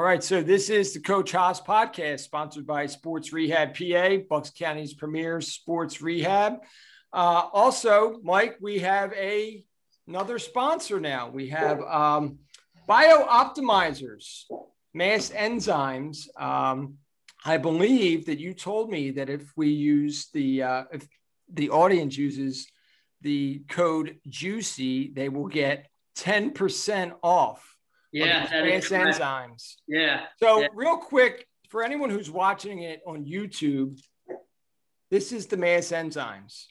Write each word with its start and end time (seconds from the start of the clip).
All 0.00 0.06
right, 0.06 0.24
so 0.24 0.42
this 0.42 0.70
is 0.70 0.94
the 0.94 1.00
Coach 1.00 1.32
Hos 1.32 1.60
podcast, 1.60 2.20
sponsored 2.20 2.66
by 2.66 2.86
Sports 2.86 3.34
Rehab 3.34 3.76
PA, 3.76 4.16
Bucks 4.30 4.50
County's 4.50 4.94
premier 4.94 5.42
sports 5.42 6.00
rehab. 6.00 6.54
Uh, 7.12 7.42
also, 7.52 8.18
Mike, 8.22 8.56
we 8.62 8.78
have 8.78 9.12
a 9.12 9.62
another 10.08 10.38
sponsor 10.38 11.00
now. 11.00 11.28
We 11.28 11.50
have 11.50 11.82
um, 11.82 12.38
Bioptimizers, 12.88 14.44
Mass 14.94 15.28
Enzymes. 15.32 16.28
Um, 16.40 16.94
I 17.44 17.58
believe 17.58 18.24
that 18.24 18.38
you 18.38 18.54
told 18.54 18.88
me 18.88 19.10
that 19.10 19.28
if 19.28 19.52
we 19.54 19.68
use 19.68 20.30
the 20.32 20.62
uh, 20.62 20.84
if 20.94 21.06
the 21.52 21.68
audience 21.68 22.16
uses 22.16 22.66
the 23.20 23.64
code 23.68 24.16
Juicy, 24.26 25.12
they 25.12 25.28
will 25.28 25.48
get 25.48 25.90
ten 26.14 26.52
percent 26.52 27.12
off 27.22 27.76
yeah, 28.12 28.44
advanced 28.44 28.90
enzymes. 28.90 29.74
Yeah. 29.86 30.24
So 30.42 30.60
yeah. 30.60 30.68
real 30.74 30.96
quick, 30.96 31.46
for 31.68 31.82
anyone 31.84 32.10
who's 32.10 32.30
watching 32.30 32.82
it 32.82 33.00
on 33.06 33.24
YouTube, 33.24 33.98
this 35.10 35.32
is 35.32 35.46
the 35.46 35.56
mass 35.56 35.88
enzymes. 35.88 36.64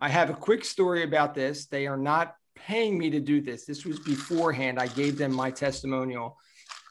I 0.00 0.08
have 0.08 0.30
a 0.30 0.34
quick 0.34 0.64
story 0.64 1.02
about 1.02 1.34
this. 1.34 1.66
They 1.66 1.86
are 1.86 1.96
not 1.96 2.34
paying 2.56 2.98
me 2.98 3.10
to 3.10 3.20
do 3.20 3.40
this. 3.40 3.64
This 3.64 3.84
was 3.84 3.98
beforehand. 4.00 4.78
I 4.78 4.86
gave 4.88 5.18
them 5.18 5.32
my 5.32 5.50
testimonial. 5.50 6.36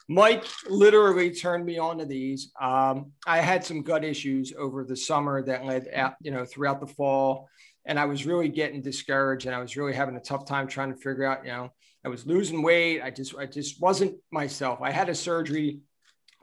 Mike 0.10 0.46
literally 0.70 1.32
turned 1.32 1.66
me 1.66 1.78
on 1.78 1.98
to 1.98 2.06
these. 2.06 2.52
Um, 2.60 3.12
I 3.26 3.40
had 3.40 3.64
some 3.64 3.84
gut 3.84 4.04
issues 4.04 4.54
over 4.58 4.84
the 4.84 4.96
summer 4.96 5.44
that 5.44 5.66
led 5.66 5.88
out, 5.94 6.16
you 6.22 6.32
know, 6.32 6.46
throughout 6.46 6.82
the 6.82 6.88
fall. 6.88 7.50
And 7.86 8.00
I 8.00 8.06
was 8.06 8.26
really 8.26 8.50
getting 8.50 8.82
discouraged 8.82 9.46
and 9.46 9.56
I 9.56 9.60
was 9.60 9.78
really 9.78 9.94
having 9.94 10.16
a 10.16 10.22
tough 10.22 10.46
time 10.46 10.68
trying 10.68 10.94
to 10.94 11.00
figure 11.00 11.26
out, 11.26 11.46
you 11.46 11.52
know, 11.52 11.70
I 12.06 12.10
was 12.10 12.26
losing 12.26 12.62
weight. 12.62 13.02
I 13.02 13.10
just, 13.10 13.36
I 13.38 13.46
just 13.46 13.82
wasn't 13.82 14.18
myself. 14.32 14.80
I 14.82 14.92
had 14.92 15.10
a 15.10 15.16
surgery 15.16 15.80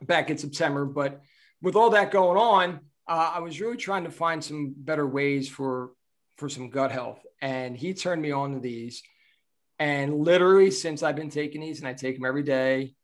back 0.01 0.29
in 0.29 0.37
September, 0.37 0.85
but 0.85 1.21
with 1.61 1.75
all 1.75 1.91
that 1.91 2.11
going 2.11 2.37
on, 2.37 2.79
uh, 3.07 3.31
I 3.35 3.39
was 3.39 3.61
really 3.61 3.77
trying 3.77 4.05
to 4.05 4.11
find 4.11 4.43
some 4.43 4.73
better 4.75 5.05
ways 5.05 5.47
for, 5.47 5.91
for 6.37 6.49
some 6.49 6.69
gut 6.69 6.91
health. 6.91 7.19
And 7.41 7.77
he 7.77 7.93
turned 7.93 8.21
me 8.21 8.31
on 8.31 8.53
to 8.53 8.59
these. 8.59 9.03
And 9.77 10.19
literally 10.19 10.71
since 10.71 11.03
I've 11.03 11.15
been 11.15 11.29
taking 11.29 11.61
these 11.61 11.79
and 11.79 11.87
I 11.87 11.93
take 11.93 12.15
them 12.15 12.25
every 12.25 12.43
day, 12.43 12.95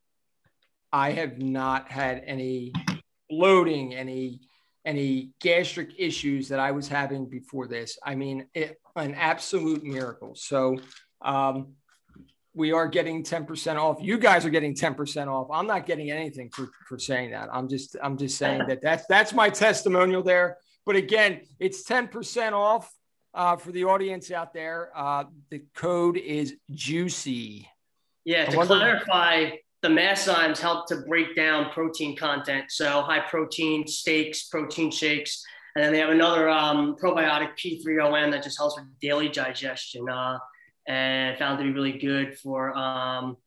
I 0.92 1.12
have 1.12 1.39
not 1.39 1.92
had 1.92 2.23
any 2.26 2.73
bloating, 3.30 3.94
any, 3.94 4.42
any 4.86 5.32
gastric 5.42 5.92
issues 5.98 6.50
that 6.50 6.60
I 6.60 6.72
was 6.72 6.88
having 6.88 7.28
before 7.28 7.67
this. 7.67 8.00
I 8.04 8.16
mean, 8.16 8.48
it, 8.54 8.80
an 8.95 9.14
absolute 9.16 9.84
miracle. 9.84 10.34
So, 10.36 10.78
um, 11.22 11.73
we 12.58 12.72
are 12.72 12.88
getting 12.88 13.24
10% 13.24 13.76
off. 13.78 13.98
You 14.02 14.18
guys 14.18 14.44
are 14.44 14.50
getting 14.50 14.74
10% 14.74 15.28
off. 15.28 15.48
I'm 15.54 15.68
not 15.68 15.86
getting 15.86 16.10
anything 16.10 16.50
for, 16.50 16.70
for 16.90 16.98
saying 16.98 17.32
that. 17.32 17.50
I'm 17.54 17.70
just, 17.70 17.96
I'm 18.02 18.18
just 18.18 18.38
saying 18.38 18.64
that 18.68 18.82
that's, 18.82 19.06
that's 19.06 19.32
my 19.32 19.50
testimonial 19.50 20.24
there. 20.24 20.58
But 20.84 20.96
again, 20.96 21.42
it's 21.60 21.84
10% 21.84 22.54
off 22.54 22.92
uh, 23.36 23.58
for 23.58 23.72
the 23.72 23.84
audience 23.84 24.32
out 24.32 24.54
there. 24.54 24.90
Uh, 24.96 25.26
the 25.52 25.64
code 25.76 26.18
is 26.18 26.56
juicy. 26.72 27.70
Yeah. 28.26 28.46
To 28.46 28.58
wonder- 28.58 28.76
clarify, 28.76 29.52
the 29.84 29.90
Masszymes 29.90 30.58
help 30.58 30.88
to 30.88 30.98
break 31.08 31.36
down 31.36 31.70
protein 31.70 32.16
content. 32.18 32.66
So 32.70 33.04
high 33.04 33.20
protein 33.20 33.86
steaks, 33.86 34.48
protein 34.48 34.90
shakes. 34.90 35.46
And 35.76 35.86
then 35.86 35.94
they 35.94 36.00
have 36.00 36.10
another 36.10 36.50
um, 36.50 36.96
probiotic 36.96 37.52
P3-OM 37.56 38.32
that 38.32 38.42
just 38.42 38.58
helps 38.58 38.78
with 38.80 38.88
daily 39.00 39.30
digestion. 39.30 40.10
Uh, 40.10 40.40
and 40.88 41.38
found 41.38 41.60
to 41.60 41.64
be 41.64 41.72
really 41.72 41.98
good 42.00 42.38
for 42.40 42.76
um, 42.78 43.38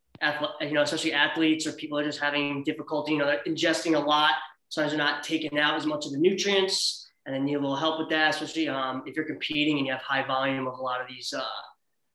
you 0.60 0.72
know, 0.72 0.82
especially 0.82 1.12
athletes 1.12 1.66
or 1.66 1.72
people 1.72 1.98
are 1.98 2.04
just 2.04 2.20
having 2.20 2.62
difficulty, 2.64 3.12
you 3.12 3.18
know, 3.18 3.26
they're 3.26 3.42
ingesting 3.46 3.96
a 3.96 3.98
lot. 3.98 4.32
Sometimes 4.68 4.92
they're 4.92 4.98
not 4.98 5.22
taking 5.22 5.58
out 5.58 5.74
as 5.74 5.86
much 5.86 6.06
of 6.06 6.12
the 6.12 6.18
nutrients, 6.18 7.08
and 7.26 7.34
then 7.34 7.44
need 7.44 7.54
a 7.54 7.58
little 7.58 7.76
help 7.76 7.98
with 7.98 8.08
that, 8.10 8.34
especially 8.34 8.68
um, 8.68 9.02
if 9.06 9.16
you're 9.16 9.24
competing 9.24 9.78
and 9.78 9.86
you 9.86 9.92
have 9.92 10.02
high 10.02 10.26
volume 10.26 10.66
of 10.66 10.78
a 10.78 10.82
lot 10.82 11.00
of 11.00 11.08
these, 11.08 11.32
uh, 11.32 11.42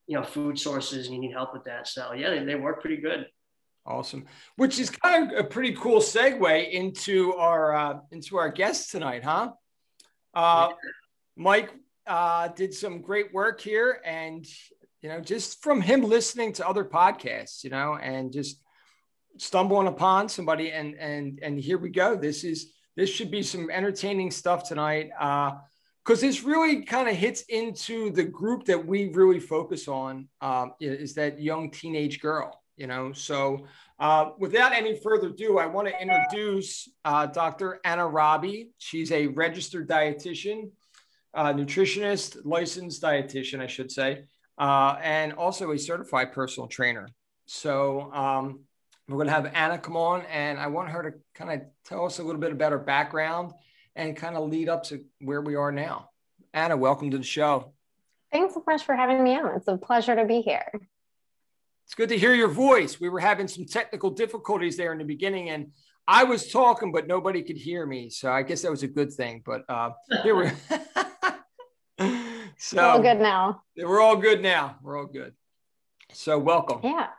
you 0.08 0.16
know, 0.16 0.24
food 0.24 0.58
sources, 0.58 1.08
and 1.08 1.16
you 1.16 1.22
need 1.22 1.32
help 1.32 1.54
with 1.54 1.64
that. 1.66 1.88
So 1.88 2.14
yeah, 2.14 2.30
they, 2.30 2.44
they 2.44 2.56
work 2.56 2.82
pretty 2.82 3.02
good. 3.02 3.28
Awesome, 3.86 4.26
which 4.56 4.80
is 4.80 4.90
kind 4.90 5.32
of 5.32 5.38
a 5.38 5.44
pretty 5.44 5.74
cool 5.74 6.00
segue 6.00 6.72
into 6.72 7.34
our 7.34 7.76
uh, 7.76 8.00
into 8.12 8.38
our 8.38 8.50
guest 8.50 8.92
tonight, 8.92 9.24
huh? 9.24 9.52
Uh, 10.34 10.70
Mike 11.36 11.72
uh, 12.08 12.48
did 12.50 12.74
some 12.74 13.02
great 13.02 13.34
work 13.34 13.62
here, 13.62 14.02
and 14.06 14.46
you 15.06 15.12
know, 15.12 15.22
just 15.22 15.62
from 15.62 15.82
him 15.82 16.02
listening 16.02 16.52
to 16.52 16.68
other 16.68 16.84
podcasts, 16.84 17.64
you 17.64 17.70
know, 17.70 17.96
and 17.96 18.34
just 18.34 18.60
stumbling 19.38 19.86
upon 19.86 20.28
somebody 20.28 20.72
and 20.72 20.96
and 20.96 21.38
and 21.44 21.60
here 21.60 21.78
we 21.78 21.92
go. 21.92 22.16
This 22.16 22.44
is 22.44 22.74
this 22.96 23.08
should 23.08 23.30
be 23.30 23.44
some 23.44 23.70
entertaining 23.70 24.32
stuff 24.32 24.68
tonight. 24.68 25.12
Uh 25.20 25.52
because 26.04 26.22
this 26.22 26.44
really 26.44 26.84
kind 26.84 27.08
of 27.08 27.16
hits 27.16 27.42
into 27.50 28.10
the 28.12 28.24
group 28.24 28.66
that 28.66 28.84
we 28.84 29.10
really 29.10 29.40
focus 29.40 29.88
on 29.88 30.28
um, 30.42 30.74
is 30.80 31.16
that 31.16 31.40
young 31.42 31.72
teenage 31.72 32.20
girl 32.20 32.62
you 32.78 32.86
know 32.86 33.12
so 33.12 33.66
uh, 34.00 34.30
without 34.38 34.72
any 34.72 35.00
further 35.00 35.30
ado 35.30 35.58
i 35.58 35.66
want 35.66 35.88
to 35.88 36.00
introduce 36.00 36.88
uh, 37.06 37.26
dr 37.26 37.80
anna 37.84 38.08
Roby 38.08 38.70
she's 38.78 39.12
a 39.12 39.26
registered 39.28 39.90
dietitian 39.90 40.70
uh, 41.34 41.52
nutritionist 41.54 42.38
licensed 42.46 43.02
dietitian 43.02 43.60
i 43.60 43.68
should 43.68 43.92
say 43.92 44.26
uh, 44.58 44.98
and 45.02 45.34
also 45.34 45.72
a 45.72 45.80
certified 45.80 46.32
personal 46.32 46.68
trainer. 46.68 47.08
So 47.46 48.12
um, 48.14 48.62
we're 49.08 49.18
going 49.18 49.28
to 49.28 49.34
have 49.34 49.52
Anna 49.54 49.78
come 49.78 49.98
on, 49.98 50.24
and 50.32 50.60
I 50.60 50.68
want 50.68 50.90
her 50.90 51.12
to 51.12 51.18
kind 51.36 51.52
of 51.52 51.68
tell 51.86 52.06
us 52.06 52.20
a 52.20 52.24
little 52.24 52.42
bit 52.42 52.52
about 52.52 52.72
her 52.72 52.80
background 52.80 53.54
and 53.96 54.16
kind 54.16 54.36
of 54.36 54.50
lead 54.50 54.70
up 54.70 54.84
to 54.86 55.04
where 55.20 55.42
we 55.42 55.56
are 55.56 55.72
now. 55.72 56.10
Anna, 56.54 56.76
welcome 56.76 57.12
to 57.12 57.18
the 57.18 57.24
show. 57.24 57.74
Thanks 58.32 58.54
so 58.54 58.64
much 58.66 58.84
for 58.84 58.96
having 58.96 59.24
me 59.24 59.38
on. 59.38 59.56
It's 59.56 59.68
a 59.68 59.78
pleasure 59.78 60.16
to 60.16 60.26
be 60.26 60.42
here. 60.42 60.72
It's 61.86 61.94
good 61.94 62.10
to 62.10 62.18
hear 62.18 62.34
your 62.34 62.48
voice. 62.48 63.00
We 63.00 63.10
were 63.10 63.20
having 63.20 63.48
some 63.48 63.66
technical 63.66 64.10
difficulties 64.10 64.76
there 64.76 64.92
in 64.92 64.98
the 64.98 65.06
beginning, 65.06 65.50
and 65.50 65.72
I 66.08 66.24
was 66.24 66.52
talking, 66.52 66.92
but 66.92 67.08
nobody 67.08 67.44
could 67.44 67.58
hear 67.58 67.86
me. 67.86 68.10
So 68.10 68.32
I 68.32 68.42
guess 68.42 68.64
that 68.64 68.72
was 68.72 68.84
a 68.84 68.88
good 68.88 69.14
thing. 69.14 69.44
But 69.46 69.64
uh, 69.70 69.92
here 70.24 70.36
we 70.36 70.50
So 72.66 72.78
we're 72.78 72.84
all 72.84 73.02
good 73.02 73.20
now. 73.20 73.62
We're 73.78 74.02
all 74.02 74.16
good 74.16 74.42
now. 74.42 74.78
We're 74.82 74.98
all 74.98 75.06
good. 75.06 75.34
So 76.14 76.40
welcome. 76.40 76.80
Yeah. 76.84 77.10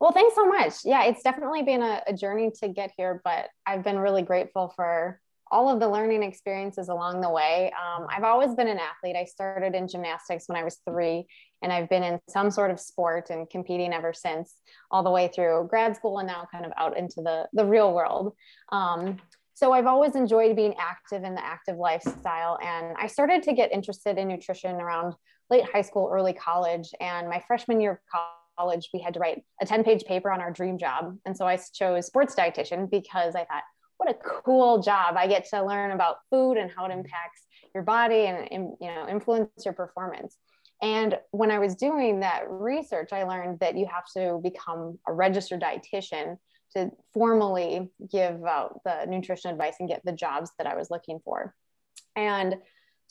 Well, 0.00 0.10
thanks 0.10 0.34
so 0.34 0.44
much. 0.44 0.84
Yeah, 0.84 1.04
it's 1.04 1.22
definitely 1.22 1.62
been 1.62 1.82
a, 1.82 2.02
a 2.08 2.12
journey 2.12 2.50
to 2.58 2.68
get 2.68 2.90
here, 2.96 3.20
but 3.22 3.46
I've 3.64 3.84
been 3.84 3.96
really 3.96 4.22
grateful 4.22 4.72
for 4.74 5.20
all 5.52 5.68
of 5.68 5.78
the 5.78 5.88
learning 5.88 6.24
experiences 6.24 6.88
along 6.88 7.20
the 7.20 7.30
way. 7.30 7.70
Um, 7.80 8.08
I've 8.10 8.24
always 8.24 8.56
been 8.56 8.66
an 8.66 8.80
athlete. 8.80 9.14
I 9.14 9.24
started 9.24 9.76
in 9.76 9.86
gymnastics 9.86 10.48
when 10.48 10.58
I 10.58 10.64
was 10.64 10.80
three, 10.84 11.26
and 11.62 11.72
I've 11.72 11.88
been 11.88 12.02
in 12.02 12.18
some 12.28 12.50
sort 12.50 12.72
of 12.72 12.80
sport 12.80 13.30
and 13.30 13.48
competing 13.48 13.92
ever 13.92 14.12
since, 14.12 14.52
all 14.90 15.04
the 15.04 15.12
way 15.12 15.28
through 15.32 15.68
grad 15.70 15.94
school 15.94 16.18
and 16.18 16.26
now 16.26 16.48
kind 16.50 16.66
of 16.66 16.72
out 16.76 16.98
into 16.98 17.22
the, 17.22 17.48
the 17.52 17.64
real 17.64 17.94
world. 17.94 18.34
Um, 18.72 19.18
so 19.54 19.72
I've 19.72 19.86
always 19.86 20.14
enjoyed 20.14 20.56
being 20.56 20.74
active 20.78 21.24
in 21.24 21.34
the 21.34 21.44
active 21.44 21.76
lifestyle. 21.76 22.58
And 22.62 22.96
I 22.98 23.06
started 23.06 23.42
to 23.44 23.52
get 23.52 23.72
interested 23.72 24.18
in 24.18 24.28
nutrition 24.28 24.76
around 24.76 25.14
late 25.50 25.64
high 25.70 25.82
school, 25.82 26.10
early 26.12 26.32
college. 26.32 26.90
And 27.00 27.28
my 27.28 27.42
freshman 27.46 27.80
year 27.80 27.92
of 27.92 28.22
college, 28.58 28.88
we 28.94 29.00
had 29.00 29.14
to 29.14 29.20
write 29.20 29.44
a 29.60 29.66
10 29.66 29.84
page 29.84 30.04
paper 30.04 30.30
on 30.30 30.40
our 30.40 30.50
dream 30.50 30.78
job. 30.78 31.16
And 31.26 31.36
so 31.36 31.46
I 31.46 31.58
chose 31.72 32.06
sports 32.06 32.34
dietitian 32.34 32.90
because 32.90 33.34
I 33.34 33.44
thought, 33.44 33.62
what 33.98 34.10
a 34.10 34.14
cool 34.14 34.82
job. 34.82 35.16
I 35.16 35.26
get 35.26 35.46
to 35.50 35.64
learn 35.64 35.92
about 35.92 36.16
food 36.30 36.56
and 36.56 36.70
how 36.70 36.86
it 36.86 36.92
impacts 36.92 37.42
your 37.74 37.84
body 37.84 38.26
and, 38.26 38.74
you 38.80 38.88
know 38.88 39.06
influence 39.08 39.50
your 39.64 39.74
performance. 39.74 40.36
And 40.82 41.16
when 41.30 41.52
I 41.52 41.60
was 41.60 41.76
doing 41.76 42.20
that 42.20 42.50
research, 42.50 43.12
I 43.12 43.22
learned 43.22 43.60
that 43.60 43.78
you 43.78 43.86
have 43.86 44.04
to 44.16 44.40
become 44.42 44.98
a 45.06 45.12
registered 45.12 45.62
dietitian 45.62 46.38
to 46.74 46.90
formally 47.12 47.90
give 48.10 48.44
out 48.44 48.80
the 48.84 49.06
nutrition 49.06 49.50
advice 49.50 49.76
and 49.80 49.88
get 49.88 50.04
the 50.04 50.12
jobs 50.12 50.50
that 50.58 50.66
I 50.66 50.76
was 50.76 50.90
looking 50.90 51.20
for. 51.24 51.54
And 52.16 52.56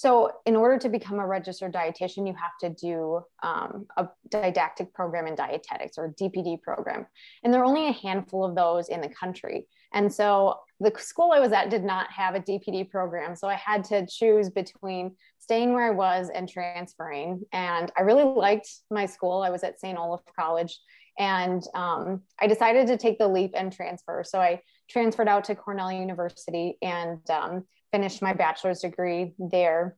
so, 0.01 0.31
in 0.47 0.55
order 0.55 0.79
to 0.79 0.89
become 0.89 1.19
a 1.19 1.27
registered 1.27 1.73
dietitian, 1.73 2.25
you 2.25 2.33
have 2.33 2.57
to 2.61 2.69
do 2.71 3.21
um, 3.43 3.85
a 3.97 4.09
didactic 4.29 4.95
program 4.95 5.27
in 5.27 5.35
dietetics 5.35 5.95
or 5.99 6.15
DPD 6.19 6.59
program. 6.63 7.05
And 7.43 7.53
there 7.53 7.61
are 7.61 7.65
only 7.65 7.87
a 7.87 7.91
handful 7.91 8.43
of 8.43 8.55
those 8.55 8.89
in 8.89 8.99
the 8.99 9.09
country. 9.09 9.67
And 9.93 10.11
so, 10.11 10.55
the 10.79 10.91
school 10.97 11.31
I 11.31 11.39
was 11.39 11.51
at 11.51 11.69
did 11.69 11.83
not 11.83 12.11
have 12.11 12.33
a 12.33 12.39
DPD 12.39 12.89
program. 12.89 13.35
So, 13.35 13.47
I 13.47 13.53
had 13.53 13.83
to 13.85 14.07
choose 14.07 14.49
between 14.49 15.15
staying 15.37 15.71
where 15.73 15.85
I 15.85 15.91
was 15.91 16.31
and 16.33 16.49
transferring. 16.49 17.43
And 17.53 17.91
I 17.95 18.01
really 18.01 18.23
liked 18.23 18.69
my 18.89 19.05
school. 19.05 19.43
I 19.43 19.51
was 19.51 19.63
at 19.63 19.79
St. 19.79 19.99
Olaf 19.99 20.21
College 20.35 20.79
and 21.17 21.63
um, 21.75 22.21
I 22.39 22.47
decided 22.47 22.87
to 22.87 22.97
take 22.97 23.19
the 23.19 23.27
leap 23.27 23.51
and 23.55 23.71
transfer. 23.71 24.23
So 24.25 24.39
I 24.39 24.61
transferred 24.89 25.27
out 25.27 25.45
to 25.45 25.55
Cornell 25.55 25.91
University 25.91 26.77
and 26.81 27.19
um, 27.29 27.65
finished 27.91 28.21
my 28.21 28.33
bachelor's 28.33 28.79
degree 28.79 29.33
there. 29.37 29.97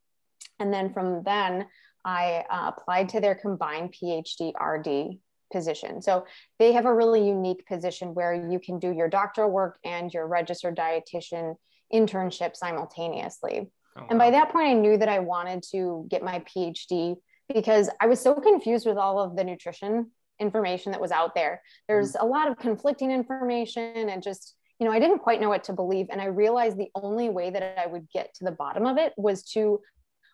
And 0.60 0.74
then 0.74 0.94
from 0.94 1.24
then, 1.24 1.68
I 2.06 2.44
uh, 2.50 2.72
applied 2.76 3.10
to 3.10 3.22
their 3.22 3.36
combined 3.36 3.94
PhD 3.94 4.54
RD 4.60 5.20
position. 5.52 6.02
So 6.02 6.26
they 6.60 6.74
have 6.74 6.86
a 6.86 6.94
really 6.94 7.26
unique 7.26 7.66
position 7.68 8.14
where 8.14 8.34
you 8.34 8.60
can 8.60 8.80
do 8.80 8.92
your 8.92 9.08
doctoral 9.08 9.52
work 9.52 9.78
and 9.86 10.14
your 10.14 10.28
registered 10.28 10.76
dietitian 10.76 11.56
internship 11.94 12.56
simultaneously. 12.56 13.72
Oh, 13.96 14.02
wow. 14.02 14.08
And 14.10 14.20
by 14.20 14.32
that 14.32 14.52
point, 14.52 14.68
I 14.68 14.74
knew 14.74 14.98
that 14.98 15.10
I 15.10 15.20
wanted 15.20 15.64
to 15.72 16.08
get 16.10 16.24
my 16.24 16.40
PhD 16.40 17.16
because 17.54 17.90
I 18.02 18.08
was 18.08 18.20
so 18.20 18.34
confused 18.34 18.86
with 18.86 18.98
all 18.98 19.20
of 19.20 19.36
the 19.36 19.44
nutrition 19.44 20.12
information 20.40 20.92
that 20.92 21.02
was 21.02 21.12
out 21.12 21.36
there. 21.36 21.62
There's 21.88 22.14
mm-hmm. 22.14 22.26
a 22.26 22.30
lot 22.30 22.50
of 22.50 22.58
conflicting 22.58 23.12
information 23.12 24.10
and 24.10 24.22
just, 24.22 24.56
you 24.80 24.88
know, 24.88 24.94
I 24.94 25.00
didn't 25.00 25.20
quite 25.20 25.40
know 25.40 25.50
what 25.50 25.64
to 25.66 25.74
believe. 25.74 26.08
And 26.10 26.22
I 26.22 26.26
realized 26.26 26.78
the 26.78 26.92
only 26.96 27.30
way 27.30 27.50
that 27.50 27.80
I 27.80 27.86
would 27.88 28.08
get 28.14 28.34
to 28.36 28.46
the 28.46 28.52
bottom 28.52 28.86
of 28.86 28.98
it 28.98 29.14
was 29.18 29.44
to 29.52 29.80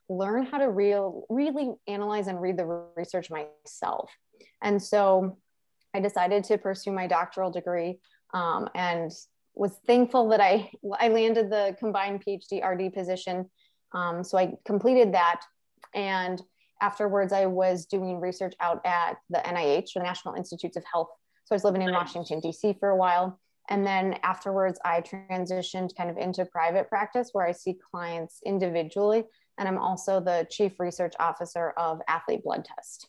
learn 0.10 0.44
how 0.44 0.57
to 0.57 0.69
real, 0.69 1.25
really 1.30 1.72
analyze 1.88 2.28
and 2.28 2.42
read 2.42 2.57
the 2.57 2.66
research 2.96 3.30
myself. 3.30 4.12
And 4.62 4.81
so 4.81 5.38
I 5.94 6.00
decided 6.00 6.44
to 6.45 6.57
pursue 6.57 6.92
my 6.92 7.07
doctoral 7.07 7.52
degree 7.52 8.00
um, 8.34 8.69
and 8.75 9.12
was 9.56 9.78
thankful 9.86 10.30
that 10.30 10.42
I, 10.42 10.72
I 11.00 11.10
landed 11.10 11.50
the 11.50 11.75
combined 11.80 12.24
PhD 12.25 12.63
RD 12.66 12.94
position. 12.94 13.50
Um, 13.94 14.24
so 14.24 14.38
I 14.38 14.54
completed 14.66 15.13
that. 15.13 15.42
And 15.94 16.42
afterwards, 16.81 17.34
I 17.34 17.46
was 17.46 17.86
doing 17.86 18.20
research 18.20 18.54
out 18.60 18.81
at 18.86 19.18
the 19.30 19.40
NIH, 19.40 19.94
the 19.94 20.02
National 20.02 20.36
Institutes 20.36 20.78
of 20.78 20.84
Health. 20.92 21.10
So 21.46 21.54
I 21.54 21.56
was 21.56 21.64
living 21.64 21.81
in 21.81 21.92
Washington, 21.92 22.40
D.C. 22.40 22.76
for 22.80 22.90
a 22.90 22.96
while. 22.96 23.40
And 23.70 23.86
then 23.86 24.20
afterwards, 24.24 24.80
I 24.84 25.02
transitioned 25.02 25.96
kind 25.96 26.10
of 26.10 26.18
into 26.18 26.46
private 26.46 26.90
practice 26.90 27.30
where 27.34 27.46
I 27.46 27.52
see 27.52 27.78
clients 27.92 28.40
individually. 28.46 29.24
And 29.58 29.68
I'm 29.68 29.78
also 29.78 30.20
the 30.20 30.48
chief 30.50 30.80
research 30.80 31.14
officer 31.20 31.72
of 31.78 32.00
Athlete 32.08 32.44
Blood 32.44 32.66
Test. 32.66 33.08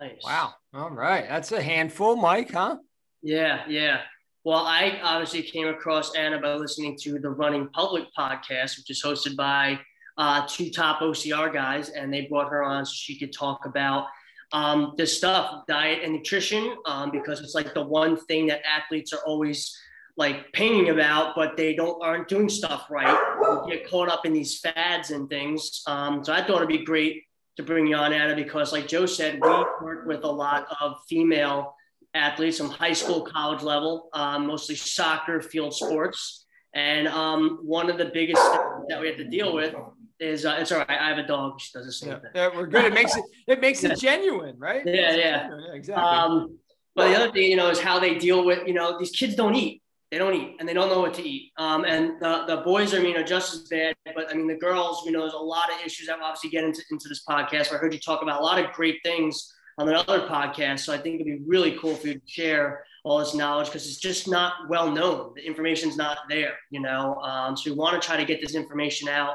Nice. 0.00 0.22
Wow. 0.24 0.54
All 0.72 0.90
right. 0.90 1.28
That's 1.28 1.52
a 1.52 1.60
handful, 1.60 2.16
Mike, 2.16 2.52
huh? 2.52 2.76
Yeah. 3.22 3.64
Yeah. 3.68 4.00
Well, 4.44 4.64
I 4.64 5.00
obviously 5.02 5.42
came 5.42 5.66
across 5.66 6.14
Anna 6.14 6.40
by 6.40 6.54
listening 6.54 6.96
to 7.02 7.18
the 7.18 7.30
Running 7.30 7.68
Public 7.70 8.04
podcast, 8.16 8.78
which 8.78 8.90
is 8.90 9.02
hosted 9.02 9.36
by 9.36 9.80
uh, 10.18 10.46
two 10.48 10.70
top 10.70 11.00
OCR 11.00 11.52
guys, 11.52 11.90
and 11.90 12.12
they 12.12 12.22
brought 12.22 12.50
her 12.50 12.62
on 12.62 12.84
so 12.86 12.92
she 12.94 13.18
could 13.18 13.32
talk 13.32 13.66
about 13.66 14.06
um, 14.52 14.94
this 14.96 15.16
stuff, 15.16 15.66
diet 15.66 16.02
and 16.02 16.12
nutrition, 16.12 16.76
um, 16.86 17.10
because 17.10 17.40
it's 17.40 17.54
like 17.54 17.74
the 17.74 17.82
one 17.82 18.16
thing 18.16 18.46
that 18.46 18.62
athletes 18.64 19.12
are 19.12 19.20
always 19.26 19.76
like 20.16 20.50
painting 20.52 20.90
about, 20.90 21.34
but 21.34 21.56
they 21.56 21.74
don't 21.74 22.02
aren't 22.02 22.28
doing 22.28 22.48
stuff 22.48 22.86
right. 22.90 23.66
They 23.66 23.76
get 23.76 23.90
caught 23.90 24.08
up 24.08 24.24
in 24.24 24.32
these 24.32 24.58
fads 24.60 25.10
and 25.10 25.28
things. 25.28 25.82
Um, 25.86 26.24
so 26.24 26.32
I 26.32 26.42
thought 26.42 26.56
it'd 26.56 26.68
be 26.68 26.84
great 26.84 27.24
to 27.56 27.62
bring 27.62 27.86
you 27.86 27.96
on, 27.96 28.12
Anna, 28.12 28.34
because 28.34 28.72
like 28.72 28.88
Joe 28.88 29.06
said, 29.06 29.34
we 29.42 29.48
work 29.48 30.06
with 30.06 30.24
a 30.24 30.30
lot 30.30 30.66
of 30.80 30.96
female 31.08 31.74
athletes 32.14 32.58
from 32.58 32.70
high 32.70 32.92
school, 32.92 33.22
college 33.22 33.62
level, 33.62 34.08
um, 34.14 34.46
mostly 34.46 34.74
soccer, 34.74 35.40
field 35.40 35.74
sports. 35.74 36.46
And 36.74 37.08
um, 37.08 37.60
one 37.62 37.88
of 37.88 37.96
the 37.98 38.06
biggest 38.06 38.42
that 38.88 39.00
we 39.00 39.06
have 39.08 39.16
to 39.16 39.24
deal 39.24 39.54
with 39.54 39.74
is 40.20 40.46
uh, 40.46 40.56
it's 40.58 40.72
all 40.72 40.78
right. 40.78 40.90
I 40.90 41.08
have 41.08 41.18
a 41.18 41.26
dog. 41.26 41.60
She 41.60 41.70
does 41.72 41.86
the 41.86 41.92
same 41.92 42.10
yeah. 42.10 42.18
thing. 42.18 42.30
Yeah, 42.34 42.50
we're 42.54 42.66
good. 42.66 42.84
It 42.84 42.94
makes 42.94 43.16
it 43.16 43.24
it 43.46 43.60
makes 43.60 43.84
it 43.84 43.98
genuine, 43.98 44.56
right? 44.58 44.82
Yeah, 44.86 45.14
yeah. 45.14 45.16
yeah. 45.16 45.72
exactly. 45.72 46.04
Um, 46.04 46.58
but 46.96 47.08
the 47.08 47.14
other 47.14 47.30
thing, 47.30 47.50
you 47.50 47.56
know, 47.56 47.68
is 47.68 47.78
how 47.78 48.00
they 48.00 48.14
deal 48.14 48.44
with, 48.44 48.66
you 48.66 48.72
know, 48.72 48.98
these 48.98 49.10
kids 49.10 49.36
don't 49.36 49.54
eat. 49.54 49.82
They 50.10 50.18
don't 50.18 50.34
eat 50.34 50.56
and 50.58 50.68
they 50.68 50.72
don't 50.72 50.88
know 50.88 51.00
what 51.00 51.12
to 51.14 51.28
eat. 51.28 51.52
Um, 51.58 51.84
and 51.84 52.18
the, 52.20 52.44
the 52.46 52.56
boys 52.58 52.94
are, 52.94 53.02
you 53.02 53.12
know, 53.12 53.22
just 53.22 53.52
as 53.52 53.60
bad. 53.68 53.94
But 54.14 54.30
I 54.30 54.34
mean, 54.34 54.46
the 54.46 54.56
girls, 54.56 55.02
you 55.04 55.12
know, 55.12 55.20
there's 55.20 55.34
a 55.34 55.38
lot 55.38 55.70
of 55.70 55.84
issues 55.84 56.06
that 56.06 56.16
we'll 56.16 56.26
obviously 56.26 56.48
get 56.48 56.64
into, 56.64 56.80
into 56.90 57.08
this 57.08 57.22
podcast. 57.28 57.72
I 57.72 57.76
heard 57.76 57.92
you 57.92 58.00
talk 58.00 58.22
about 58.22 58.40
a 58.40 58.44
lot 58.44 58.58
of 58.58 58.72
great 58.72 59.00
things 59.04 59.52
on 59.78 59.88
another 59.88 60.20
podcast. 60.20 60.80
So 60.80 60.94
I 60.94 60.96
think 60.96 61.16
it'd 61.16 61.26
be 61.26 61.44
really 61.46 61.72
cool 61.72 61.94
for 61.96 62.06
you 62.06 62.14
to 62.14 62.20
share 62.24 62.84
all 63.04 63.18
this 63.18 63.34
knowledge 63.34 63.66
because 63.66 63.86
it's 63.86 63.98
just 63.98 64.26
not 64.26 64.54
well 64.70 64.90
known. 64.90 65.32
The 65.36 65.46
information's 65.46 65.96
not 65.96 66.18
there, 66.30 66.54
you 66.70 66.80
know. 66.80 67.16
Um, 67.16 67.56
so 67.56 67.70
we 67.70 67.76
want 67.76 68.00
to 68.00 68.06
try 68.06 68.16
to 68.16 68.24
get 68.24 68.40
this 68.40 68.54
information 68.54 69.08
out 69.08 69.34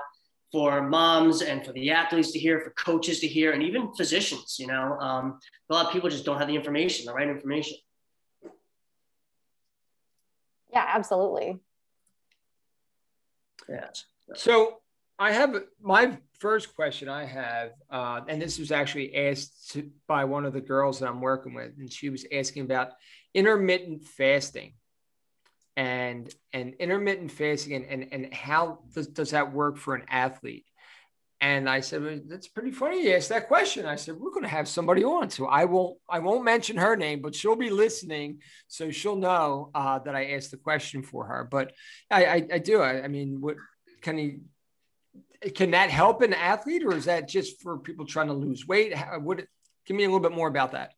for 0.52 0.82
moms 0.82 1.42
and 1.42 1.66
for 1.66 1.72
the 1.72 1.92
athletes 1.92 2.32
to 2.32 2.40
hear, 2.40 2.60
for 2.60 2.72
coaches 2.72 3.20
to 3.22 3.28
hear, 3.28 3.52
and 3.52 3.64
even 3.64 3.94
physicians. 3.94 4.58
You 4.60 4.68
know, 4.68 4.98
um, 5.00 5.40
a 5.70 5.74
lot 5.74 5.86
of 5.86 5.94
people 5.94 6.10
just 6.10 6.26
don't 6.26 6.38
have 6.38 6.48
the 6.48 6.56
information, 6.56 7.06
the 7.06 7.14
right 7.14 7.30
information. 7.30 7.78
Yeah, 10.74 10.86
absolutely. 10.88 11.60
Yeah. 13.70 13.90
So 14.36 14.80
I 15.20 15.32
have 15.32 15.56
my 15.82 16.18
first 16.40 16.76
question 16.76 17.08
I 17.08 17.26
have, 17.26 17.72
uh, 17.90 18.22
and 18.28 18.42
this 18.42 18.58
was 18.58 18.72
actually 18.72 19.16
asked 19.16 19.72
to, 19.72 19.90
by 20.08 20.26
one 20.26 20.46
of 20.46 20.54
the 20.54 20.62
girls 20.62 21.00
that 21.00 21.10
I'm 21.10 21.22
working 21.22 21.54
with, 21.54 21.74
and 21.78 21.92
she 21.92 22.10
was 22.10 22.26
asking 22.34 22.64
about 22.64 22.90
intermittent 23.34 24.04
fasting 24.04 24.74
and 25.78 26.34
and 26.54 26.74
intermittent 26.80 27.32
fasting 27.32 27.74
and 27.74 27.86
and, 27.86 28.08
and 28.12 28.34
how 28.34 28.80
does, 28.94 29.08
does 29.08 29.32
that 29.32 29.54
work 29.54 29.78
for 29.78 29.96
an 29.96 30.04
athlete? 30.10 30.66
And 31.40 31.70
i 31.70 31.80
said 31.80 32.04
well, 32.04 32.20
that's 32.28 32.48
pretty 32.48 32.72
funny 32.72 33.04
you 33.04 33.16
asked 33.16 33.30
that 33.30 33.48
question. 33.48 33.86
I 33.86 33.96
said 33.96 34.16
we're 34.16 34.32
going 34.32 34.44
to 34.44 34.50
have 34.50 34.68
somebody 34.68 35.04
on 35.04 35.30
so 35.30 35.48
i 35.48 35.66
won't 35.66 35.98
i 36.10 36.20
won't 36.20 36.44
mention 36.44 36.78
her 36.78 36.96
name 36.96 37.22
but 37.22 37.34
she'll 37.36 37.56
be 37.56 37.70
listening 37.70 38.42
so 38.68 38.92
she'll 38.92 39.16
know 39.16 39.72
uh, 39.74 40.00
that 40.00 40.16
i 40.16 40.32
asked 40.32 40.52
the 40.52 40.58
question 40.58 41.04
for 41.04 41.26
her. 41.26 41.48
But 41.50 41.74
i 42.12 42.26
i, 42.26 42.48
I 42.54 42.58
do 42.60 42.82
I, 42.82 43.04
I 43.04 43.08
mean 43.08 43.42
what 43.42 43.56
can 44.02 44.18
he 44.18 44.40
can 45.56 45.72
that 45.72 45.90
help 45.90 46.22
an 46.22 46.34
athlete 46.34 46.84
or 46.84 46.96
is 46.96 47.06
that 47.06 47.28
just 47.28 47.62
for 47.62 47.80
people 47.80 48.06
trying 48.06 48.28
to 48.28 48.34
lose 48.34 48.68
weight? 48.68 48.94
How, 48.94 49.18
would 49.18 49.48
give 49.88 49.98
me 49.98 50.04
a 50.04 50.08
little 50.08 50.20
bit 50.20 50.34
more 50.34 50.48
about 50.48 50.74
that 50.74 50.94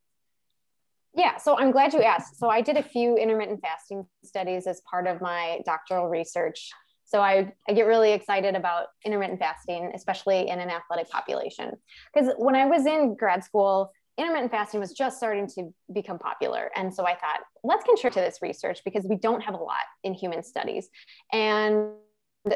yeah, 1.15 1.37
so 1.37 1.57
I'm 1.57 1.71
glad 1.71 1.93
you 1.93 2.01
asked. 2.01 2.39
So 2.39 2.49
I 2.49 2.61
did 2.61 2.77
a 2.77 2.83
few 2.83 3.17
intermittent 3.17 3.61
fasting 3.61 4.05
studies 4.23 4.65
as 4.67 4.81
part 4.89 5.07
of 5.07 5.21
my 5.21 5.59
doctoral 5.65 6.07
research. 6.07 6.69
So 7.05 7.21
I, 7.21 7.53
I 7.69 7.73
get 7.73 7.83
really 7.83 8.11
excited 8.13 8.55
about 8.55 8.87
intermittent 9.05 9.39
fasting, 9.39 9.91
especially 9.93 10.49
in 10.49 10.59
an 10.59 10.71
athletic 10.71 11.09
population. 11.09 11.71
Because 12.13 12.33
when 12.37 12.55
I 12.55 12.65
was 12.65 12.87
in 12.87 13.15
grad 13.15 13.43
school, 13.43 13.91
intermittent 14.17 14.51
fasting 14.51 14.79
was 14.79 14.93
just 14.93 15.17
starting 15.17 15.47
to 15.47 15.73
become 15.93 16.17
popular. 16.17 16.71
And 16.75 16.93
so 16.93 17.05
I 17.05 17.11
thought, 17.11 17.41
let's 17.63 17.83
contribute 17.83 18.13
to 18.13 18.21
this 18.21 18.39
research 18.41 18.81
because 18.83 19.05
we 19.05 19.15
don't 19.15 19.41
have 19.41 19.53
a 19.53 19.57
lot 19.57 19.85
in 20.03 20.13
human 20.13 20.41
studies. 20.43 20.89
And 21.31 21.91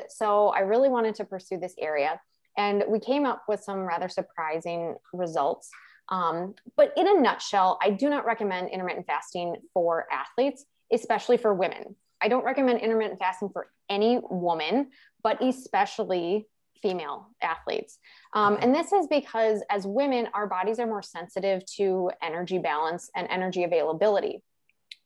so 0.09 0.50
I 0.50 0.59
really 0.59 0.89
wanted 0.89 1.15
to 1.15 1.25
pursue 1.25 1.57
this 1.59 1.75
area. 1.80 2.19
And 2.57 2.83
we 2.88 3.00
came 3.00 3.25
up 3.25 3.44
with 3.48 3.62
some 3.62 3.80
rather 3.80 4.09
surprising 4.09 4.95
results. 5.13 5.69
Um, 6.09 6.56
but 6.75 6.94
in 6.95 7.07
a 7.07 7.19
nutshell, 7.19 7.77
I 7.81 7.89
do 7.92 8.09
not 8.09 8.25
recommend 8.25 8.69
intermittent 8.69 9.07
fasting 9.07 9.56
for 9.74 10.06
athletes, 10.12 10.65
especially 10.92 11.38
for 11.38 11.54
women. 11.54 11.95
I 12.21 12.28
don't 12.28 12.45
recommend 12.45 12.80
intermittent 12.80 13.19
fasting 13.19 13.49
for 13.49 13.68
any 13.90 14.19
woman, 14.30 14.90
but 15.23 15.42
especially 15.44 16.47
female 16.81 17.30
athletes. 17.42 17.99
Um, 18.33 18.57
and 18.61 18.73
this 18.73 18.92
is 18.92 19.07
because 19.07 19.64
as 19.69 19.85
women, 19.85 20.28
our 20.33 20.47
bodies 20.47 20.80
are 20.80 20.85
more 20.85 21.02
sensitive 21.02 21.66
to 21.78 22.11
energy 22.21 22.59
balance 22.59 23.09
and 23.16 23.28
energy 23.30 23.64
availability. 23.64 24.44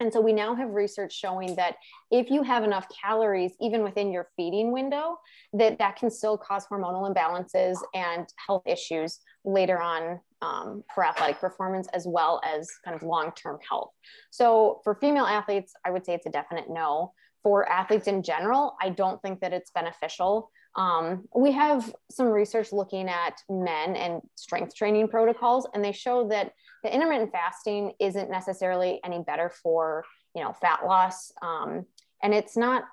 And 0.01 0.11
so 0.11 0.19
we 0.19 0.33
now 0.33 0.55
have 0.55 0.71
research 0.71 1.13
showing 1.13 1.55
that 1.55 1.75
if 2.09 2.31
you 2.31 2.41
have 2.41 2.63
enough 2.63 2.87
calories, 2.89 3.53
even 3.61 3.83
within 3.83 4.11
your 4.11 4.29
feeding 4.35 4.71
window, 4.71 5.17
that 5.53 5.77
that 5.77 5.95
can 5.95 6.09
still 6.09 6.37
cause 6.37 6.65
hormonal 6.65 7.13
imbalances 7.13 7.77
and 7.93 8.27
health 8.45 8.63
issues 8.65 9.19
later 9.45 9.79
on 9.79 10.19
um, 10.41 10.83
for 10.95 11.05
athletic 11.05 11.39
performance 11.39 11.87
as 11.93 12.07
well 12.07 12.41
as 12.43 12.67
kind 12.83 12.95
of 12.95 13.03
long-term 13.03 13.59
health. 13.69 13.91
So 14.31 14.81
for 14.83 14.95
female 14.95 15.25
athletes, 15.25 15.73
I 15.85 15.91
would 15.91 16.03
say 16.03 16.15
it's 16.15 16.25
a 16.25 16.31
definite 16.31 16.65
no. 16.67 17.13
For 17.43 17.69
athletes 17.69 18.07
in 18.07 18.23
general, 18.23 18.75
I 18.81 18.89
don't 18.89 19.21
think 19.21 19.39
that 19.41 19.53
it's 19.53 19.69
beneficial. 19.69 20.49
Um, 20.75 21.25
we 21.35 21.51
have 21.51 21.93
some 22.09 22.27
research 22.27 22.71
looking 22.71 23.07
at 23.07 23.35
men 23.49 23.95
and 23.95 24.21
strength 24.35 24.75
training 24.75 25.09
protocols, 25.09 25.67
and 25.73 25.83
they 25.83 25.91
show 25.91 26.27
that 26.29 26.53
the 26.83 26.93
intermittent 26.93 27.31
fasting 27.31 27.93
isn't 27.99 28.29
necessarily 28.29 28.99
any 29.03 29.19
better 29.19 29.49
for 29.49 30.03
you 30.35 30.43
know 30.43 30.53
fat 30.53 30.85
loss 30.85 31.31
um, 31.41 31.85
and 32.23 32.33
it's 32.33 32.57
not 32.57 32.83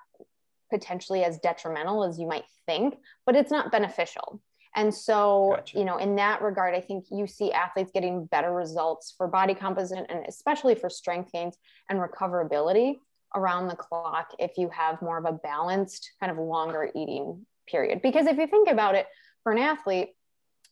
potentially 0.69 1.23
as 1.23 1.39
detrimental 1.39 2.03
as 2.03 2.19
you 2.19 2.27
might 2.27 2.45
think 2.65 2.97
but 3.25 3.35
it's 3.35 3.51
not 3.51 3.71
beneficial 3.71 4.41
and 4.75 4.93
so 4.93 5.53
gotcha. 5.55 5.79
you 5.79 5.85
know 5.85 5.97
in 5.97 6.15
that 6.15 6.41
regard 6.41 6.75
i 6.75 6.81
think 6.81 7.05
you 7.09 7.25
see 7.25 7.51
athletes 7.51 7.91
getting 7.93 8.25
better 8.25 8.53
results 8.53 9.13
for 9.17 9.27
body 9.27 9.55
composition 9.55 10.05
and 10.09 10.25
especially 10.27 10.75
for 10.75 10.89
strength 10.89 11.31
gains 11.31 11.57
and 11.89 11.99
recoverability 11.99 12.95
around 13.35 13.67
the 13.67 13.75
clock 13.75 14.33
if 14.37 14.57
you 14.57 14.69
have 14.69 15.01
more 15.01 15.17
of 15.17 15.25
a 15.25 15.31
balanced 15.31 16.11
kind 16.19 16.31
of 16.31 16.37
longer 16.37 16.89
eating 16.95 17.45
period 17.67 18.01
because 18.01 18.27
if 18.27 18.37
you 18.37 18.47
think 18.47 18.69
about 18.69 18.95
it 18.95 19.07
for 19.43 19.51
an 19.51 19.57
athlete 19.57 20.09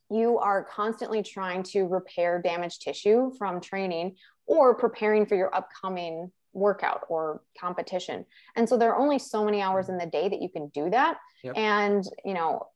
you 0.09 0.37
are 0.37 0.63
constantly 0.63 1.23
trying 1.23 1.63
to 1.63 1.83
repair 1.83 2.41
damaged 2.41 2.81
tissue 2.81 3.31
from 3.37 3.61
training 3.61 4.15
or 4.45 4.75
preparing 4.75 5.25
for 5.25 5.35
your 5.35 5.53
upcoming 5.53 6.31
workout 6.53 7.01
or 7.09 7.41
competition. 7.59 8.25
And 8.55 8.67
so 8.67 8.77
there 8.77 8.93
are 8.93 8.99
only 8.99 9.19
so 9.19 9.43
many 9.43 9.61
hours 9.61 9.89
in 9.89 9.97
the 9.97 10.05
day 10.05 10.29
that 10.29 10.41
you 10.41 10.49
can 10.49 10.69
do 10.69 10.89
that. 10.89 11.17
Yep. 11.43 11.57
And, 11.57 12.03
you 12.25 12.33
know, 12.33 12.67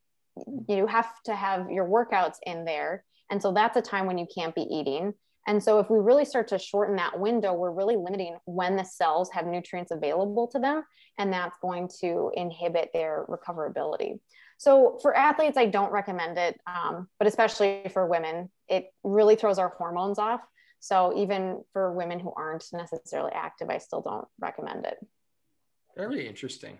you 0.67 0.88
have 0.88 1.09
to 1.25 1.35
have 1.35 1.69
your 1.69 1.85
workouts 1.85 2.35
in 2.45 2.65
there. 2.65 3.03
And 3.29 3.41
so 3.41 3.51
that's 3.53 3.77
a 3.77 3.81
time 3.81 4.05
when 4.05 4.17
you 4.17 4.27
can't 4.33 4.53
be 4.53 4.61
eating. 4.61 5.13
And 5.47 5.63
so 5.63 5.79
if 5.79 5.89
we 5.89 5.97
really 5.97 6.25
start 6.25 6.47
to 6.50 6.59
shorten 6.59 6.95
that 6.97 7.19
window, 7.19 7.53
we're 7.53 7.71
really 7.71 7.95
limiting 7.95 8.38
when 8.45 8.75
the 8.75 8.83
cells 8.83 9.31
have 9.31 9.47
nutrients 9.47 9.91
available 9.91 10.47
to 10.50 10.59
them, 10.59 10.83
and 11.17 11.33
that's 11.33 11.57
going 11.61 11.89
to 12.01 12.31
inhibit 12.35 12.91
their 12.93 13.25
recoverability. 13.27 14.19
So 14.62 15.00
for 15.01 15.18
athletes, 15.18 15.58
I 15.58 15.65
don't 15.65 15.91
recommend 15.91 16.38
it, 16.38 16.62
um, 16.68 17.08
but 17.18 17.27
especially 17.27 17.82
for 17.91 18.06
women, 18.06 18.51
it 18.68 18.94
really 19.03 19.36
throws 19.36 19.58
our 19.58 19.70
hormones 19.70 20.20
off. 20.20 20.39
So 20.80 21.18
even 21.18 21.63
for 21.74 21.91
women 21.91 22.20
who 22.20 22.32
aren't 22.38 22.63
necessarily 22.72 23.32
active, 23.34 23.72
I 23.72 23.80
still 23.80 24.01
don't 24.01 24.27
recommend 24.39 24.86
it. 24.86 25.03
Very 25.98 26.27
interesting. 26.27 26.77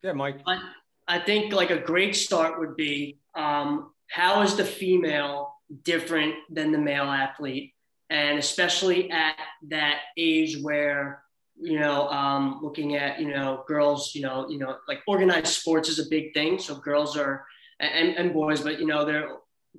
Yeah, 0.00 0.12
Mike. 0.12 0.42
I, 0.46 0.60
I 1.08 1.18
think 1.18 1.52
like 1.52 1.70
a 1.70 1.80
great 1.80 2.14
start 2.14 2.60
would 2.60 2.76
be 2.76 3.18
um, 3.34 3.90
how 4.06 4.42
is 4.42 4.54
the 4.54 4.64
female 4.64 5.54
different 5.82 6.36
than 6.48 6.70
the 6.70 6.78
male 6.78 7.10
athlete? 7.10 7.74
And 8.10 8.38
especially 8.38 9.10
at 9.10 9.34
that 9.70 10.02
age 10.16 10.62
where, 10.62 11.24
you 11.60 11.78
know, 11.78 12.08
um, 12.08 12.60
looking 12.62 12.96
at, 12.96 13.20
you 13.20 13.28
know, 13.28 13.64
girls, 13.66 14.14
you 14.14 14.22
know, 14.22 14.48
you 14.48 14.58
know, 14.58 14.76
like 14.86 15.00
organized 15.06 15.48
sports 15.48 15.88
is 15.88 15.98
a 15.98 16.08
big 16.08 16.32
thing. 16.34 16.58
So 16.58 16.76
girls 16.76 17.16
are, 17.16 17.44
and, 17.80 18.16
and 18.16 18.32
boys, 18.32 18.60
but, 18.60 18.78
you 18.78 18.86
know, 18.86 19.04
their 19.04 19.28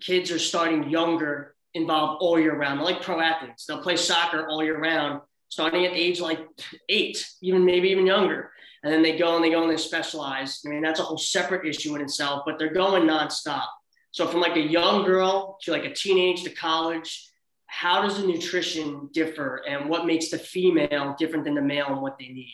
kids 0.02 0.32
are 0.32 0.40
starting 0.40 0.90
younger, 0.90 1.56
involved 1.74 2.22
all 2.22 2.40
year 2.40 2.56
round. 2.56 2.80
They're 2.80 2.86
like 2.86 3.02
pro 3.02 3.20
athletes. 3.20 3.66
They'll 3.66 3.82
play 3.82 3.96
soccer 3.96 4.48
all 4.48 4.64
year 4.64 4.80
round, 4.80 5.22
starting 5.50 5.86
at 5.86 5.94
age 5.94 6.20
like 6.20 6.40
eight, 6.90 7.26
even 7.42 7.66
maybe 7.66 7.90
even 7.90 8.06
younger 8.06 8.52
and 8.84 8.94
then 8.94 9.02
they 9.02 9.18
go 9.18 9.36
and 9.36 9.44
they 9.44 9.50
go 9.50 9.62
and 9.62 9.72
they 9.72 9.78
specialize. 9.78 10.62
I 10.66 10.70
mean, 10.70 10.82
that's 10.82 11.00
a 11.00 11.04
whole 11.04 11.18
separate 11.18 11.68
issue 11.68 11.96
in 11.96 12.02
itself, 12.02 12.44
but 12.46 12.58
they're 12.58 12.74
going 12.74 13.04
nonstop. 13.04 13.66
So 14.12 14.28
from 14.28 14.40
like 14.40 14.56
a 14.56 14.62
young 14.62 15.04
girl 15.04 15.58
to 15.64 15.72
like 15.72 15.86
a 15.86 15.94
teenage 15.94 16.44
to 16.44 16.50
college, 16.50 17.29
how 17.70 18.02
does 18.02 18.20
the 18.20 18.28
nutrition 18.28 19.10
differ 19.14 19.62
and 19.68 19.88
what 19.88 20.06
makes 20.06 20.30
the 20.30 20.40
female 20.40 21.16
different 21.20 21.46
than 21.46 21.54
the 21.54 21.62
male 21.62 21.88
and 21.88 22.02
what 22.02 22.18
they 22.20 22.28
need? 22.28 22.54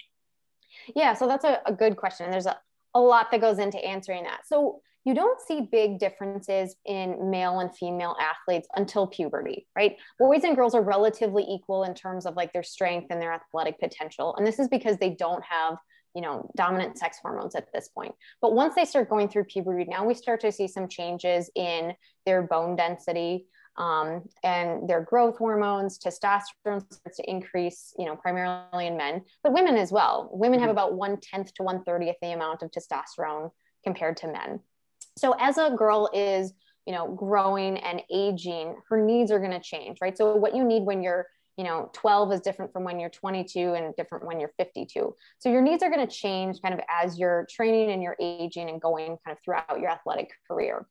Yeah, 0.94 1.14
so 1.14 1.26
that's 1.26 1.46
a, 1.46 1.62
a 1.66 1.74
good 1.74 1.96
question. 1.96 2.30
There's 2.30 2.46
a, 2.46 2.58
a 2.94 3.00
lot 3.00 3.32
that 3.32 3.40
goes 3.40 3.58
into 3.58 3.84
answering 3.84 4.24
that. 4.26 4.42
So 4.46 4.82
you 5.06 5.14
don't 5.14 5.40
see 5.40 5.70
big 5.72 6.00
differences 6.00 6.76
in 6.86 7.30
male 7.32 7.60
and 7.60 7.76
female 7.76 8.18
athletes 8.20 8.68
until 8.76 9.08
puberty, 9.08 9.68
right? 9.76 9.96
Boys 10.20 10.44
and 10.44 10.56
girls 10.56 10.76
are 10.76 10.84
relatively 10.84 11.44
equal 11.44 11.86
in 11.86 11.94
terms 11.94 12.26
of 12.26 12.36
like 12.36 12.52
their 12.52 12.64
strength 12.64 13.08
and 13.10 13.22
their 13.22 13.32
athletic 13.32 13.80
potential. 13.80 14.36
And 14.36 14.46
this 14.46 14.60
is 14.60 14.68
because 14.68 14.98
they 14.98 15.12
don't 15.12 15.44
have 15.44 15.78
you 16.14 16.22
know 16.22 16.50
dominant 16.56 16.98
sex 16.98 17.18
hormones 17.22 17.56
at 17.56 17.68
this 17.74 17.90
point 17.90 18.16
but 18.42 18.56
once 18.56 18.74
they 18.74 18.86
start 18.86 19.10
going 19.10 19.28
through 19.28 19.44
puberty 19.44 19.84
now 19.84 20.06
we 20.06 20.14
start 20.14 20.40
to 20.40 20.50
see 20.50 20.66
some 20.66 20.88
changes 20.88 21.52
in 21.56 21.94
their 22.26 22.42
bone 22.42 22.78
density 22.78 23.46
um, 23.78 24.24
and 24.44 24.90
their 24.90 25.02
growth 25.02 25.38
hormones 25.38 26.00
testosterone 26.00 26.82
starts 26.94 27.18
to 27.18 27.30
increase 27.30 27.94
you 27.98 28.06
know 28.06 28.16
primarily 28.16 28.88
in 28.88 28.98
men 28.98 29.22
but 29.44 29.54
women 29.54 29.76
as 29.76 29.92
well. 29.92 30.30
Women 30.32 30.60
have 30.60 30.70
mm-hmm. 30.70 30.78
about 30.78 30.94
one 30.94 31.20
tenth 31.20 31.54
to 31.56 31.64
one 31.64 31.84
thirtieth 31.84 32.16
the 32.22 32.32
amount 32.32 32.64
of 32.64 32.72
testosterone 32.72 33.52
compared 33.84 34.18
to 34.18 34.28
men. 34.28 34.60
So 35.18 35.36
as 35.40 35.58
a 35.58 35.72
girl 35.78 36.10
is 36.14 36.54
you 36.86 36.94
know 36.94 37.14
growing 37.14 37.78
and 37.78 38.02
aging 38.12 38.76
her 38.90 39.04
needs 39.04 39.32
are 39.32 39.40
going 39.40 39.52
to 39.52 39.60
change 39.60 40.00
right? 40.02 40.18
So 40.18 40.36
what 40.36 40.56
you 40.56 40.64
need 40.64 40.84
when 40.84 41.04
you're 41.04 41.28
you 41.58 41.64
know 41.64 41.90
12 41.94 42.34
is 42.34 42.42
different 42.42 42.74
from 42.74 42.84
when 42.84 43.00
you're 43.00 43.10
22 43.10 43.74
and 43.74 43.96
different 43.96 44.26
when 44.26 44.40
you're 44.40 44.52
52 44.58 45.16
so 45.40 45.50
your 45.50 45.62
needs 45.62 45.84
are 45.84 45.90
going 45.90 46.06
to 46.06 46.14
change 46.14 46.62
kind 46.62 46.74
of 46.74 46.82
as 46.90 47.18
you're 47.18 47.48
training 47.50 47.92
and 47.92 48.04
you're 48.04 48.18
aging 48.20 48.70
and 48.70 48.82
going 48.82 49.18
kind 49.26 49.38
of 49.38 49.38
throughout 49.44 49.80
your 49.80 49.90
athletic 49.90 50.32
career 50.48 50.86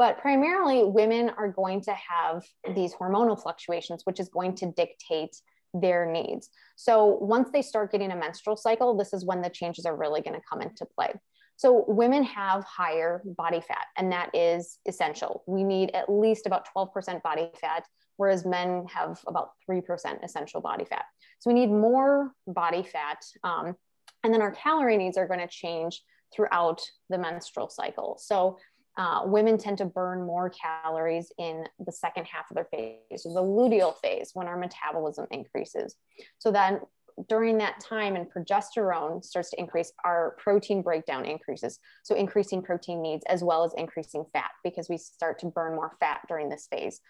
but 0.00 0.18
primarily 0.18 0.82
women 0.82 1.30
are 1.38 1.52
going 1.52 1.80
to 1.82 1.92
have 1.92 2.42
these 2.74 2.92
hormonal 2.94 3.40
fluctuations 3.40 4.02
which 4.04 4.18
is 4.18 4.28
going 4.28 4.56
to 4.56 4.72
dictate 4.72 5.36
their 5.72 6.04
needs 6.04 6.50
so 6.74 7.18
once 7.20 7.50
they 7.52 7.62
start 7.62 7.92
getting 7.92 8.10
a 8.10 8.16
menstrual 8.16 8.56
cycle 8.56 8.96
this 8.96 9.12
is 9.12 9.24
when 9.24 9.40
the 9.40 9.50
changes 9.50 9.86
are 9.86 9.96
really 9.96 10.20
going 10.20 10.34
to 10.34 10.42
come 10.50 10.60
into 10.60 10.84
play 10.96 11.12
so 11.54 11.84
women 11.86 12.24
have 12.24 12.64
higher 12.64 13.22
body 13.36 13.60
fat 13.60 13.86
and 13.96 14.10
that 14.10 14.30
is 14.34 14.78
essential 14.88 15.44
we 15.46 15.62
need 15.62 15.92
at 15.92 16.10
least 16.10 16.46
about 16.46 16.66
12% 16.74 17.22
body 17.22 17.48
fat 17.60 17.84
whereas 18.20 18.44
men 18.44 18.84
have 18.86 19.18
about 19.26 19.52
3% 19.68 19.82
essential 20.22 20.60
body 20.60 20.84
fat. 20.84 21.06
So 21.38 21.48
we 21.48 21.54
need 21.54 21.70
more 21.70 22.32
body 22.46 22.82
fat. 22.82 23.16
Um, 23.44 23.74
and 24.22 24.34
then 24.34 24.42
our 24.42 24.50
calorie 24.50 24.98
needs 24.98 25.16
are 25.16 25.26
going 25.26 25.40
to 25.40 25.48
change 25.48 26.02
throughout 26.30 26.82
the 27.08 27.16
menstrual 27.16 27.70
cycle. 27.70 28.18
So 28.20 28.58
uh, 28.96 29.22
women 29.24 29.56
tend 29.56 29.78
to 29.78 29.84
burn 29.84 30.26
more 30.26 30.50
calories 30.50 31.32
in 31.38 31.64
the 31.84 31.92
second 31.92 32.26
half 32.26 32.50
of 32.50 32.56
their 32.56 32.68
phase, 32.70 33.24
or 33.24 33.32
the 33.34 33.42
luteal 33.42 33.94
phase, 34.02 34.30
when 34.34 34.46
our 34.46 34.58
metabolism 34.58 35.26
increases. 35.30 35.96
So 36.38 36.50
then 36.50 36.80
during 37.28 37.58
that 37.58 37.80
time 37.80 38.16
and 38.16 38.26
progesterone 38.30 39.22
starts 39.24 39.50
to 39.50 39.60
increase, 39.60 39.92
our 40.04 40.36
protein 40.38 40.82
breakdown 40.82 41.24
increases. 41.24 41.78
So 42.02 42.14
increasing 42.14 42.62
protein 42.62 43.02
needs 43.02 43.24
as 43.28 43.44
well 43.44 43.64
as 43.64 43.74
increasing 43.76 44.24
fat 44.32 44.50
because 44.64 44.88
we 44.88 44.96
start 44.96 45.38
to 45.40 45.46
burn 45.46 45.74
more 45.74 45.92
fat 46.00 46.20
during 46.28 46.48
this 46.48 46.66
phase. 46.70 47.00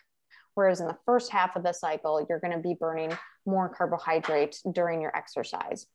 Whereas 0.55 0.81
in 0.81 0.89
the 0.89 0.99
first 1.07 1.31
half 1.31 1.55
of 1.55 1.63
the 1.63 1.73
cycle, 1.73 2.27
you're 2.29 2.41
going 2.41 2.53
to 2.53 2.59
be 2.59 2.75
burning 2.79 3.17
more 3.47 3.69
carbohydrates 3.69 4.63
during 4.73 5.01
your 5.01 5.17
exercise. 5.17 5.87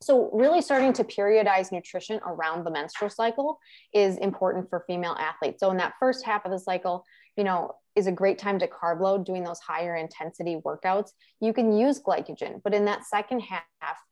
So, 0.00 0.30
really 0.32 0.60
starting 0.60 0.92
to 0.94 1.04
periodize 1.04 1.72
nutrition 1.72 2.20
around 2.24 2.64
the 2.64 2.70
menstrual 2.70 3.10
cycle 3.10 3.58
is 3.92 4.16
important 4.18 4.70
for 4.70 4.84
female 4.86 5.16
athletes. 5.18 5.60
So, 5.60 5.70
in 5.70 5.76
that 5.78 5.94
first 5.98 6.24
half 6.24 6.44
of 6.44 6.52
the 6.52 6.58
cycle, 6.58 7.04
you 7.36 7.44
know, 7.44 7.72
is 7.98 8.06
a 8.06 8.12
great 8.12 8.38
time 8.38 8.60
to 8.60 8.68
carb 8.68 9.00
load 9.00 9.26
doing 9.26 9.42
those 9.42 9.58
higher 9.58 9.96
intensity 9.96 10.60
workouts. 10.64 11.10
You 11.40 11.52
can 11.52 11.76
use 11.76 12.00
glycogen, 12.00 12.62
but 12.62 12.72
in 12.72 12.84
that 12.84 13.04
second 13.04 13.40
half, 13.40 13.64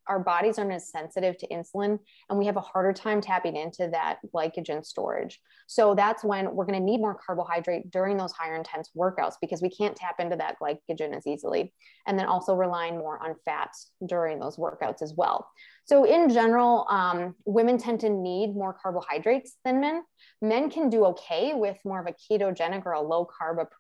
our 0.08 0.18
bodies 0.18 0.58
aren't 0.58 0.72
as 0.72 0.90
sensitive 0.90 1.36
to 1.38 1.48
insulin 1.48 1.98
and 2.28 2.38
we 2.38 2.46
have 2.46 2.56
a 2.56 2.60
harder 2.60 2.92
time 2.92 3.20
tapping 3.20 3.56
into 3.56 3.88
that 3.92 4.18
glycogen 4.34 4.84
storage. 4.84 5.40
So 5.66 5.94
that's 5.94 6.22
when 6.22 6.54
we're 6.54 6.64
going 6.64 6.78
to 6.78 6.84
need 6.84 7.00
more 7.00 7.18
carbohydrate 7.26 7.90
during 7.90 8.16
those 8.16 8.32
higher 8.32 8.56
intense 8.56 8.90
workouts 8.96 9.34
because 9.40 9.62
we 9.62 9.70
can't 9.70 9.96
tap 9.96 10.16
into 10.18 10.36
that 10.36 10.56
glycogen 10.60 11.16
as 11.16 11.26
easily. 11.26 11.72
And 12.06 12.18
then 12.18 12.26
also 12.26 12.54
relying 12.54 12.98
more 12.98 13.22
on 13.22 13.34
fats 13.44 13.90
during 14.06 14.38
those 14.38 14.56
workouts 14.56 15.02
as 15.02 15.14
well. 15.16 15.48
So 15.86 16.04
in 16.04 16.28
general, 16.30 16.86
um, 16.90 17.34
women 17.44 17.78
tend 17.78 18.00
to 18.00 18.10
need 18.10 18.54
more 18.54 18.76
carbohydrates 18.80 19.56
than 19.64 19.80
men. 19.80 20.02
Men 20.42 20.68
can 20.68 20.90
do 20.90 21.04
okay 21.06 21.54
with 21.54 21.78
more 21.84 22.00
of 22.00 22.06
a 22.06 22.12
ketogenic 22.12 22.84
or 22.86 22.92
a 22.92 23.00
low 23.00 23.26
carb 23.26 23.60
approach. 23.60 23.75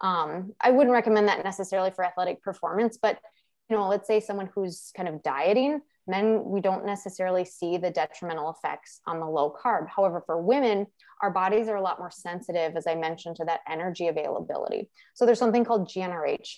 Um, 0.00 0.52
I 0.60 0.70
wouldn't 0.70 0.92
recommend 0.92 1.28
that 1.28 1.44
necessarily 1.44 1.90
for 1.90 2.04
athletic 2.04 2.42
performance, 2.42 2.98
but 3.00 3.18
you 3.68 3.76
know, 3.76 3.88
let's 3.88 4.08
say 4.08 4.18
someone 4.20 4.50
who's 4.52 4.90
kind 4.96 5.08
of 5.08 5.22
dieting, 5.22 5.80
men, 6.06 6.44
we 6.44 6.60
don't 6.60 6.84
necessarily 6.84 7.44
see 7.44 7.78
the 7.78 7.90
detrimental 7.90 8.50
effects 8.50 9.00
on 9.06 9.20
the 9.20 9.26
low 9.26 9.54
carb. 9.64 9.86
However, 9.88 10.22
for 10.26 10.42
women, 10.42 10.86
our 11.22 11.30
bodies 11.30 11.68
are 11.68 11.76
a 11.76 11.82
lot 11.82 12.00
more 12.00 12.10
sensitive, 12.10 12.74
as 12.76 12.86
I 12.86 12.96
mentioned, 12.96 13.36
to 13.36 13.44
that 13.44 13.60
energy 13.68 14.08
availability. 14.08 14.90
So 15.14 15.24
there's 15.24 15.38
something 15.38 15.64
called 15.64 15.88
GnRH, 15.88 16.56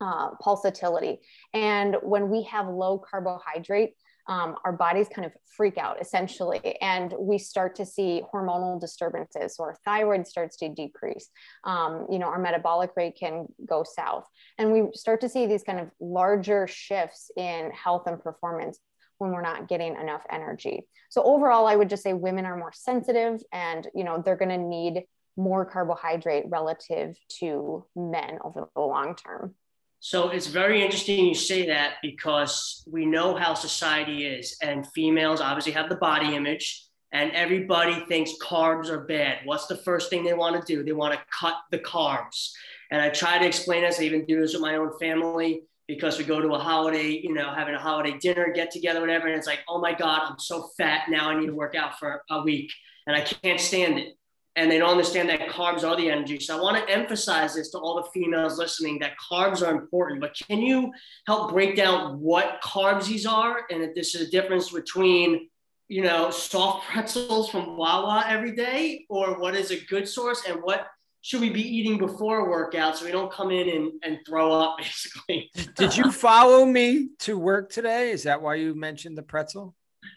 uh, 0.00 0.30
pulsatility. 0.40 1.18
And 1.52 1.96
when 2.02 2.28
we 2.30 2.44
have 2.44 2.68
low 2.68 2.98
carbohydrate, 2.98 3.94
um, 4.28 4.56
our 4.64 4.72
bodies 4.72 5.08
kind 5.14 5.26
of 5.26 5.32
freak 5.56 5.78
out 5.78 6.00
essentially, 6.00 6.76
and 6.80 7.14
we 7.18 7.38
start 7.38 7.76
to 7.76 7.86
see 7.86 8.22
hormonal 8.32 8.80
disturbances. 8.80 9.56
Our 9.58 9.76
thyroid 9.84 10.26
starts 10.26 10.56
to 10.58 10.68
decrease. 10.68 11.28
Um, 11.64 12.06
you 12.10 12.18
know, 12.18 12.26
our 12.26 12.38
metabolic 12.38 12.90
rate 12.96 13.16
can 13.18 13.46
go 13.64 13.84
south, 13.84 14.26
and 14.58 14.72
we 14.72 14.88
start 14.94 15.20
to 15.22 15.28
see 15.28 15.46
these 15.46 15.62
kind 15.62 15.80
of 15.80 15.88
larger 16.00 16.66
shifts 16.66 17.30
in 17.36 17.70
health 17.70 18.06
and 18.06 18.20
performance 18.20 18.78
when 19.18 19.30
we're 19.30 19.42
not 19.42 19.68
getting 19.68 19.96
enough 19.96 20.22
energy. 20.30 20.86
So 21.08 21.22
overall, 21.22 21.66
I 21.66 21.76
would 21.76 21.88
just 21.88 22.02
say 22.02 22.12
women 22.12 22.44
are 22.46 22.56
more 22.56 22.72
sensitive, 22.74 23.40
and 23.52 23.86
you 23.94 24.04
know, 24.04 24.22
they're 24.24 24.36
going 24.36 24.50
to 24.50 24.58
need 24.58 25.04
more 25.36 25.64
carbohydrate 25.64 26.44
relative 26.48 27.16
to 27.40 27.84
men 27.94 28.38
over 28.42 28.68
the 28.74 28.80
long 28.80 29.14
term. 29.14 29.54
So 30.00 30.28
it's 30.28 30.46
very 30.46 30.82
interesting 30.82 31.26
you 31.26 31.34
say 31.34 31.66
that 31.66 31.94
because 32.02 32.84
we 32.86 33.06
know 33.06 33.34
how 33.34 33.54
society 33.54 34.26
is, 34.26 34.56
and 34.62 34.86
females 34.92 35.40
obviously 35.40 35.72
have 35.72 35.88
the 35.88 35.96
body 35.96 36.36
image, 36.36 36.84
and 37.12 37.32
everybody 37.32 38.04
thinks 38.06 38.32
carbs 38.42 38.88
are 38.88 39.04
bad. 39.04 39.38
What's 39.44 39.66
the 39.66 39.76
first 39.78 40.10
thing 40.10 40.24
they 40.24 40.34
want 40.34 40.60
to 40.60 40.74
do? 40.74 40.84
They 40.84 40.92
want 40.92 41.14
to 41.14 41.20
cut 41.30 41.54
the 41.70 41.78
carbs. 41.78 42.52
And 42.90 43.00
I 43.00 43.08
try 43.08 43.38
to 43.38 43.46
explain 43.46 43.82
this. 43.82 43.98
I 43.98 44.04
even 44.04 44.26
do 44.26 44.40
this 44.40 44.52
with 44.52 44.62
my 44.62 44.76
own 44.76 44.96
family 44.98 45.62
because 45.88 46.18
we 46.18 46.24
go 46.24 46.40
to 46.40 46.54
a 46.54 46.58
holiday, 46.58 47.08
you 47.08 47.32
know, 47.32 47.52
having 47.54 47.74
a 47.74 47.78
holiday 47.78 48.18
dinner, 48.18 48.52
get 48.52 48.70
together, 48.70 49.00
whatever. 49.00 49.28
And 49.28 49.36
it's 49.36 49.46
like, 49.46 49.60
oh 49.68 49.80
my 49.80 49.92
God, 49.92 50.22
I'm 50.24 50.38
so 50.38 50.68
fat. 50.76 51.08
Now 51.08 51.30
I 51.30 51.38
need 51.38 51.46
to 51.46 51.54
work 51.54 51.74
out 51.74 51.98
for 51.98 52.22
a 52.30 52.42
week 52.42 52.72
and 53.06 53.16
I 53.16 53.20
can't 53.20 53.60
stand 53.60 53.98
it 53.98 54.16
and 54.56 54.70
they 54.70 54.78
don't 54.78 54.90
understand 54.90 55.28
that 55.28 55.48
carbs 55.48 55.84
are 55.84 55.96
the 55.96 56.10
energy. 56.10 56.40
So 56.40 56.56
I 56.56 56.60
want 56.60 56.78
to 56.78 56.92
emphasize 56.92 57.54
this 57.54 57.70
to 57.72 57.78
all 57.78 57.96
the 57.96 58.08
females 58.10 58.58
listening 58.58 58.98
that 59.00 59.12
carbs 59.30 59.66
are 59.66 59.70
important. 59.70 60.20
But 60.20 60.34
can 60.48 60.60
you 60.60 60.92
help 61.26 61.52
break 61.52 61.76
down 61.76 62.18
what 62.18 62.60
carbs 62.62 63.06
these 63.06 63.26
are 63.26 63.66
and 63.70 63.82
if 63.82 63.94
this 63.94 64.14
is 64.14 64.26
a 64.26 64.30
difference 64.30 64.70
between 64.70 65.48
you 65.88 66.02
know 66.02 66.30
soft 66.30 66.86
pretzels 66.90 67.50
from 67.50 67.76
Wawa 67.76 68.24
every 68.26 68.56
day 68.56 69.04
or 69.08 69.38
what 69.38 69.54
is 69.54 69.70
a 69.70 69.78
good 69.84 70.08
source 70.08 70.42
and 70.48 70.62
what 70.62 70.86
should 71.20 71.40
we 71.40 71.50
be 71.50 71.62
eating 71.62 71.98
before 71.98 72.46
a 72.46 72.48
workout 72.48 72.96
so 72.96 73.04
we 73.04 73.10
don't 73.10 73.32
come 73.32 73.50
in 73.50 73.68
and, 73.68 73.92
and 74.02 74.18
throw 74.26 74.52
up 74.52 74.76
basically. 74.78 75.50
Did 75.76 75.96
you 75.96 76.10
follow 76.10 76.64
me 76.64 77.10
to 77.20 77.36
work 77.36 77.70
today? 77.70 78.10
Is 78.10 78.22
that 78.22 78.40
why 78.40 78.54
you 78.54 78.74
mentioned 78.74 79.18
the 79.18 79.22
pretzel? 79.22 79.74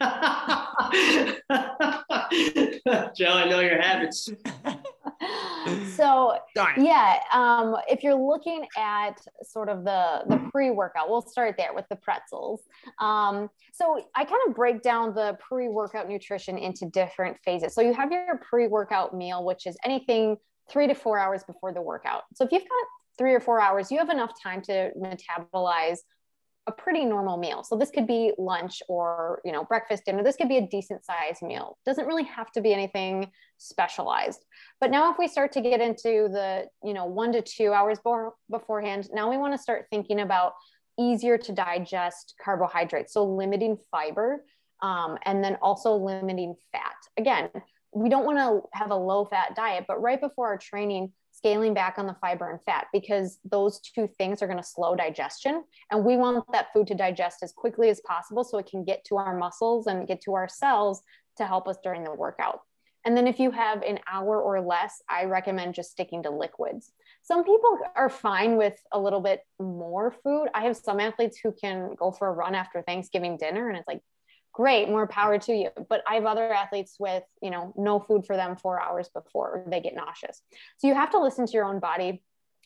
Joe, 3.16 3.32
I 3.32 3.48
know 3.48 3.60
your 3.60 3.80
habits. 3.80 4.28
so 5.96 6.38
yeah, 6.76 7.18
um, 7.32 7.76
if 7.88 8.02
you're 8.02 8.14
looking 8.14 8.66
at 8.76 9.20
sort 9.42 9.68
of 9.68 9.84
the 9.84 10.22
the 10.28 10.38
pre-workout, 10.50 11.08
we'll 11.08 11.22
start 11.22 11.56
there 11.58 11.74
with 11.74 11.86
the 11.90 11.96
pretzels. 11.96 12.62
Um, 12.98 13.50
so 13.72 14.02
I 14.14 14.24
kind 14.24 14.40
of 14.48 14.54
break 14.54 14.82
down 14.82 15.14
the 15.14 15.36
pre-workout 15.40 16.08
nutrition 16.08 16.56
into 16.58 16.86
different 16.86 17.36
phases. 17.44 17.74
So 17.74 17.80
you 17.80 17.94
have 17.94 18.10
your 18.12 18.38
pre-workout 18.38 19.14
meal, 19.14 19.44
which 19.44 19.66
is 19.66 19.76
anything 19.84 20.36
three 20.70 20.86
to 20.86 20.94
four 20.94 21.18
hours 21.18 21.42
before 21.44 21.72
the 21.72 21.82
workout. 21.82 22.22
So 22.34 22.44
if 22.44 22.52
you've 22.52 22.62
got 22.62 22.86
three 23.18 23.34
or 23.34 23.40
four 23.40 23.60
hours, 23.60 23.90
you 23.90 23.98
have 23.98 24.10
enough 24.10 24.32
time 24.42 24.62
to 24.62 24.90
metabolize 24.96 25.98
a 26.66 26.72
pretty 26.72 27.04
normal 27.04 27.36
meal. 27.36 27.64
So 27.64 27.76
this 27.76 27.90
could 27.90 28.06
be 28.06 28.32
lunch 28.38 28.82
or, 28.88 29.40
you 29.44 29.52
know, 29.52 29.64
breakfast, 29.64 30.04
dinner. 30.04 30.22
This 30.22 30.36
could 30.36 30.48
be 30.48 30.58
a 30.58 30.66
decent 30.66 31.04
sized 31.04 31.42
meal. 31.42 31.78
Doesn't 31.86 32.06
really 32.06 32.24
have 32.24 32.52
to 32.52 32.60
be 32.60 32.72
anything 32.72 33.30
specialized. 33.58 34.44
But 34.80 34.90
now 34.90 35.10
if 35.10 35.18
we 35.18 35.26
start 35.26 35.52
to 35.52 35.60
get 35.60 35.80
into 35.80 36.28
the, 36.30 36.66
you 36.84 36.92
know, 36.92 37.06
1 37.06 37.32
to 37.32 37.42
2 37.42 37.72
hours 37.72 37.98
before, 37.98 38.34
beforehand, 38.50 39.08
now 39.12 39.30
we 39.30 39.38
want 39.38 39.54
to 39.54 39.58
start 39.58 39.86
thinking 39.90 40.20
about 40.20 40.52
easier 40.98 41.38
to 41.38 41.52
digest 41.52 42.34
carbohydrates. 42.42 43.14
So 43.14 43.24
limiting 43.24 43.78
fiber 43.90 44.44
um, 44.82 45.18
and 45.24 45.42
then 45.42 45.56
also 45.62 45.94
limiting 45.94 46.54
fat. 46.72 46.96
Again, 47.18 47.50
we 47.92 48.08
don't 48.08 48.24
want 48.24 48.38
to 48.38 48.78
have 48.78 48.90
a 48.90 48.96
low 48.96 49.24
fat 49.24 49.54
diet, 49.56 49.84
but 49.88 50.00
right 50.00 50.20
before 50.20 50.48
our 50.48 50.58
training, 50.58 51.12
scaling 51.32 51.74
back 51.74 51.94
on 51.98 52.06
the 52.06 52.16
fiber 52.20 52.50
and 52.50 52.62
fat 52.62 52.86
because 52.92 53.38
those 53.44 53.80
two 53.80 54.08
things 54.18 54.42
are 54.42 54.46
going 54.46 54.58
to 54.58 54.62
slow 54.62 54.94
digestion. 54.94 55.64
And 55.90 56.04
we 56.04 56.16
want 56.16 56.44
that 56.52 56.72
food 56.72 56.86
to 56.88 56.94
digest 56.94 57.42
as 57.42 57.52
quickly 57.52 57.88
as 57.88 58.00
possible 58.00 58.44
so 58.44 58.58
it 58.58 58.66
can 58.66 58.84
get 58.84 59.04
to 59.06 59.16
our 59.16 59.36
muscles 59.36 59.86
and 59.86 60.06
get 60.06 60.20
to 60.22 60.34
our 60.34 60.48
cells 60.48 61.02
to 61.36 61.46
help 61.46 61.68
us 61.68 61.78
during 61.82 62.04
the 62.04 62.12
workout. 62.12 62.60
And 63.04 63.16
then 63.16 63.26
if 63.26 63.38
you 63.38 63.50
have 63.50 63.82
an 63.82 63.98
hour 64.10 64.40
or 64.40 64.60
less, 64.60 65.02
I 65.08 65.24
recommend 65.24 65.74
just 65.74 65.92
sticking 65.92 66.22
to 66.24 66.30
liquids. 66.30 66.92
Some 67.22 67.44
people 67.44 67.78
are 67.96 68.10
fine 68.10 68.56
with 68.56 68.78
a 68.92 69.00
little 69.00 69.20
bit 69.20 69.40
more 69.58 70.14
food. 70.22 70.48
I 70.54 70.64
have 70.64 70.76
some 70.76 71.00
athletes 71.00 71.38
who 71.42 71.52
can 71.52 71.94
go 71.94 72.10
for 72.10 72.28
a 72.28 72.32
run 72.32 72.54
after 72.54 72.82
Thanksgiving 72.82 73.38
dinner 73.38 73.68
and 73.68 73.78
it's 73.78 73.88
like 73.88 74.02
great 74.52 74.88
more 74.88 75.06
power 75.06 75.38
to 75.38 75.52
you. 75.52 75.70
But 75.88 76.02
i 76.08 76.14
have 76.14 76.26
other 76.26 76.52
athletes 76.52 76.96
with 76.98 77.22
you 77.42 77.50
know 77.50 77.72
no 77.76 78.00
food 78.00 78.26
for 78.26 78.36
them 78.36 78.56
four 78.56 78.80
hours 78.80 79.08
before 79.08 79.64
they 79.66 79.80
get 79.80 79.94
nauseous. 79.94 80.42
So 80.78 80.88
you 80.88 80.94
have 80.94 81.10
to 81.10 81.20
listen 81.20 81.46
to 81.46 81.52
your 81.52 81.64
own 81.64 81.80
body 81.80 82.22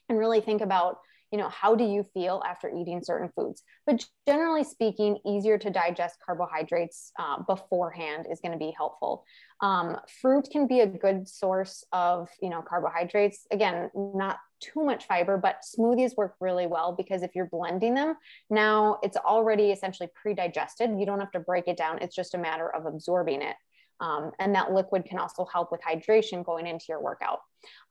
and 0.09 0.19
really 0.19 0.41
think 0.41 0.61
about 0.61 0.99
you 1.33 1.39
know 1.39 1.49
how 1.49 1.75
do 1.75 1.83
you 1.83 2.05
feel 2.15 2.43
after 2.47 2.71
eating 2.71 3.03
certain 3.03 3.29
foods? 3.35 3.63
But 3.87 4.07
generally 4.27 4.63
speaking 4.63 5.19
easier 5.27 5.59
to 5.59 5.71
digest 5.71 6.19
carbohydrates 6.25 7.11
uh, 7.19 7.43
beforehand 7.43 8.27
is 8.31 8.41
going 8.41 8.53
to 8.53 8.59
be 8.59 8.73
helpful. 8.77 9.25
Um, 9.61 9.97
fruit 10.21 10.49
can 10.53 10.69
be 10.69 10.81
a 10.81 10.87
good 10.87 11.29
source 11.29 11.85
of 11.93 12.29
you 12.41 12.51
know 12.51 12.63
carbohydrates. 12.63 13.47
Again 13.51 13.91
not 13.95 14.39
too 14.73 14.85
much 14.85 15.07
fiber 15.07 15.37
but 15.37 15.61
smoothies 15.63 16.17
work 16.17 16.35
really 16.41 16.67
well 16.67 16.93
because 16.93 17.23
if 17.23 17.35
you're 17.35 17.49
blending 17.53 17.95
them 17.95 18.15
now 18.51 18.99
it's 19.03 19.17
already 19.17 19.71
essentially 19.71 20.09
pre-digested 20.15 20.91
you 20.99 21.07
don't 21.07 21.21
have 21.21 21.33
to 21.33 21.41
break 21.41 21.69
it 21.69 21.77
down 21.77 21.99
it's 22.01 22.17
just 22.17 22.35
a 22.35 22.39
matter 22.39 22.75
of 22.75 22.87
absorbing 22.87 23.43
it 23.43 23.57
um, 24.01 24.33
and 24.39 24.55
that 24.55 24.73
liquid 24.73 25.05
can 25.05 25.19
also 25.19 25.45
help 25.45 25.71
with 25.71 25.81
hydration 25.81 26.45
going 26.45 26.67
into 26.67 26.87
your 26.89 27.01
workout. 27.01 27.41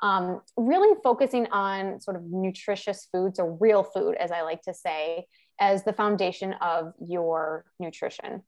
Um, 0.02 0.42
really 0.58 0.96
focusing 1.04 1.48
on 1.48 2.00
sort 2.02 2.18
of 2.18 2.24
nutritious 2.24 3.08
foods 3.12 3.40
or 3.40 3.54
real 3.54 3.84
food, 3.84 4.16
as 4.16 4.32
I 4.32 4.42
like 4.42 4.62
to 4.64 4.74
say, 4.74 5.26
as 5.60 5.84
the 5.84 5.94
foundation 5.94 6.54
of 6.54 6.94
your 7.00 7.66
nutrition. 7.80 8.44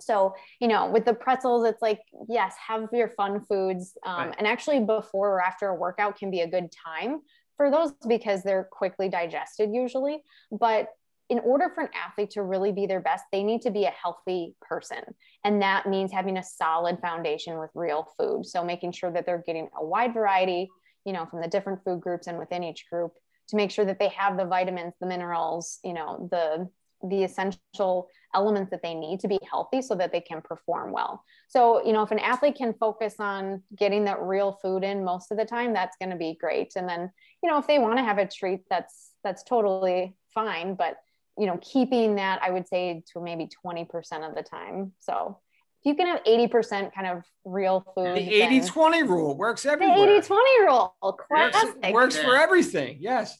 So, 0.00 0.34
you 0.60 0.68
know, 0.68 0.90
with 0.90 1.04
the 1.04 1.14
pretzels, 1.14 1.64
it's 1.64 1.82
like, 1.82 2.00
yes, 2.28 2.54
have 2.68 2.88
your 2.92 3.08
fun 3.08 3.44
foods. 3.48 3.96
Um, 4.06 4.28
right. 4.28 4.34
And 4.38 4.46
actually, 4.46 4.80
before 4.80 5.30
or 5.30 5.42
after 5.42 5.68
a 5.68 5.74
workout 5.74 6.16
can 6.18 6.30
be 6.30 6.42
a 6.42 6.46
good 6.46 6.70
time 6.70 7.22
for 7.58 7.70
those 7.70 7.92
because 8.08 8.42
they're 8.42 8.68
quickly 8.72 9.10
digested 9.10 9.74
usually. 9.74 10.22
But 10.50 10.88
in 11.28 11.40
order 11.40 11.70
for 11.74 11.82
an 11.82 11.90
athlete 11.94 12.30
to 12.30 12.42
really 12.42 12.72
be 12.72 12.86
their 12.86 13.00
best, 13.00 13.24
they 13.30 13.42
need 13.42 13.60
to 13.62 13.70
be 13.70 13.84
a 13.84 13.90
healthy 13.90 14.54
person. 14.62 15.00
And 15.44 15.60
that 15.60 15.86
means 15.86 16.10
having 16.10 16.38
a 16.38 16.42
solid 16.42 17.00
foundation 17.00 17.58
with 17.58 17.68
real 17.74 18.08
food. 18.18 18.46
So 18.46 18.64
making 18.64 18.92
sure 18.92 19.12
that 19.12 19.26
they're 19.26 19.44
getting 19.46 19.68
a 19.78 19.84
wide 19.84 20.14
variety, 20.14 20.70
you 21.04 21.12
know, 21.12 21.26
from 21.26 21.42
the 21.42 21.48
different 21.48 21.84
food 21.84 22.00
groups 22.00 22.28
and 22.28 22.38
within 22.38 22.64
each 22.64 22.86
group 22.90 23.12
to 23.48 23.56
make 23.56 23.70
sure 23.70 23.84
that 23.84 23.98
they 23.98 24.08
have 24.08 24.38
the 24.38 24.46
vitamins, 24.46 24.94
the 25.00 25.06
minerals, 25.06 25.80
you 25.84 25.92
know, 25.92 26.28
the 26.30 26.68
the 27.08 27.22
essential 27.22 28.08
elements 28.34 28.70
that 28.70 28.82
they 28.82 28.94
need 28.94 29.20
to 29.20 29.28
be 29.28 29.38
healthy 29.50 29.80
so 29.80 29.94
that 29.94 30.12
they 30.12 30.20
can 30.20 30.40
perform 30.42 30.92
well. 30.92 31.24
So, 31.48 31.84
you 31.84 31.92
know, 31.92 32.02
if 32.02 32.10
an 32.10 32.18
athlete 32.18 32.56
can 32.56 32.74
focus 32.74 33.14
on 33.18 33.62
getting 33.76 34.04
that 34.04 34.20
real 34.22 34.52
food 34.52 34.84
in 34.84 35.04
most 35.04 35.30
of 35.30 35.38
the 35.38 35.44
time, 35.44 35.72
that's 35.72 35.96
going 35.96 36.10
to 36.10 36.16
be 36.16 36.36
great. 36.40 36.72
And 36.76 36.88
then, 36.88 37.10
you 37.42 37.50
know, 37.50 37.58
if 37.58 37.66
they 37.66 37.78
want 37.78 37.98
to 37.98 38.04
have 38.04 38.18
a 38.18 38.26
treat, 38.26 38.60
that's 38.68 39.10
that's 39.24 39.42
totally 39.42 40.16
fine, 40.34 40.74
but 40.74 40.98
you 41.38 41.46
know, 41.46 41.58
keeping 41.62 42.16
that, 42.16 42.40
I 42.42 42.50
would 42.50 42.66
say 42.66 43.02
to 43.12 43.20
maybe 43.20 43.48
20% 43.64 43.86
of 44.28 44.34
the 44.34 44.42
time. 44.42 44.92
So 44.98 45.38
if 45.80 45.86
you 45.86 45.94
can 45.94 46.08
have 46.08 46.24
80% 46.24 46.92
kind 46.92 47.06
of 47.06 47.22
real 47.44 47.84
food. 47.94 48.16
The 48.16 48.42
80 48.42 48.68
20 48.68 49.02
rule 49.04 49.36
works 49.36 49.64
everywhere. 49.64 49.96
The 49.96 50.16
80 50.16 50.26
20 50.26 50.60
rule. 50.62 50.96
Classic. 51.00 51.74
Works, 51.84 51.92
works 51.92 52.18
for 52.18 52.36
everything. 52.36 52.98
Yes. 53.00 53.38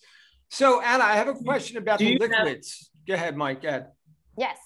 So, 0.49 0.81
Anna, 0.81 1.05
I 1.05 1.17
have 1.17 1.29
a 1.29 1.35
question 1.35 1.77
about 1.77 1.99
the 1.99 2.17
liquids. 2.19 2.91
Have, 2.95 3.07
Go 3.07 3.15
ahead, 3.15 3.37
Mike. 3.37 3.63
Go 3.63 3.69
ahead. 3.69 3.89
Yes. 4.39 4.59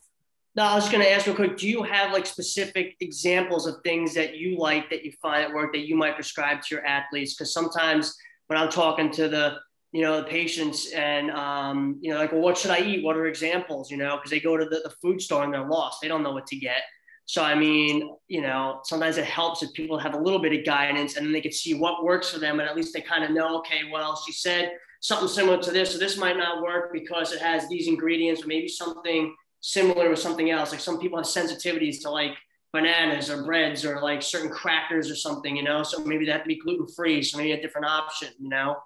No, 0.55 0.65
I 0.65 0.75
was 0.75 0.89
going 0.91 1.03
to 1.03 1.11
ask 1.11 1.27
real 1.27 1.35
quick. 1.35 1.57
Do 1.57 1.69
you 1.69 1.83
have 1.83 2.13
like 2.13 2.27
specific 2.27 2.97
examples 3.01 3.67
of 3.67 3.77
things 3.83 4.13
that 4.15 4.37
you 4.37 4.59
like 4.59 4.91
that 4.91 5.03
you 5.05 5.13
find 5.23 5.43
at 5.45 5.53
work 5.53 5.73
that 5.73 5.87
you 5.87 5.97
might 5.97 6.15
prescribe 6.15 6.61
to 6.63 6.75
your 6.75 6.85
athletes? 6.85 7.35
Because 7.35 7.55
sometimes 7.55 8.15
when 8.49 8.59
I'm 8.59 8.71
talking 8.71 9.11
to 9.13 9.29
the 9.29 9.57
you 9.93 10.01
know, 10.01 10.17
the 10.17 10.27
patients 10.27 10.91
and, 10.93 11.31
um, 11.33 11.99
you 12.01 12.11
know, 12.11 12.19
like, 12.19 12.33
well, 12.33 12.41
what 12.41 12.57
should 12.57 12.71
I 12.71 12.81
eat? 12.81 13.05
What 13.05 13.15
are 13.17 13.27
examples, 13.27 13.91
you 13.91 13.99
know, 13.99 14.17
because 14.17 14.31
they 14.31 14.41
go 14.41 14.57
to 14.57 14.65
the, 14.65 14.81
the 14.85 14.95
food 15.03 15.21
store 15.21 15.45
and 15.45 15.53
they're 15.53 15.69
lost. 15.69 16.01
They 16.01 16.09
don't 16.09 16.23
know 16.23 16.33
what 16.33 16.47
to 16.47 16.57
get. 16.57 16.81
So, 17.27 17.45
I 17.45 17.55
mean, 17.55 18.11
you 18.27 18.41
know, 18.41 18.81
sometimes 18.85 19.19
it 19.19 19.27
helps 19.27 19.63
if 19.63 19.73
people 19.75 19.99
have 19.99 20.15
a 20.15 20.19
little 20.19 20.41
bit 20.41 20.59
of 20.59 20.65
guidance 20.65 21.17
and 21.17 21.27
then 21.27 21.33
they 21.33 21.43
can 21.43 21.53
see 21.53 21.75
what 21.75 22.05
works 22.05 22.31
for 22.31 22.39
them. 22.39 22.59
And 22.59 22.69
at 22.69 22.75
least 22.75 22.95
they 22.95 23.03
kind 23.03 23.23
of 23.23 23.31
know, 23.31 23.59
okay, 23.59 23.81
well, 23.93 24.21
she 24.25 24.33
said 24.33 24.73
something 25.01 25.29
similar 25.29 25.59
to 25.63 25.71
this. 25.71 25.93
So 25.93 25.99
this 25.99 26.17
might 26.17 26.39
not 26.39 26.63
work 26.63 26.91
because 26.93 27.33
it 27.33 27.43
has 27.43 27.69
these 27.69 27.87
ingredients 27.87 28.43
or 28.43 28.47
maybe 28.47 28.69
something 28.69 29.35
similar 29.63 30.11
with 30.11 30.19
something 30.19 30.51
else. 30.51 30.73
Like 30.73 30.81
some 30.81 30.99
people 30.99 31.19
have 31.19 31.27
sensitivities 31.27 32.03
to 32.03 32.11
like 32.11 32.33
bananas 32.73 33.31
or 33.31 33.43
breads 33.45 33.85
or 33.85 34.03
like 34.03 34.23
certain 34.23 34.51
crackers 34.51 35.11
or 35.11 35.15
something, 35.15 35.57
you 35.57 35.63
know, 35.63 35.83
so 35.83 36.05
maybe 36.05 36.27
that 36.27 36.43
to 36.43 36.49
be 36.49 36.59
gluten 36.59 36.87
free. 36.87 37.23
So 37.23 37.39
maybe 37.39 37.53
a 37.53 37.63
different 37.63 37.87
option, 37.87 38.29
you 38.39 38.49
know? 38.49 38.77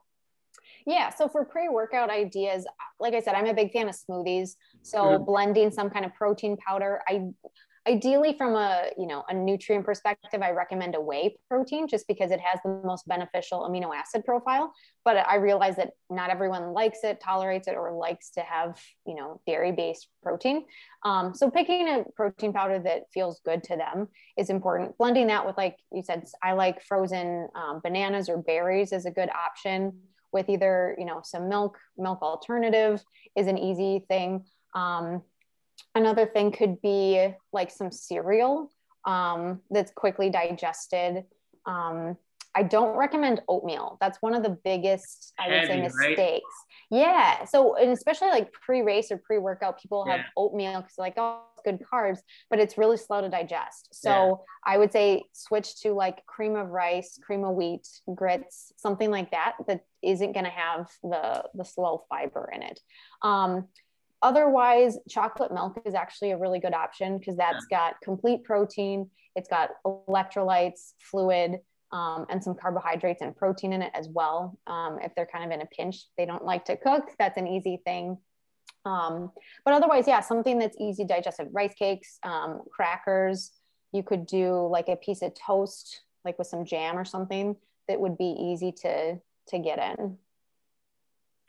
Yeah. 0.87 1.13
So 1.13 1.29
for 1.29 1.45
pre 1.45 1.69
workout 1.69 2.11
ideas, 2.11 2.65
like 3.01 3.15
I 3.15 3.21
said, 3.21 3.35
I'm 3.35 3.47
a 3.47 3.55
big 3.55 3.73
fan 3.73 3.89
of 3.89 3.97
smoothies. 3.97 4.55
So 4.83 5.19
blending 5.19 5.73
some 5.73 5.91
kind 5.91 6.05
of 6.05 6.15
protein 6.15 6.57
powder. 6.57 7.03
I 7.09 7.29
ideally 7.87 8.35
from 8.37 8.55
a 8.55 8.87
you 8.99 9.07
know 9.07 9.25
a 9.29 9.35
nutrient 9.35 9.85
perspective 9.85 10.43
i 10.43 10.51
recommend 10.51 10.95
a 10.95 11.01
whey 11.01 11.37
protein 11.49 11.87
just 11.87 12.07
because 12.09 12.31
it 12.31 12.41
has 12.41 12.59
the 12.65 12.81
most 12.85 13.07
beneficial 13.07 13.61
amino 13.61 13.95
acid 13.95 14.25
profile 14.25 14.73
but 15.05 15.17
i 15.29 15.37
realize 15.37 15.77
that 15.77 15.91
not 16.11 16.31
everyone 16.31 16.73
likes 16.73 17.01
it 17.05 17.21
tolerates 17.21 17.69
it 17.69 17.77
or 17.77 17.93
likes 17.93 18.31
to 18.31 18.41
have 18.41 18.81
you 19.07 19.15
know 19.15 19.41
dairy 19.47 19.73
based 19.73 20.09
protein. 20.23 20.65
Um, 21.05 21.35
so 21.35 21.51
picking 21.51 21.89
a 21.89 22.05
protein 22.17 22.53
powder 22.53 22.81
that 22.81 23.03
feels 23.15 23.41
good 23.45 23.63
to 23.65 23.77
them 23.77 24.09
is 24.37 24.51
important. 24.51 24.99
Blending 24.99 25.29
that 25.29 25.47
with 25.47 25.57
like 25.57 25.77
you 25.93 26.03
said 26.03 26.25
i 26.43 26.53
like 26.53 26.83
frozen 26.83 27.49
um, 27.55 27.81
bananas 27.83 28.29
or 28.29 28.39
berries 28.39 28.93
is 28.93 29.07
a 29.07 29.11
good 29.11 29.31
option 29.31 29.93
with 30.33 30.49
either 30.49 30.97
you 30.99 31.05
know 31.05 31.21
some 31.23 31.49
milk 31.49 31.79
milk 31.97 32.23
alternative 32.23 33.03
is 33.37 33.47
an 33.47 33.59
easy 33.59 34.05
thing. 34.09 34.45
Um, 34.75 35.23
another 35.95 36.27
thing 36.27 36.53
could 36.53 36.81
be 36.81 37.29
like 37.53 37.71
some 37.71 37.91
cereal 37.91 38.71
um, 39.07 39.61
that's 39.71 39.93
quickly 39.93 40.31
digested 40.31 41.25
um, 41.67 42.17
I 42.57 42.63
don't 42.63 42.97
recommend 42.97 43.43
oatmeal. 43.49 43.99
That's 44.01 44.17
one 44.23 44.35
of 44.35 44.43
the 44.43 44.59
biggest, 44.65 45.35
I 45.39 45.49
would 45.49 45.67
say, 45.67 45.81
mistakes. 45.81 46.17
Right? 46.17 46.43
Yeah. 46.91 47.45
So, 47.45 47.77
and 47.77 47.91
especially 47.91 48.29
like 48.29 48.51
pre 48.51 48.81
race 48.81 49.11
or 49.11 49.19
pre 49.19 49.37
workout, 49.37 49.79
people 49.79 50.07
have 50.07 50.21
yeah. 50.21 50.27
oatmeal 50.39 50.81
because 50.81 50.95
like, 50.97 51.15
oh, 51.19 51.43
good 51.67 51.81
carbs, 51.93 52.21
but 52.49 52.59
it's 52.59 52.79
really 52.79 52.97
slow 52.97 53.21
to 53.21 53.29
digest. 53.29 53.89
So, 53.93 54.11
yeah. 54.11 54.73
I 54.73 54.79
would 54.79 54.91
say 54.91 55.25
switch 55.33 55.83
to 55.83 55.93
like 55.93 56.25
cream 56.25 56.57
of 56.57 56.69
rice, 56.71 57.19
cream 57.23 57.45
of 57.45 57.57
wheat, 57.57 57.87
grits, 58.15 58.73
something 58.79 59.11
like 59.11 59.33
that, 59.33 59.57
that 59.69 59.85
isn't 60.03 60.33
going 60.33 60.45
to 60.45 60.51
have 60.51 60.89
the, 61.03 61.45
the 61.55 61.65
slow 61.65 62.07
fiber 62.09 62.51
in 62.55 62.63
it. 62.63 62.81
Um, 63.21 63.69
otherwise 64.27 64.99
chocolate 65.09 65.53
milk 65.53 65.81
is 65.85 65.95
actually 65.95 66.31
a 66.33 66.39
really 66.39 66.59
good 66.59 66.75
option 66.75 67.19
because 67.19 67.37
that's 67.37 67.67
got 67.67 67.95
complete 68.03 68.43
protein 68.45 69.09
it's 69.37 69.49
got 69.49 69.71
electrolytes 69.85 70.95
fluid 70.99 71.61
um, 71.93 72.27
and 72.29 72.43
some 72.43 72.55
carbohydrates 72.55 73.23
and 73.23 73.37
protein 73.37 73.73
in 73.73 73.83
it 73.83 73.93
as 73.95 74.09
well. 74.09 74.59
Um, 74.67 74.99
if 75.03 75.15
they're 75.15 75.27
kind 75.27 75.45
of 75.45 75.51
in 75.53 75.61
a 75.61 75.67
pinch, 75.67 76.05
they 76.17 76.27
don't 76.27 76.45
like 76.45 76.65
to 76.65 76.77
cook. 76.77 77.11
That's 77.19 77.37
an 77.37 77.47
easy 77.47 77.81
thing. 77.85 78.19
Um, 78.85 79.31
but 79.65 79.75
otherwise, 79.75 80.09
yeah, 80.09 80.21
something 80.21 80.59
that's 80.59 80.77
easy 80.81 81.05
digested: 81.05 81.49
rice 81.53 81.75
cakes, 81.75 82.19
um, 82.23 82.63
crackers. 82.71 83.53
You 83.93 84.03
could 84.03 84.27
do 84.27 84.67
like 84.67 84.89
a 84.89 84.97
piece 84.97 85.23
of 85.23 85.33
toast, 85.35 86.03
like 86.25 86.39
with 86.39 86.49
some 86.49 86.65
jam 86.65 86.99
or 86.99 87.05
something 87.05 87.57
that 87.89 88.01
would 88.01 88.19
be 88.19 88.37
easy 88.39 88.73
to 88.83 89.21
to 89.49 89.59
get 89.59 89.79
in. 89.79 90.19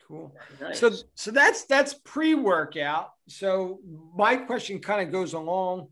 Cool. 0.07 0.33
Nice. 0.61 0.79
So 0.79 0.91
so 1.15 1.31
that's 1.31 1.65
that's 1.65 1.93
pre-workout. 1.93 3.11
So 3.27 3.79
my 4.15 4.37
question 4.37 4.79
kind 4.79 5.05
of 5.05 5.11
goes 5.11 5.33
along 5.33 5.89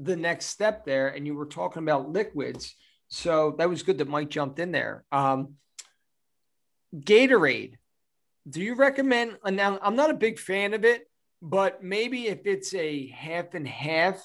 the 0.00 0.14
next 0.14 0.46
step 0.46 0.84
there, 0.84 1.08
and 1.08 1.26
you 1.26 1.34
were 1.34 1.46
talking 1.46 1.82
about 1.82 2.10
liquids. 2.10 2.74
So 3.08 3.56
that 3.58 3.68
was 3.68 3.82
good 3.82 3.98
that 3.98 4.08
Mike 4.08 4.30
jumped 4.30 4.60
in 4.60 4.70
there. 4.70 5.04
Um, 5.10 5.54
Gatorade. 6.94 7.74
Do 8.48 8.60
you 8.62 8.76
recommend? 8.76 9.38
Now, 9.44 9.78
I'm 9.82 9.96
not 9.96 10.10
a 10.10 10.14
big 10.14 10.38
fan 10.38 10.72
of 10.72 10.84
it, 10.84 11.10
but 11.42 11.82
maybe 11.82 12.28
if 12.28 12.46
it's 12.46 12.72
a 12.74 13.08
half 13.08 13.54
and 13.54 13.66
half 13.66 14.24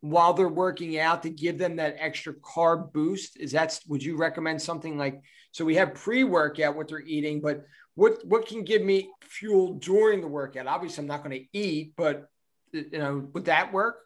while 0.00 0.34
they're 0.34 0.48
working 0.48 0.98
out 0.98 1.22
to 1.22 1.30
give 1.30 1.58
them 1.58 1.76
that 1.76 1.96
extra 1.98 2.34
carb 2.34 2.92
boost, 2.92 3.38
is 3.38 3.52
that 3.52 3.78
would 3.86 4.02
you 4.02 4.16
recommend 4.16 4.60
something 4.60 4.98
like? 4.98 5.22
So 5.52 5.64
we 5.64 5.76
have 5.76 5.94
pre-workout 5.94 6.74
what 6.74 6.88
they're 6.88 7.00
eating, 7.00 7.40
but 7.40 7.64
what 7.94 8.24
what 8.24 8.46
can 8.46 8.64
give 8.64 8.82
me 8.82 9.10
fuel 9.22 9.74
during 9.74 10.20
the 10.20 10.28
workout? 10.28 10.66
Obviously, 10.66 11.02
I'm 11.02 11.08
not 11.08 11.24
going 11.24 11.38
to 11.38 11.58
eat, 11.58 11.94
but 11.96 12.26
you 12.72 12.98
know, 12.98 13.28
would 13.32 13.46
that 13.46 13.72
work? 13.72 13.96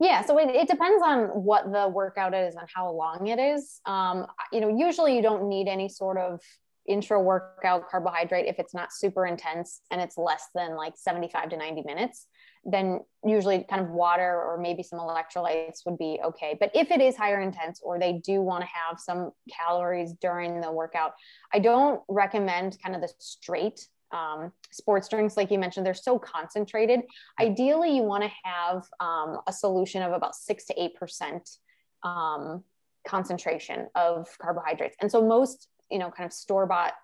Yeah, 0.00 0.24
so 0.24 0.36
it, 0.38 0.48
it 0.48 0.68
depends 0.68 1.00
on 1.04 1.26
what 1.28 1.70
the 1.70 1.88
workout 1.88 2.34
is 2.34 2.56
and 2.56 2.68
how 2.74 2.90
long 2.90 3.28
it 3.28 3.38
is. 3.38 3.80
Um, 3.86 4.26
you 4.52 4.60
know, 4.60 4.76
usually 4.76 5.14
you 5.14 5.22
don't 5.22 5.48
need 5.48 5.68
any 5.68 5.88
sort 5.88 6.18
of 6.18 6.40
intra 6.88 7.20
workout 7.20 7.88
carbohydrate 7.88 8.46
if 8.46 8.58
it's 8.58 8.74
not 8.74 8.92
super 8.92 9.24
intense 9.24 9.80
and 9.92 10.00
it's 10.00 10.18
less 10.18 10.48
than 10.54 10.74
like 10.74 10.94
75 10.96 11.50
to 11.50 11.56
90 11.56 11.84
minutes 11.86 12.26
then 12.64 13.00
usually 13.24 13.64
kind 13.68 13.82
of 13.82 13.88
water 13.88 14.40
or 14.40 14.58
maybe 14.58 14.82
some 14.82 14.98
electrolytes 14.98 15.84
would 15.86 15.98
be 15.98 16.18
okay 16.24 16.56
but 16.58 16.70
if 16.74 16.90
it 16.90 17.00
is 17.00 17.16
higher 17.16 17.40
intense 17.40 17.80
or 17.82 17.98
they 17.98 18.20
do 18.24 18.40
want 18.40 18.62
to 18.62 18.68
have 18.68 18.98
some 18.98 19.30
calories 19.50 20.12
during 20.20 20.60
the 20.60 20.70
workout 20.70 21.12
i 21.52 21.58
don't 21.58 22.00
recommend 22.08 22.76
kind 22.82 22.94
of 22.94 23.00
the 23.00 23.10
straight 23.18 23.86
um, 24.12 24.52
sports 24.70 25.08
drinks, 25.08 25.36
like 25.36 25.50
you 25.50 25.58
mentioned, 25.58 25.86
they're 25.86 25.94
so 25.94 26.18
concentrated. 26.18 27.00
Ideally, 27.40 27.96
you 27.96 28.02
want 28.02 28.22
to 28.22 28.30
have 28.44 28.84
um, 29.00 29.38
a 29.46 29.52
solution 29.52 30.02
of 30.02 30.12
about 30.12 30.34
six 30.34 30.66
to 30.66 30.82
eight 30.82 30.94
percent 30.96 31.48
um, 32.02 32.62
concentration 33.06 33.88
of 33.94 34.28
carbohydrates. 34.40 34.96
And 35.00 35.10
so 35.10 35.26
most, 35.26 35.68
you 35.90 35.98
know, 35.98 36.10
kind 36.10 36.26
of 36.26 36.32
store 36.32 36.66
bought 36.66 36.94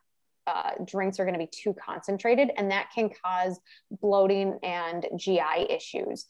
uh, 0.48 0.70
drinks 0.84 1.20
are 1.20 1.24
going 1.24 1.38
to 1.38 1.44
be 1.44 1.50
too 1.50 1.74
concentrated, 1.74 2.50
and 2.56 2.70
that 2.70 2.88
can 2.94 3.11
cause 3.24 3.61
bloating 4.00 4.58
and 4.62 5.06
GI 5.16 5.66
issues. 5.68 6.26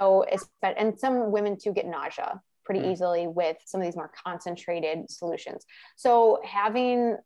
So, 0.00 0.24
and 0.62 0.98
some 0.98 1.30
women 1.30 1.56
too 1.56 1.72
get 1.72 1.86
nausea 1.86 2.40
pretty 2.64 2.80
mm. 2.80 2.92
easily 2.92 3.26
with 3.26 3.56
some 3.64 3.80
of 3.80 3.86
these 3.86 3.96
more 3.96 4.10
concentrated 4.26 5.10
solutions. 5.10 5.64
So, 5.96 6.40
having 6.44 7.16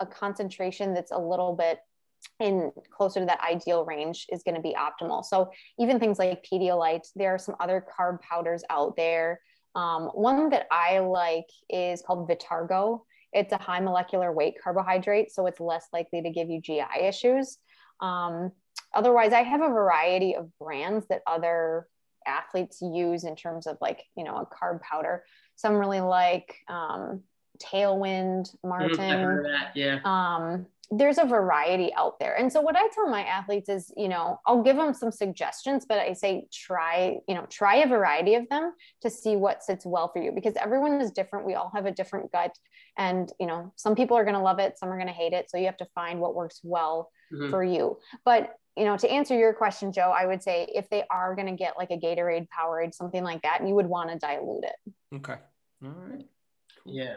a 0.00 0.06
concentration 0.06 0.92
that's 0.92 1.12
a 1.12 1.18
little 1.18 1.54
bit 1.54 1.78
in 2.40 2.72
closer 2.90 3.20
to 3.20 3.26
that 3.26 3.40
ideal 3.40 3.84
range 3.84 4.26
is 4.30 4.42
going 4.42 4.54
to 4.54 4.60
be 4.60 4.74
optimal. 4.74 5.24
So 5.24 5.50
even 5.78 5.98
things 5.98 6.18
like 6.18 6.44
Pedialyte, 6.44 7.08
there 7.14 7.34
are 7.34 7.38
some 7.38 7.54
other 7.60 7.84
carb 7.98 8.20
powders 8.20 8.62
out 8.68 8.96
there. 8.96 9.40
Um, 9.74 10.06
one 10.14 10.50
that 10.50 10.66
I 10.70 10.98
like 10.98 11.48
is 11.68 12.02
called 12.02 12.28
Vitargo. 12.28 13.02
It's 13.36 13.52
a 13.52 13.58
high 13.58 13.80
molecular 13.80 14.32
weight 14.32 14.54
carbohydrate, 14.62 15.30
so 15.30 15.46
it's 15.46 15.60
less 15.60 15.86
likely 15.92 16.22
to 16.22 16.30
give 16.30 16.48
you 16.48 16.60
GI 16.60 17.02
issues. 17.02 17.58
Um, 18.00 18.50
otherwise, 18.94 19.32
I 19.32 19.42
have 19.42 19.60
a 19.60 19.68
variety 19.68 20.34
of 20.34 20.50
brands 20.58 21.06
that 21.08 21.20
other 21.26 21.86
athletes 22.26 22.80
use 22.80 23.24
in 23.24 23.36
terms 23.36 23.66
of 23.66 23.76
like, 23.80 24.02
you 24.16 24.24
know, 24.24 24.36
a 24.36 24.46
carb 24.46 24.80
powder. 24.80 25.24
Some 25.54 25.74
really 25.74 26.00
like 26.00 26.56
um, 26.68 27.22
Tailwind, 27.62 28.48
Maurten. 28.64 29.42
Mm, 29.42 29.68
yeah. 29.74 30.00
Um, 30.04 30.66
there's 30.90 31.18
a 31.18 31.24
variety 31.24 31.92
out 31.94 32.18
there. 32.20 32.36
And 32.36 32.52
so 32.52 32.60
what 32.60 32.76
I 32.76 32.86
tell 32.88 33.08
my 33.08 33.24
athletes 33.24 33.68
is, 33.68 33.92
you 33.96 34.08
know, 34.08 34.38
I'll 34.46 34.62
give 34.62 34.76
them 34.76 34.94
some 34.94 35.10
suggestions, 35.10 35.84
but 35.88 35.98
I 35.98 36.12
say 36.12 36.46
try, 36.52 37.18
you 37.26 37.34
know, 37.34 37.46
try 37.50 37.76
a 37.76 37.88
variety 37.88 38.34
of 38.34 38.48
them 38.48 38.72
to 39.02 39.10
see 39.10 39.34
what 39.34 39.64
sits 39.64 39.84
well 39.84 40.08
for 40.08 40.22
you 40.22 40.32
because 40.32 40.54
everyone 40.56 41.00
is 41.00 41.10
different. 41.10 41.46
We 41.46 41.54
all 41.54 41.72
have 41.74 41.86
a 41.86 41.90
different 41.90 42.30
gut 42.30 42.56
and, 42.96 43.32
you 43.40 43.46
know, 43.46 43.72
some 43.76 43.94
people 43.96 44.16
are 44.16 44.24
going 44.24 44.36
to 44.36 44.42
love 44.42 44.58
it, 44.60 44.78
some 44.78 44.88
are 44.88 44.96
going 44.96 45.08
to 45.08 45.12
hate 45.12 45.32
it. 45.32 45.50
So 45.50 45.58
you 45.58 45.66
have 45.66 45.76
to 45.78 45.88
find 45.94 46.20
what 46.20 46.34
works 46.34 46.60
well 46.62 47.10
mm-hmm. 47.32 47.50
for 47.50 47.64
you. 47.64 47.98
But, 48.24 48.54
you 48.76 48.84
know, 48.84 48.96
to 48.96 49.10
answer 49.10 49.36
your 49.36 49.54
question, 49.54 49.90
Joe, 49.92 50.14
I 50.16 50.26
would 50.26 50.42
say 50.42 50.70
if 50.72 50.88
they 50.88 51.02
are 51.10 51.34
going 51.34 51.48
to 51.48 51.56
get 51.56 51.76
like 51.76 51.90
a 51.90 51.96
Gatorade 51.96 52.46
Powerade, 52.48 52.94
something 52.94 53.24
like 53.24 53.42
that, 53.42 53.66
you 53.66 53.74
would 53.74 53.86
want 53.86 54.10
to 54.10 54.18
dilute 54.18 54.64
it. 54.64 55.16
Okay. 55.16 55.36
All 55.82 55.94
right. 56.08 56.24
Cool. 56.84 56.94
Yeah. 56.94 57.16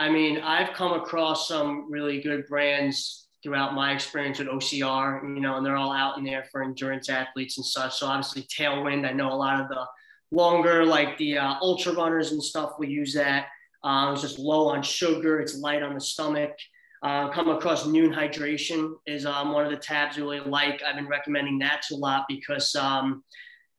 I 0.00 0.08
mean, 0.08 0.38
I've 0.38 0.72
come 0.72 0.94
across 0.94 1.46
some 1.46 1.92
really 1.92 2.22
good 2.22 2.46
brands 2.46 3.28
throughout 3.42 3.74
my 3.74 3.92
experience 3.92 4.38
with 4.38 4.48
OCR, 4.48 5.22
you 5.22 5.42
know, 5.42 5.58
and 5.58 5.66
they're 5.66 5.76
all 5.76 5.92
out 5.92 6.16
in 6.16 6.24
there 6.24 6.46
for 6.50 6.64
endurance 6.64 7.10
athletes 7.10 7.58
and 7.58 7.66
such. 7.66 7.98
So 7.98 8.06
obviously, 8.06 8.44
Tailwind, 8.44 9.06
I 9.06 9.12
know 9.12 9.30
a 9.30 9.36
lot 9.36 9.60
of 9.60 9.68
the 9.68 9.84
longer, 10.30 10.86
like 10.86 11.18
the 11.18 11.36
uh, 11.36 11.56
ultra 11.60 11.92
runners 11.92 12.32
and 12.32 12.42
stuff, 12.42 12.72
will 12.78 12.88
use 12.88 13.12
that. 13.12 13.48
Uh, 13.84 14.12
it's 14.14 14.22
just 14.22 14.38
low 14.38 14.68
on 14.68 14.82
sugar, 14.82 15.38
it's 15.38 15.58
light 15.58 15.82
on 15.82 15.92
the 15.92 16.00
stomach. 16.00 16.52
Uh, 17.02 17.28
come 17.28 17.50
across 17.50 17.84
Nuun 17.84 18.14
Hydration 18.14 18.94
is 19.06 19.26
um, 19.26 19.52
one 19.52 19.66
of 19.66 19.70
the 19.70 19.76
tabs 19.76 20.16
I 20.16 20.22
really 20.22 20.40
like. 20.40 20.82
I've 20.82 20.96
been 20.96 21.08
recommending 21.08 21.58
that 21.58 21.82
to 21.88 21.96
a 21.96 21.96
lot 21.96 22.24
because 22.26 22.74
um, 22.74 23.22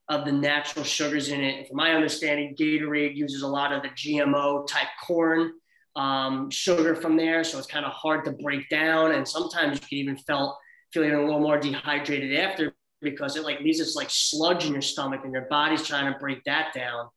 of 0.08 0.24
the 0.24 0.32
natural 0.32 0.84
sugars 0.84 1.30
in 1.30 1.40
it. 1.40 1.66
From 1.66 1.78
my 1.78 1.94
understanding, 1.94 2.54
Gatorade 2.56 3.16
uses 3.16 3.42
a 3.42 3.48
lot 3.48 3.72
of 3.72 3.82
the 3.82 3.88
GMO 3.88 4.64
type 4.68 4.88
corn 5.04 5.54
um, 5.96 6.50
sugar 6.50 6.94
from 6.94 7.16
there. 7.16 7.44
So 7.44 7.58
it's 7.58 7.66
kind 7.66 7.84
of 7.84 7.92
hard 7.92 8.24
to 8.24 8.32
break 8.32 8.68
down. 8.68 9.12
And 9.12 9.26
sometimes 9.26 9.80
you 9.80 9.86
can 9.86 9.98
even 9.98 10.16
felt 10.16 10.56
feeling 10.92 11.12
a 11.12 11.20
little 11.20 11.40
more 11.40 11.58
dehydrated 11.58 12.38
after 12.38 12.74
because 13.00 13.36
it 13.36 13.44
like 13.44 13.60
leaves 13.60 13.78
this 13.78 13.96
like 13.96 14.08
sludge 14.10 14.64
in 14.64 14.72
your 14.72 14.82
stomach 14.82 15.22
and 15.24 15.32
your 15.32 15.46
body's 15.50 15.82
trying 15.82 16.12
to 16.12 16.18
break 16.18 16.42
that 16.44 16.72
down. 16.74 17.08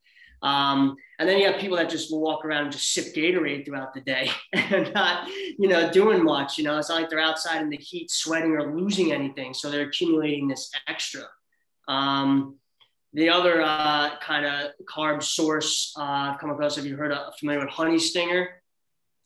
Um, 0.41 0.95
and 1.17 1.27
then 1.27 1.39
you 1.39 1.47
have 1.47 1.59
people 1.59 1.77
that 1.77 1.89
just 1.89 2.13
walk 2.13 2.45
around 2.45 2.63
and 2.63 2.71
just 2.71 2.93
sip 2.93 3.15
Gatorade 3.15 3.65
throughout 3.65 3.93
the 3.93 4.01
day 4.01 4.29
and 4.53 4.93
not, 4.93 5.27
you 5.29 5.67
know, 5.67 5.91
doing 5.91 6.23
much. 6.23 6.57
You 6.57 6.65
know, 6.65 6.77
it's 6.77 6.89
not 6.89 7.01
like 7.01 7.09
they're 7.09 7.19
outside 7.19 7.61
in 7.61 7.69
the 7.69 7.77
heat 7.77 8.11
sweating 8.11 8.51
or 8.51 8.75
losing 8.75 9.11
anything. 9.11 9.53
So 9.53 9.71
they're 9.71 9.87
accumulating 9.87 10.47
this 10.47 10.69
extra. 10.87 11.23
Um, 11.87 12.57
the 13.13 13.29
other 13.29 13.61
uh, 13.61 14.17
kind 14.19 14.45
of 14.45 14.71
carb 14.85 15.23
source 15.23 15.93
uh, 15.97 16.03
I've 16.03 16.39
come 16.39 16.49
across, 16.49 16.75
have 16.75 16.85
you 16.85 16.97
heard 16.97 17.13
of, 17.13 17.33
familiar 17.39 17.61
with 17.61 17.69
Honey 17.69 17.97
Stinger? 17.97 18.61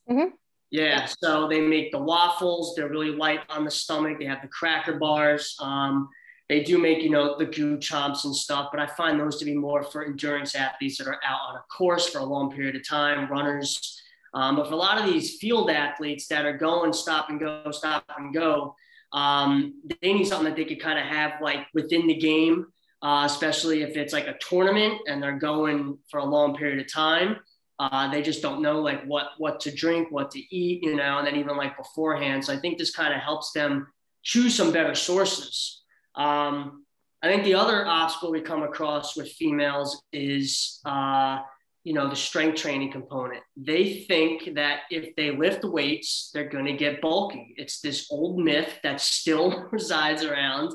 Mm-hmm. 0.09 0.29
Yeah, 0.71 1.05
so 1.05 1.47
they 1.47 1.61
make 1.61 1.91
the 1.91 1.99
waffles. 1.99 2.75
They're 2.75 2.89
really 2.89 3.11
light 3.11 3.41
on 3.49 3.65
the 3.65 3.71
stomach. 3.71 4.19
They 4.19 4.25
have 4.25 4.41
the 4.41 4.47
cracker 4.47 4.99
bars. 4.99 5.55
Um, 5.59 6.09
they 6.47 6.63
do 6.63 6.77
make, 6.77 7.03
you 7.03 7.09
know, 7.09 7.37
the 7.37 7.45
goo 7.45 7.77
chomps 7.77 8.25
and 8.25 8.35
stuff, 8.35 8.69
but 8.71 8.79
I 8.79 8.87
find 8.87 9.19
those 9.19 9.37
to 9.37 9.45
be 9.45 9.55
more 9.55 9.83
for 9.83 10.03
endurance 10.03 10.55
athletes 10.55 10.97
that 10.97 11.07
are 11.07 11.19
out 11.23 11.39
on 11.49 11.55
a 11.55 11.63
course 11.75 12.09
for 12.09 12.19
a 12.19 12.23
long 12.23 12.51
period 12.51 12.75
of 12.75 12.87
time, 12.87 13.31
runners. 13.31 14.01
Um, 14.33 14.55
but 14.55 14.67
for 14.67 14.73
a 14.73 14.77
lot 14.77 14.99
of 14.99 15.11
these 15.11 15.37
field 15.37 15.69
athletes 15.69 16.27
that 16.27 16.45
are 16.45 16.57
going 16.57 16.93
stop 16.93 17.29
and 17.29 17.39
go, 17.39 17.69
stop 17.71 18.03
and 18.17 18.33
go, 18.33 18.75
um, 19.13 19.81
they 20.01 20.13
need 20.13 20.25
something 20.25 20.45
that 20.45 20.55
they 20.55 20.65
could 20.65 20.81
kind 20.81 20.99
of 20.99 21.05
have 21.05 21.33
like 21.41 21.67
within 21.73 22.07
the 22.07 22.15
game, 22.15 22.67
uh, 23.01 23.23
especially 23.25 23.81
if 23.81 23.95
it's 23.95 24.13
like 24.13 24.27
a 24.27 24.37
tournament 24.39 25.01
and 25.07 25.21
they're 25.21 25.39
going 25.39 25.97
for 26.09 26.19
a 26.19 26.25
long 26.25 26.55
period 26.55 26.79
of 26.79 26.91
time. 26.91 27.37
Uh, 27.79 28.11
they 28.11 28.21
just 28.21 28.41
don't 28.41 28.61
know 28.61 28.81
like 28.81 29.05
what 29.05 29.27
what 29.37 29.59
to 29.61 29.71
drink, 29.71 30.11
what 30.11 30.29
to 30.31 30.55
eat, 30.55 30.83
you 30.83 30.95
know, 30.95 31.17
and 31.19 31.25
then 31.25 31.37
even 31.37 31.55
like 31.55 31.77
beforehand. 31.77 32.43
So 32.43 32.53
I 32.53 32.57
think 32.57 32.77
this 32.77 32.91
kind 32.91 33.13
of 33.13 33.21
helps 33.21 33.53
them 33.53 33.87
choose 34.21 34.53
some 34.53 34.73
better 34.73 34.95
sources. 34.95 35.81
Um, 36.15 36.83
I 37.21 37.29
think 37.29 37.43
the 37.43 37.55
other 37.55 37.85
obstacle 37.85 38.31
we 38.31 38.41
come 38.41 38.63
across 38.63 39.15
with 39.15 39.31
females 39.31 40.03
is, 40.13 40.79
uh, 40.85 41.39
you 41.83 41.93
know, 41.93 42.09
the 42.09 42.15
strength 42.15 42.61
training 42.61 42.91
component. 42.91 43.43
They 43.57 44.05
think 44.07 44.55
that 44.55 44.81
if 44.89 45.15
they 45.15 45.31
lift 45.31 45.63
weights, 45.63 46.31
they're 46.33 46.49
going 46.49 46.65
to 46.65 46.73
get 46.73 47.01
bulky. 47.01 47.53
It's 47.57 47.79
this 47.79 48.07
old 48.11 48.39
myth 48.39 48.79
that 48.83 48.99
still 49.01 49.67
resides 49.71 50.23
around, 50.23 50.73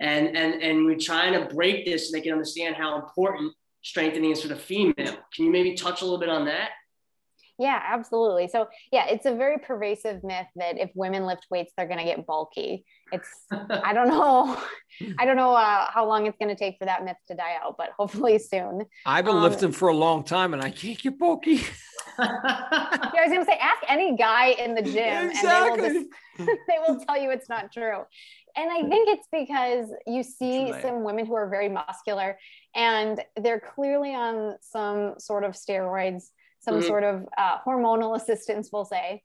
and 0.00 0.36
and 0.36 0.62
and 0.62 0.84
we're 0.84 0.98
trying 0.98 1.32
to 1.32 1.52
break 1.52 1.84
this 1.84 2.10
so 2.10 2.16
they 2.16 2.22
can 2.22 2.32
understand 2.32 2.76
how 2.76 2.96
important 2.96 3.52
strengthening 3.84 4.32
is 4.32 4.42
for 4.42 4.48
the 4.48 4.56
female. 4.56 5.16
Can 5.34 5.44
you 5.44 5.50
maybe 5.50 5.74
touch 5.74 6.02
a 6.02 6.04
little 6.04 6.18
bit 6.18 6.28
on 6.28 6.46
that? 6.46 6.70
Yeah, 7.58 7.80
absolutely. 7.80 8.48
So, 8.48 8.66
yeah, 8.90 9.06
it's 9.06 9.26
a 9.26 9.34
very 9.34 9.58
pervasive 9.58 10.24
myth 10.24 10.46
that 10.56 10.76
if 10.76 10.90
women 10.96 11.24
lift 11.24 11.46
weights, 11.50 11.72
they're 11.76 11.86
going 11.86 12.00
to 12.00 12.04
get 12.04 12.26
bulky. 12.26 12.84
It's, 13.12 13.28
I 13.52 13.92
don't 13.92 14.08
know, 14.08 14.60
I 15.18 15.24
don't 15.24 15.36
know 15.36 15.54
uh, 15.54 15.88
how 15.88 16.08
long 16.08 16.26
it's 16.26 16.36
going 16.36 16.48
to 16.48 16.56
take 16.56 16.78
for 16.78 16.86
that 16.86 17.04
myth 17.04 17.16
to 17.28 17.34
die 17.34 17.54
out, 17.62 17.76
but 17.78 17.90
hopefully 17.96 18.40
soon. 18.40 18.86
I've 19.06 19.24
been 19.24 19.36
um, 19.36 19.42
lifting 19.42 19.70
for 19.70 19.88
a 19.88 19.94
long 19.94 20.24
time 20.24 20.52
and 20.52 20.62
I 20.62 20.70
can't 20.70 21.00
get 21.00 21.16
bulky. 21.16 21.60
yeah, 22.18 22.40
I 22.42 23.22
was 23.24 23.32
going 23.32 23.40
to 23.40 23.46
say, 23.46 23.58
ask 23.60 23.82
any 23.88 24.16
guy 24.16 24.48
in 24.48 24.74
the 24.74 24.82
gym 24.82 25.30
exactly. 25.30 25.38
and 25.38 25.46
they 25.46 25.70
will, 25.70 25.92
just, 25.92 26.10
they 26.68 26.76
will 26.88 27.04
tell 27.04 27.22
you 27.22 27.30
it's 27.30 27.48
not 27.48 27.72
true. 27.72 28.02
And 28.56 28.70
I 28.70 28.88
think 28.88 29.08
it's 29.08 29.28
because 29.32 29.88
you 30.06 30.22
see 30.22 30.72
some 30.80 31.02
women 31.02 31.26
who 31.26 31.34
are 31.34 31.48
very 31.48 31.68
muscular 31.68 32.38
and 32.74 33.20
they're 33.36 33.60
clearly 33.60 34.14
on 34.14 34.56
some 34.60 35.14
sort 35.18 35.44
of 35.44 35.52
steroids 35.52 36.30
some 36.64 36.76
mm-hmm. 36.76 36.86
sort 36.86 37.04
of 37.04 37.26
uh, 37.36 37.58
hormonal 37.64 38.16
assistance, 38.20 38.70
we'll 38.72 38.84
say, 38.84 39.22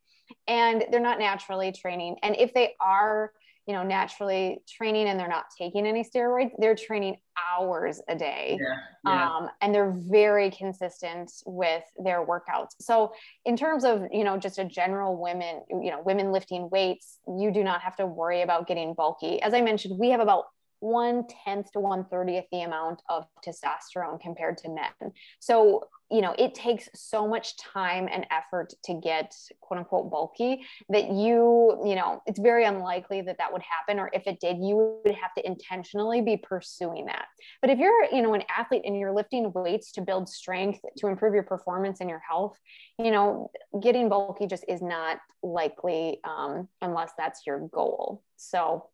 and 0.47 0.85
they're 0.91 0.99
not 0.99 1.19
naturally 1.19 1.71
training. 1.71 2.17
And 2.21 2.35
if 2.37 2.53
they 2.53 2.75
are, 2.79 3.31
you 3.65 3.73
know, 3.73 3.83
naturally 3.83 4.61
training 4.67 5.07
and 5.07 5.19
they're 5.19 5.27
not 5.27 5.45
taking 5.57 5.85
any 5.87 6.03
steroids, 6.03 6.51
they're 6.57 6.75
training 6.75 7.17
hours 7.57 8.01
a 8.07 8.15
day. 8.15 8.57
Yeah, 8.59 8.77
yeah. 9.05 9.29
Um, 9.29 9.49
and 9.61 9.73
they're 9.73 9.93
very 9.95 10.51
consistent 10.51 11.31
with 11.45 11.83
their 12.03 12.25
workouts. 12.25 12.69
So 12.81 13.13
in 13.45 13.55
terms 13.55 13.85
of, 13.85 14.07
you 14.11 14.23
know, 14.23 14.37
just 14.37 14.57
a 14.57 14.65
general 14.65 15.17
women, 15.17 15.61
you 15.69 15.91
know, 15.91 16.01
women 16.03 16.31
lifting 16.31 16.69
weights, 16.71 17.19
you 17.27 17.51
do 17.51 17.63
not 17.63 17.81
have 17.81 17.95
to 17.97 18.07
worry 18.07 18.41
about 18.41 18.67
getting 18.67 18.95
bulky. 18.95 19.41
As 19.41 19.53
I 19.53 19.61
mentioned, 19.61 19.99
we 19.99 20.09
have 20.09 20.19
about 20.19 20.45
one 20.79 21.25
tenth 21.43 21.71
to 21.73 21.79
one 21.79 22.05
thirtieth 22.05 22.45
the 22.51 22.61
amount 22.61 23.01
of 23.09 23.25
testosterone 23.45 24.19
compared 24.19 24.57
to 24.59 24.69
men. 24.69 25.11
So 25.39 25.87
you 26.11 26.21
know 26.21 26.33
it 26.37 26.55
takes 26.55 26.89
so 26.95 27.27
much 27.27 27.55
time 27.57 28.07
and 28.11 28.25
effort 28.31 28.73
to 28.83 28.93
get 28.93 29.35
quote 29.61 29.79
unquote 29.79 30.09
bulky 30.09 30.65
that 30.89 31.11
you 31.11 31.79
you 31.85 31.95
know 31.95 32.21
it's 32.25 32.39
very 32.39 32.65
unlikely 32.65 33.21
that 33.21 33.37
that 33.37 33.51
would 33.51 33.61
happen 33.61 33.99
or 33.99 34.09
if 34.13 34.25
it 34.25 34.39
did 34.39 34.57
you 34.57 34.99
would 35.05 35.15
have 35.15 35.33
to 35.35 35.45
intentionally 35.45 36.21
be 36.21 36.37
pursuing 36.37 37.05
that 37.05 37.25
but 37.61 37.69
if 37.69 37.77
you're 37.77 38.05
you 38.11 38.21
know 38.21 38.33
an 38.33 38.43
athlete 38.55 38.81
and 38.85 38.97
you're 38.97 39.13
lifting 39.13 39.51
weights 39.53 39.91
to 39.91 40.01
build 40.01 40.27
strength 40.27 40.79
to 40.97 41.07
improve 41.07 41.33
your 41.33 41.43
performance 41.43 41.99
and 42.01 42.09
your 42.09 42.21
health 42.27 42.57
you 42.97 43.11
know 43.11 43.51
getting 43.81 44.09
bulky 44.09 44.47
just 44.47 44.65
is 44.67 44.81
not 44.81 45.19
likely 45.43 46.19
um, 46.23 46.67
unless 46.81 47.11
that's 47.17 47.45
your 47.45 47.67
goal 47.69 48.23
so 48.35 48.85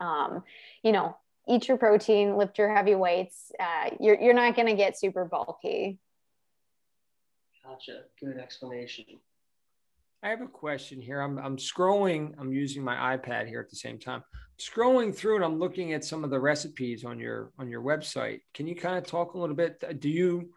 um, 0.00 0.42
you 0.82 0.92
know 0.92 1.16
eat 1.48 1.68
your 1.68 1.76
protein 1.76 2.36
lift 2.36 2.58
your 2.58 2.74
heavy 2.74 2.94
weights 2.94 3.52
uh, 3.60 3.90
you're, 4.00 4.20
you're 4.20 4.34
not 4.34 4.56
going 4.56 4.68
to 4.68 4.74
get 4.74 4.98
super 4.98 5.24
bulky 5.24 5.98
Gotcha. 7.66 8.02
Good 8.20 8.38
explanation. 8.38 9.04
I 10.22 10.28
have 10.28 10.40
a 10.40 10.46
question 10.46 11.00
here. 11.00 11.20
I'm, 11.20 11.38
I'm 11.38 11.56
scrolling, 11.56 12.34
I'm 12.38 12.52
using 12.52 12.82
my 12.82 13.16
iPad 13.16 13.48
here 13.48 13.60
at 13.60 13.70
the 13.70 13.76
same 13.76 13.98
time. 13.98 14.22
Scrolling 14.58 15.14
through 15.14 15.36
and 15.36 15.44
I'm 15.44 15.58
looking 15.58 15.92
at 15.92 16.04
some 16.04 16.24
of 16.24 16.30
the 16.30 16.40
recipes 16.40 17.04
on 17.04 17.18
your 17.18 17.52
on 17.58 17.68
your 17.68 17.82
website. 17.82 18.40
Can 18.54 18.66
you 18.66 18.74
kind 18.74 18.96
of 18.96 19.04
talk 19.04 19.34
a 19.34 19.38
little 19.38 19.54
bit? 19.54 20.00
Do 20.00 20.08
you 20.08 20.50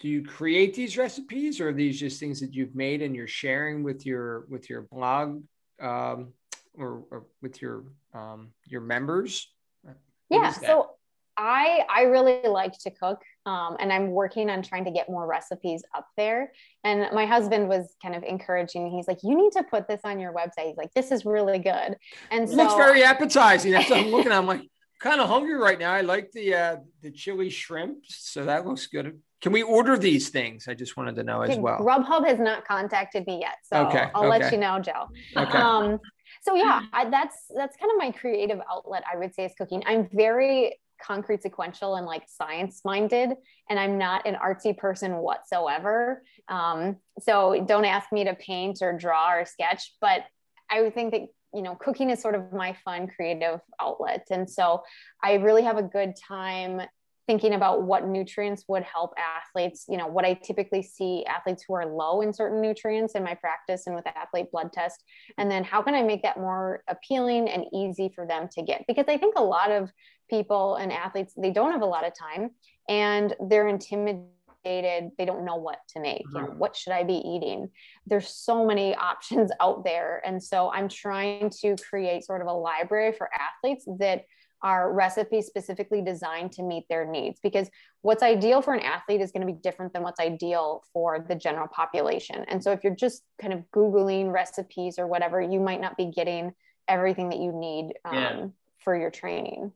do 0.00 0.08
you 0.08 0.22
create 0.22 0.74
these 0.74 0.98
recipes 0.98 1.58
or 1.60 1.70
are 1.70 1.72
these 1.72 1.98
just 1.98 2.20
things 2.20 2.40
that 2.40 2.52
you've 2.52 2.74
made 2.74 3.00
and 3.00 3.16
you're 3.16 3.26
sharing 3.26 3.82
with 3.82 4.04
your 4.04 4.44
with 4.50 4.68
your 4.68 4.82
blog 4.82 5.42
um, 5.80 6.34
or, 6.76 7.04
or, 7.10 7.26
with 7.42 7.60
your 7.62 7.84
um, 8.12 8.50
your 8.66 8.80
members? 8.80 9.48
What 9.82 9.96
yeah. 10.30 10.52
So 10.52 10.90
I 11.36 11.84
I 11.88 12.02
really 12.02 12.40
like 12.44 12.78
to 12.80 12.90
cook, 12.90 13.22
um, 13.46 13.76
and 13.80 13.92
I'm 13.92 14.10
working 14.10 14.50
on 14.50 14.62
trying 14.62 14.84
to 14.84 14.90
get 14.90 15.08
more 15.08 15.26
recipes 15.26 15.82
up 15.94 16.06
there. 16.16 16.52
And 16.84 17.08
my 17.12 17.26
husband 17.26 17.68
was 17.68 17.94
kind 18.02 18.14
of 18.14 18.22
encouraging. 18.22 18.90
He's 18.90 19.08
like, 19.08 19.18
"You 19.22 19.36
need 19.36 19.52
to 19.52 19.62
put 19.62 19.88
this 19.88 20.00
on 20.04 20.20
your 20.20 20.32
website." 20.32 20.68
He's 20.68 20.76
like, 20.76 20.92
"This 20.94 21.10
is 21.10 21.24
really 21.24 21.58
good." 21.58 21.96
And 22.30 22.44
it 22.44 22.50
so, 22.50 22.56
looks 22.56 22.74
very 22.74 23.02
appetizing. 23.02 23.72
That's 23.72 23.90
what 23.90 24.00
I'm 24.00 24.06
looking. 24.10 24.32
at. 24.32 24.38
I'm 24.38 24.46
like, 24.46 24.62
kind 25.00 25.20
of 25.20 25.28
hungry 25.28 25.54
right 25.54 25.78
now. 25.78 25.92
I 25.92 26.00
like 26.00 26.32
the 26.32 26.54
uh, 26.54 26.76
the 27.02 27.10
chili 27.10 27.50
shrimp, 27.50 27.98
so 28.06 28.44
that 28.44 28.66
looks 28.66 28.86
good. 28.86 29.20
Can 29.40 29.52
we 29.52 29.62
order 29.62 29.98
these 29.98 30.30
things? 30.30 30.68
I 30.68 30.74
just 30.74 30.96
wanted 30.96 31.16
to 31.16 31.22
know 31.22 31.42
as 31.42 31.58
well. 31.58 31.78
Grubhub 31.78 32.26
has 32.26 32.38
not 32.38 32.66
contacted 32.66 33.26
me 33.26 33.40
yet, 33.40 33.56
so 33.62 33.86
okay, 33.86 34.08
I'll 34.14 34.22
okay. 34.22 34.40
let 34.40 34.52
you 34.52 34.58
know, 34.58 34.78
Joe. 34.78 35.08
Okay. 35.36 35.58
Um, 35.58 36.00
so 36.44 36.54
yeah, 36.54 36.82
I, 36.92 37.08
that's 37.08 37.46
that's 37.56 37.76
kind 37.76 37.90
of 37.90 37.98
my 37.98 38.10
creative 38.10 38.60
outlet. 38.70 39.02
I 39.10 39.16
would 39.16 39.34
say 39.34 39.46
is 39.46 39.52
cooking. 39.56 39.82
I'm 39.86 40.08
very 40.12 40.78
concrete 41.02 41.42
sequential 41.42 41.96
and 41.96 42.06
like 42.06 42.22
science 42.28 42.82
minded 42.84 43.30
and 43.68 43.80
i'm 43.80 43.98
not 43.98 44.24
an 44.26 44.36
artsy 44.36 44.76
person 44.76 45.16
whatsoever 45.16 46.22
um, 46.48 46.96
so 47.18 47.64
don't 47.66 47.84
ask 47.84 48.12
me 48.12 48.24
to 48.24 48.34
paint 48.36 48.78
or 48.80 48.96
draw 48.96 49.32
or 49.34 49.44
sketch 49.44 49.92
but 50.00 50.22
i 50.70 50.80
would 50.80 50.94
think 50.94 51.12
that 51.12 51.22
you 51.52 51.62
know 51.62 51.74
cooking 51.74 52.10
is 52.10 52.22
sort 52.22 52.34
of 52.34 52.52
my 52.52 52.76
fun 52.84 53.08
creative 53.08 53.60
outlet 53.80 54.26
and 54.30 54.48
so 54.48 54.82
i 55.22 55.34
really 55.34 55.62
have 55.62 55.78
a 55.78 55.82
good 55.82 56.14
time 56.16 56.80
thinking 57.26 57.54
about 57.54 57.82
what 57.82 58.06
nutrients 58.06 58.64
would 58.68 58.82
help 58.82 59.14
athletes 59.18 59.86
you 59.88 59.96
know 59.96 60.06
what 60.06 60.24
i 60.24 60.34
typically 60.34 60.82
see 60.82 61.24
athletes 61.26 61.64
who 61.66 61.74
are 61.74 61.86
low 61.86 62.20
in 62.20 62.32
certain 62.32 62.60
nutrients 62.60 63.14
in 63.14 63.22
my 63.22 63.34
practice 63.34 63.86
and 63.86 63.94
with 63.94 64.06
athlete 64.06 64.50
blood 64.52 64.72
test 64.72 65.02
and 65.38 65.50
then 65.50 65.64
how 65.64 65.82
can 65.82 65.94
i 65.94 66.02
make 66.02 66.22
that 66.22 66.38
more 66.38 66.82
appealing 66.88 67.48
and 67.48 67.64
easy 67.72 68.10
for 68.14 68.26
them 68.26 68.48
to 68.48 68.62
get? 68.62 68.84
Because 68.86 69.06
i 69.08 69.16
think 69.16 69.34
a 69.36 69.42
lot 69.42 69.70
of 69.70 69.92
people 70.28 70.76
and 70.76 70.92
athletes 70.92 71.34
they 71.36 71.50
don't 71.50 71.72
have 71.72 71.82
a 71.82 71.86
lot 71.86 72.06
of 72.06 72.12
time 72.18 72.50
and 72.88 73.34
they're 73.48 73.68
intimidated. 73.68 74.30
They 74.64 75.24
don't 75.24 75.44
know 75.44 75.56
what 75.56 75.78
to 75.90 76.00
make 76.00 76.22
you 76.32 76.40
know, 76.40 76.46
mm-hmm. 76.46 76.58
what 76.58 76.76
should 76.76 76.92
i 76.92 77.02
be 77.02 77.16
eating? 77.16 77.68
There's 78.06 78.28
so 78.28 78.64
many 78.64 78.94
options 79.10 79.50
out 79.60 79.84
there. 79.84 80.22
And 80.24 80.42
so 80.42 80.70
i'm 80.72 80.88
trying 80.88 81.50
to 81.62 81.76
create 81.88 82.24
sort 82.24 82.40
of 82.40 82.46
a 82.46 82.52
library 82.52 83.12
for 83.12 83.28
athletes 83.34 83.84
that 83.98 84.24
are 84.62 84.92
recipes 84.92 85.46
specifically 85.46 86.00
designed 86.00 86.52
to 86.52 86.62
meet 86.62 86.84
their 86.88 87.04
needs 87.04 87.38
because 87.42 87.68
what's 88.02 88.22
ideal 88.22 88.62
for 88.62 88.72
an 88.74 88.80
athlete 88.80 89.20
is 89.20 89.30
going 89.30 89.46
to 89.46 89.52
be 89.52 89.58
different 89.58 89.92
than 89.92 90.02
what's 90.02 90.20
ideal 90.20 90.82
for 90.92 91.24
the 91.28 91.34
general 91.34 91.68
population. 91.68 92.44
And 92.48 92.62
so 92.62 92.72
if 92.72 92.82
you're 92.82 92.94
just 92.94 93.22
kind 93.40 93.52
of 93.52 93.60
Googling 93.74 94.32
recipes 94.32 94.98
or 94.98 95.06
whatever, 95.06 95.40
you 95.40 95.60
might 95.60 95.80
not 95.80 95.96
be 95.96 96.06
getting 96.06 96.52
everything 96.88 97.28
that 97.30 97.38
you 97.38 97.52
need 97.52 97.94
um, 98.04 98.14
yeah. 98.14 98.46
for 98.78 98.96
your 98.96 99.10
training. 99.10 99.72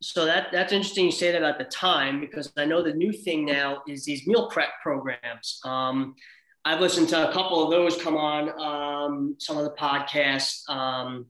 So 0.00 0.24
that 0.24 0.48
that's 0.50 0.72
interesting 0.72 1.04
you 1.04 1.12
say 1.12 1.30
that 1.30 1.38
about 1.38 1.58
the 1.58 1.64
time 1.64 2.20
because 2.20 2.52
I 2.56 2.64
know 2.64 2.82
the 2.82 2.92
new 2.92 3.12
thing 3.12 3.44
now 3.44 3.82
is 3.86 4.04
these 4.04 4.26
meal 4.26 4.48
prep 4.50 4.70
programs. 4.82 5.60
Um, 5.64 6.16
I've 6.64 6.80
listened 6.80 7.08
to 7.10 7.28
a 7.28 7.32
couple 7.32 7.62
of 7.62 7.70
those 7.70 8.00
come 8.00 8.16
on 8.16 8.48
um, 8.60 9.36
some 9.38 9.56
of 9.56 9.64
the 9.64 9.70
podcasts. 9.72 10.68
Um, 10.68 11.26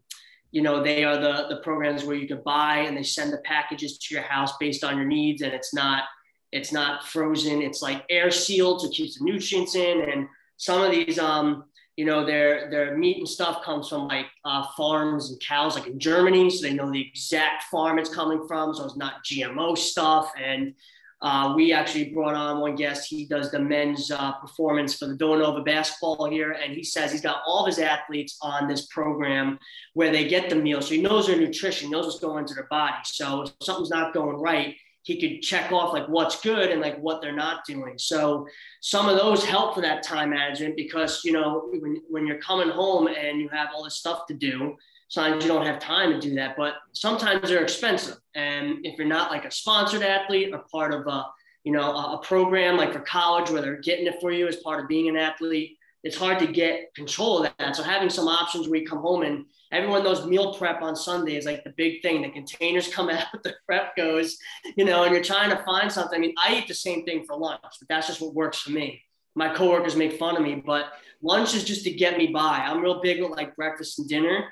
you 0.53 0.63
know 0.63 0.83
they 0.83 1.03
are 1.03 1.17
the 1.17 1.47
the 1.49 1.61
programs 1.63 2.05
where 2.05 2.17
you 2.17 2.29
can 2.29 2.43
buy 2.45 2.79
and 2.79 2.97
they 2.97 3.03
send 3.03 3.33
the 3.33 3.39
packages 3.39 3.99
to 3.99 4.15
your 4.15 4.23
house 4.23 4.57
based 4.59 4.85
on 4.85 4.97
your 4.97 5.07
needs 5.07 5.43
and 5.43 5.53
it's 5.53 5.75
not 5.75 6.05
it's 6.53 6.73
not 6.73 7.09
frozen. 7.09 7.63
It's 7.63 7.83
like 7.83 8.05
air 8.11 8.31
sealed 8.31 8.81
to 8.83 8.89
keep 8.91 9.13
the 9.15 9.25
nutrients 9.25 9.75
in. 9.75 10.03
And 10.03 10.29
some 10.59 10.83
of 10.83 10.93
these 10.93 11.19
um 11.19 11.65
you 11.97 12.05
know 12.05 12.25
their 12.25 12.71
their 12.71 12.97
meat 12.97 13.19
and 13.19 13.29
stuff 13.29 13.63
comes 13.63 13.89
from 13.89 14.09
like 14.09 14.27
uh, 14.45 14.65
farms 14.77 15.31
and 15.31 15.41
cows 15.41 15.75
like 15.75 15.87
in 15.87 15.99
germany. 15.99 16.49
So 16.51 16.67
they 16.67 16.75
know 16.75 16.91
the 16.91 17.07
exact 17.07 17.65
farm 17.65 17.99
it's 17.99 18.15
coming 18.15 18.47
from. 18.47 18.75
So 18.75 18.85
it's 18.85 18.97
not 18.97 19.25
gmo 19.25 19.77
stuff. 19.77 20.31
And 20.43 20.75
uh, 21.23 21.53
we 21.55 21.73
actually 21.73 22.11
brought 22.11 22.35
on 22.35 22.61
one 22.61 22.75
guest. 22.75 23.09
He 23.09 23.27
does 23.27 23.53
the 23.53 23.61
men's 23.61 24.11
uh, 24.11 24.33
performance 24.33 24.97
for 24.97 25.07
the 25.07 25.15
Villanova 25.15 25.63
basketball 25.63 26.29
here, 26.29 26.53
and 26.53 26.75
he 26.75 26.83
says 26.83 27.13
he's 27.13 27.21
got 27.21 27.43
all 27.47 27.61
of 27.61 27.67
his 27.67 27.79
athletes 27.79 28.39
on 28.43 28.67
this 28.67 28.87
program 28.87 29.59
where 29.95 30.11
they 30.11 30.27
get 30.27 30.51
the 30.51 30.57
meal. 30.57 30.83
So 30.83 30.95
he 30.95 31.01
knows 31.01 31.29
their 31.29 31.39
nutrition, 31.39 31.91
knows 31.91 32.07
what's 32.07 32.19
going 32.19 32.41
into 32.41 32.55
their 32.55 32.67
body. 32.69 32.97
So 33.05 33.43
if 33.43 33.53
something's 33.63 33.91
not 33.91 34.13
going 34.13 34.37
right, 34.37 34.75
he 35.03 35.21
could 35.21 35.43
check 35.43 35.71
off 35.71 35.93
like 35.93 36.09
what's 36.09 36.41
good 36.41 36.71
and 36.71 36.81
like 36.81 36.99
what 36.99 37.21
they're 37.21 37.33
not 37.33 37.65
doing. 37.67 37.99
So 37.99 38.47
some 38.81 39.09
of 39.09 39.17
those 39.17 39.45
help 39.45 39.77
for 39.77 39.81
that 39.81 40.03
time 40.03 40.31
management 40.31 40.77
because 40.77 41.23
you 41.25 41.33
know 41.33 41.69
when, 41.73 42.03
when 42.09 42.27
you're 42.27 42.39
coming 42.39 42.69
home 42.69 43.07
and 43.07 43.41
you 43.41 43.49
have 43.51 43.69
all 43.75 43.85
this 43.85 43.95
stuff 43.95 44.27
to 44.27 44.35
do, 44.35 44.77
sometimes 45.13 45.45
you 45.45 45.51
don't 45.51 45.67
have 45.67 45.79
time 45.79 46.11
to 46.11 46.19
do 46.19 46.35
that, 46.35 46.57
but 46.57 46.77
sometimes 46.93 47.47
they're 47.47 47.63
expensive. 47.63 48.17
And 48.35 48.79
if 48.83 48.97
you're 48.97 49.07
not 49.07 49.31
like 49.31 49.45
a 49.45 49.51
sponsored 49.51 50.01
athlete 50.01 50.55
or 50.55 50.65
part 50.73 50.95
of 50.95 51.07
a, 51.07 51.27
you 51.65 51.73
know, 51.73 51.95
a 51.95 52.19
program 52.23 52.79
like 52.79 52.95
for 52.95 53.01
college 53.01 53.51
where 53.51 53.61
they're 53.61 53.83
getting 53.83 54.07
it 54.07 54.15
for 54.23 54.33
you 54.33 54.49
as 54.49 54.57
part 54.57 54.81
of 54.81 54.89
being 54.89 55.11
an 55.11 55.19
athlete, 55.19 55.77
it's 56.03 56.17
hard 56.17 56.39
to 56.39 56.47
get 56.47 56.95
control 56.95 57.45
of 57.45 57.53
that. 57.59 57.77
So 57.77 57.83
having 57.83 58.09
some 58.09 58.27
options 58.27 58.69
where 58.69 58.81
you 58.81 58.87
come 58.87 59.01
home 59.01 59.21
and 59.21 59.45
everyone 59.71 60.03
knows 60.03 60.25
meal 60.25 60.55
prep 60.55 60.81
on 60.81 60.97
Sunday 60.97 61.37
is 61.37 61.45
like 61.45 61.63
the 61.63 61.75
big 61.77 62.01
thing. 62.01 62.23
The 62.23 62.31
containers 62.31 62.89
come 62.89 63.11
out, 63.11 63.27
the 63.45 63.55
prep 63.67 63.95
goes, 63.95 64.39
you 64.79 64.87
know, 64.87 65.05
and 65.05 65.13
you're 65.13 65.23
trying 65.23 65.51
to 65.51 65.63
find 65.63 65.93
something. 65.93 66.17
I 66.17 66.21
mean, 66.21 66.35
I 66.39 66.57
eat 66.57 66.69
the 66.69 66.75
same 66.75 67.05
thing 67.05 67.25
for 67.27 67.37
lunch, 67.37 67.61
but 67.63 67.87
that's 67.87 68.07
just 68.07 68.23
what 68.23 68.33
works 68.33 68.61
for 68.61 68.71
me. 68.71 69.03
My 69.35 69.53
coworkers 69.55 69.95
make 69.95 70.19
fun 70.19 70.39
of 70.39 70.43
me, 70.43 70.55
but 70.55 70.87
lunch 71.21 71.55
is 71.55 71.65
just 71.65 71.85
to 71.85 71.91
get 71.91 72.17
me 72.17 72.29
by. 72.29 72.65
I'm 72.65 72.81
real 72.81 73.03
big 73.03 73.21
with 73.21 73.33
like 73.33 73.55
breakfast 73.57 73.99
and 73.99 74.09
dinner 74.09 74.49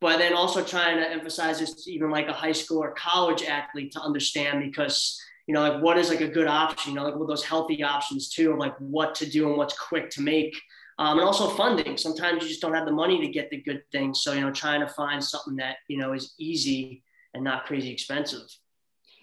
but 0.00 0.18
then 0.18 0.34
also 0.34 0.62
trying 0.62 0.98
to 0.98 1.10
emphasize 1.10 1.60
this 1.60 1.88
even 1.88 2.10
like 2.10 2.28
a 2.28 2.32
high 2.32 2.52
school 2.52 2.82
or 2.82 2.92
college 2.92 3.42
athlete 3.44 3.92
to 3.92 4.00
understand 4.00 4.60
because 4.62 5.18
you 5.46 5.52
know, 5.54 5.60
like 5.60 5.82
what 5.82 5.98
is 5.98 6.08
like 6.08 6.20
a 6.20 6.28
good 6.28 6.46
option, 6.46 6.92
you 6.92 6.98
know, 6.98 7.04
like 7.04 7.16
with 7.16 7.28
those 7.28 7.44
healthy 7.44 7.82
options 7.82 8.30
too, 8.30 8.52
of 8.52 8.58
like 8.58 8.74
what 8.78 9.14
to 9.16 9.28
do 9.28 9.48
and 9.48 9.56
what's 9.56 9.78
quick 9.78 10.10
to 10.10 10.22
make. 10.22 10.56
Um, 10.98 11.18
and 11.18 11.26
also 11.26 11.48
funding. 11.48 11.96
Sometimes 11.96 12.42
you 12.42 12.48
just 12.48 12.60
don't 12.60 12.72
have 12.72 12.86
the 12.86 12.92
money 12.92 13.20
to 13.20 13.28
get 13.28 13.50
the 13.50 13.60
good 13.60 13.82
things. 13.90 14.22
So, 14.22 14.32
you 14.32 14.40
know, 14.40 14.52
trying 14.52 14.80
to 14.80 14.86
find 14.86 15.22
something 15.22 15.56
that, 15.56 15.76
you 15.88 15.98
know, 15.98 16.12
is 16.12 16.34
easy 16.38 17.02
and 17.34 17.42
not 17.42 17.66
crazy 17.66 17.90
expensive. 17.90 18.46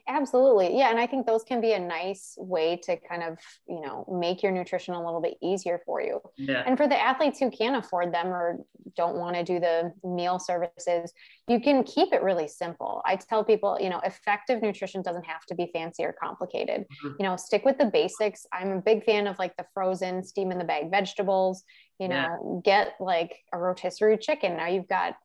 Absolutely. 0.08 0.78
Yeah. 0.78 0.90
And 0.90 1.00
I 1.00 1.08
think 1.08 1.26
those 1.26 1.44
can 1.44 1.62
be 1.62 1.74
a 1.74 1.80
nice 1.80 2.36
way 2.38 2.78
to 2.84 2.98
kind 2.98 3.24
of, 3.24 3.38
you 3.68 3.82
know, 3.82 4.06
make 4.12 4.44
your 4.44 4.52
nutrition 4.52 4.94
a 4.94 5.04
little 5.04 5.22
bit 5.22 5.36
easier 5.42 5.82
for 5.86 6.02
you. 6.02 6.20
Yeah. 6.38 6.64
And 6.66 6.78
for 6.78 6.88
the 6.88 7.00
athletes 7.00 7.40
who 7.40 7.50
can't 7.52 7.76
afford 7.76 8.14
them 8.14 8.28
or 8.28 8.60
don't 8.96 9.18
want 9.18 9.36
to 9.36 9.44
do 9.44 9.60
the 9.60 9.94
meal 10.04 10.40
services, 10.40 11.14
you 11.48 11.60
can 11.60 11.84
keep 11.84 12.14
it 12.14 12.24
really 12.24 12.48
simple. 12.48 13.02
I 13.06 13.16
tell 13.16 13.44
people, 13.44 13.78
you 13.80 13.90
know, 13.90 14.02
effective 14.04 14.62
nutrition 14.62 15.02
doesn't 15.02 15.26
have 15.26 15.46
to 15.48 15.56
be 15.56 15.70
fancy 15.74 16.04
or 16.04 16.14
complicated. 16.14 16.82
Mm-hmm. 16.82 17.16
You 17.20 17.26
know, 17.26 17.36
stick 17.36 17.66
with 17.66 17.78
the 17.78 17.86
basics. 17.86 18.46
I'm 18.52 18.72
a 18.72 18.82
big 18.82 19.04
fan 19.04 19.28
of 19.28 19.38
like 19.40 19.56
the 19.58 19.66
frozen 19.74 20.24
steam 20.24 20.52
in 20.52 20.58
the 20.58 20.64
bag 20.64 20.92
vegetables, 20.92 21.64
you 22.00 22.08
know, 22.08 22.16
yeah. 22.16 22.62
get 22.64 22.96
like 23.00 23.38
a 23.54 23.58
rotisserie 23.58 24.18
chicken. 24.18 24.58
Now 24.58 24.68
you've 24.68 24.88
got 24.88 25.16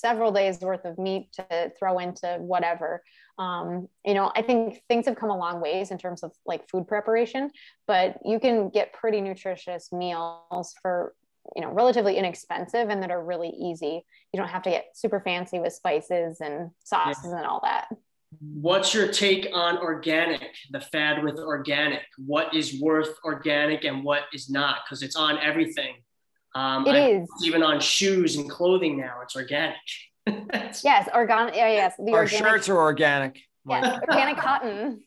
several 0.00 0.32
days 0.32 0.60
worth 0.60 0.84
of 0.84 0.98
meat 0.98 1.32
to 1.32 1.72
throw 1.78 1.98
into 1.98 2.36
whatever. 2.40 3.02
Um, 3.38 3.88
you 4.04 4.14
know 4.14 4.32
i 4.34 4.42
think 4.42 4.82
things 4.88 5.06
have 5.06 5.14
come 5.14 5.30
a 5.30 5.38
long 5.38 5.60
ways 5.60 5.92
in 5.92 5.98
terms 5.98 6.24
of 6.24 6.32
like 6.44 6.68
food 6.68 6.88
preparation 6.88 7.52
but 7.86 8.18
you 8.24 8.40
can 8.40 8.68
get 8.68 8.92
pretty 8.92 9.20
nutritious 9.20 9.92
meals 9.92 10.74
for 10.82 11.14
you 11.56 11.62
know 11.62 11.70
relatively 11.70 12.16
inexpensive 12.16 12.88
and 12.88 13.02
that 13.02 13.10
are 13.10 13.24
really 13.24 13.50
easy. 13.50 14.04
You 14.32 14.38
don't 14.38 14.48
have 14.48 14.62
to 14.62 14.70
get 14.70 14.86
super 14.94 15.20
fancy 15.20 15.58
with 15.58 15.72
spices 15.72 16.40
and 16.40 16.70
sauces 16.84 17.30
yeah. 17.30 17.38
and 17.38 17.46
all 17.46 17.60
that. 17.64 17.88
What's 18.40 18.92
your 18.92 19.08
take 19.08 19.48
on 19.54 19.78
organic 19.78 20.54
the 20.70 20.80
fad 20.80 21.22
with 21.22 21.38
organic? 21.38 22.02
What 22.18 22.54
is 22.54 22.80
worth 22.80 23.16
organic 23.24 23.84
and 23.84 24.04
what 24.04 24.24
is 24.34 24.50
not? 24.50 24.80
Because 24.84 25.02
it's 25.02 25.16
on 25.16 25.38
everything 25.38 25.94
um, 26.54 26.86
it 26.86 26.90
I, 26.90 27.08
is. 27.10 27.28
even 27.44 27.62
on 27.62 27.80
shoes 27.80 28.36
and 28.36 28.48
clothing 28.48 28.98
now. 28.98 29.20
It's 29.22 29.36
organic. 29.36 29.76
yes, 30.84 31.08
organic. 31.14 31.54
Yeah, 31.54 31.68
yes. 31.68 31.94
The 31.98 32.12
Our 32.12 32.20
organic, 32.20 32.46
shirts 32.46 32.68
are 32.68 32.78
organic. 32.78 33.38
Yes, 33.66 34.00
organic 34.08 34.36
cotton. 34.38 35.02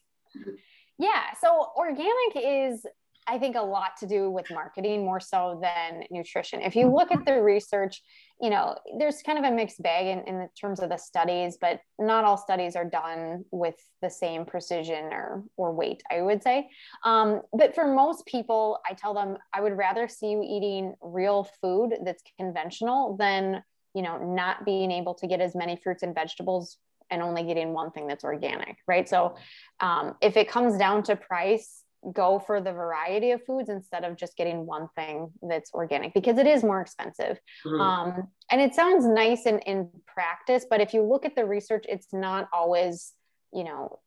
Yeah. 0.97 1.21
So 1.41 1.69
organic 1.75 2.35
is, 2.35 2.85
I 3.27 3.39
think, 3.39 3.55
a 3.55 3.61
lot 3.61 3.97
to 3.99 4.07
do 4.07 4.29
with 4.29 4.49
marketing 4.51 5.03
more 5.03 5.19
so 5.19 5.59
than 5.61 6.03
nutrition. 6.11 6.61
If 6.61 6.75
you 6.75 6.93
look 6.93 7.11
at 7.11 7.25
the 7.25 7.41
research, 7.41 8.01
you 8.41 8.49
know, 8.49 8.75
there's 8.97 9.21
kind 9.21 9.37
of 9.37 9.43
a 9.43 9.55
mixed 9.55 9.83
bag 9.83 10.07
in, 10.07 10.19
in 10.27 10.49
terms 10.59 10.79
of 10.79 10.89
the 10.89 10.97
studies, 10.97 11.59
but 11.61 11.79
not 11.99 12.25
all 12.25 12.37
studies 12.37 12.75
are 12.75 12.85
done 12.85 13.45
with 13.51 13.75
the 14.01 14.09
same 14.09 14.45
precision 14.45 15.05
or, 15.13 15.43
or 15.57 15.71
weight, 15.71 16.01
I 16.11 16.21
would 16.21 16.41
say. 16.41 16.67
Um, 17.05 17.41
but 17.53 17.75
for 17.75 17.85
most 17.85 18.25
people, 18.25 18.79
I 18.89 18.93
tell 18.93 19.13
them 19.13 19.37
I 19.53 19.61
would 19.61 19.77
rather 19.77 20.07
see 20.07 20.31
you 20.31 20.41
eating 20.43 20.95
real 21.01 21.47
food 21.61 21.93
that's 22.03 22.23
conventional 22.39 23.15
than, 23.15 23.63
you 23.93 24.01
know, 24.01 24.17
not 24.17 24.65
being 24.65 24.89
able 24.91 25.13
to 25.15 25.27
get 25.27 25.39
as 25.39 25.53
many 25.53 25.75
fruits 25.75 26.01
and 26.01 26.15
vegetables 26.15 26.77
and 27.11 27.21
only 27.21 27.43
getting 27.43 27.73
one 27.73 27.91
thing 27.91 28.07
that's 28.07 28.23
organic, 28.23 28.77
right? 28.87 29.07
So 29.07 29.35
um, 29.81 30.15
if 30.19 30.35
it 30.35 30.49
comes 30.49 30.77
down 30.77 31.03
to 31.03 31.15
price, 31.15 31.80
go 32.13 32.39
for 32.39 32.59
the 32.61 32.71
variety 32.71 33.31
of 33.31 33.43
foods 33.45 33.69
instead 33.69 34.03
of 34.03 34.17
just 34.17 34.35
getting 34.35 34.65
one 34.65 34.87
thing 34.95 35.31
that's 35.41 35.71
organic 35.73 36.13
because 36.13 36.37
it 36.37 36.47
is 36.47 36.63
more 36.63 36.81
expensive. 36.81 37.39
Mm-hmm. 37.65 37.81
Um, 37.81 38.27
and 38.49 38.59
it 38.59 38.73
sounds 38.73 39.05
nice 39.05 39.45
in, 39.45 39.59
in 39.59 39.89
practice, 40.07 40.65
but 40.69 40.81
if 40.81 40.93
you 40.93 41.03
look 41.03 41.25
at 41.25 41.35
the 41.35 41.45
research, 41.45 41.85
it's 41.87 42.07
not 42.11 42.47
always, 42.53 43.13
you 43.53 43.63
know, 43.63 43.99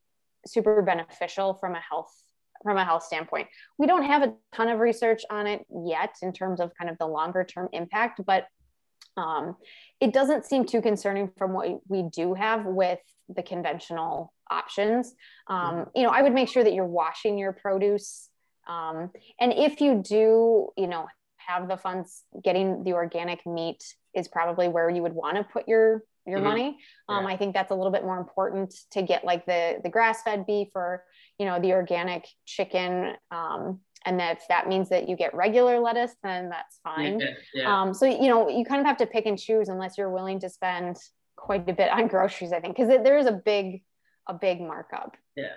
super 0.46 0.82
beneficial 0.82 1.54
from 1.54 1.74
a 1.74 1.80
health 1.80 2.12
from 2.62 2.78
a 2.78 2.84
health 2.84 3.02
standpoint. 3.02 3.46
We 3.76 3.86
don't 3.86 4.04
have 4.04 4.22
a 4.22 4.32
ton 4.54 4.68
of 4.68 4.80
research 4.80 5.22
on 5.28 5.46
it 5.46 5.66
yet 5.84 6.14
in 6.22 6.32
terms 6.32 6.60
of 6.60 6.72
kind 6.78 6.90
of 6.90 6.96
the 6.98 7.06
longer 7.06 7.44
term 7.44 7.68
impact, 7.72 8.22
but 8.26 8.46
um, 9.16 9.56
it 10.00 10.12
doesn't 10.12 10.44
seem 10.44 10.64
too 10.64 10.82
concerning 10.82 11.30
from 11.38 11.52
what 11.52 11.80
we 11.88 12.02
do 12.02 12.34
have 12.34 12.64
with 12.64 12.98
the 13.28 13.42
conventional 13.42 14.32
options. 14.50 15.14
Um, 15.48 15.58
mm-hmm. 15.58 15.90
you 15.94 16.02
know, 16.02 16.10
I 16.10 16.22
would 16.22 16.34
make 16.34 16.48
sure 16.48 16.64
that 16.64 16.74
you're 16.74 16.84
washing 16.84 17.38
your 17.38 17.52
produce. 17.52 18.28
Um, 18.68 19.10
and 19.40 19.52
if 19.52 19.80
you 19.80 20.02
do, 20.04 20.68
you 20.76 20.86
know, 20.86 21.06
have 21.36 21.68
the 21.68 21.76
funds, 21.76 22.24
getting 22.42 22.84
the 22.84 22.94
organic 22.94 23.46
meat 23.46 23.82
is 24.14 24.28
probably 24.28 24.68
where 24.68 24.88
you 24.88 25.02
would 25.02 25.12
want 25.12 25.36
to 25.36 25.44
put 25.44 25.68
your 25.68 26.02
your 26.26 26.38
mm-hmm. 26.38 26.48
money. 26.48 26.78
Um, 27.08 27.24
yeah. 27.24 27.30
I 27.30 27.36
think 27.36 27.54
that's 27.54 27.70
a 27.70 27.74
little 27.74 27.92
bit 27.92 28.02
more 28.02 28.18
important 28.18 28.74
to 28.92 29.02
get 29.02 29.24
like 29.24 29.46
the 29.46 29.80
the 29.82 29.88
grass 29.88 30.22
fed 30.22 30.46
beef 30.46 30.68
or 30.74 31.04
you 31.38 31.46
know 31.46 31.60
the 31.60 31.72
organic 31.72 32.26
chicken. 32.46 33.14
Um, 33.30 33.80
and 34.06 34.20
that 34.20 34.38
if 34.38 34.48
that 34.48 34.68
means 34.68 34.90
that 34.90 35.08
you 35.08 35.16
get 35.16 35.34
regular 35.34 35.78
lettuce, 35.80 36.14
then 36.22 36.50
that's 36.50 36.78
fine. 36.84 37.20
Yeah, 37.20 37.30
yeah. 37.54 37.82
Um, 37.82 37.94
so 37.94 38.06
you 38.06 38.28
know 38.28 38.48
you 38.48 38.64
kind 38.64 38.80
of 38.80 38.86
have 38.86 38.98
to 38.98 39.06
pick 39.06 39.26
and 39.26 39.38
choose 39.38 39.68
unless 39.68 39.96
you're 39.98 40.10
willing 40.10 40.40
to 40.40 40.50
spend 40.50 40.96
quite 41.36 41.68
a 41.68 41.72
bit 41.72 41.90
on 41.90 42.08
groceries. 42.08 42.52
I 42.52 42.60
think 42.60 42.76
because 42.76 42.88
there 42.88 43.18
is 43.18 43.26
a 43.26 43.40
big 43.44 43.82
a 44.28 44.34
big 44.34 44.60
markup. 44.60 45.16
Yeah. 45.36 45.52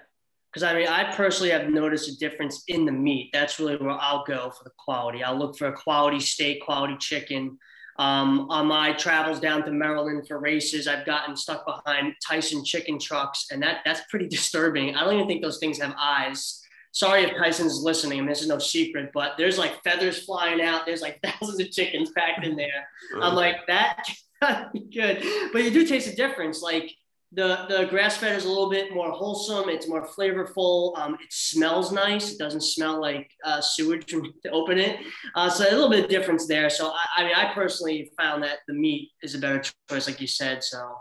Because 0.52 0.64
I 0.64 0.74
mean, 0.74 0.88
I 0.88 1.14
personally 1.14 1.52
have 1.52 1.70
noticed 1.70 2.10
a 2.10 2.18
difference 2.18 2.64
in 2.68 2.86
the 2.86 2.92
meat. 2.92 3.30
That's 3.34 3.60
really 3.60 3.76
where 3.76 3.92
I'll 3.92 4.24
go 4.24 4.50
for 4.50 4.64
the 4.64 4.72
quality. 4.78 5.24
I'll 5.24 5.38
look 5.38 5.58
for 5.58 5.68
a 5.68 5.74
quality 5.74 6.20
steak, 6.20 6.64
quality 6.64 6.96
chicken. 7.00 7.58
Um, 8.00 8.48
on 8.50 8.68
my 8.68 8.94
travels 8.94 9.40
down 9.40 9.64
to 9.66 9.72
Maryland 9.72 10.28
for 10.28 10.40
races, 10.40 10.88
I've 10.88 11.06
gotten 11.06 11.36
stuck 11.36 11.66
behind 11.66 12.14
Tyson 12.26 12.64
chicken 12.64 13.00
trucks, 13.00 13.48
and 13.52 13.62
that 13.64 13.80
that's 13.86 14.02
pretty 14.10 14.28
disturbing. 14.30 14.96
I 14.96 15.04
don't 15.04 15.16
even 15.16 15.28
think 15.28 15.42
those 15.42 15.58
things 15.58 15.80
have 15.82 15.96
eyes. 16.00 16.62
Sorry 16.92 17.24
if 17.24 17.36
Tyson's 17.38 17.82
listening. 17.82 18.20
And 18.20 18.30
this 18.30 18.42
is 18.42 18.48
no 18.48 18.60
secret, 18.60 19.12
but 19.14 19.34
there's 19.38 19.58
like 19.58 19.84
feathers 19.84 20.24
flying 20.24 20.62
out. 20.62 20.86
There's 20.86 21.02
like 21.02 21.20
thousands 21.24 21.60
of 21.60 21.72
chickens 21.72 22.12
packed 22.12 22.46
in 22.46 22.56
there. 22.56 22.88
I'm 23.22 23.36
like 23.36 23.68
that 23.68 24.08
good, 24.94 25.24
but 25.54 25.64
you 25.64 25.72
do 25.72 25.86
taste 25.86 26.12
a 26.12 26.16
difference. 26.16 26.62
Like 26.62 26.92
the 27.34 27.66
the 27.68 27.86
grass 27.90 28.18
fed 28.18 28.36
is 28.36 28.46
a 28.46 28.50
little 28.50 28.70
bit 28.70 28.94
more 28.94 29.12
wholesome. 29.12 29.70
It's 29.70 29.88
more 29.88 30.08
flavorful. 30.08 30.98
Um, 30.98 31.16
it 31.16 31.32
smells 31.32 31.92
nice. 31.92 32.32
It 32.32 32.40
doesn't 32.40 32.62
smell 32.62 33.02
like 33.02 33.30
uh, 33.44 33.60
sewage 33.60 34.14
when 34.14 34.32
to 34.44 34.52
open 34.52 34.78
it. 34.78 35.00
Uh, 35.36 35.50
so 35.50 35.66
a 35.66 35.72
little 35.72 35.90
bit 35.90 36.06
of 36.06 36.10
difference 36.10 36.48
there. 36.48 36.70
So 36.70 36.90
I, 36.92 37.06
I, 37.18 37.24
mean, 37.24 37.34
I 37.36 37.54
personally 37.54 38.12
found 38.18 38.44
that 38.44 38.60
the 38.68 38.74
meat 38.74 39.12
is 39.22 39.36
a 39.36 39.40
better 39.40 39.62
choice, 39.90 40.08
like 40.08 40.22
you 40.22 40.28
said. 40.28 40.64
So 40.64 40.96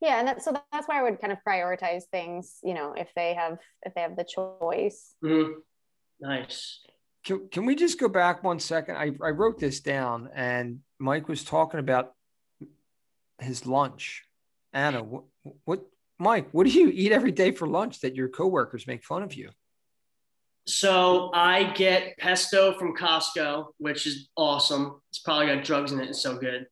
yeah, 0.00 0.18
and 0.18 0.28
that, 0.28 0.42
so 0.42 0.52
that's 0.72 0.86
why 0.86 1.00
I 1.00 1.02
would 1.02 1.20
kind 1.20 1.32
of 1.32 1.38
prioritize 1.46 2.02
things. 2.12 2.58
You 2.62 2.74
know, 2.74 2.92
if 2.96 3.08
they 3.16 3.34
have 3.34 3.58
if 3.82 3.94
they 3.94 4.02
have 4.02 4.16
the 4.16 4.24
choice. 4.24 5.14
Mm-hmm. 5.24 5.52
Nice. 6.20 6.80
Can, 7.24 7.48
can 7.48 7.66
we 7.66 7.74
just 7.74 7.98
go 7.98 8.08
back 8.08 8.44
one 8.44 8.60
second? 8.60 8.96
I, 8.96 9.10
I 9.22 9.30
wrote 9.30 9.58
this 9.58 9.80
down, 9.80 10.30
and 10.34 10.80
Mike 10.98 11.28
was 11.28 11.42
talking 11.42 11.80
about 11.80 12.12
his 13.40 13.66
lunch. 13.66 14.25
Anna, 14.76 15.02
what, 15.02 15.24
what, 15.64 15.86
Mike, 16.18 16.48
what 16.52 16.66
do 16.66 16.70
you 16.70 16.90
eat 16.92 17.10
every 17.10 17.32
day 17.32 17.50
for 17.50 17.66
lunch 17.66 18.00
that 18.00 18.14
your 18.14 18.28
coworkers 18.28 18.86
make 18.86 19.02
fun 19.02 19.22
of 19.22 19.32
you? 19.32 19.48
So 20.66 21.30
I 21.32 21.72
get 21.72 22.18
pesto 22.18 22.74
from 22.78 22.94
Costco, 22.94 23.68
which 23.78 24.06
is 24.06 24.28
awesome. 24.36 25.00
It's 25.08 25.20
probably 25.20 25.46
got 25.46 25.64
drugs 25.64 25.92
in 25.92 26.00
it. 26.00 26.10
It's 26.10 26.20
so 26.20 26.36
good. 26.36 26.66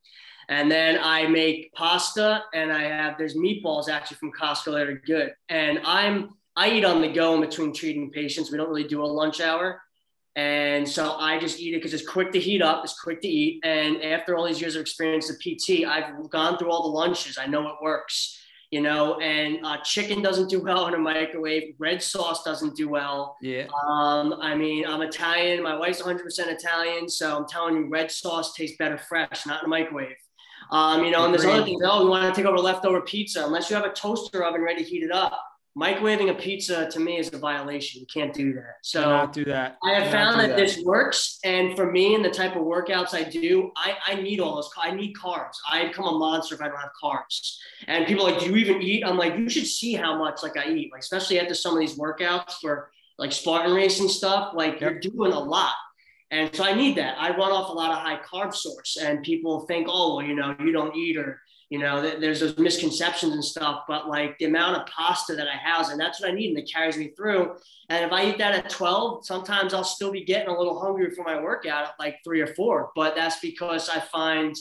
And 0.50 0.70
then 0.70 0.98
I 1.02 1.26
make 1.28 1.72
pasta 1.72 2.42
and 2.52 2.70
I 2.70 2.82
have 2.82 3.16
there's 3.16 3.36
meatballs 3.36 3.88
actually 3.88 4.18
from 4.18 4.32
Costco 4.32 4.72
that 4.72 4.86
are 4.86 5.02
good. 5.06 5.32
And 5.48 5.80
I'm 5.84 6.30
I 6.56 6.70
eat 6.70 6.84
on 6.84 7.00
the 7.00 7.10
go 7.10 7.34
in 7.34 7.40
between 7.40 7.72
treating 7.72 8.10
patients. 8.10 8.50
We 8.50 8.58
don't 8.58 8.68
really 8.68 8.86
do 8.86 9.02
a 9.02 9.06
lunch 9.06 9.40
hour. 9.40 9.80
And 10.36 10.88
so 10.88 11.12
I 11.12 11.38
just 11.38 11.60
eat 11.60 11.74
it 11.74 11.78
because 11.78 11.94
it's 11.94 12.08
quick 12.08 12.32
to 12.32 12.40
heat 12.40 12.60
up, 12.60 12.82
it's 12.84 12.98
quick 12.98 13.20
to 13.20 13.28
eat. 13.28 13.60
And 13.64 14.02
after 14.02 14.36
all 14.36 14.46
these 14.46 14.60
years 14.60 14.74
of 14.74 14.80
experience 14.80 15.30
at 15.30 15.36
PT, 15.38 15.86
I've 15.86 16.28
gone 16.30 16.58
through 16.58 16.70
all 16.70 16.90
the 16.90 16.96
lunches. 16.96 17.38
I 17.38 17.46
know 17.46 17.68
it 17.68 17.76
works, 17.80 18.40
you 18.72 18.80
know, 18.80 19.20
and 19.20 19.64
uh, 19.64 19.76
chicken 19.84 20.22
doesn't 20.22 20.50
do 20.50 20.60
well 20.60 20.88
in 20.88 20.94
a 20.94 20.98
microwave. 20.98 21.74
Red 21.78 22.02
sauce 22.02 22.42
doesn't 22.42 22.74
do 22.74 22.88
well. 22.88 23.36
Yeah. 23.42 23.66
Um, 23.88 24.34
I 24.40 24.56
mean, 24.56 24.84
I'm 24.86 25.02
Italian. 25.02 25.62
My 25.62 25.76
wife's 25.76 26.02
100% 26.02 26.18
Italian. 26.48 27.08
So 27.08 27.36
I'm 27.36 27.46
telling 27.46 27.76
you, 27.76 27.88
red 27.88 28.10
sauce 28.10 28.54
tastes 28.54 28.76
better 28.76 28.98
fresh, 28.98 29.46
not 29.46 29.62
in 29.62 29.66
a 29.66 29.68
microwave. 29.68 30.16
Um, 30.72 31.04
you 31.04 31.12
know, 31.12 31.24
and 31.24 31.32
there's 31.32 31.44
other 31.44 31.62
things. 31.62 31.80
Oh, 31.84 32.02
you 32.02 32.10
want 32.10 32.34
to 32.34 32.40
take 32.40 32.48
over 32.48 32.58
leftover 32.58 33.00
pizza? 33.02 33.44
Unless 33.44 33.70
you 33.70 33.76
have 33.76 33.84
a 33.84 33.92
toaster 33.92 34.42
oven 34.42 34.62
ready 34.62 34.82
to 34.82 34.90
heat 34.90 35.04
it 35.04 35.12
up, 35.12 35.38
microwaving 35.76 36.30
a 36.30 36.34
pizza 36.34 36.88
to 36.90 37.00
me 37.00 37.18
is 37.18 37.32
a 37.32 37.38
violation. 37.38 38.00
You 38.00 38.06
can't 38.06 38.32
do 38.32 38.52
that. 38.54 38.76
So 38.82 39.02
do 39.02 39.08
not 39.08 39.32
do 39.32 39.44
that. 39.46 39.78
I 39.82 39.94
have 39.94 40.10
found 40.10 40.40
that, 40.40 40.50
that, 40.50 40.56
this 40.56 40.80
works. 40.84 41.38
And 41.44 41.76
for 41.76 41.90
me 41.90 42.14
and 42.14 42.24
the 42.24 42.30
type 42.30 42.54
of 42.54 42.62
workouts 42.62 43.14
I 43.14 43.24
do, 43.24 43.72
I, 43.76 43.96
I 44.06 44.14
need 44.14 44.40
all 44.40 44.54
those. 44.54 44.70
I 44.80 44.92
need 44.92 45.16
carbs. 45.16 45.56
I 45.68 45.88
become 45.88 46.06
a 46.06 46.18
monster 46.18 46.54
if 46.54 46.60
I 46.60 46.68
don't 46.68 46.78
have 46.78 46.90
carbs. 47.02 47.56
And 47.88 48.06
people 48.06 48.24
like, 48.24 48.38
do 48.38 48.46
you 48.46 48.56
even 48.56 48.82
eat? 48.82 49.04
I'm 49.04 49.18
like, 49.18 49.36
you 49.36 49.48
should 49.48 49.66
see 49.66 49.94
how 49.94 50.16
much 50.16 50.42
like 50.42 50.56
I 50.56 50.68
eat. 50.70 50.92
Like 50.92 51.00
especially 51.00 51.40
after 51.40 51.54
some 51.54 51.74
of 51.74 51.80
these 51.80 51.98
workouts 51.98 52.54
for 52.60 52.90
like 53.18 53.32
Spartan 53.32 53.74
race 53.74 54.00
and 54.00 54.10
stuff. 54.10 54.52
Like 54.54 54.80
yep. 54.80 54.80
you're 54.80 55.00
doing 55.00 55.32
a 55.32 55.40
lot. 55.40 55.74
And 56.30 56.54
so 56.54 56.64
I 56.64 56.74
need 56.74 56.96
that. 56.96 57.16
I 57.18 57.30
run 57.30 57.52
off 57.52 57.68
a 57.70 57.72
lot 57.72 57.92
of 57.92 57.98
high 57.98 58.18
carb 58.18 58.54
source, 58.54 58.96
and 59.00 59.22
people 59.22 59.66
think, 59.66 59.86
oh, 59.88 60.16
well, 60.16 60.26
you 60.26 60.34
know, 60.34 60.56
you 60.58 60.72
don't 60.72 60.96
eat 60.96 61.16
or 61.16 61.40
You 61.74 61.80
know, 61.80 62.00
there's 62.00 62.38
those 62.38 62.56
misconceptions 62.56 63.32
and 63.32 63.44
stuff, 63.44 63.82
but 63.88 64.08
like 64.08 64.38
the 64.38 64.44
amount 64.44 64.76
of 64.76 64.86
pasta 64.86 65.34
that 65.34 65.48
I 65.48 65.56
have, 65.56 65.88
and 65.88 65.98
that's 65.98 66.20
what 66.20 66.30
I 66.30 66.32
need, 66.32 66.50
and 66.50 66.58
it 66.60 66.70
carries 66.72 66.96
me 66.96 67.08
through. 67.16 67.56
And 67.88 68.04
if 68.04 68.12
I 68.12 68.26
eat 68.26 68.38
that 68.38 68.54
at 68.54 68.70
12, 68.70 69.26
sometimes 69.26 69.74
I'll 69.74 69.82
still 69.82 70.12
be 70.12 70.22
getting 70.22 70.54
a 70.54 70.56
little 70.56 70.78
hungry 70.78 71.10
for 71.10 71.24
my 71.24 71.42
workout 71.42 71.86
at 71.86 71.94
like 71.98 72.18
three 72.22 72.40
or 72.40 72.46
four. 72.46 72.92
But 72.94 73.16
that's 73.16 73.40
because 73.40 73.88
I 73.88 73.98
find 73.98 74.54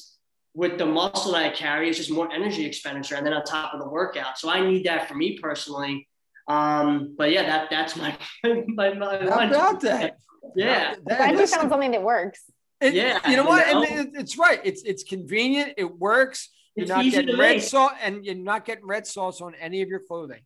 with 0.56 0.80
the 0.80 0.88
muscle 0.88 1.34
that 1.34 1.46
I 1.46 1.50
carry, 1.52 1.88
it's 1.88 2.00
just 2.00 2.10
more 2.10 2.32
energy 2.32 2.66
expenditure, 2.66 3.14
and 3.14 3.24
then 3.24 3.34
on 3.34 3.44
top 3.44 3.76
of 3.76 3.80
the 3.80 3.88
workout. 3.88 4.40
So 4.40 4.50
I 4.50 4.68
need 4.68 4.88
that 4.88 5.08
for 5.08 5.14
me 5.14 5.38
personally. 5.38 6.10
Um, 6.48 7.14
but 7.16 7.32
yeah, 7.32 7.44
that 7.44 7.70
that's 7.70 7.96
my 7.96 8.18
my, 8.44 8.96
my 8.96 9.18
How 9.20 9.48
about 9.48 9.82
that? 9.82 10.18
Yeah, 10.56 10.96
that, 11.06 11.18
glad 11.20 11.40
you 11.40 11.46
found 11.46 11.70
something 11.70 11.92
that 11.92 12.02
works. 12.02 12.42
It, 12.82 12.96
yeah, 12.96 13.20
you 13.30 13.38
know 13.38 13.46
what? 13.46 13.68
Know? 13.68 13.84
And 13.84 14.16
it's 14.16 14.36
right. 14.36 14.60
It's 14.64 14.82
it's 14.82 15.04
convenient. 15.04 15.76
It 15.78 16.00
works. 16.00 16.50
You're 16.76 16.88
not 16.88 17.06
getting 17.06 17.38
red 17.38 17.62
sauce, 17.62 17.94
and 18.02 18.26
you're 18.26 18.36
not 18.36 18.66
getting 18.66 18.86
red 18.86 19.06
sauce 19.06 19.42
on 19.42 19.54
any 19.56 19.82
of 19.82 19.90
your 19.90 20.00
clothing. 20.00 20.42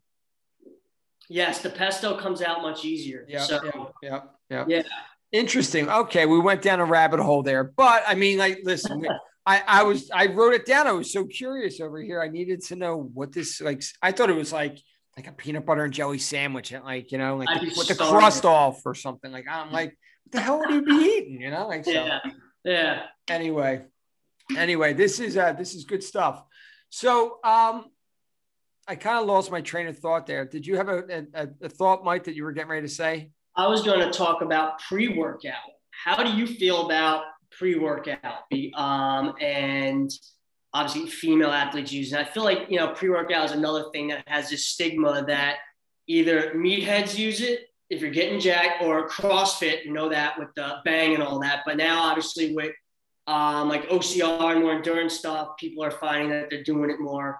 Yes, 1.30 1.62
the 1.62 1.70
pesto 1.70 2.18
comes 2.18 2.42
out 2.42 2.62
much 2.62 2.86
easier. 2.86 3.26
Yeah, 3.28 3.44
so, 3.44 3.60
yeah, 3.64 3.86
yeah, 4.02 4.22
yeah. 4.50 4.66
Yeah. 4.68 4.84
Interesting. 5.32 5.90
Okay, 5.90 6.26
we 6.26 6.40
went 6.40 6.62
down 6.62 6.80
a 6.80 6.86
rabbit 6.86 7.20
hole 7.20 7.44
there, 7.44 7.64
but 7.66 8.04
I 8.08 8.16
mean, 8.16 8.38
like, 8.38 8.60
listen, 8.64 9.06
I 9.46 9.62
I 9.68 9.84
was 9.84 10.10
I 10.12 10.28
wrote 10.28 10.54
it 10.54 10.66
down. 10.66 10.88
I 10.88 10.94
was 10.94 11.12
so 11.12 11.26
curious 11.26 11.82
over 11.82 12.02
here. 12.02 12.22
I 12.22 12.30
needed 12.30 12.62
to 12.66 12.78
know 12.78 13.10
what 13.14 13.34
this 13.34 13.60
like. 13.60 13.84
I 14.02 14.14
thought 14.14 14.30
it 14.30 14.38
was 14.38 14.54
like 14.54 14.78
like 15.18 15.28
a 15.28 15.34
peanut 15.34 15.66
butter 15.66 15.84
and 15.84 15.94
jelly 15.94 16.20
sandwich, 16.20 16.72
and 16.72 16.86
like 16.86 17.12
you 17.12 17.18
know, 17.18 17.36
like 17.38 17.60
the, 17.60 17.74
with 17.78 17.88
the 17.88 17.96
crust 17.96 18.46
off 18.46 18.86
or 18.86 18.96
something. 18.96 19.32
Like 19.32 19.48
I'm 19.50 19.72
like, 19.72 19.98
what 20.24 20.32
the 20.32 20.40
hell 20.40 20.60
would 20.60 20.70
you 20.70 20.82
be 20.82 20.94
eating? 20.94 21.42
You 21.42 21.52
know, 21.52 21.68
like 21.68 21.84
so. 21.84 21.92
Yeah. 21.92 22.20
Yeah. 22.64 23.04
Anyway, 23.30 23.84
anyway, 24.56 24.94
this 24.94 25.20
is 25.20 25.38
uh 25.38 25.54
this 25.54 25.74
is 25.74 25.84
good 25.84 26.04
stuff. 26.04 26.44
So 26.90 27.40
um 27.44 27.86
I 28.88 28.96
kind 28.96 29.20
of 29.20 29.26
lost 29.26 29.52
my 29.52 29.62
train 29.62 29.88
of 29.88 29.98
thought 29.98 30.26
there. 30.26 30.46
Did 30.46 30.66
you 30.66 30.78
have 30.78 30.88
a, 30.88 31.26
a, 31.34 31.48
a 31.64 31.70
thought, 31.70 32.06
Mike, 32.06 32.24
that 32.24 32.36
you 32.36 32.46
were 32.46 32.54
getting 32.54 32.72
ready 32.72 32.88
to 32.88 32.94
say? 32.94 33.32
I 33.54 33.68
was 33.68 33.82
going 33.82 34.00
to 34.00 34.18
talk 34.18 34.42
about 34.42 34.80
pre-workout. 34.80 35.56
How 35.92 36.24
do 36.24 36.30
you 36.32 36.48
feel 36.48 36.86
about 36.86 37.24
pre-workout? 37.52 38.44
Um, 38.76 39.34
and 39.42 40.10
obviously 40.74 41.10
female 41.10 41.52
athletes 41.52 41.92
use 41.92 42.14
it. 42.14 42.20
I 42.20 42.24
feel 42.24 42.46
like, 42.46 42.68
you 42.70 42.78
know, 42.78 42.94
pre-workout 42.94 43.44
is 43.44 43.52
another 43.52 43.88
thing 43.92 44.08
that 44.08 44.24
has 44.26 44.50
this 44.50 44.68
stigma 44.68 45.26
that 45.28 45.58
either 46.08 46.54
meatheads 46.56 47.18
use 47.18 47.42
it 47.42 47.68
if 47.90 48.02
you're 48.02 48.12
getting 48.12 48.40
jacked 48.40 48.84
or 48.84 49.08
CrossFit, 49.08 49.86
you 49.86 49.94
know 49.94 50.10
that 50.10 50.38
with 50.38 50.50
the 50.56 50.76
bang 50.84 51.14
and 51.14 51.24
all 51.24 51.40
that. 51.40 51.64
But 51.66 51.78
now 51.78 52.04
obviously 52.04 52.54
with 52.54 52.74
um, 53.28 53.68
like 53.68 53.90
OCR 53.90 54.54
and 54.54 54.62
more 54.62 54.74
endurance 54.74 55.16
stuff, 55.16 55.50
people 55.60 55.84
are 55.84 55.92
finding 55.92 56.30
that 56.30 56.50
they're 56.50 56.64
doing 56.64 56.90
it 56.90 57.00
more, 57.00 57.40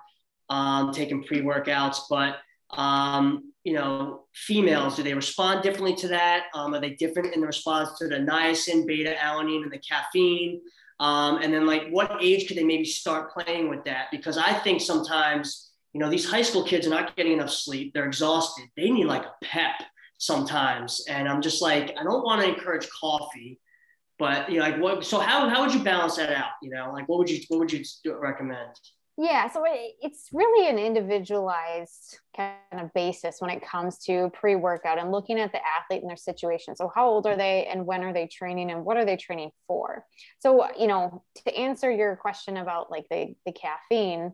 um, 0.50 0.92
taking 0.92 1.24
pre-workouts. 1.24 2.02
But 2.10 2.38
um, 2.78 3.54
you 3.64 3.74
know, 3.74 4.26
females, 4.34 4.98
do 4.98 5.04
they 5.04 5.14
respond 5.14 5.64
differently 5.64 5.96
to 5.96 6.10
that? 6.10 6.46
Um, 6.54 6.74
are 6.74 6.82
they 6.82 6.92
different 6.92 7.34
in 7.34 7.42
the 7.42 7.48
response 7.48 7.98
to 8.00 8.08
the 8.08 8.16
niacin, 8.16 8.86
beta 8.86 9.16
alanine, 9.22 9.64
and 9.64 9.72
the 9.72 9.80
caffeine? 9.80 10.62
Um, 11.00 11.40
and 11.42 11.54
then 11.54 11.66
like 11.66 11.88
what 11.90 12.18
age 12.22 12.48
could 12.48 12.58
they 12.58 12.64
maybe 12.64 12.86
start 12.86 13.32
playing 13.32 13.70
with 13.70 13.84
that? 13.86 14.08
Because 14.12 14.38
I 14.38 14.54
think 14.54 14.82
sometimes, 14.82 15.72
you 15.94 16.00
know, 16.00 16.10
these 16.10 16.30
high 16.30 16.42
school 16.42 16.64
kids 16.64 16.88
are 16.88 16.92
not 16.92 17.16
getting 17.16 17.34
enough 17.34 17.52
sleep. 17.52 17.94
They're 17.94 18.08
exhausted. 18.08 18.66
They 18.76 18.90
need 18.90 19.06
like 19.06 19.24
a 19.24 19.34
pep 19.44 19.76
sometimes. 20.18 21.06
And 21.08 21.30
I'm 21.30 21.42
just 21.42 21.62
like, 21.62 21.96
I 21.98 22.04
don't 22.04 22.24
want 22.24 22.42
to 22.42 22.50
encourage 22.50 22.90
coffee 22.90 23.60
but 24.20 24.50
you 24.50 24.60
know, 24.60 24.64
like 24.64 24.80
what? 24.80 25.06
So 25.06 25.20
how 25.20 25.48
how 25.50 25.62
would 25.62 25.74
you 25.74 25.84
balance 25.84 26.16
that 26.18 26.32
out? 26.32 26.52
You 26.62 26.70
know, 26.70 26.92
like 26.94 27.08
what 27.08 27.20
would 27.20 27.30
you 27.30 27.40
what 27.50 27.60
would 27.60 27.72
you 27.72 27.84
recommend? 28.06 28.76
Yeah, 29.20 29.50
so 29.50 29.64
it's 29.66 30.30
really 30.32 30.70
an 30.70 30.78
individualized 30.78 32.20
kind 32.36 32.54
of 32.74 32.94
basis 32.94 33.38
when 33.40 33.50
it 33.50 33.66
comes 33.66 33.98
to 34.04 34.30
pre 34.32 34.56
workout 34.56 35.00
and 35.00 35.12
looking 35.12 35.40
at 35.40 35.52
the 35.52 35.58
athlete 35.58 36.02
and 36.04 36.10
their 36.10 36.18
situation. 36.18 36.76
So, 36.76 36.92
how 36.94 37.08
old 37.08 37.26
are 37.26 37.36
they 37.36 37.66
and 37.66 37.88
when 37.88 38.04
are 38.04 38.14
they 38.14 38.28
training 38.28 38.70
and 38.70 38.86
what 38.86 38.96
are 38.96 39.06
they 39.06 39.18
training 39.18 39.50
for? 39.68 40.06
So, 40.38 40.68
you 40.78 40.86
know, 40.86 41.24
to 41.46 41.58
answer 41.58 41.92
your 41.92 42.16
question 42.16 42.58
about 42.58 42.92
like 42.92 43.06
the, 43.10 43.34
the 43.44 43.54
caffeine, 43.54 44.34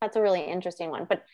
that's 0.00 0.16
a 0.16 0.22
really 0.22 0.42
interesting 0.42 0.90
one. 0.90 1.06
But 1.08 1.24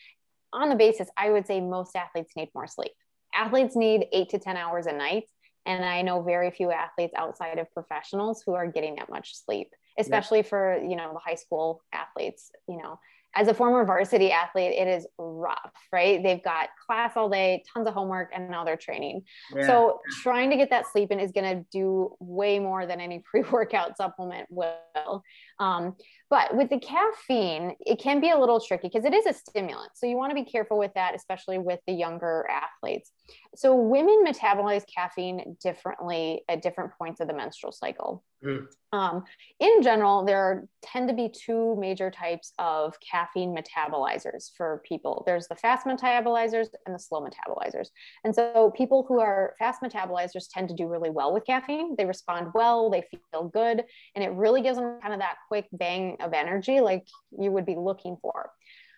on 0.54 0.70
the 0.70 0.74
basis, 0.74 1.10
I 1.14 1.28
would 1.28 1.46
say 1.46 1.60
most 1.60 1.94
athletes 1.94 2.32
need 2.36 2.48
more 2.54 2.66
sleep. 2.66 2.92
Athletes 3.34 3.76
need 3.76 4.06
eight 4.14 4.30
to 4.30 4.38
10 4.38 4.56
hours 4.56 4.86
a 4.86 4.92
night. 4.92 5.24
And 5.66 5.84
I 5.84 6.02
know 6.02 6.22
very 6.22 6.50
few 6.50 6.70
athletes 6.70 7.14
outside 7.16 7.58
of 7.58 7.72
professionals 7.72 8.42
who 8.44 8.54
are 8.54 8.66
getting 8.66 8.96
that 8.96 9.10
much 9.10 9.36
sleep, 9.36 9.68
especially 9.98 10.38
yeah. 10.38 10.44
for, 10.44 10.82
you 10.82 10.96
know, 10.96 11.12
the 11.12 11.18
high 11.18 11.34
school 11.34 11.82
athletes, 11.92 12.50
you 12.68 12.78
know, 12.78 12.98
as 13.34 13.48
a 13.48 13.54
former 13.54 13.84
varsity 13.84 14.32
athlete, 14.32 14.72
it 14.72 14.88
is 14.88 15.06
rough, 15.18 15.72
right? 15.92 16.22
They've 16.22 16.42
got 16.42 16.70
class 16.86 17.12
all 17.14 17.28
day, 17.28 17.62
tons 17.72 17.86
of 17.86 17.94
homework, 17.94 18.30
and 18.34 18.50
now 18.50 18.64
they're 18.64 18.76
training. 18.76 19.22
Yeah. 19.54 19.66
So 19.66 20.00
trying 20.22 20.50
to 20.50 20.56
get 20.56 20.70
that 20.70 20.86
sleep 20.90 21.12
in 21.12 21.20
is 21.20 21.32
going 21.32 21.58
to 21.58 21.64
do 21.70 22.16
way 22.20 22.58
more 22.58 22.86
than 22.86 23.00
any 23.00 23.22
pre-workout 23.30 23.96
supplement 23.96 24.48
will. 24.50 25.22
Um, 25.60 25.96
but 26.30 26.54
with 26.54 26.68
the 26.68 26.78
caffeine, 26.78 27.74
it 27.80 27.98
can 27.98 28.20
be 28.20 28.30
a 28.30 28.38
little 28.38 28.60
tricky 28.60 28.88
because 28.88 29.06
it 29.06 29.14
is 29.14 29.24
a 29.24 29.32
stimulant. 29.32 29.92
So 29.94 30.06
you 30.06 30.16
want 30.16 30.30
to 30.30 30.34
be 30.34 30.44
careful 30.44 30.78
with 30.78 30.92
that, 30.94 31.14
especially 31.14 31.58
with 31.58 31.80
the 31.86 31.94
younger 31.94 32.46
athletes. 32.50 33.12
So 33.56 33.74
women 33.74 34.24
metabolize 34.26 34.84
caffeine 34.94 35.56
differently 35.62 36.42
at 36.48 36.62
different 36.62 36.92
points 36.98 37.20
of 37.20 37.28
the 37.28 37.34
menstrual 37.34 37.72
cycle. 37.72 38.22
Mm. 38.44 38.66
Um, 38.92 39.24
in 39.60 39.82
general, 39.82 40.24
there 40.24 40.66
tend 40.82 41.08
to 41.08 41.14
be 41.14 41.28
two 41.28 41.76
major 41.78 42.10
types 42.10 42.52
of 42.58 42.94
caffeine 43.00 43.54
metabolizers 43.54 44.50
for 44.56 44.82
people. 44.86 45.24
There's 45.26 45.48
the 45.48 45.56
fast 45.56 45.86
metabolizers 45.86 46.68
and 46.86 46.94
the 46.94 46.98
slow 46.98 47.26
metabolizers. 47.26 47.88
And 48.24 48.34
so 48.34 48.72
people 48.76 49.04
who 49.08 49.18
are 49.20 49.54
fast 49.58 49.82
metabolizers 49.82 50.46
tend 50.52 50.68
to 50.68 50.74
do 50.74 50.86
really 50.86 51.10
well 51.10 51.34
with 51.34 51.44
caffeine. 51.44 51.96
They 51.96 52.06
respond 52.06 52.48
well, 52.54 52.90
they 52.90 53.02
feel 53.32 53.48
good, 53.48 53.84
and 54.14 54.24
it 54.24 54.30
really 54.32 54.62
gives 54.62 54.78
them 54.78 55.00
kind 55.02 55.12
of 55.12 55.20
that 55.20 55.36
quick 55.48 55.66
bang 55.72 56.16
of 56.20 56.32
energy 56.32 56.80
like 56.80 57.06
you 57.38 57.50
would 57.50 57.66
be 57.66 57.74
looking 57.76 58.16
for. 58.20 58.50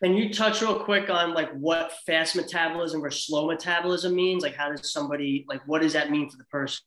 Can 0.02 0.16
you 0.16 0.32
touch 0.32 0.62
real 0.62 0.78
quick 0.78 1.10
on 1.10 1.34
like 1.34 1.50
what 1.52 1.92
fast 2.06 2.34
metabolism 2.34 3.04
or 3.04 3.10
slow 3.10 3.46
metabolism 3.46 4.14
means? 4.14 4.42
Like 4.42 4.56
how 4.56 4.70
does 4.70 4.92
somebody 4.92 5.44
like 5.48 5.60
what 5.66 5.82
does 5.82 5.92
that 5.92 6.10
mean 6.10 6.30
for 6.30 6.36
the 6.36 6.44
person? 6.44 6.82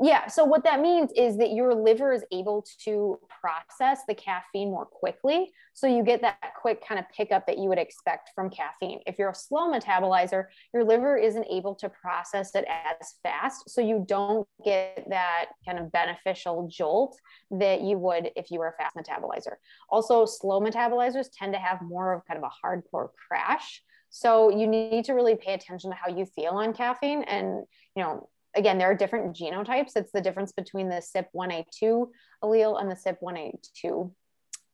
Yeah. 0.00 0.28
So 0.28 0.44
what 0.44 0.64
that 0.64 0.80
means 0.80 1.10
is 1.16 1.38
that 1.38 1.52
your 1.52 1.74
liver 1.74 2.12
is 2.12 2.24
able 2.30 2.64
to 2.84 3.18
process 3.40 4.00
the 4.06 4.14
caffeine 4.14 4.70
more 4.70 4.86
quickly. 4.86 5.50
So 5.74 5.86
you 5.86 6.02
get 6.02 6.20
that 6.22 6.52
quick 6.60 6.86
kind 6.86 6.98
of 6.98 7.06
pickup 7.14 7.46
that 7.46 7.58
you 7.58 7.68
would 7.68 7.78
expect 7.78 8.30
from 8.34 8.50
caffeine. 8.50 9.00
If 9.06 9.18
you're 9.18 9.30
a 9.30 9.34
slow 9.34 9.72
metabolizer, 9.72 10.46
your 10.74 10.84
liver 10.84 11.16
isn't 11.16 11.46
able 11.50 11.74
to 11.76 11.88
process 11.88 12.54
it 12.54 12.64
as 12.68 13.14
fast. 13.22 13.70
So 13.70 13.80
you 13.80 14.04
don't 14.06 14.46
get 14.64 15.04
that 15.08 15.46
kind 15.66 15.78
of 15.78 15.92
beneficial 15.92 16.68
jolt 16.70 17.16
that 17.50 17.82
you 17.82 17.98
would 17.98 18.30
if 18.36 18.50
you 18.50 18.58
were 18.58 18.68
a 18.68 18.72
fast 18.72 18.96
metabolizer. 18.96 19.54
Also, 19.90 20.26
slow 20.26 20.60
metabolizers 20.60 21.28
tend 21.36 21.52
to 21.52 21.58
have 21.58 21.80
more 21.82 22.12
of 22.12 22.26
kind 22.26 22.42
of 22.42 22.50
a 22.50 22.66
hardcore 22.66 23.08
crash. 23.28 23.82
So 24.10 24.50
you 24.50 24.66
need 24.66 25.04
to 25.04 25.12
really 25.12 25.36
pay 25.36 25.54
attention 25.54 25.90
to 25.90 25.96
how 25.96 26.08
you 26.08 26.24
feel 26.24 26.52
on 26.52 26.72
caffeine 26.72 27.22
and, 27.24 27.64
you 27.94 28.02
know, 28.02 28.28
again, 28.58 28.76
there 28.76 28.90
are 28.90 28.94
different 28.94 29.36
genotypes. 29.36 29.92
It's 29.96 30.12
the 30.12 30.20
difference 30.20 30.52
between 30.52 30.88
the 30.88 30.96
CYP1A2 30.96 32.08
allele 32.42 32.80
and 32.80 32.90
the 32.90 32.96
CYP1A2 32.96 34.10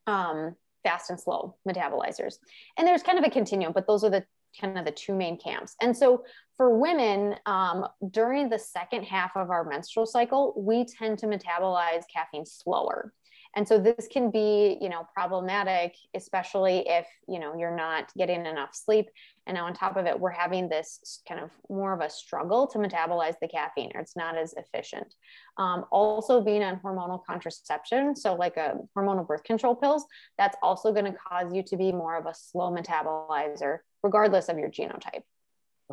um, 0.07 0.57
fast 0.82 1.11
and 1.11 1.20
slow 1.20 1.57
metabolizers. 1.68 2.37
And 2.76 2.87
there's 2.87 3.03
kind 3.03 3.18
of 3.18 3.24
a 3.24 3.30
continuum, 3.30 3.72
but 3.72 3.87
those 3.87 4.05
are 4.05 4.11
the 4.11 4.24
kind 4.61 4.78
of 4.78 4.85
the 4.85 4.91
two 4.91 5.14
main 5.14 5.39
camps. 5.39 5.74
And 5.80 5.97
so 5.97 6.24
for 6.57 6.78
women, 6.78 7.37
um, 7.47 7.87
during 8.11 8.49
the 8.49 8.59
second 8.59 9.05
half 9.05 9.32
of 9.37 9.51
our 9.51 9.64
menstrual 9.64 10.07
cycle, 10.07 10.55
we 10.57 10.85
tend 10.85 11.18
to 11.20 11.26
metabolize 11.26 12.05
caffeine 12.12 12.47
slower. 12.47 13.12
And 13.57 13.66
so 13.66 13.78
this 13.78 14.09
can 14.11 14.30
be, 14.30 14.78
you 14.80 14.88
know, 14.88 15.07
problematic, 15.14 15.94
especially 16.14 16.88
if, 16.88 17.07
you 17.28 17.38
know, 17.38 17.57
you're 17.57 17.76
not 17.76 18.12
getting 18.16 18.46
enough 18.46 18.74
sleep. 18.74 19.07
And 19.46 19.55
now 19.55 19.66
on 19.66 19.74
top 19.74 19.96
of 19.96 20.07
it, 20.07 20.18
we're 20.18 20.30
having 20.30 20.68
this 20.68 21.20
kind 21.28 21.40
of 21.40 21.50
more 21.68 21.92
of 21.92 22.00
a 22.00 22.11
struggle 22.11 22.66
to 22.68 22.78
metabolize 22.78 23.34
the 23.40 23.48
caffeine, 23.48 23.92
or 23.94 24.00
it's 24.00 24.16
not 24.16 24.36
as 24.36 24.55
efficient. 24.55 25.14
Um, 25.57 25.84
also 25.92 26.40
being 26.40 26.62
on 26.64 26.80
hormonal 26.84 27.24
contraception, 27.24 28.16
so 28.16 28.34
like 28.34 28.57
a 28.57 28.76
hormonal 28.96 29.26
birth 29.26 29.44
control 29.44 29.76
pills, 29.76 30.05
that's 30.36 30.57
also 30.62 30.92
going 30.92 31.05
to 31.05 31.12
cause 31.12 31.52
you 31.52 31.62
to 31.64 31.76
be 31.76 31.92
more 31.92 32.16
of 32.16 32.26
a 32.26 32.34
slow 32.34 32.74
metabolizer, 32.74 33.78
regardless 34.02 34.48
of 34.48 34.59
your 34.59 34.70
genotype. 34.70 35.22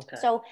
Okay. 0.00 0.16
So 0.20 0.42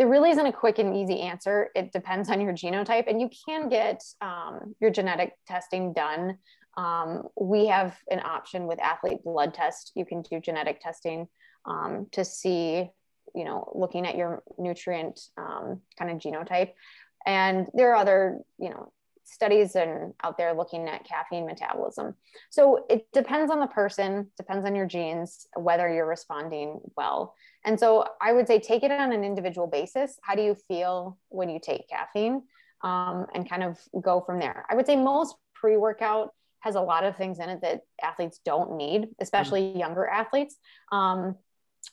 there 0.00 0.08
really 0.08 0.30
isn't 0.30 0.46
a 0.46 0.52
quick 0.52 0.78
and 0.78 0.96
easy 0.96 1.20
answer. 1.20 1.68
It 1.74 1.92
depends 1.92 2.30
on 2.30 2.40
your 2.40 2.54
genotype, 2.54 3.06
and 3.06 3.20
you 3.20 3.28
can 3.44 3.68
get 3.68 4.02
um, 4.22 4.74
your 4.80 4.90
genetic 4.90 5.34
testing 5.46 5.92
done. 5.92 6.38
Um, 6.74 7.24
we 7.38 7.66
have 7.66 7.98
an 8.10 8.20
option 8.20 8.66
with 8.66 8.80
athlete 8.80 9.22
blood 9.22 9.52
test. 9.52 9.92
You 9.94 10.06
can 10.06 10.22
do 10.22 10.40
genetic 10.40 10.80
testing 10.80 11.28
um, 11.66 12.06
to 12.12 12.24
see, 12.24 12.88
you 13.34 13.44
know, 13.44 13.70
looking 13.74 14.06
at 14.06 14.16
your 14.16 14.42
nutrient 14.56 15.20
um, 15.36 15.82
kind 15.98 16.10
of 16.10 16.16
genotype. 16.16 16.70
And 17.26 17.68
there 17.74 17.92
are 17.92 17.96
other, 17.96 18.38
you 18.58 18.70
know, 18.70 18.94
studies 19.24 19.76
and 19.76 20.14
out 20.24 20.38
there 20.38 20.54
looking 20.54 20.88
at 20.88 21.04
caffeine 21.04 21.44
metabolism. 21.44 22.14
So 22.48 22.86
it 22.88 23.06
depends 23.12 23.52
on 23.52 23.60
the 23.60 23.66
person, 23.66 24.30
depends 24.38 24.64
on 24.64 24.74
your 24.74 24.86
genes, 24.86 25.46
whether 25.56 25.92
you're 25.92 26.08
responding 26.08 26.80
well. 26.96 27.34
And 27.64 27.78
so 27.78 28.06
I 28.20 28.32
would 28.32 28.46
say 28.46 28.58
take 28.58 28.82
it 28.82 28.90
on 28.90 29.12
an 29.12 29.24
individual 29.24 29.66
basis. 29.66 30.18
How 30.22 30.34
do 30.34 30.42
you 30.42 30.56
feel 30.68 31.18
when 31.28 31.50
you 31.50 31.60
take 31.62 31.88
caffeine? 31.88 32.42
Um, 32.82 33.26
and 33.34 33.48
kind 33.48 33.62
of 33.62 33.78
go 34.00 34.22
from 34.22 34.38
there. 34.40 34.64
I 34.70 34.74
would 34.74 34.86
say 34.86 34.96
most 34.96 35.36
pre 35.54 35.76
workout 35.76 36.32
has 36.60 36.76
a 36.76 36.80
lot 36.80 37.04
of 37.04 37.16
things 37.16 37.38
in 37.38 37.50
it 37.50 37.60
that 37.62 37.82
athletes 38.02 38.40
don't 38.44 38.76
need, 38.76 39.08
especially 39.20 39.62
mm-hmm. 39.62 39.80
younger 39.80 40.06
athletes. 40.06 40.56
Um, 40.90 41.36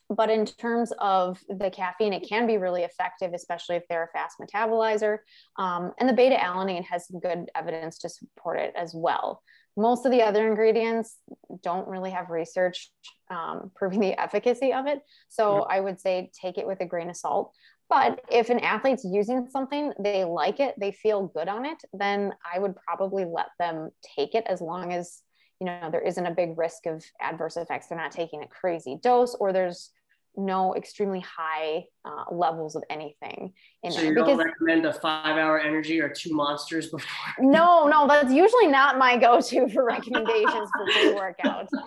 but 0.09 0.29
in 0.29 0.45
terms 0.45 0.91
of 0.99 1.39
the 1.49 1.69
caffeine, 1.69 2.13
it 2.13 2.27
can 2.27 2.47
be 2.47 2.57
really 2.57 2.83
effective, 2.83 3.33
especially 3.33 3.77
if 3.77 3.83
they're 3.89 4.03
a 4.03 4.17
fast 4.17 4.37
metabolizer. 4.39 5.19
Um, 5.57 5.93
and 5.99 6.07
the 6.07 6.13
beta 6.13 6.35
alanine 6.35 6.83
has 6.85 7.07
some 7.07 7.19
good 7.19 7.49
evidence 7.55 7.97
to 7.99 8.09
support 8.09 8.59
it 8.59 8.73
as 8.75 8.93
well. 8.93 9.41
Most 9.77 10.05
of 10.05 10.11
the 10.11 10.23
other 10.23 10.47
ingredients 10.47 11.17
don't 11.61 11.87
really 11.87 12.11
have 12.11 12.29
research 12.29 12.89
um, 13.29 13.71
proving 13.75 13.99
the 13.99 14.19
efficacy 14.19 14.73
of 14.73 14.87
it. 14.87 14.99
So 15.29 15.61
I 15.61 15.79
would 15.79 15.99
say 15.99 16.31
take 16.41 16.57
it 16.57 16.67
with 16.67 16.81
a 16.81 16.85
grain 16.85 17.09
of 17.09 17.15
salt. 17.15 17.53
But 17.89 18.19
if 18.29 18.49
an 18.49 18.59
athlete's 18.59 19.05
using 19.05 19.47
something, 19.49 19.93
they 19.99 20.25
like 20.25 20.59
it, 20.59 20.75
they 20.77 20.91
feel 20.91 21.27
good 21.27 21.47
on 21.47 21.65
it, 21.65 21.77
then 21.93 22.33
I 22.53 22.59
would 22.59 22.75
probably 22.75 23.23
let 23.23 23.47
them 23.59 23.91
take 24.17 24.35
it 24.35 24.43
as 24.47 24.59
long 24.59 24.91
as 24.91 25.21
you 25.59 25.65
know 25.65 25.89
there 25.91 26.01
isn't 26.01 26.25
a 26.25 26.35
big 26.35 26.57
risk 26.57 26.85
of 26.85 27.03
adverse 27.19 27.57
effects 27.57 27.87
they're 27.87 27.97
not 27.97 28.11
taking 28.11 28.43
a 28.43 28.47
crazy 28.47 28.99
dose 29.01 29.35
or 29.39 29.51
there's 29.51 29.89
no 30.37 30.75
extremely 30.75 31.19
high 31.19 31.83
uh, 32.05 32.23
levels 32.31 32.75
of 32.75 32.83
anything 32.89 33.53
in 33.83 33.91
so 33.91 33.97
there. 33.97 34.09
you 34.09 34.13
because, 34.13 34.37
don't 34.37 34.45
recommend 34.45 34.85
a 34.85 34.93
five-hour 34.93 35.59
energy 35.59 35.99
or 35.99 36.09
two 36.09 36.33
monsters 36.33 36.89
before? 36.89 37.09
No, 37.39 37.87
no, 37.87 38.07
that's 38.07 38.31
usually 38.31 38.67
not 38.67 38.97
my 38.97 39.17
go-to 39.25 39.67
for 39.69 39.83
recommendations 39.83 40.69
for 40.75 40.85
pre-workout. 40.91 41.67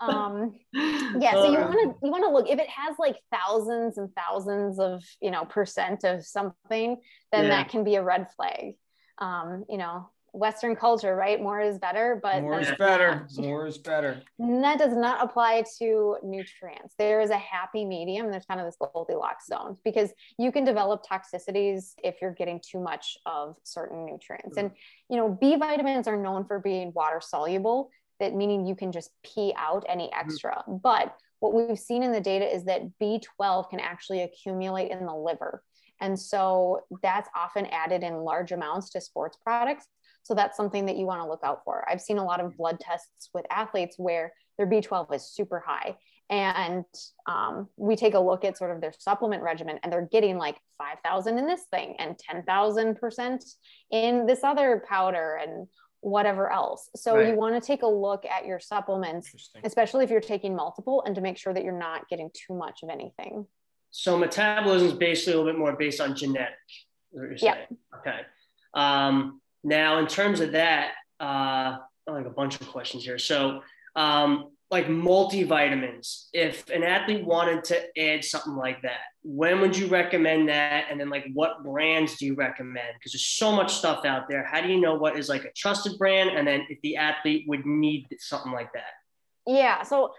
Um, 0.00 0.58
yeah, 0.74 1.32
so 1.32 1.44
you 1.44 1.58
want 1.58 1.72
to 1.74 1.94
you 2.02 2.10
want 2.10 2.24
to 2.24 2.30
look 2.30 2.48
if 2.48 2.58
it 2.58 2.68
has 2.68 2.96
like 2.98 3.16
thousands 3.30 3.98
and 3.98 4.10
thousands 4.16 4.80
of 4.80 5.04
you 5.20 5.30
know 5.30 5.44
percent 5.44 6.02
of 6.02 6.26
something, 6.26 7.00
then 7.30 7.44
yeah. 7.44 7.50
that 7.50 7.68
can 7.68 7.84
be 7.84 7.94
a 7.94 8.02
red 8.02 8.26
flag. 8.34 8.74
Um, 9.18 9.64
you 9.68 9.78
know, 9.78 10.10
Western 10.32 10.74
culture, 10.74 11.14
right? 11.14 11.40
More 11.40 11.60
is 11.60 11.78
better, 11.78 12.18
but 12.22 12.42
more 12.42 12.60
is 12.60 12.72
better. 12.78 13.26
More 13.36 13.66
is 13.66 13.76
better. 13.76 14.22
that 14.38 14.78
does 14.78 14.96
not 14.96 15.22
apply 15.22 15.64
to 15.78 16.16
nutrients. 16.22 16.94
There 16.98 17.20
is 17.20 17.30
a 17.30 17.36
happy 17.36 17.84
medium. 17.84 18.30
There's 18.30 18.46
kind 18.46 18.58
of 18.58 18.66
this 18.66 18.76
Goldilocks 18.80 19.46
zone 19.46 19.76
because 19.84 20.10
you 20.38 20.50
can 20.50 20.64
develop 20.64 21.04
toxicities 21.04 21.92
if 22.02 22.16
you're 22.22 22.32
getting 22.32 22.60
too 22.66 22.80
much 22.80 23.18
of 23.26 23.56
certain 23.62 24.06
nutrients. 24.06 24.56
And 24.56 24.70
you 25.10 25.18
know, 25.18 25.28
B 25.28 25.56
vitamins 25.56 26.08
are 26.08 26.16
known 26.16 26.46
for 26.46 26.58
being 26.58 26.92
water 26.94 27.20
soluble, 27.20 27.90
that 28.18 28.34
meaning 28.34 28.64
you 28.64 28.74
can 28.74 28.90
just 28.90 29.10
pee 29.22 29.52
out 29.56 29.84
any 29.86 30.04
mm-hmm. 30.04 30.20
extra. 30.20 30.64
But 30.66 31.14
what 31.40 31.52
we've 31.52 31.78
seen 31.78 32.02
in 32.02 32.12
the 32.12 32.20
data 32.20 32.44
is 32.52 32.64
that 32.64 32.82
B12 33.00 33.68
can 33.68 33.80
actually 33.80 34.22
accumulate 34.22 34.90
in 34.90 35.04
the 35.04 35.14
liver. 35.14 35.62
And 36.00 36.18
so 36.18 36.80
that's 37.02 37.28
often 37.36 37.66
added 37.66 38.02
in 38.02 38.14
large 38.14 38.52
amounts 38.52 38.90
to 38.90 39.00
sports 39.00 39.36
products. 39.42 39.86
So 40.22 40.34
that's 40.34 40.56
something 40.56 40.86
that 40.86 40.96
you 40.96 41.06
want 41.06 41.22
to 41.22 41.28
look 41.28 41.40
out 41.42 41.62
for. 41.64 41.84
I've 41.88 42.00
seen 42.00 42.18
a 42.18 42.24
lot 42.24 42.40
of 42.40 42.56
blood 42.56 42.78
tests 42.80 43.30
with 43.34 43.44
athletes 43.50 43.96
where 43.98 44.32
their 44.58 44.66
B12 44.66 45.14
is 45.14 45.30
super 45.30 45.60
high. 45.64 45.96
And 46.30 46.84
um, 47.26 47.68
we 47.76 47.94
take 47.96 48.14
a 48.14 48.20
look 48.20 48.44
at 48.44 48.56
sort 48.56 48.70
of 48.70 48.80
their 48.80 48.94
supplement 48.98 49.42
regimen, 49.42 49.78
and 49.82 49.92
they're 49.92 50.08
getting 50.10 50.38
like 50.38 50.56
5,000 50.78 51.36
in 51.36 51.46
this 51.46 51.64
thing 51.70 51.96
and 51.98 52.16
10,000% 52.16 53.54
in 53.90 54.26
this 54.26 54.42
other 54.42 54.82
powder 54.88 55.38
and 55.42 55.66
whatever 56.00 56.50
else. 56.50 56.88
So 56.96 57.16
right. 57.16 57.28
you 57.28 57.34
want 57.34 57.60
to 57.60 57.66
take 57.66 57.82
a 57.82 57.86
look 57.86 58.24
at 58.24 58.46
your 58.46 58.60
supplements, 58.60 59.30
especially 59.62 60.04
if 60.04 60.10
you're 60.10 60.20
taking 60.20 60.56
multiple, 60.56 61.02
and 61.04 61.14
to 61.16 61.20
make 61.20 61.36
sure 61.36 61.52
that 61.52 61.64
you're 61.64 61.78
not 61.78 62.08
getting 62.08 62.30
too 62.32 62.54
much 62.54 62.80
of 62.82 62.88
anything. 62.88 63.46
So 63.90 64.16
metabolism 64.16 64.88
is 64.88 64.94
basically 64.94 65.34
a 65.34 65.36
little 65.36 65.52
bit 65.52 65.58
more 65.58 65.76
based 65.76 66.00
on 66.00 66.16
genetic. 66.16 66.54
Yeah. 67.36 67.66
Okay. 67.98 68.20
Um, 68.72 69.41
now, 69.64 69.98
in 69.98 70.06
terms 70.06 70.40
of 70.40 70.52
that, 70.52 70.92
uh, 71.20 71.76
like 72.06 72.26
a 72.26 72.30
bunch 72.30 72.60
of 72.60 72.68
questions 72.68 73.04
here. 73.04 73.18
So, 73.18 73.62
um, 73.96 74.50
like 74.70 74.86
multivitamins, 74.86 76.28
if 76.32 76.68
an 76.70 76.82
athlete 76.82 77.26
wanted 77.26 77.62
to 77.64 77.98
add 78.00 78.24
something 78.24 78.56
like 78.56 78.80
that, 78.82 79.00
when 79.22 79.60
would 79.60 79.76
you 79.76 79.86
recommend 79.86 80.48
that? 80.48 80.86
And 80.90 80.98
then, 80.98 81.10
like, 81.10 81.26
what 81.34 81.62
brands 81.62 82.16
do 82.16 82.24
you 82.24 82.34
recommend? 82.34 82.88
Because 82.98 83.12
there's 83.12 83.26
so 83.26 83.52
much 83.52 83.74
stuff 83.74 84.04
out 84.04 84.28
there. 84.28 84.44
How 84.44 84.62
do 84.62 84.68
you 84.68 84.80
know 84.80 84.94
what 84.94 85.18
is 85.18 85.28
like 85.28 85.44
a 85.44 85.52
trusted 85.52 85.98
brand? 85.98 86.30
And 86.30 86.48
then, 86.48 86.66
if 86.70 86.80
the 86.82 86.96
athlete 86.96 87.44
would 87.48 87.66
need 87.66 88.06
something 88.18 88.50
like 88.50 88.72
that? 88.72 88.92
Yeah. 89.46 89.82
So, 89.82 90.14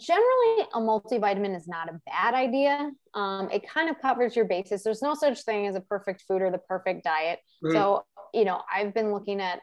generally 0.00 0.66
a 0.74 0.80
multivitamin 0.80 1.56
is 1.56 1.68
not 1.68 1.88
a 1.88 2.00
bad 2.06 2.34
idea 2.34 2.90
um, 3.14 3.48
it 3.50 3.68
kind 3.68 3.88
of 3.88 4.00
covers 4.00 4.34
your 4.34 4.44
bases 4.44 4.82
there's 4.82 5.02
no 5.02 5.14
such 5.14 5.42
thing 5.44 5.66
as 5.66 5.76
a 5.76 5.80
perfect 5.80 6.22
food 6.26 6.42
or 6.42 6.50
the 6.50 6.58
perfect 6.58 7.04
diet 7.04 7.38
mm. 7.64 7.72
so 7.72 8.04
you 8.36 8.44
know, 8.44 8.62
I've 8.72 8.94
been 8.94 9.12
looking 9.12 9.40
at 9.40 9.60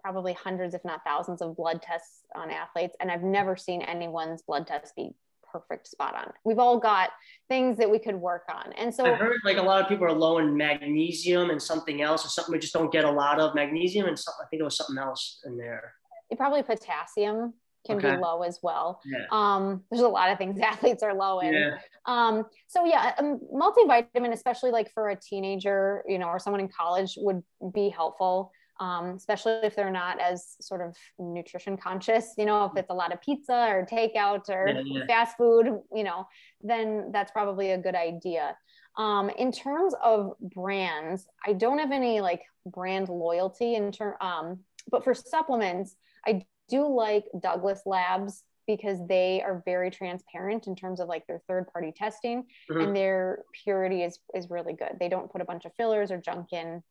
probably 0.00 0.32
hundreds, 0.32 0.74
if 0.74 0.84
not 0.84 1.02
thousands, 1.04 1.42
of 1.42 1.56
blood 1.56 1.82
tests 1.82 2.22
on 2.34 2.50
athletes, 2.50 2.96
and 3.00 3.10
I've 3.10 3.22
never 3.22 3.56
seen 3.56 3.82
anyone's 3.82 4.42
blood 4.42 4.66
test 4.66 4.96
be 4.96 5.10
perfect 5.52 5.86
spot 5.86 6.14
on. 6.14 6.32
We've 6.44 6.58
all 6.58 6.80
got 6.80 7.10
things 7.48 7.76
that 7.76 7.90
we 7.90 7.98
could 7.98 8.16
work 8.16 8.44
on. 8.52 8.72
And 8.72 8.92
so 8.92 9.04
I 9.04 9.14
heard 9.14 9.36
like 9.44 9.58
a 9.58 9.62
lot 9.62 9.82
of 9.82 9.88
people 9.88 10.06
are 10.06 10.12
low 10.12 10.38
in 10.38 10.56
magnesium 10.56 11.50
and 11.50 11.62
something 11.62 12.00
else, 12.00 12.24
or 12.24 12.30
something 12.30 12.52
we 12.52 12.58
just 12.58 12.72
don't 12.72 12.90
get 12.90 13.04
a 13.04 13.10
lot 13.10 13.38
of 13.38 13.54
magnesium 13.54 14.06
and 14.06 14.18
something, 14.18 14.44
I 14.44 14.48
think 14.48 14.60
it 14.60 14.64
was 14.64 14.76
something 14.76 14.98
else 14.98 15.42
in 15.44 15.58
there. 15.58 15.94
Probably 16.38 16.62
potassium 16.62 17.52
can 17.86 17.96
okay. 17.98 18.12
be 18.12 18.16
low 18.16 18.42
as 18.42 18.60
well. 18.62 19.00
Yeah. 19.04 19.26
Um, 19.30 19.82
there's 19.90 20.02
a 20.02 20.08
lot 20.08 20.30
of 20.30 20.38
things 20.38 20.58
athletes 20.62 21.02
are 21.02 21.14
low 21.14 21.40
in. 21.40 21.54
Yeah. 21.54 21.78
Um, 22.06 22.44
so 22.66 22.84
yeah, 22.84 23.12
um, 23.18 23.40
multivitamin, 23.52 24.32
especially 24.32 24.70
like 24.70 24.92
for 24.92 25.10
a 25.10 25.16
teenager, 25.16 26.04
you 26.08 26.18
know, 26.18 26.26
or 26.26 26.38
someone 26.38 26.60
in 26.60 26.68
college 26.68 27.14
would 27.18 27.42
be 27.72 27.88
helpful. 27.88 28.52
Um, 28.80 29.10
especially 29.10 29.60
if 29.62 29.76
they're 29.76 29.92
not 29.92 30.18
as 30.18 30.56
sort 30.60 30.80
of 30.80 30.96
nutrition 31.16 31.76
conscious, 31.76 32.32
you 32.36 32.44
know, 32.44 32.64
if 32.64 32.72
it's 32.76 32.90
a 32.90 32.94
lot 32.94 33.12
of 33.12 33.20
pizza 33.20 33.68
or 33.70 33.86
takeout 33.86 34.48
or 34.48 34.66
yeah, 34.66 34.82
yeah. 34.84 35.06
fast 35.06 35.36
food, 35.36 35.66
you 35.94 36.02
know, 36.02 36.26
then 36.62 37.10
that's 37.12 37.30
probably 37.30 37.72
a 37.72 37.78
good 37.78 37.94
idea. 37.94 38.56
Um, 38.96 39.30
in 39.38 39.52
terms 39.52 39.94
of 40.02 40.32
brands, 40.40 41.28
I 41.46 41.52
don't 41.52 41.78
have 41.78 41.92
any 41.92 42.20
like 42.20 42.42
brand 42.66 43.08
loyalty 43.08 43.76
in 43.76 43.92
term, 43.92 44.14
um, 44.20 44.60
but 44.90 45.04
for 45.04 45.14
supplements, 45.14 45.94
I 46.26 46.44
do 46.68 46.86
like 46.86 47.24
Douglas 47.40 47.82
Labs 47.86 48.44
because 48.66 48.98
they 49.08 49.42
are 49.42 49.62
very 49.64 49.90
transparent 49.90 50.66
in 50.66 50.76
terms 50.76 51.00
of 51.00 51.08
like 51.08 51.26
their 51.26 51.42
third 51.48 51.66
party 51.72 51.92
testing 51.94 52.44
mm-hmm. 52.70 52.80
and 52.80 52.96
their 52.96 53.42
purity 53.64 54.02
is 54.02 54.18
is 54.34 54.50
really 54.50 54.72
good. 54.72 54.96
They 55.00 55.08
don't 55.08 55.30
put 55.30 55.40
a 55.40 55.44
bunch 55.44 55.64
of 55.64 55.72
fillers 55.76 56.10
or 56.10 56.18
junk 56.18 56.52
in. 56.52 56.82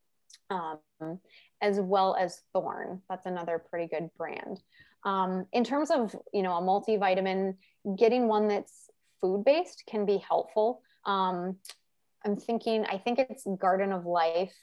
Um, 0.50 1.20
as 1.62 1.80
well 1.80 2.16
as 2.20 2.42
Thorne. 2.54 3.02
That's 3.10 3.26
another 3.26 3.64
pretty 3.70 3.88
good 3.88 4.10
brand. 4.18 4.60
Um, 5.04 5.46
in 5.54 5.64
terms 5.64 5.92
of 5.92 6.16
you 6.34 6.42
know 6.42 6.54
a 6.54 6.62
multivitamin, 6.62 7.56
getting 7.98 8.28
one 8.28 8.48
that's 8.48 8.90
food 9.20 9.46
based 9.46 9.84
can 9.88 10.06
be 10.06 10.18
helpful. 10.18 10.82
Um, 11.06 11.58
I'm 12.26 12.36
thinking, 12.36 12.86
I 12.86 12.98
think 12.98 13.20
it's 13.20 13.48
Garden 13.60 13.92
of 13.92 14.06
Life 14.06 14.54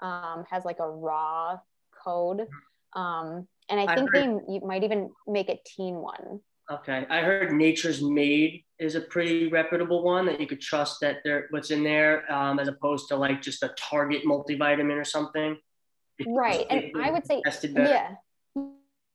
um, 0.00 0.44
has 0.50 0.64
like 0.64 0.78
a 0.78 0.88
raw 0.88 1.58
code. 2.04 2.46
Um, 2.94 3.48
and 3.68 3.80
I 3.80 3.94
think 3.94 4.10
heard, 4.12 4.40
they 4.48 4.60
might 4.60 4.84
even 4.84 5.10
make 5.26 5.48
a 5.48 5.58
teen 5.64 5.96
one. 5.96 6.40
Okay, 6.70 7.06
I 7.10 7.20
heard 7.20 7.52
Nature's 7.52 8.02
Made 8.02 8.64
is 8.78 8.94
a 8.94 9.00
pretty 9.00 9.48
reputable 9.48 10.02
one 10.02 10.26
that 10.26 10.40
you 10.40 10.46
could 10.46 10.60
trust 10.60 11.00
that 11.00 11.16
there 11.24 11.46
what's 11.50 11.70
in 11.70 11.82
there, 11.82 12.30
um, 12.32 12.58
as 12.58 12.68
opposed 12.68 13.08
to 13.08 13.16
like 13.16 13.42
just 13.42 13.62
a 13.62 13.74
Target 13.76 14.24
multivitamin 14.24 14.98
or 14.98 15.04
something. 15.04 15.56
Right, 16.26 16.66
and 16.70 16.92
I 17.02 17.10
would 17.10 17.26
say 17.26 17.42
yeah, 17.62 18.14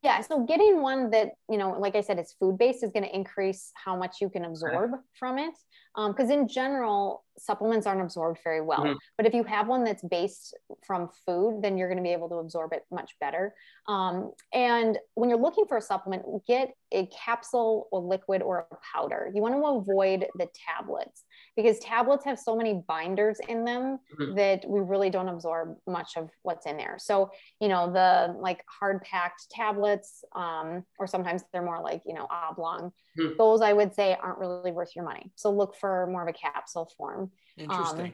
yeah. 0.04 0.22
So 0.22 0.46
getting 0.46 0.82
one 0.82 1.10
that 1.12 1.32
you 1.50 1.58
know, 1.58 1.80
like 1.80 1.96
I 1.96 2.02
said, 2.02 2.20
is 2.20 2.36
food 2.40 2.58
based 2.58 2.84
is 2.84 2.92
going 2.92 3.06
to 3.06 3.16
increase 3.16 3.72
how 3.76 3.96
much 3.96 4.18
you 4.20 4.30
can 4.30 4.46
absorb 4.46 4.94
okay. 4.94 5.02
from 5.18 5.40
it. 5.40 5.54
Because 5.98 6.30
um, 6.30 6.40
in 6.40 6.48
general, 6.48 7.24
supplements 7.40 7.88
aren't 7.88 8.02
absorbed 8.02 8.40
very 8.44 8.62
well. 8.62 8.84
Mm-hmm. 8.84 8.98
But 9.18 9.26
if 9.26 9.34
you 9.34 9.44
have 9.44 9.68
one 9.68 9.84
that's 9.84 10.04
based 10.04 10.56
from 10.86 11.10
food, 11.26 11.62
then 11.62 11.78
you're 11.78 11.88
going 11.88 11.98
to 11.98 12.04
be 12.04 12.14
able 12.14 12.30
to 12.30 12.36
absorb 12.36 12.74
it 12.74 12.84
much 12.92 13.16
better. 13.20 13.54
Um, 13.88 14.32
and 14.54 14.98
when 15.16 15.30
you're 15.30 15.40
looking 15.40 15.66
for 15.66 15.78
a 15.78 15.82
supplement, 15.82 16.24
get 16.48 16.74
a 16.92 17.08
capsule 17.08 17.88
or 17.92 18.02
liquid 18.02 18.42
or 18.42 18.68
a 18.72 18.76
powder. 18.94 19.32
You 19.34 19.42
want 19.42 19.56
to 19.56 19.66
avoid 19.66 20.28
the 20.36 20.48
tablets 20.54 21.24
because 21.56 21.80
tablets 21.80 22.24
have 22.26 22.40
so 22.40 22.56
many 22.56 22.84
binders 22.88 23.40
in 23.48 23.66
them 23.66 24.00
mm-hmm. 24.20 24.36
that 24.36 24.64
we 24.68 24.80
really 24.80 25.10
don't 25.10 25.28
absorb 25.28 25.76
much 25.88 26.14
of 26.16 26.30
what's 26.44 26.66
in 26.66 26.78
there. 26.78 26.98
So, 27.00 27.32
you 27.60 27.68
know, 27.68 27.92
the 27.92 28.36
like 28.40 28.64
hard 28.68 29.02
packed 29.04 29.50
tablets, 29.52 30.24
um, 30.36 30.84
or 31.00 31.08
sometimes 31.08 31.44
they're 31.52 31.62
more 31.62 31.82
like, 31.82 32.02
you 32.06 32.14
know, 32.14 32.28
oblong, 32.30 32.92
mm-hmm. 33.20 33.34
those 33.38 33.62
I 33.62 33.74
would 33.74 33.94
say 33.94 34.16
aren't 34.22 34.40
really 34.40 34.72
worth 34.72 34.96
your 34.96 35.06
money. 35.06 35.32
So 35.36 35.52
look 35.52 35.76
for 35.88 36.08
more 36.08 36.22
of 36.22 36.28
a 36.28 36.34
capsule 36.34 36.92
form. 36.98 37.32
Interesting. 37.58 38.08
Um, 38.08 38.14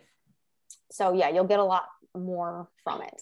so 0.91 1.13
yeah, 1.13 1.29
you'll 1.29 1.45
get 1.45 1.59
a 1.59 1.63
lot 1.63 1.85
more 2.15 2.69
from 2.83 3.01
it. 3.01 3.21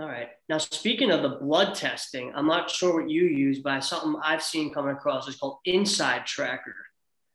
All 0.00 0.06
right. 0.06 0.28
Now, 0.48 0.58
speaking 0.58 1.10
of 1.10 1.22
the 1.22 1.36
blood 1.40 1.74
testing, 1.74 2.32
I'm 2.34 2.46
not 2.46 2.70
sure 2.70 2.94
what 2.94 3.10
you 3.10 3.24
use, 3.24 3.58
but 3.58 3.80
something 3.80 4.18
I've 4.24 4.42
seen 4.42 4.72
coming 4.72 4.94
across 4.94 5.28
is 5.28 5.36
called 5.36 5.58
InsideTracker. 5.66 6.58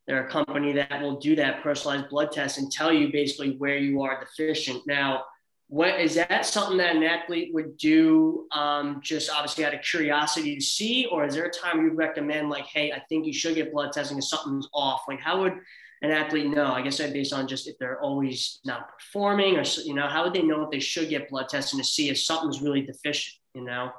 They're 0.07 0.25
a 0.25 0.29
company 0.29 0.71
that 0.73 1.01
will 1.01 1.19
do 1.19 1.35
that 1.35 1.61
personalized 1.61 2.09
blood 2.09 2.31
test 2.31 2.57
and 2.57 2.71
tell 2.71 2.91
you 2.91 3.11
basically 3.11 3.57
where 3.57 3.77
you 3.77 4.01
are 4.01 4.19
deficient. 4.19 4.87
Now, 4.87 5.25
what 5.67 5.99
is 5.99 6.15
that 6.15 6.45
something 6.45 6.77
that 6.77 6.95
an 6.95 7.03
athlete 7.03 7.53
would 7.53 7.77
do 7.77 8.47
um, 8.53 9.01
just 9.03 9.29
obviously 9.29 9.65
out 9.65 9.73
of 9.73 9.81
curiosity 9.81 10.55
to 10.55 10.61
see, 10.61 11.07
or 11.11 11.25
is 11.25 11.35
there 11.35 11.45
a 11.45 11.51
time 11.51 11.83
you'd 11.83 11.97
recommend 11.97 12.49
like, 12.49 12.65
hey, 12.65 12.93
I 12.93 13.01
think 13.09 13.25
you 13.25 13.33
should 13.33 13.55
get 13.55 13.73
blood 13.73 13.91
testing 13.91 14.17
if 14.17 14.23
something's 14.23 14.69
off? 14.73 15.01
Like, 15.09 15.19
how 15.19 15.41
would 15.41 15.55
an 16.01 16.11
athlete 16.11 16.47
know? 16.47 16.71
I 16.71 16.81
guess 16.81 16.99
I 16.99 17.11
based 17.11 17.33
on 17.33 17.47
just 17.47 17.67
if 17.67 17.77
they're 17.79 17.99
always 18.01 18.59
not 18.65 18.89
performing, 18.89 19.57
or 19.57 19.63
you 19.83 19.93
know, 19.93 20.07
how 20.07 20.23
would 20.23 20.33
they 20.33 20.43
know 20.43 20.63
if 20.63 20.71
they 20.71 20.79
should 20.79 21.09
get 21.09 21.29
blood 21.29 21.49
testing 21.49 21.79
to 21.79 21.85
see 21.85 22.09
if 22.09 22.19
something's 22.19 22.61
really 22.61 22.81
deficient? 22.81 23.35
You 23.53 23.63
know. 23.63 23.91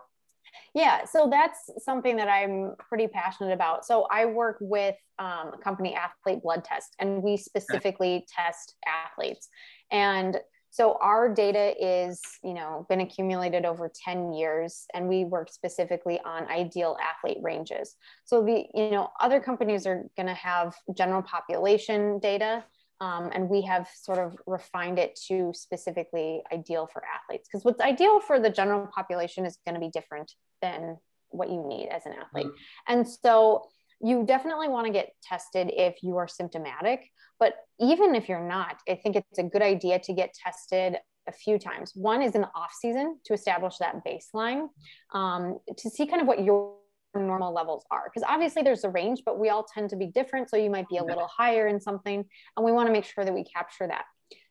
Yeah, 0.74 1.04
so 1.04 1.28
that's 1.30 1.70
something 1.78 2.16
that 2.16 2.28
I'm 2.28 2.74
pretty 2.78 3.08
passionate 3.08 3.52
about. 3.52 3.84
So 3.84 4.06
I 4.10 4.26
work 4.26 4.58
with 4.60 4.94
um, 5.18 5.52
a 5.54 5.58
company, 5.58 5.94
Athlete 5.94 6.42
Blood 6.42 6.64
Test, 6.64 6.94
and 6.98 7.22
we 7.22 7.36
specifically 7.36 8.16
okay. 8.16 8.26
test 8.36 8.76
athletes. 8.86 9.48
And 9.90 10.38
so 10.78 10.96
our 11.00 11.28
data 11.28 11.74
is, 11.76 12.22
you 12.44 12.54
know, 12.54 12.86
been 12.88 13.00
accumulated 13.00 13.64
over 13.64 13.90
10 13.92 14.32
years 14.32 14.86
and 14.94 15.08
we 15.08 15.24
work 15.24 15.50
specifically 15.50 16.20
on 16.24 16.46
ideal 16.46 16.96
athlete 17.02 17.38
ranges. 17.42 17.96
So 18.24 18.44
the, 18.44 18.64
you 18.72 18.92
know, 18.92 19.10
other 19.18 19.40
companies 19.40 19.88
are 19.88 20.04
going 20.16 20.28
to 20.28 20.34
have 20.34 20.76
general 20.96 21.22
population 21.22 22.20
data 22.20 22.64
um, 23.00 23.30
and 23.32 23.48
we 23.48 23.62
have 23.62 23.88
sort 23.92 24.20
of 24.20 24.36
refined 24.46 25.00
it 25.00 25.18
to 25.26 25.50
specifically 25.52 26.44
ideal 26.52 26.88
for 26.92 27.02
athletes 27.04 27.48
because 27.50 27.64
what's 27.64 27.80
ideal 27.80 28.20
for 28.20 28.38
the 28.38 28.48
general 28.48 28.86
population 28.94 29.46
is 29.46 29.58
going 29.66 29.74
to 29.74 29.80
be 29.80 29.90
different 29.90 30.30
than 30.62 30.96
what 31.30 31.50
you 31.50 31.66
need 31.66 31.88
as 31.88 32.06
an 32.06 32.12
athlete. 32.12 32.46
Mm-hmm. 32.46 32.92
And 32.92 33.08
so 33.08 33.64
you 34.00 34.24
definitely 34.24 34.68
want 34.68 34.86
to 34.86 34.92
get 34.92 35.10
tested 35.22 35.70
if 35.72 35.96
you 36.02 36.16
are 36.16 36.28
symptomatic. 36.28 37.10
But 37.38 37.54
even 37.80 38.14
if 38.14 38.28
you're 38.28 38.46
not, 38.46 38.80
I 38.88 38.96
think 38.96 39.16
it's 39.16 39.38
a 39.38 39.42
good 39.42 39.62
idea 39.62 39.98
to 40.00 40.12
get 40.12 40.34
tested 40.34 40.96
a 41.28 41.32
few 41.32 41.58
times. 41.58 41.92
One 41.94 42.22
is 42.22 42.34
in 42.34 42.40
the 42.40 42.50
off 42.54 42.72
season 42.80 43.18
to 43.26 43.34
establish 43.34 43.76
that 43.78 43.96
baseline 44.04 44.68
um, 45.12 45.58
to 45.76 45.90
see 45.90 46.06
kind 46.06 46.22
of 46.22 46.26
what 46.26 46.42
your 46.42 46.74
normal 47.14 47.52
levels 47.52 47.84
are 47.90 48.04
because 48.04 48.22
obviously 48.28 48.62
there's 48.62 48.84
a 48.84 48.88
range 48.90 49.22
but 49.24 49.40
we 49.40 49.48
all 49.48 49.64
tend 49.74 49.88
to 49.90 49.96
be 49.96 50.06
different 50.06 50.48
so 50.48 50.56
you 50.56 50.70
might 50.70 50.86
be 50.88 50.98
a 50.98 51.02
little 51.02 51.26
higher 51.26 51.66
in 51.66 51.80
something 51.80 52.22
and 52.56 52.64
we 52.64 52.70
want 52.70 52.86
to 52.86 52.92
make 52.92 53.04
sure 53.04 53.24
that 53.24 53.34
we 53.34 53.42
capture 53.42 53.88
that 53.88 54.04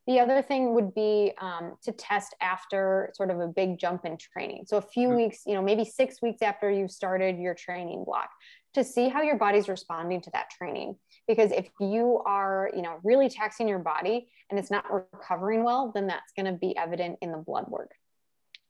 the 0.08 0.22
other 0.22 0.42
thing 0.42 0.74
would 0.74 0.96
be 0.96 1.34
um, 1.40 1.76
to 1.84 1.92
test 1.92 2.34
after 2.42 3.12
sort 3.14 3.30
of 3.30 3.42
a 3.42 3.48
big 3.48 3.78
jump 3.78 4.06
in 4.06 4.18
training. 4.18 4.64
So 4.66 4.78
a 4.78 4.82
few 4.82 5.10
mm-hmm. 5.10 5.18
weeks, 5.18 5.42
you 5.46 5.54
know, 5.54 5.62
maybe 5.62 5.84
six 5.84 6.22
weeks 6.22 6.42
after 6.42 6.72
you've 6.72 6.92
started 6.92 7.38
your 7.38 7.54
training 7.54 8.06
block 8.06 8.30
to 8.78 8.84
see 8.84 9.10
how 9.10 9.22
your 9.22 9.38
body's 9.38 9.68
responding 9.68 10.22
to 10.22 10.30
that 10.32 10.50
training. 10.50 10.96
Because 11.28 11.52
if 11.52 11.68
you 11.80 12.22
are, 12.26 12.70
you 12.76 12.82
know, 12.82 13.00
really 13.04 13.28
taxing 13.28 13.68
your 13.68 13.80
body 13.80 14.30
and 14.50 14.60
it's 14.60 14.72
not 14.72 14.86
recovering 14.92 15.64
well, 15.64 15.92
then 15.94 16.08
that's 16.08 16.32
going 16.36 16.46
to 16.46 16.58
be 16.58 16.78
evident 16.78 17.18
in 17.22 17.32
the 17.32 17.38
blood 17.38 17.66
work. 17.68 17.92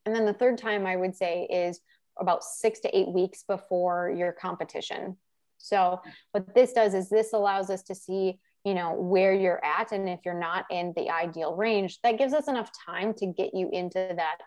And 0.06 0.16
then 0.16 0.26
the 0.26 0.34
third 0.34 0.58
time 0.58 0.86
I 0.86 0.96
would 0.96 1.16
say 1.16 1.48
is 1.52 1.82
about 2.20 2.44
six 2.44 2.80
to 2.80 2.98
eight 2.98 3.10
weeks 3.10 3.44
before 3.48 4.10
your 4.10 4.32
competition. 4.32 5.18
So 5.58 6.02
what 6.32 6.56
this 6.56 6.74
does 6.74 6.94
is 6.94 7.10
this 7.10 7.34
allows 7.34 7.70
us 7.70 7.84
to 7.84 7.96
see 7.96 8.40
you 8.66 8.74
know 8.74 8.96
where 8.96 9.34
you're 9.34 9.64
at 9.64 9.94
and 9.94 10.10
if 10.10 10.20
you're 10.26 10.38
not 10.38 10.66
in 10.70 10.92
the 10.98 11.10
ideal 11.10 11.56
range 11.56 12.00
that 12.04 12.18
gives 12.18 12.34
us 12.34 12.50
enough 12.50 12.70
time 12.86 13.14
to 13.14 13.26
get 13.26 13.54
you 13.54 13.70
into 13.72 13.94
that 14.18 14.40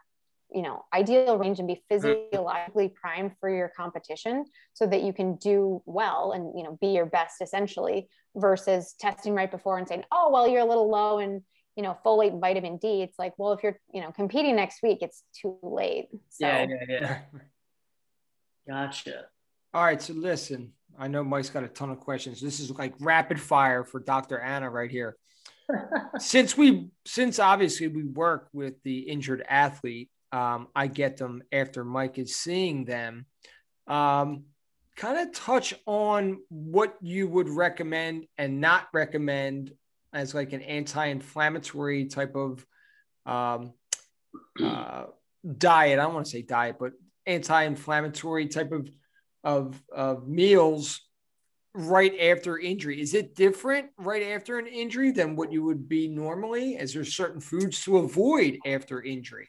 you 0.52 0.62
know 0.62 0.84
ideal 0.92 1.38
range 1.38 1.58
and 1.58 1.68
be 1.68 1.74
mm-hmm. 1.74 1.94
physiologically 1.94 2.88
primed 2.88 3.32
for 3.40 3.48
your 3.48 3.70
competition 3.76 4.44
so 4.72 4.86
that 4.86 5.02
you 5.02 5.12
can 5.12 5.36
do 5.36 5.82
well 5.86 6.32
and 6.32 6.56
you 6.56 6.64
know 6.64 6.78
be 6.80 6.88
your 6.88 7.06
best 7.06 7.40
essentially 7.40 8.08
versus 8.36 8.94
testing 8.98 9.34
right 9.34 9.50
before 9.50 9.78
and 9.78 9.88
saying 9.88 10.04
oh 10.12 10.30
well 10.32 10.48
you're 10.48 10.60
a 10.60 10.64
little 10.64 10.88
low 10.88 11.18
in 11.18 11.42
you 11.76 11.82
know 11.82 11.96
folate 12.04 12.32
and 12.32 12.40
vitamin 12.40 12.76
d 12.76 13.02
it's 13.02 13.18
like 13.18 13.32
well 13.38 13.52
if 13.52 13.62
you're 13.62 13.78
you 13.92 14.00
know 14.00 14.12
competing 14.12 14.56
next 14.56 14.82
week 14.82 14.98
it's 15.00 15.22
too 15.40 15.56
late 15.62 16.08
so. 16.28 16.46
yeah 16.46 16.66
yeah 16.68 16.84
yeah 16.88 17.18
gotcha 18.68 19.24
all 19.74 19.84
right 19.84 20.02
so 20.02 20.12
listen 20.12 20.72
I 20.98 21.08
know 21.08 21.24
Mike's 21.24 21.48
got 21.48 21.64
a 21.64 21.68
ton 21.68 21.90
of 21.90 21.98
questions. 21.98 22.40
This 22.40 22.60
is 22.60 22.70
like 22.70 22.92
rapid 23.00 23.40
fire 23.40 23.84
for 23.84 24.00
Dr. 24.00 24.38
Anna 24.38 24.68
right 24.68 24.90
here. 24.90 25.16
since 26.18 26.56
we, 26.58 26.88
since 27.06 27.38
obviously 27.38 27.88
we 27.88 28.04
work 28.04 28.48
with 28.52 28.74
the 28.82 28.98
injured 29.00 29.42
athlete, 29.48 30.10
um, 30.32 30.68
I 30.74 30.86
get 30.86 31.16
them 31.16 31.42
after 31.52 31.84
Mike 31.84 32.18
is 32.18 32.36
seeing 32.36 32.84
them. 32.84 33.26
Um, 33.86 34.44
kind 34.96 35.18
of 35.18 35.34
touch 35.34 35.74
on 35.86 36.40
what 36.48 36.96
you 37.00 37.26
would 37.28 37.48
recommend 37.48 38.26
and 38.38 38.60
not 38.60 38.88
recommend 38.92 39.72
as 40.12 40.34
like 40.34 40.52
an 40.52 40.62
anti-inflammatory 40.62 42.06
type 42.06 42.34
of 42.36 42.66
um, 43.26 43.72
uh, 44.62 45.04
diet. 45.56 45.98
I 45.98 46.02
don't 46.02 46.14
want 46.14 46.26
to 46.26 46.32
say 46.32 46.42
diet, 46.42 46.76
but 46.78 46.92
anti-inflammatory 47.26 48.48
type 48.48 48.72
of 48.72 48.90
of 49.42 49.80
of 49.90 50.28
meals 50.28 51.00
right 51.72 52.18
after 52.20 52.58
injury 52.58 53.00
is 53.00 53.14
it 53.14 53.34
different 53.34 53.86
right 53.96 54.22
after 54.22 54.58
an 54.58 54.66
injury 54.66 55.12
than 55.12 55.36
what 55.36 55.52
you 55.52 55.62
would 55.62 55.88
be 55.88 56.08
normally 56.08 56.74
is 56.74 56.92
there 56.92 57.04
certain 57.04 57.40
foods 57.40 57.82
to 57.82 57.98
avoid 57.98 58.58
after 58.66 59.00
injury 59.02 59.48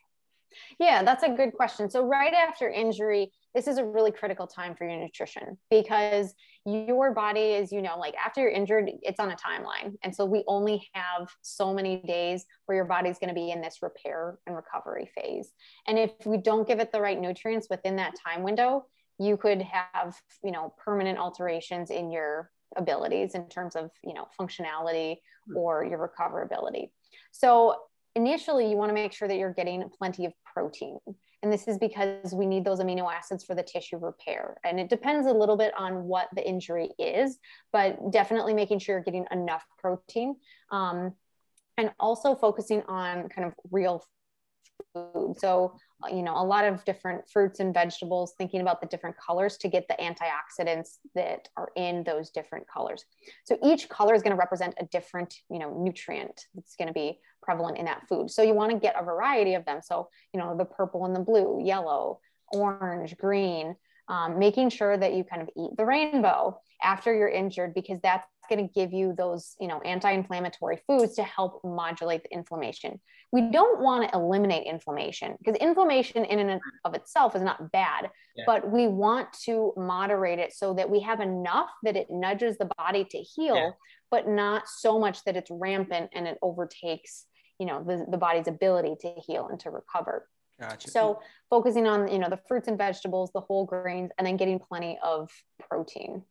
yeah 0.81 1.03
that's 1.03 1.23
a 1.23 1.29
good 1.29 1.53
question. 1.53 1.89
So 1.89 2.05
right 2.05 2.33
after 2.33 2.69
injury 2.69 3.31
this 3.53 3.67
is 3.67 3.77
a 3.77 3.85
really 3.85 4.11
critical 4.11 4.47
time 4.47 4.75
for 4.75 4.87
your 4.87 4.97
nutrition 4.97 5.57
because 5.69 6.33
your 6.65 7.13
body 7.13 7.51
is 7.51 7.71
you 7.71 7.81
know 7.81 7.97
like 7.97 8.15
after 8.15 8.41
you're 8.41 8.51
injured 8.51 8.89
it's 9.01 9.19
on 9.19 9.31
a 9.31 9.35
timeline. 9.35 9.93
And 10.03 10.13
so 10.15 10.25
we 10.25 10.43
only 10.47 10.89
have 10.93 11.29
so 11.41 11.73
many 11.73 12.01
days 12.01 12.45
where 12.65 12.75
your 12.75 12.85
body's 12.85 13.19
going 13.19 13.29
to 13.29 13.35
be 13.35 13.51
in 13.51 13.61
this 13.61 13.77
repair 13.81 14.37
and 14.47 14.55
recovery 14.55 15.09
phase. 15.15 15.51
And 15.87 15.97
if 15.97 16.11
we 16.25 16.37
don't 16.37 16.67
give 16.67 16.79
it 16.79 16.91
the 16.91 17.01
right 17.01 17.19
nutrients 17.19 17.67
within 17.69 17.95
that 17.97 18.13
time 18.25 18.43
window 18.43 18.85
you 19.21 19.37
could 19.37 19.61
have 19.61 20.15
you 20.43 20.51
know 20.51 20.73
permanent 20.83 21.19
alterations 21.19 21.91
in 21.91 22.11
your 22.11 22.49
abilities 22.77 23.35
in 23.35 23.47
terms 23.49 23.75
of 23.75 23.91
you 24.03 24.13
know 24.13 24.27
functionality 24.39 25.17
hmm. 25.47 25.57
or 25.57 25.85
your 25.85 25.99
recoverability. 25.99 26.89
So 27.31 27.75
initially 28.15 28.69
you 28.69 28.77
want 28.77 28.89
to 28.89 28.93
make 28.93 29.13
sure 29.13 29.27
that 29.27 29.37
you're 29.37 29.53
getting 29.53 29.83
plenty 29.97 30.25
of 30.25 30.33
protein. 30.53 30.97
And 31.43 31.51
this 31.51 31.67
is 31.67 31.77
because 31.79 32.33
we 32.33 32.45
need 32.45 32.63
those 32.63 32.79
amino 32.79 33.11
acids 33.11 33.43
for 33.43 33.55
the 33.55 33.63
tissue 33.63 33.97
repair. 33.97 34.57
And 34.63 34.79
it 34.79 34.89
depends 34.89 35.25
a 35.27 35.31
little 35.31 35.57
bit 35.57 35.73
on 35.77 36.03
what 36.03 36.27
the 36.35 36.47
injury 36.47 36.89
is 36.99 37.39
but 37.71 37.97
definitely 38.11 38.53
making 38.53 38.79
sure 38.79 38.95
you're 38.95 39.03
getting 39.03 39.25
enough 39.31 39.65
protein 39.77 40.35
um, 40.71 41.13
and 41.77 41.91
also 41.99 42.35
focusing 42.35 42.83
on 42.87 43.29
kind 43.29 43.47
of 43.47 43.53
real 43.71 44.03
food. 44.93 45.35
So 45.37 45.75
you 46.09 46.23
know 46.23 46.35
a 46.35 46.43
lot 46.43 46.65
of 46.65 46.83
different 46.85 47.29
fruits 47.31 47.59
and 47.59 47.73
vegetables 47.73 48.33
thinking 48.37 48.61
about 48.61 48.81
the 48.81 48.87
different 48.87 49.15
colors 49.17 49.57
to 49.57 49.67
get 49.67 49.87
the 49.87 49.95
antioxidants 49.95 50.97
that 51.13 51.47
are 51.55 51.69
in 51.75 52.03
those 52.03 52.31
different 52.31 52.65
colors. 52.67 53.05
So 53.45 53.57
each 53.63 53.87
color 53.89 54.15
is 54.15 54.23
going 54.23 54.35
to 54.35 54.39
represent 54.39 54.73
a 54.79 54.85
different 54.85 55.35
you 55.49 55.59
know 55.59 55.77
nutrient. 55.79 56.47
That's 56.55 56.75
going 56.75 56.87
to 56.87 56.93
be 56.93 57.19
prevalent 57.41 57.77
in 57.77 57.85
that 57.85 58.07
food 58.07 58.29
so 58.29 58.41
you 58.41 58.53
want 58.53 58.71
to 58.71 58.77
get 58.77 58.95
a 58.99 59.03
variety 59.03 59.53
of 59.53 59.65
them 59.65 59.79
so 59.83 60.07
you 60.33 60.39
know 60.39 60.55
the 60.57 60.65
purple 60.65 61.05
and 61.05 61.15
the 61.15 61.19
blue 61.19 61.61
yellow 61.63 62.19
orange 62.53 63.15
green 63.17 63.75
um, 64.07 64.39
making 64.39 64.69
sure 64.69 64.97
that 64.97 65.13
you 65.13 65.23
kind 65.23 65.41
of 65.41 65.49
eat 65.57 65.71
the 65.77 65.85
rainbow 65.85 66.59
after 66.83 67.15
you're 67.15 67.29
injured 67.29 67.73
because 67.73 67.99
that's 68.01 68.27
going 68.49 68.67
to 68.67 68.73
give 68.73 68.91
you 68.91 69.13
those 69.17 69.55
you 69.59 69.67
know 69.67 69.79
anti-inflammatory 69.81 70.79
foods 70.87 71.15
to 71.15 71.23
help 71.23 71.61
modulate 71.63 72.23
the 72.23 72.33
inflammation 72.33 72.99
we 73.31 73.49
don't 73.49 73.79
want 73.79 74.09
to 74.09 74.17
eliminate 74.17 74.67
inflammation 74.67 75.35
because 75.37 75.55
inflammation 75.61 76.25
in 76.25 76.39
and 76.39 76.59
of 76.83 76.93
itself 76.93 77.35
is 77.35 77.41
not 77.41 77.71
bad 77.71 78.09
yeah. 78.35 78.43
but 78.45 78.69
we 78.69 78.87
want 78.87 79.27
to 79.45 79.73
moderate 79.77 80.39
it 80.39 80.53
so 80.53 80.73
that 80.73 80.89
we 80.89 80.99
have 80.99 81.21
enough 81.21 81.69
that 81.83 81.95
it 81.95 82.07
nudges 82.09 82.57
the 82.57 82.69
body 82.77 83.05
to 83.05 83.17
heal 83.19 83.55
yeah. 83.55 83.69
but 84.09 84.27
not 84.27 84.67
so 84.67 84.99
much 84.99 85.23
that 85.23 85.37
it's 85.37 85.49
rampant 85.49 86.09
and 86.13 86.27
it 86.27 86.37
overtakes 86.41 87.25
you 87.61 87.67
know 87.67 87.83
the, 87.83 88.05
the 88.09 88.17
body's 88.17 88.47
ability 88.47 88.95
to 89.01 89.13
heal 89.25 89.47
and 89.47 89.59
to 89.59 89.69
recover 89.69 90.27
Gotcha. 90.61 90.91
So 90.91 91.19
focusing 91.49 91.87
on 91.87 92.07
you 92.07 92.19
know 92.19 92.29
the 92.29 92.39
fruits 92.47 92.67
and 92.67 92.77
vegetables, 92.77 93.31
the 93.33 93.41
whole 93.41 93.65
grains, 93.65 94.11
and 94.17 94.27
then 94.27 94.37
getting 94.37 94.59
plenty 94.59 94.99
of 95.03 95.31
protein. 95.59 96.23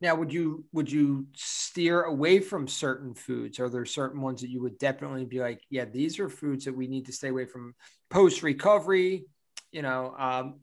Now, 0.00 0.14
would 0.14 0.32
you 0.32 0.64
would 0.72 0.90
you 0.90 1.26
steer 1.34 2.02
away 2.02 2.40
from 2.40 2.66
certain 2.66 3.14
foods? 3.14 3.60
Are 3.60 3.68
there 3.68 3.84
certain 3.84 4.22
ones 4.22 4.40
that 4.40 4.48
you 4.48 4.62
would 4.62 4.78
definitely 4.78 5.26
be 5.26 5.40
like, 5.40 5.60
yeah, 5.68 5.84
these 5.84 6.18
are 6.18 6.30
foods 6.30 6.64
that 6.64 6.74
we 6.74 6.86
need 6.86 7.04
to 7.06 7.12
stay 7.12 7.28
away 7.28 7.44
from 7.44 7.74
post 8.08 8.42
recovery? 8.42 9.26
You 9.72 9.82
know, 9.82 10.14
um, 10.18 10.60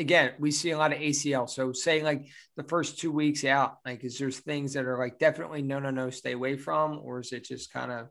again, 0.00 0.32
we 0.40 0.50
see 0.50 0.70
a 0.70 0.78
lot 0.78 0.92
of 0.92 0.98
ACL. 0.98 1.48
So 1.48 1.72
saying 1.72 2.02
like 2.02 2.26
the 2.56 2.64
first 2.64 2.98
two 2.98 3.12
weeks 3.12 3.44
out, 3.44 3.78
like 3.86 4.02
is 4.02 4.18
there 4.18 4.32
things 4.32 4.72
that 4.72 4.86
are 4.86 4.98
like 4.98 5.20
definitely 5.20 5.62
no, 5.62 5.78
no, 5.78 5.90
no, 5.90 6.10
stay 6.10 6.32
away 6.32 6.56
from, 6.56 6.98
or 7.04 7.20
is 7.20 7.30
it 7.32 7.44
just 7.44 7.72
kind 7.72 7.92
of 7.92 8.08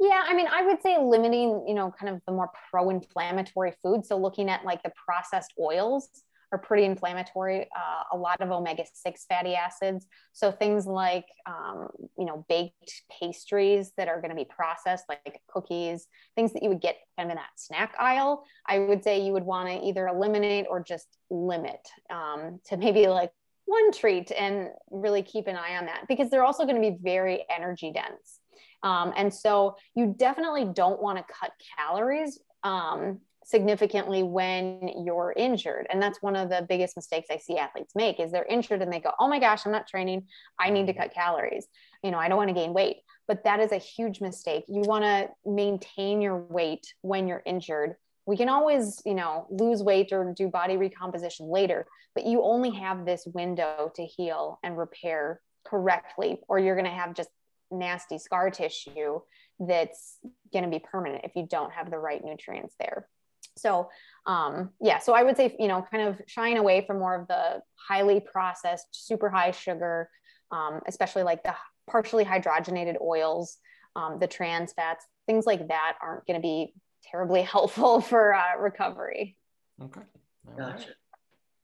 Yeah, 0.00 0.24
I 0.26 0.34
mean, 0.34 0.46
I 0.52 0.62
would 0.66 0.82
say 0.82 0.98
limiting, 1.00 1.64
you 1.66 1.74
know, 1.74 1.92
kind 1.98 2.14
of 2.14 2.20
the 2.26 2.32
more 2.32 2.50
pro-inflammatory 2.70 3.74
foods. 3.82 4.08
So 4.08 4.16
looking 4.16 4.48
at 4.48 4.64
like 4.64 4.82
the 4.82 4.92
processed 5.06 5.52
oils 5.60 6.08
are 6.52 6.58
pretty 6.58 6.84
inflammatory. 6.84 7.62
Uh, 7.74 8.02
a 8.12 8.16
lot 8.16 8.40
of 8.40 8.50
omega-6 8.50 9.26
fatty 9.28 9.54
acids. 9.54 10.06
So 10.32 10.52
things 10.52 10.86
like, 10.86 11.24
um, 11.46 11.88
you 12.18 12.26
know, 12.26 12.44
baked 12.48 13.02
pastries 13.18 13.92
that 13.96 14.08
are 14.08 14.20
going 14.20 14.30
to 14.30 14.36
be 14.36 14.44
processed, 14.44 15.04
like 15.08 15.40
cookies, 15.48 16.06
things 16.36 16.52
that 16.52 16.62
you 16.62 16.68
would 16.68 16.82
get 16.82 16.96
kind 17.16 17.28
of 17.28 17.30
in 17.30 17.36
that 17.36 17.50
snack 17.56 17.94
aisle. 17.98 18.44
I 18.66 18.78
would 18.80 19.02
say 19.02 19.24
you 19.24 19.32
would 19.32 19.44
want 19.44 19.68
to 19.68 19.82
either 19.82 20.06
eliminate 20.06 20.66
or 20.68 20.82
just 20.82 21.06
limit 21.30 21.80
um, 22.10 22.60
to 22.66 22.76
maybe 22.76 23.06
like 23.06 23.32
one 23.64 23.90
treat 23.92 24.30
and 24.30 24.68
really 24.90 25.22
keep 25.22 25.46
an 25.46 25.56
eye 25.56 25.76
on 25.76 25.86
that 25.86 26.04
because 26.06 26.28
they're 26.28 26.44
also 26.44 26.64
going 26.64 26.80
to 26.80 26.90
be 26.90 26.98
very 27.00 27.44
energy 27.48 27.92
dense. 27.92 28.40
Um, 28.82 29.12
and 29.16 29.32
so 29.32 29.76
you 29.94 30.14
definitely 30.18 30.64
don't 30.64 31.00
want 31.00 31.18
to 31.18 31.24
cut 31.32 31.52
calories 31.76 32.40
um, 32.64 33.20
significantly 33.44 34.22
when 34.22 34.90
you're 35.04 35.34
injured. 35.36 35.86
And 35.90 36.00
that's 36.00 36.22
one 36.22 36.36
of 36.36 36.48
the 36.48 36.66
biggest 36.68 36.96
mistakes 36.96 37.28
I 37.30 37.38
see 37.38 37.58
athletes 37.58 37.94
make 37.94 38.20
is 38.20 38.32
they're 38.32 38.44
injured 38.44 38.82
and 38.82 38.92
they 38.92 39.00
go, 39.00 39.12
oh 39.18 39.28
my 39.28 39.38
gosh, 39.38 39.66
I'm 39.66 39.72
not 39.72 39.86
training. 39.86 40.26
I 40.58 40.70
need 40.70 40.86
to 40.86 40.94
cut 40.94 41.14
calories. 41.14 41.66
You 42.02 42.10
know, 42.10 42.18
I 42.18 42.28
don't 42.28 42.38
want 42.38 42.48
to 42.48 42.54
gain 42.54 42.72
weight. 42.72 42.98
But 43.28 43.44
that 43.44 43.60
is 43.60 43.72
a 43.72 43.78
huge 43.78 44.20
mistake. 44.20 44.64
You 44.68 44.82
want 44.82 45.04
to 45.04 45.28
maintain 45.46 46.20
your 46.20 46.38
weight 46.38 46.92
when 47.02 47.28
you're 47.28 47.42
injured. 47.46 47.94
We 48.26 48.36
can 48.36 48.48
always, 48.48 49.02
you 49.04 49.14
know, 49.14 49.46
lose 49.50 49.82
weight 49.82 50.12
or 50.12 50.32
do 50.36 50.48
body 50.48 50.76
recomposition 50.76 51.48
later, 51.48 51.86
but 52.14 52.24
you 52.24 52.42
only 52.42 52.70
have 52.70 53.04
this 53.04 53.26
window 53.26 53.90
to 53.96 54.04
heal 54.04 54.60
and 54.62 54.78
repair 54.78 55.40
correctly, 55.64 56.38
or 56.48 56.58
you're 56.58 56.76
going 56.76 56.84
to 56.84 56.90
have 56.90 57.14
just 57.14 57.30
nasty 57.72 58.18
scar 58.18 58.50
tissue 58.50 59.20
that's 59.58 60.18
going 60.52 60.64
to 60.64 60.70
be 60.70 60.78
permanent 60.78 61.24
if 61.24 61.36
you 61.36 61.46
don't 61.48 61.72
have 61.72 61.90
the 61.90 61.98
right 61.98 62.24
nutrients 62.24 62.74
there. 62.78 63.08
So, 63.56 63.88
um, 64.26 64.70
yeah, 64.80 64.98
so 64.98 65.12
I 65.14 65.22
would 65.22 65.36
say, 65.36 65.54
you 65.58 65.68
know, 65.68 65.84
kind 65.90 66.08
of 66.08 66.20
shying 66.26 66.58
away 66.58 66.84
from 66.86 66.98
more 66.98 67.20
of 67.20 67.28
the 67.28 67.62
highly 67.74 68.20
processed, 68.20 68.86
super 68.92 69.28
high 69.28 69.50
sugar, 69.50 70.08
um, 70.50 70.80
especially 70.86 71.22
like 71.22 71.42
the 71.42 71.54
partially 71.90 72.24
hydrogenated 72.24 73.00
oils, 73.00 73.58
um, 73.96 74.18
the 74.18 74.26
trans 74.26 74.72
fats, 74.72 75.04
things 75.26 75.46
like 75.46 75.68
that 75.68 75.96
aren't 76.02 76.26
going 76.26 76.40
to 76.40 76.42
be 76.42 76.72
terribly 77.04 77.42
helpful 77.42 78.00
for 78.00 78.34
uh, 78.34 78.58
recovery. 78.58 79.36
Okay. 79.82 80.00
All 80.48 80.56
gotcha. 80.56 80.86
Right. 80.86 80.96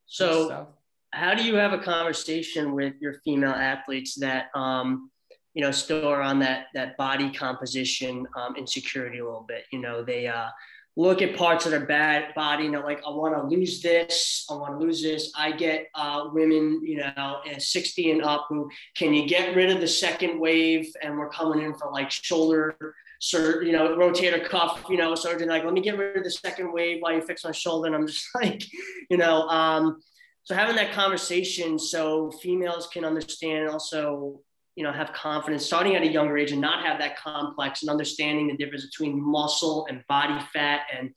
So, 0.05 0.67
how 1.11 1.33
do 1.33 1.43
you 1.43 1.55
have 1.55 1.73
a 1.73 1.79
conversation 1.79 2.73
with 2.73 2.93
your 2.99 3.15
female 3.25 3.51
athletes 3.51 4.15
that, 4.19 4.47
um, 4.53 5.09
you 5.59 5.65
know, 5.65 5.71
still 5.71 6.07
are 6.07 6.21
on 6.21 6.39
that 6.39 6.67
that 6.73 6.95
body 6.95 7.29
composition 7.29 8.25
um, 8.37 8.55
insecurity 8.55 9.17
a 9.17 9.25
little 9.25 9.45
bit. 9.45 9.65
You 9.73 9.79
know, 9.79 10.01
they 10.01 10.25
uh, 10.25 10.47
look 10.95 11.21
at 11.21 11.35
parts 11.35 11.65
of 11.65 11.71
their 11.71 11.85
bad 11.85 12.33
body 12.33 12.63
and 12.63 12.73
they're 12.73 12.81
like, 12.81 13.01
I 13.05 13.09
want 13.09 13.35
to 13.35 13.53
lose 13.53 13.81
this, 13.81 14.45
I 14.49 14.53
want 14.53 14.79
to 14.79 14.85
lose 14.85 15.01
this. 15.01 15.33
I 15.35 15.51
get 15.51 15.87
uh, 15.95 16.29
women, 16.31 16.79
you 16.81 16.95
know, 16.95 17.41
60 17.57 18.11
and 18.11 18.23
up 18.23 18.45
who 18.47 18.69
can 18.95 19.13
you 19.13 19.27
get 19.27 19.53
rid 19.53 19.69
of 19.69 19.81
the 19.81 19.87
second 19.87 20.39
wave? 20.39 20.89
And 21.03 21.17
we're 21.17 21.29
coming 21.29 21.61
in 21.65 21.73
for 21.73 21.91
like 21.91 22.09
shoulder 22.09 22.77
sur- 23.19 23.61
you 23.61 23.73
know, 23.73 23.97
rotator 23.97 24.41
cuff, 24.41 24.85
you 24.89 24.95
know, 24.95 25.13
surgeon, 25.13 25.49
like, 25.49 25.65
let 25.65 25.73
me 25.73 25.81
get 25.81 25.97
rid 25.97 26.15
of 26.15 26.23
the 26.23 26.31
second 26.31 26.71
wave 26.71 27.01
while 27.01 27.11
you 27.11 27.21
fix 27.21 27.43
my 27.43 27.51
shoulder. 27.51 27.87
And 27.87 27.97
I'm 27.97 28.07
just 28.07 28.29
like, 28.35 28.63
you 29.09 29.17
know, 29.17 29.41
um, 29.49 29.99
so 30.43 30.55
having 30.55 30.77
that 30.77 30.93
conversation 30.93 31.77
so 31.77 32.31
females 32.31 32.87
can 32.87 33.03
understand 33.03 33.67
also 33.67 34.39
you 34.79 34.85
know 34.85 34.93
have 34.93 35.11
confidence 35.11 35.65
starting 35.65 35.97
at 35.97 36.03
a 36.03 36.07
younger 36.07 36.37
age 36.37 36.53
and 36.53 36.61
not 36.61 36.85
have 36.85 36.97
that 36.99 37.17
complex 37.17 37.81
and 37.81 37.89
understanding 37.89 38.47
the 38.47 38.55
difference 38.55 38.85
between 38.85 39.21
muscle 39.21 39.85
and 39.89 40.01
body 40.07 40.39
fat 40.53 40.83
and 40.97 41.13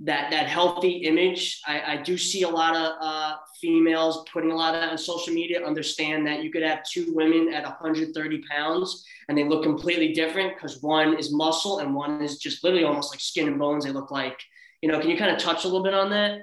that 0.00 0.32
that 0.32 0.48
healthy 0.48 0.96
image. 1.04 1.60
I, 1.64 1.92
I 1.92 1.96
do 1.98 2.18
see 2.18 2.42
a 2.42 2.48
lot 2.48 2.74
of 2.74 2.96
uh, 3.00 3.36
females 3.60 4.24
putting 4.32 4.50
a 4.50 4.56
lot 4.56 4.74
of 4.74 4.80
that 4.80 4.90
on 4.90 4.98
social 4.98 5.32
media 5.32 5.64
understand 5.64 6.26
that 6.26 6.42
you 6.42 6.50
could 6.50 6.64
have 6.64 6.80
two 6.82 7.14
women 7.14 7.54
at 7.54 7.62
130 7.62 8.42
pounds 8.50 9.04
and 9.28 9.38
they 9.38 9.44
look 9.44 9.62
completely 9.62 10.12
different 10.12 10.56
because 10.56 10.82
one 10.82 11.16
is 11.16 11.32
muscle 11.32 11.78
and 11.78 11.94
one 11.94 12.20
is 12.20 12.38
just 12.38 12.64
literally 12.64 12.84
almost 12.84 13.12
like 13.12 13.20
skin 13.20 13.46
and 13.46 13.60
bones 13.60 13.84
they 13.84 13.92
look 13.92 14.10
like. 14.10 14.42
You 14.82 14.90
know 14.90 14.98
can 14.98 15.08
you 15.08 15.16
kind 15.16 15.30
of 15.30 15.38
touch 15.38 15.62
a 15.62 15.68
little 15.68 15.84
bit 15.84 15.94
on 15.94 16.10
that? 16.10 16.40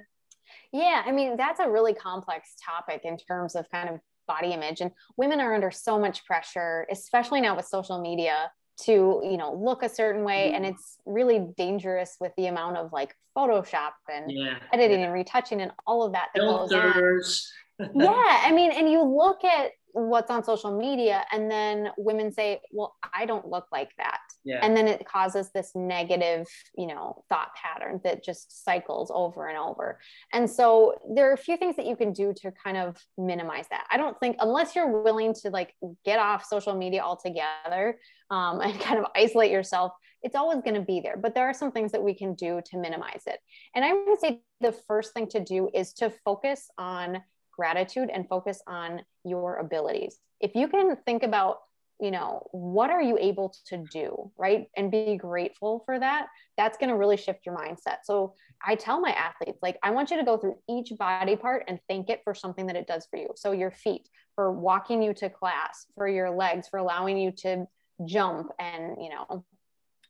Yeah, 0.72 1.04
I 1.06 1.12
mean, 1.12 1.36
that's 1.36 1.60
a 1.60 1.70
really 1.70 1.94
complex 1.94 2.56
topic 2.66 3.02
in 3.04 3.18
terms 3.18 3.58
of 3.58 3.70
kind 3.70 3.90
of 3.90 4.00
body 4.28 4.54
image 4.54 4.82
and 4.82 4.92
women 5.18 5.40
are 5.40 5.54
under 5.54 5.72
so 5.72 6.00
much 6.00 6.26
pressure 6.26 6.88
especially 6.92 7.42
now 7.42 7.56
with 7.56 7.66
social 7.66 8.02
media 8.02 8.52
to 8.80 9.22
you 9.24 9.38
know 9.38 9.54
look 9.54 9.84
a 9.84 9.90
certain 9.90 10.24
way 10.24 10.54
and 10.54 10.66
mm-hmm. 10.66 10.74
it's 10.74 10.98
really 11.06 11.48
dangerous 11.58 12.18
with 12.20 12.32
the 12.38 12.48
amount 12.48 12.78
of 12.78 12.92
like 12.92 13.16
photoshop 13.38 13.92
and 14.12 14.32
yeah. 14.32 14.58
editing 14.74 15.04
and 15.04 15.14
retouching 15.14 15.62
and 15.62 15.72
all 15.86 16.04
of 16.04 16.14
that, 16.14 16.30
that 16.34 16.42
Filters. 16.42 17.52
yeah 17.80 18.42
i 18.46 18.52
mean 18.52 18.72
and 18.72 18.90
you 18.90 19.04
look 19.04 19.44
at 19.44 19.72
what's 19.94 20.32
on 20.32 20.44
social 20.44 20.78
media 20.78 21.24
and 21.32 21.52
then 21.52 21.90
women 21.98 22.32
say 22.32 22.60
well 22.72 22.96
i 23.14 23.26
don't 23.26 23.48
look 23.48 23.68
like 23.72 23.92
that 23.98 24.20
yeah. 24.44 24.60
and 24.62 24.76
then 24.76 24.88
it 24.88 25.06
causes 25.06 25.50
this 25.54 25.72
negative 25.76 26.48
you 26.76 26.88
know 26.88 27.24
thought 27.30 27.50
pattern 27.56 28.00
that 28.04 28.24
just 28.24 28.64
cycles 28.64 29.12
over 29.14 29.48
and 29.48 29.58
over 29.58 30.00
and 30.34 30.50
so 30.50 30.96
there 31.14 31.30
are 31.30 31.34
a 31.34 31.38
few 31.38 31.58
things 31.58 31.76
that 31.76 31.86
you 31.86 31.96
can 31.96 32.14
do 32.14 32.34
to 32.34 32.52
kind 32.52 32.78
of 32.78 32.98
minimize 33.18 33.68
that 33.70 33.86
i 33.92 33.98
don't 33.98 34.20
think 34.20 34.36
unless 34.40 34.76
you're 34.76 35.02
willing 35.02 35.34
to 35.34 35.50
like 35.50 35.74
get 36.06 36.20
off 36.20 36.46
social 36.46 36.76
media 36.76 37.02
altogether 37.02 37.98
um, 38.30 38.62
and 38.62 38.80
kind 38.82 39.00
of 39.00 39.06
isolate 39.16 39.52
yourself 39.52 39.92
it's 40.24 40.36
always 40.36 40.62
going 40.62 40.76
to 40.76 40.82
be 40.82 41.00
there 41.00 41.18
but 41.18 41.34
there 41.34 41.48
are 41.48 41.54
some 41.54 41.72
things 41.72 41.92
that 41.92 42.04
we 42.04 42.14
can 42.14 42.34
do 42.36 42.62
to 42.66 42.78
minimize 42.78 43.24
it 43.28 43.40
and 43.76 43.84
i 43.84 43.94
would 43.94 44.20
say 44.20 44.42
the 44.60 44.72
first 44.72 45.14
thing 45.14 45.28
to 45.28 45.44
do 45.44 45.70
is 45.74 45.94
to 45.94 46.12
focus 46.24 46.70
on 46.78 47.22
gratitude 47.52 48.10
and 48.12 48.28
focus 48.28 48.62
on 48.66 49.02
your 49.24 49.58
abilities. 49.58 50.18
If 50.40 50.56
you 50.56 50.68
can 50.68 50.98
think 51.06 51.24
about, 51.24 51.58
you 52.02 52.10
know, 52.10 52.48
what 52.52 52.90
are 52.90 53.02
you 53.02 53.16
able 53.20 53.54
to 53.68 53.86
do, 53.92 54.32
right? 54.36 54.68
And 54.76 54.90
be 54.90 55.16
grateful 55.18 55.84
for 55.86 56.00
that, 56.00 56.28
that's 56.58 56.78
going 56.78 56.90
to 56.90 56.96
really 56.96 57.16
shift 57.16 57.46
your 57.46 57.56
mindset. 57.56 57.98
So 58.04 58.34
I 58.66 58.74
tell 58.74 59.00
my 59.00 59.12
athletes, 59.12 59.60
like, 59.62 59.78
I 59.84 59.92
want 59.92 60.10
you 60.10 60.18
to 60.18 60.24
go 60.24 60.38
through 60.38 60.58
each 60.68 60.92
body 60.98 61.36
part 61.36 61.66
and 61.68 61.80
thank 61.88 62.10
it 62.10 62.22
for 62.24 62.34
something 62.34 62.66
that 62.68 62.76
it 62.76 62.88
does 62.88 63.06
for 63.10 63.18
you. 63.18 63.28
So 63.36 63.52
your 63.52 63.70
feet, 63.70 64.10
for 64.34 64.52
walking 64.52 65.04
you 65.04 65.14
to 65.16 65.30
class, 65.30 65.86
for 65.96 66.08
your 66.08 66.32
legs, 66.32 66.68
for 66.68 66.78
allowing 66.78 67.20
you 67.20 67.32
to 67.44 67.68
jump 68.04 68.52
and, 68.58 68.96
you 69.00 69.10
know, 69.10 69.46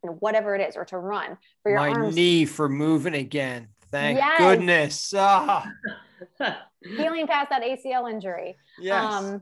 whatever 0.01 0.55
it 0.55 0.67
is, 0.67 0.77
or 0.77 0.85
to 0.85 0.97
run 0.97 1.37
for 1.61 1.71
your 1.71 1.79
my 1.79 1.89
arms. 1.89 2.15
knee 2.15 2.45
for 2.45 2.69
moving 2.69 3.15
again. 3.15 3.67
Thank 3.91 4.17
yes. 4.17 4.39
goodness. 4.39 5.13
Oh. 5.15 5.63
healing 6.83 7.27
past 7.27 7.49
that 7.49 7.61
ACL 7.63 8.09
injury. 8.09 8.57
Yes. 8.79 9.13
Um, 9.13 9.41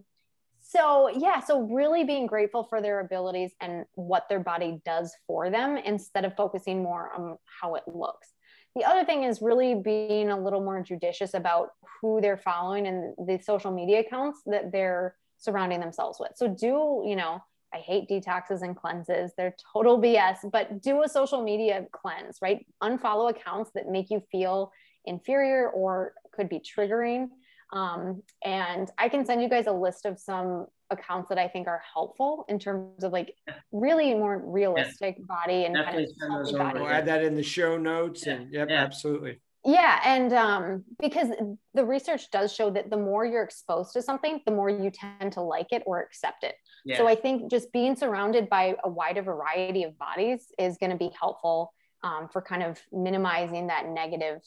so 0.70 1.10
yeah, 1.10 1.40
so 1.40 1.62
really 1.62 2.04
being 2.04 2.28
grateful 2.28 2.64
for 2.64 2.80
their 2.80 3.00
abilities 3.00 3.54
and 3.60 3.86
what 3.96 4.30
their 4.30 4.40
body 4.40 4.80
does 4.86 5.16
for 5.26 5.50
them 5.50 5.78
instead 5.78 6.26
of 6.26 6.36
focusing 6.36 6.84
more 6.84 7.12
on 7.18 7.40
how 7.60 7.74
it 7.74 7.84
looks. 7.88 8.28
The 8.76 8.86
other 8.86 9.04
thing 9.04 9.24
is 9.24 9.42
really 9.42 9.74
being 9.74 10.30
a 10.30 10.40
little 10.40 10.62
more 10.62 10.80
judicious 10.84 11.34
about 11.34 11.70
who 12.00 12.22
they're 12.22 12.38
following 12.38 12.86
and 12.86 13.16
the 13.18 13.40
social 13.44 13.72
media 13.72 14.02
accounts 14.02 14.42
that 14.46 14.72
they're 14.72 15.16
surrounding 15.38 15.80
themselves 15.80 16.20
with. 16.20 16.34
So 16.36 16.48
do, 16.48 17.04
you 17.04 17.16
know, 17.16 17.42
I 17.74 17.78
hate 17.78 18.08
detoxes 18.08 18.62
and 18.62 18.76
cleanses. 18.76 19.32
They're 19.36 19.56
total 19.74 20.00
BS, 20.00 20.52
but 20.52 20.84
do 20.84 21.02
a 21.02 21.10
social 21.10 21.44
media 21.44 21.88
cleanse, 21.92 22.38
right? 22.44 22.64
Unfollow 22.84 23.32
accounts 23.32 23.72
that 23.74 23.90
make 23.90 24.12
you 24.12 24.22
feel 24.32 24.72
inferior 25.06 25.70
or 25.70 26.14
could 26.32 26.48
be 26.48 26.60
triggering. 26.60 27.30
Um, 27.72 28.24
and 28.44 28.90
I 28.98 29.10
can 29.10 29.26
send 29.26 29.42
you 29.42 29.50
guys 29.50 29.68
a 29.68 29.72
list 29.72 30.06
of 30.06 30.20
some 30.20 30.68
accounts 30.90 31.30
that 31.30 31.38
I 31.38 31.48
think 31.48 31.68
are 31.68 31.82
helpful 31.94 32.46
in 32.50 32.58
terms 32.58 33.04
of 33.04 33.12
like 33.12 33.34
really 33.72 34.14
more 34.14 34.42
realistic 34.44 35.18
yeah. 35.20 35.26
body 35.28 35.66
and 35.66 35.76
kind 35.76 36.00
of 36.00 36.58
body. 36.58 36.80
We'll 36.80 36.90
add 36.90 37.06
that 37.06 37.24
in 37.24 37.36
the 37.36 37.44
show 37.44 37.78
notes 37.78 38.26
yeah. 38.26 38.34
and 38.34 38.54
yep, 38.54 38.70
yeah. 38.70 38.84
absolutely. 38.84 39.40
Yeah, 39.66 40.00
and 40.06 40.32
um, 40.32 40.84
because 41.02 41.30
the 41.74 41.86
research 41.86 42.32
does 42.32 42.54
show 42.54 42.70
that 42.72 42.90
the 42.90 42.98
more 42.98 43.26
you're 43.26 43.44
exposed 43.44 43.92
to 43.94 44.02
something, 44.02 44.40
the 44.46 44.54
more 44.54 44.70
you 44.70 44.90
tend 44.90 45.34
to 45.34 45.42
like 45.42 45.68
it 45.72 45.84
or 45.86 46.02
accept 46.02 46.44
it. 46.44 46.56
Yeah. 46.86 46.98
So 46.98 47.08
I 47.08 47.16
think 47.16 47.52
just 47.52 47.72
being 47.74 47.96
surrounded 47.96 48.50
by 48.50 48.76
a 48.84 48.90
wider 48.90 49.22
variety 49.22 49.84
of 49.84 49.98
bodies 49.98 50.46
is 50.58 50.78
going 50.78 50.92
to 50.92 50.98
be 50.98 51.12
helpful 51.20 51.74
um, 52.04 52.30
for 52.32 52.42
kind 52.42 52.64
of 52.64 52.80
minimizing 52.94 53.68
that 53.68 53.90
negative 53.90 54.40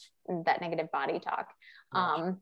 that 0.47 0.63
negative 0.63 0.91
body 0.91 1.21
talk. 1.21 1.49
Um, 1.93 2.41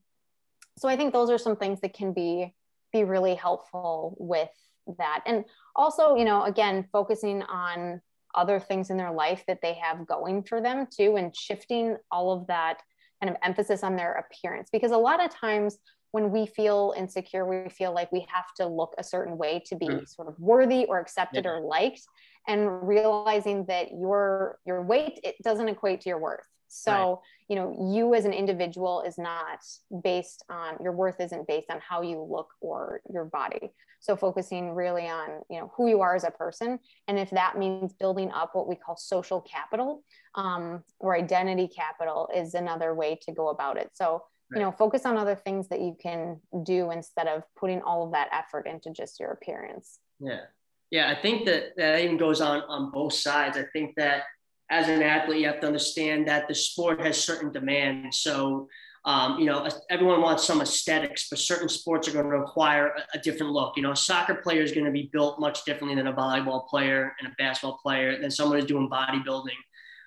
so 0.79 0.89
I 0.89 0.97
think 0.97 1.13
those 1.13 1.31
are 1.31 1.39
some 1.39 1.57
things 1.57 1.81
that 1.81 1.95
can 1.95 2.13
be 2.13 2.55
be 2.93 3.05
really 3.05 3.35
helpful 3.35 4.17
with 4.19 4.51
that, 4.99 5.23
and 5.27 5.45
also 5.77 6.17
you 6.17 6.25
know 6.25 6.45
again 6.45 6.87
focusing 6.93 7.43
on 7.43 8.01
other 8.35 8.61
things 8.61 8.91
in 8.91 8.97
their 8.97 9.13
life 9.13 9.43
that 9.49 9.59
they 9.61 9.75
have 9.75 10.07
going 10.07 10.43
for 10.43 10.61
them 10.61 10.87
too, 10.91 11.17
and 11.17 11.35
shifting 11.37 11.97
all 12.11 12.33
of 12.33 12.47
that 12.47 12.81
kind 13.23 13.31
of 13.31 13.37
emphasis 13.43 13.83
on 13.83 13.97
their 13.97 14.15
appearance 14.15 14.71
because 14.73 14.93
a 14.93 14.97
lot 14.97 15.23
of 15.23 15.31
times 15.31 15.79
when 16.13 16.31
we 16.31 16.47
feel 16.47 16.93
insecure, 16.97 17.47
we 17.47 17.69
feel 17.69 17.95
like 17.95 18.11
we 18.11 18.27
have 18.33 18.53
to 18.57 18.67
look 18.67 18.95
a 18.99 19.05
certain 19.05 19.39
way 19.39 19.63
to 19.67 19.77
be 19.77 19.87
mm. 19.87 20.09
sort 20.09 20.29
of 20.29 20.35
worthy 20.39 20.85
or 20.87 20.99
accepted 20.99 21.45
yeah. 21.45 21.53
or 21.53 21.61
liked. 21.61 22.03
and 22.49 22.89
realizing 22.89 23.65
that 23.67 23.93
your 23.93 24.59
your 24.65 24.83
weight 24.83 25.21
it 25.23 25.37
doesn't 25.45 25.69
equate 25.69 26.01
to 26.01 26.09
your 26.09 26.19
worth 26.19 26.47
so 26.71 26.93
right. 26.93 27.19
you 27.49 27.57
know 27.57 27.93
you 27.93 28.15
as 28.15 28.25
an 28.25 28.33
individual 28.33 29.03
is 29.03 29.19
not 29.19 29.59
based 30.05 30.45
on 30.49 30.77
your 30.81 30.93
worth 30.93 31.21
isn't 31.21 31.49
based 31.49 31.69
on 31.69 31.81
how 31.87 32.01
you 32.01 32.21
look 32.21 32.51
or 32.61 33.01
your 33.13 33.25
body. 33.25 33.73
So 33.99 34.17
focusing 34.17 34.73
really 34.73 35.09
on 35.09 35.43
you 35.51 35.59
know 35.59 35.73
who 35.77 35.89
you 35.89 36.01
are 36.01 36.15
as 36.15 36.25
a 36.25 36.31
person 36.31 36.79
and 37.09 37.19
if 37.19 37.31
that 37.31 37.59
means 37.59 37.93
building 37.93 38.31
up 38.31 38.55
what 38.55 38.69
we 38.69 38.77
call 38.77 38.97
social 38.97 39.41
capital 39.41 40.05
um, 40.37 40.85
or 41.01 41.17
identity 41.17 41.69
capital 41.69 42.31
is 42.35 42.55
another 42.55 42.95
way 42.95 43.19
to 43.23 43.33
go 43.33 43.49
about 43.49 43.77
it. 43.77 43.91
So 43.95 44.23
you 44.55 44.61
know 44.61 44.71
focus 44.71 45.05
on 45.05 45.17
other 45.17 45.35
things 45.35 45.69
that 45.69 45.81
you 45.81 45.97
can 46.01 46.41
do 46.63 46.93
instead 46.93 47.27
of 47.27 47.43
putting 47.59 47.83
all 47.83 48.07
of 48.07 48.13
that 48.13 48.29
effort 48.33 48.67
into 48.69 48.91
just 48.91 49.19
your 49.19 49.33
appearance. 49.33 49.99
Yeah. 50.21 50.43
Yeah 50.93 51.11
i 51.11 51.21
think 51.21 51.47
that 51.47 51.77
that 51.77 52.01
even 52.01 52.17
goes 52.17 52.41
on 52.41 52.63
on 52.69 52.93
both 52.93 53.15
sides. 53.15 53.57
I 53.57 53.65
think 53.73 53.97
that 53.97 54.23
as 54.71 54.89
an 54.89 55.03
athlete 55.03 55.41
you 55.41 55.47
have 55.47 55.61
to 55.61 55.67
understand 55.67 56.27
that 56.27 56.49
the 56.49 56.55
sport 56.55 57.01
has 57.01 57.23
certain 57.23 57.53
demands 57.53 58.21
so 58.21 58.69
um, 59.05 59.39
you 59.39 59.47
know 59.47 59.67
everyone 59.89 60.21
wants 60.21 60.45
some 60.45 60.61
aesthetics 60.61 61.29
but 61.29 61.39
certain 61.39 61.69
sports 61.69 62.07
are 62.09 62.13
going 62.13 62.25
to 62.25 62.31
require 62.31 62.89
a, 62.89 63.19
a 63.19 63.21
different 63.21 63.53
look 63.53 63.77
you 63.77 63.83
know 63.83 63.93
a 63.93 63.97
soccer 63.97 64.37
player 64.37 64.63
is 64.63 64.73
going 64.73 64.85
to 64.85 64.93
be 64.93 65.11
built 65.13 65.41
much 65.41 65.65
differently 65.65 65.95
than 65.95 66.07
a 66.07 66.13
volleyball 66.13 66.67
player 66.69 67.15
and 67.19 67.29
a 67.29 67.35
basketball 67.39 67.79
player 67.83 68.21
than 68.21 68.31
someone 68.31 68.59
who's 68.59 68.69
doing 68.69 68.89
bodybuilding 68.89 69.57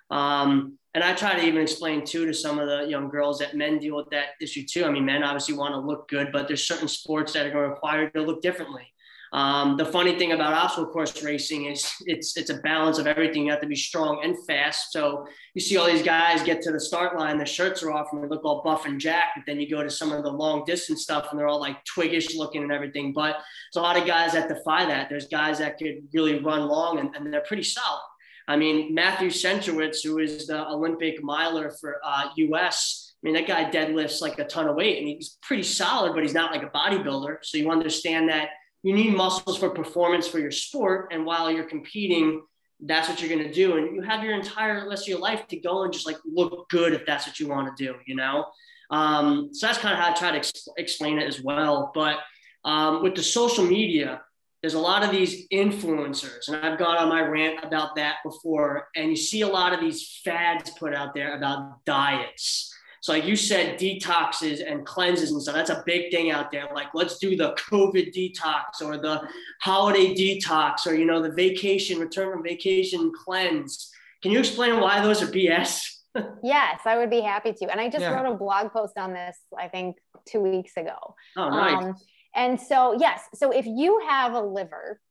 um, 0.09 0.77
and 0.93 1.03
I 1.03 1.13
try 1.15 1.35
to 1.35 1.43
even 1.43 1.61
explain 1.61 2.05
too 2.05 2.27
to 2.27 2.33
some 2.33 2.59
of 2.59 2.67
the 2.67 2.87
young 2.87 3.09
girls 3.09 3.39
that 3.39 3.55
men 3.55 3.79
deal 3.79 3.95
with 3.95 4.11
that 4.11 4.35
issue 4.39 4.63
too. 4.63 4.85
I 4.85 4.91
mean, 4.91 5.05
men 5.05 5.23
obviously 5.23 5.55
want 5.55 5.73
to 5.73 5.79
look 5.79 6.07
good, 6.07 6.31
but 6.31 6.47
there's 6.47 6.67
certain 6.67 6.87
sports 6.87 7.33
that 7.33 7.47
are 7.47 7.51
going 7.51 7.63
to 7.63 7.69
require 7.69 8.09
to 8.11 8.21
look 8.21 8.43
differently. 8.43 8.92
Um, 9.33 9.77
the 9.77 9.85
funny 9.85 10.15
thing 10.19 10.31
about 10.31 10.53
obstacle 10.53 10.93
course 10.93 11.23
racing 11.23 11.65
is 11.65 11.91
it's 12.05 12.37
it's 12.37 12.51
a 12.51 12.57
balance 12.57 12.99
of 12.99 13.07
everything. 13.07 13.45
You 13.45 13.51
have 13.51 13.61
to 13.61 13.67
be 13.67 13.75
strong 13.75 14.21
and 14.23 14.37
fast. 14.45 14.91
So 14.91 15.25
you 15.55 15.61
see 15.61 15.75
all 15.75 15.87
these 15.87 16.03
guys 16.03 16.43
get 16.43 16.61
to 16.61 16.71
the 16.71 16.79
start 16.79 17.17
line, 17.17 17.37
their 17.37 17.47
shirts 17.47 17.81
are 17.81 17.91
off, 17.91 18.09
and 18.13 18.23
they 18.23 18.27
look 18.27 18.45
all 18.45 18.61
buff 18.63 18.85
and 18.85 19.01
jacked. 19.01 19.31
But 19.37 19.45
then 19.47 19.59
you 19.59 19.67
go 19.67 19.81
to 19.81 19.89
some 19.89 20.11
of 20.11 20.23
the 20.23 20.31
long 20.31 20.63
distance 20.65 21.01
stuff, 21.01 21.29
and 21.31 21.39
they're 21.39 21.47
all 21.47 21.59
like 21.59 21.83
twiggish 21.85 22.35
looking 22.35 22.61
and 22.61 22.71
everything. 22.71 23.11
But 23.11 23.37
there's 23.73 23.77
a 23.77 23.81
lot 23.81 23.97
of 23.97 24.05
guys 24.05 24.33
that 24.33 24.49
defy 24.49 24.85
that. 24.85 25.09
There's 25.09 25.27
guys 25.27 25.57
that 25.57 25.79
could 25.79 26.07
really 26.13 26.39
run 26.39 26.67
long, 26.67 26.99
and, 26.99 27.15
and 27.15 27.33
they're 27.33 27.41
pretty 27.41 27.63
solid. 27.63 28.01
I 28.47 28.55
mean, 28.55 28.93
Matthew 28.93 29.29
Centrowitz, 29.29 30.03
who 30.03 30.19
is 30.19 30.45
the 30.45 30.67
Olympic 30.67 31.23
miler 31.23 31.71
for 31.71 31.99
uh, 32.05 32.29
US, 32.35 33.15
I 33.23 33.25
mean, 33.25 33.33
that 33.35 33.47
guy 33.47 33.71
deadlifts 33.71 34.21
like 34.21 34.37
a 34.37 34.43
ton 34.43 34.67
of 34.67 34.75
weight 34.75 34.97
and 34.97 35.07
he's 35.07 35.37
pretty 35.41 35.63
solid, 35.63 36.13
but 36.13 36.23
he's 36.23 36.33
not 36.33 36.51
like 36.51 36.61
a 36.61 36.77
bodybuilder. 36.77 37.37
So 37.41 37.57
you 37.57 37.71
understand 37.71 38.27
that 38.27 38.49
you 38.83 38.93
need 38.93 39.15
muscles 39.15 39.57
for 39.57 39.69
performance 39.69 40.27
for 40.27 40.39
your 40.39 40.51
sport. 40.51 41.09
And 41.11 41.25
while 41.25 41.49
you're 41.49 41.63
competing, 41.63 42.41
that's 42.81 43.07
what 43.07 43.21
you're 43.21 43.29
going 43.29 43.47
to 43.47 43.53
do. 43.53 43.77
And 43.77 43.95
you 43.95 44.01
have 44.01 44.23
your 44.23 44.33
entire 44.33 44.87
rest 44.87 45.03
of 45.03 45.07
your 45.07 45.19
life 45.19 45.47
to 45.47 45.57
go 45.57 45.83
and 45.83 45.93
just 45.93 46.05
like 46.05 46.17
look 46.25 46.69
good 46.69 46.93
if 46.93 47.05
that's 47.05 47.25
what 47.25 47.39
you 47.39 47.47
want 47.47 47.75
to 47.75 47.85
do, 47.85 47.95
you 48.05 48.15
know? 48.15 48.45
Um, 48.91 49.49
so 49.53 49.67
that's 49.67 49.79
kind 49.79 49.93
of 49.93 49.99
how 49.99 50.11
I 50.11 50.13
try 50.13 50.31
to 50.31 50.37
ex- 50.37 50.67
explain 50.77 51.17
it 51.17 51.27
as 51.27 51.41
well. 51.41 51.91
But 51.95 52.17
um, 52.65 53.01
with 53.01 53.15
the 53.15 53.23
social 53.23 53.65
media, 53.65 54.21
there's 54.61 54.75
a 54.75 54.79
lot 54.79 55.03
of 55.03 55.11
these 55.11 55.47
influencers, 55.49 56.47
and 56.47 56.55
I've 56.55 56.79
gone 56.79 56.95
on 56.95 57.09
my 57.09 57.19
rant 57.19 57.65
about 57.65 57.97
that 57.97 58.17
before. 58.23 58.87
And 58.95 59.09
you 59.09 59.17
see 59.17 59.41
a 59.41 59.47
lot 59.47 59.73
of 59.73 59.81
these 59.81 60.21
fads 60.23 60.69
put 60.79 60.93
out 60.93 61.13
there 61.13 61.35
about 61.35 61.83
diets. 61.85 62.73
So, 63.03 63.11
like 63.11 63.25
you 63.25 63.35
said, 63.35 63.77
detoxes 63.77 64.63
and 64.65 64.85
cleanses 64.85 65.31
and 65.31 65.41
stuff. 65.41 65.55
That's 65.55 65.69
a 65.69 65.83
big 65.85 66.09
thing 66.09 66.31
out 66.31 66.53
there. 66.53 66.69
Like, 66.73 66.87
let's 66.93 67.17
do 67.17 67.35
the 67.35 67.53
COVID 67.55 68.15
detox 68.15 68.81
or 68.81 68.97
the 68.97 69.27
holiday 69.59 70.15
detox 70.15 70.87
or, 70.87 70.95
you 70.95 71.03
know, 71.03 71.21
the 71.21 71.33
vacation, 71.33 71.99
return 71.99 72.31
from 72.31 72.43
vacation 72.43 73.11
cleanse. 73.25 73.91
Can 74.21 74.31
you 74.31 74.39
explain 74.39 74.79
why 74.79 75.01
those 75.01 75.21
are 75.21 75.27
BS? 75.27 75.81
yes, 76.43 76.79
I 76.85 76.97
would 76.97 77.09
be 77.09 77.19
happy 77.19 77.51
to. 77.51 77.69
And 77.69 77.81
I 77.81 77.89
just 77.89 78.03
yeah. 78.03 78.13
wrote 78.13 78.33
a 78.33 78.37
blog 78.37 78.71
post 78.71 78.97
on 78.97 79.11
this, 79.11 79.37
I 79.59 79.67
think, 79.67 79.97
two 80.25 80.39
weeks 80.39 80.77
ago. 80.77 80.95
Oh, 81.35 81.49
nice. 81.49 81.83
Um, 81.83 81.95
and 82.33 82.57
so, 82.57 82.95
yes, 82.97 83.21
so 83.35 83.51
if 83.51 83.65
you 83.65 84.01
have 84.07 84.31
a 84.31 84.39
liver 84.39 85.01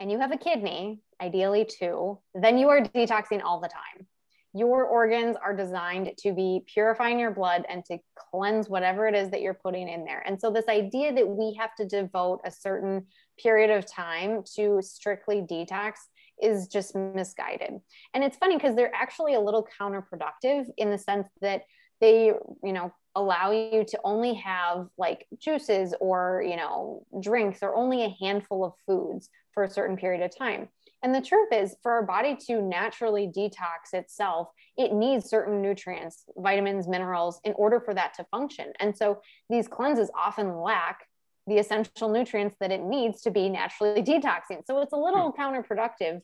and 0.00 0.10
you 0.10 0.18
have 0.18 0.32
a 0.32 0.38
kidney, 0.38 1.02
ideally 1.20 1.66
two, 1.66 2.20
then 2.34 2.56
you 2.56 2.70
are 2.70 2.80
detoxing 2.80 3.42
all 3.44 3.60
the 3.60 3.68
time. 3.68 4.06
Your 4.54 4.84
organs 4.84 5.36
are 5.36 5.54
designed 5.54 6.12
to 6.18 6.32
be 6.32 6.62
purifying 6.72 7.18
your 7.18 7.32
blood 7.32 7.66
and 7.68 7.84
to 7.86 7.98
cleanse 8.16 8.68
whatever 8.68 9.08
it 9.08 9.14
is 9.14 9.30
that 9.30 9.40
you're 9.40 9.54
putting 9.54 9.88
in 9.88 10.04
there. 10.04 10.22
And 10.24 10.40
so, 10.40 10.50
this 10.50 10.68
idea 10.68 11.12
that 11.12 11.26
we 11.26 11.56
have 11.58 11.74
to 11.76 11.84
devote 11.84 12.40
a 12.44 12.50
certain 12.50 13.06
period 13.38 13.70
of 13.70 13.84
time 13.90 14.44
to 14.56 14.80
strictly 14.80 15.42
detox 15.42 15.94
is 16.40 16.68
just 16.68 16.94
misguided. 16.94 17.80
And 18.14 18.24
it's 18.24 18.36
funny 18.36 18.56
because 18.56 18.76
they're 18.76 18.94
actually 18.94 19.34
a 19.34 19.40
little 19.40 19.66
counterproductive 19.80 20.66
in 20.76 20.90
the 20.90 20.98
sense 20.98 21.28
that 21.40 21.62
they, 22.00 22.26
you 22.62 22.72
know, 22.72 22.92
allow 23.16 23.50
you 23.50 23.84
to 23.84 23.98
only 24.04 24.34
have 24.34 24.88
like 24.98 25.26
juices 25.38 25.94
or 26.00 26.44
you 26.46 26.56
know 26.56 27.06
drinks 27.20 27.60
or 27.62 27.74
only 27.74 28.04
a 28.04 28.16
handful 28.20 28.64
of 28.64 28.72
foods 28.86 29.28
for 29.52 29.62
a 29.62 29.70
certain 29.70 29.96
period 29.96 30.22
of 30.22 30.36
time 30.36 30.68
and 31.04 31.14
the 31.14 31.20
truth 31.20 31.52
is 31.52 31.76
for 31.82 31.92
our 31.92 32.02
body 32.02 32.36
to 32.46 32.60
naturally 32.60 33.28
detox 33.28 33.92
itself 33.92 34.48
it 34.76 34.92
needs 34.92 35.28
certain 35.28 35.62
nutrients 35.62 36.24
vitamins 36.36 36.88
minerals 36.88 37.40
in 37.44 37.52
order 37.52 37.80
for 37.80 37.94
that 37.94 38.14
to 38.14 38.24
function. 38.24 38.72
And 38.80 38.96
so 38.96 39.20
these 39.48 39.68
cleanses 39.68 40.10
often 40.18 40.56
lack 40.58 41.06
the 41.46 41.58
essential 41.58 42.08
nutrients 42.08 42.56
that 42.58 42.72
it 42.72 42.82
needs 42.82 43.20
to 43.22 43.30
be 43.30 43.48
naturally 43.48 44.02
detoxing. 44.10 44.66
So 44.66 44.80
it's 44.80 44.92
a 44.92 44.96
little 44.96 45.30
hmm. 45.30 45.40
counterproductive. 45.40 46.20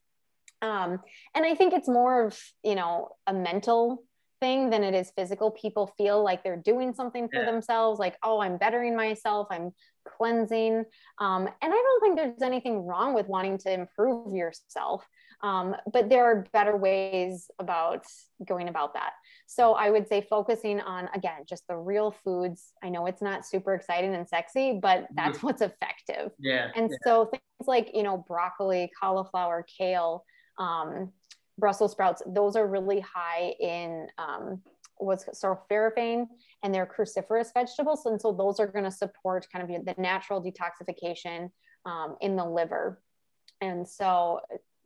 Um, 0.62 0.98
and 1.34 1.46
i 1.46 1.54
think 1.54 1.72
it's 1.72 1.88
more 1.88 2.26
of 2.26 2.38
you 2.62 2.74
know 2.74 3.16
a 3.26 3.32
mental 3.32 4.04
thing 4.40 4.70
than 4.70 4.82
it 4.82 4.94
is 4.94 5.12
physical. 5.14 5.50
People 5.50 5.92
feel 5.96 6.24
like 6.24 6.42
they're 6.42 6.56
doing 6.56 6.92
something 6.92 7.28
for 7.28 7.40
yeah. 7.40 7.50
themselves, 7.50 8.00
like, 8.00 8.16
oh, 8.22 8.40
I'm 8.40 8.56
bettering 8.56 8.96
myself, 8.96 9.46
I'm 9.50 9.72
cleansing. 10.16 10.84
Um, 11.20 11.42
and 11.62 11.72
I 11.72 11.76
don't 11.76 12.00
think 12.02 12.16
there's 12.16 12.42
anything 12.42 12.84
wrong 12.86 13.14
with 13.14 13.28
wanting 13.28 13.58
to 13.58 13.72
improve 13.72 14.34
yourself. 14.34 15.06
Um, 15.42 15.74
but 15.90 16.10
there 16.10 16.24
are 16.24 16.46
better 16.52 16.76
ways 16.76 17.50
about 17.58 18.04
going 18.46 18.68
about 18.68 18.92
that. 18.94 19.12
So 19.46 19.72
I 19.72 19.90
would 19.90 20.06
say 20.06 20.26
focusing 20.28 20.80
on, 20.80 21.08
again, 21.14 21.44
just 21.48 21.66
the 21.66 21.76
real 21.76 22.10
foods. 22.10 22.72
I 22.82 22.90
know 22.90 23.06
it's 23.06 23.22
not 23.22 23.46
super 23.46 23.74
exciting 23.74 24.14
and 24.14 24.28
sexy, 24.28 24.78
but 24.82 25.06
that's 25.14 25.42
what's 25.42 25.62
effective. 25.62 26.32
Yeah. 26.38 26.68
And 26.76 26.90
yeah. 26.90 26.96
so 27.04 27.24
things 27.26 27.66
like, 27.66 27.90
you 27.94 28.02
know, 28.02 28.24
broccoli, 28.28 28.90
cauliflower, 29.00 29.64
kale, 29.78 30.24
um, 30.58 31.10
Brussels 31.58 31.92
sprouts, 31.92 32.22
those 32.26 32.56
are 32.56 32.66
really 32.66 33.00
high 33.00 33.54
in 33.60 34.06
um, 34.18 34.62
what's 34.96 35.24
sulforaphane 35.26 36.26
and 36.62 36.74
they're 36.74 36.86
cruciferous 36.86 37.52
vegetables. 37.52 38.06
And 38.06 38.20
so 38.20 38.32
those 38.32 38.60
are 38.60 38.66
going 38.66 38.84
to 38.84 38.90
support 38.90 39.46
kind 39.52 39.70
of 39.70 39.84
the 39.84 39.94
natural 40.00 40.42
detoxification 40.42 41.50
um, 41.86 42.16
in 42.20 42.36
the 42.36 42.44
liver. 42.44 43.02
And 43.60 43.86
so 43.86 44.40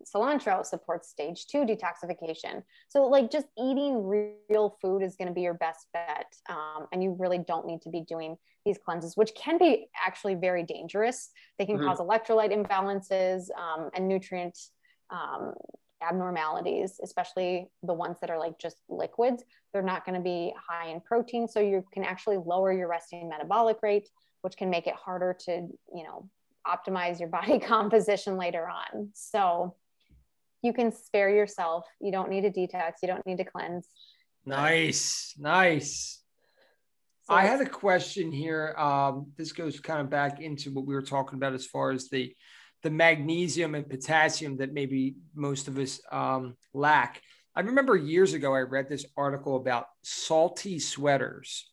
cilantro 0.05 0.65
supports 0.65 1.09
stage 1.09 1.47
two 1.47 1.65
detoxification. 1.65 2.63
So, 2.89 3.07
like, 3.07 3.31
just 3.31 3.47
eating 3.59 4.07
real 4.07 4.77
food 4.81 5.03
is 5.03 5.17
going 5.17 5.29
to 5.29 5.35
be 5.35 5.43
your 5.43 5.55
best 5.55 5.87
bet. 5.93 6.27
Um, 6.49 6.87
and 6.93 7.03
you 7.03 7.17
really 7.19 7.39
don't 7.39 7.67
need 7.67 7.83
to 7.83 7.91
be 7.91 8.03
doing 8.03 8.37
these 8.65 8.79
cleanses, 8.79 9.17
which 9.17 9.33
can 9.35 9.59
be 9.59 9.89
actually 10.05 10.35
very 10.35 10.63
dangerous. 10.63 11.31
They 11.59 11.67
can 11.67 11.79
mm-hmm. 11.79 11.87
cause 11.87 11.99
electrolyte 11.99 12.53
imbalances 12.53 13.49
um, 13.59 13.91
and 13.95 14.09
nutrient 14.09 14.59
um, 15.11 15.55
abnormalities, 16.07 17.01
especially 17.03 17.71
the 17.83 17.95
ones 17.95 18.17
that 18.21 18.31
are 18.31 18.39
like 18.39 18.59
just 18.59 18.77
liquids, 18.89 19.43
they're 19.73 19.83
not 19.83 20.05
going 20.05 20.15
to 20.15 20.23
be 20.23 20.53
high 20.69 20.89
in 20.89 21.01
protein. 21.01 21.49
So 21.49 21.61
you 21.61 21.85
can 21.93 22.05
actually 22.05 22.37
lower 22.37 22.73
your 22.73 22.89
resting 22.89 23.29
metabolic 23.29 23.79
rate, 23.83 24.09
which 24.43 24.57
can 24.57 24.71
make 24.71 24.87
it 24.87 24.95
harder 24.95 25.37
to, 25.47 25.53
you 25.53 26.05
know, 26.05 26.29
optimize 26.67 27.21
your 27.21 27.29
body 27.41 27.59
composition 27.59 28.37
later 28.37 28.69
on. 28.69 29.11
So 29.15 29.75
you 30.63 30.73
can 30.73 30.93
spare 30.93 31.31
yourself. 31.31 31.87
You 32.01 32.11
don't 32.11 32.31
need 32.31 32.45
a 32.45 32.51
detox. 32.51 32.95
You 33.03 33.09
don't 33.09 33.27
need 33.27 33.39
to 33.39 33.45
cleanse. 33.45 33.87
Nice. 34.47 35.35
Nice. 35.39 36.23
So, 37.25 37.35
I 37.35 37.47
had 37.47 37.61
a 37.61 37.67
question 37.67 38.31
here. 38.33 38.75
Um, 38.77 39.33
this 39.37 39.53
goes 39.53 39.81
kind 39.81 40.01
of 40.01 40.11
back 40.11 40.41
into 40.41 40.71
what 40.71 40.87
we 40.87 40.95
were 40.95 41.03
talking 41.03 41.39
about 41.39 41.55
as 41.55 41.67
far 41.67 41.91
as 41.91 42.09
the 42.11 42.35
the 42.85 42.91
magnesium 42.91 43.75
and 43.75 43.89
potassium 43.89 44.59
that 44.59 44.73
maybe 44.73 45.17
most 45.35 45.67
of 45.67 45.79
us 45.79 46.01
um, 46.13 46.57
lack. 46.73 47.21
I 47.57 47.61
remember 47.61 47.97
years 47.97 48.35
ago, 48.35 48.55
I 48.55 48.61
read 48.61 48.89
this 48.89 49.07
article 49.17 49.57
about 49.57 49.87
salty 50.03 50.79
sweaters. 50.79 51.69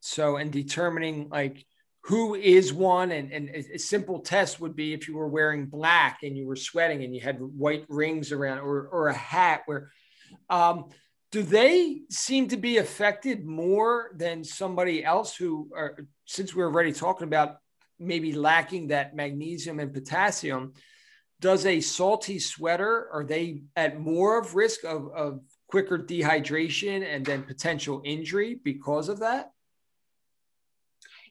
So, 0.00 0.36
and 0.36 0.50
determining 0.50 1.28
like 1.30 1.64
who 2.06 2.34
is 2.34 2.72
one, 2.72 3.12
and, 3.12 3.32
and 3.32 3.48
a 3.50 3.78
simple 3.78 4.18
test 4.18 4.60
would 4.60 4.74
be 4.74 4.92
if 4.92 5.06
you 5.06 5.16
were 5.16 5.28
wearing 5.28 5.66
black 5.66 6.18
and 6.24 6.36
you 6.36 6.46
were 6.46 6.56
sweating 6.56 7.04
and 7.04 7.14
you 7.14 7.20
had 7.20 7.38
white 7.38 7.84
rings 7.88 8.32
around, 8.32 8.58
or, 8.58 8.88
or 8.88 9.08
a 9.08 9.14
hat 9.14 9.62
where, 9.66 9.92
um, 10.50 10.86
do 11.30 11.42
they 11.42 12.02
seem 12.10 12.48
to 12.48 12.56
be 12.56 12.78
affected 12.78 13.46
more 13.46 14.10
than 14.16 14.42
somebody 14.42 15.04
else 15.04 15.36
who 15.36 15.70
are, 15.74 15.96
since 16.26 16.54
we're 16.54 16.66
already 16.66 16.92
talking 16.92 17.28
about 17.28 17.58
maybe 18.02 18.32
lacking 18.32 18.88
that 18.88 19.14
magnesium 19.14 19.80
and 19.80 19.92
potassium 19.92 20.72
does 21.40 21.66
a 21.66 21.80
salty 21.80 22.38
sweater 22.38 23.08
are 23.12 23.24
they 23.24 23.62
at 23.76 24.00
more 24.00 24.38
of 24.38 24.54
risk 24.54 24.84
of, 24.84 25.10
of 25.14 25.40
quicker 25.68 25.98
dehydration 25.98 27.04
and 27.04 27.24
then 27.24 27.42
potential 27.42 28.02
injury 28.04 28.60
because 28.62 29.08
of 29.08 29.20
that 29.20 29.51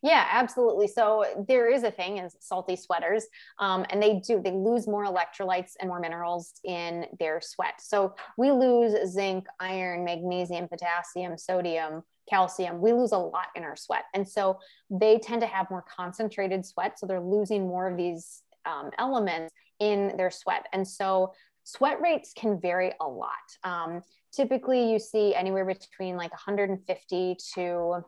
yeah, 0.03 0.27
absolutely. 0.31 0.87
So 0.87 1.25
there 1.47 1.69
is 1.69 1.83
a 1.83 1.91
thing 1.91 2.17
is 2.17 2.35
salty 2.39 2.75
sweaters, 2.75 3.27
um, 3.59 3.85
and 3.91 4.01
they 4.01 4.19
do 4.19 4.41
they 4.43 4.51
lose 4.51 4.87
more 4.87 5.05
electrolytes 5.05 5.73
and 5.79 5.87
more 5.87 5.99
minerals 5.99 6.53
in 6.63 7.05
their 7.19 7.39
sweat. 7.39 7.75
So 7.79 8.15
we 8.35 8.51
lose 8.51 8.95
zinc, 9.11 9.45
iron, 9.59 10.03
magnesium, 10.03 10.67
potassium, 10.67 11.37
sodium, 11.37 12.01
calcium. 12.27 12.81
We 12.81 12.93
lose 12.93 13.11
a 13.11 13.17
lot 13.17 13.47
in 13.55 13.63
our 13.63 13.75
sweat, 13.75 14.05
and 14.15 14.27
so 14.27 14.57
they 14.89 15.19
tend 15.19 15.41
to 15.41 15.47
have 15.47 15.69
more 15.69 15.85
concentrated 15.95 16.65
sweat. 16.65 16.97
So 16.97 17.05
they're 17.05 17.21
losing 17.21 17.67
more 17.67 17.87
of 17.87 17.95
these 17.95 18.41
um, 18.65 18.89
elements 18.97 19.53
in 19.79 20.17
their 20.17 20.31
sweat, 20.31 20.65
and 20.73 20.87
so 20.87 21.33
sweat 21.63 22.01
rates 22.01 22.33
can 22.35 22.59
vary 22.59 22.91
a 22.99 23.07
lot. 23.07 23.29
Um, 23.63 24.01
typically, 24.33 24.91
you 24.91 24.97
see 24.97 25.35
anywhere 25.35 25.65
between 25.65 26.17
like 26.17 26.31
150 26.31 27.37
to 27.53 28.03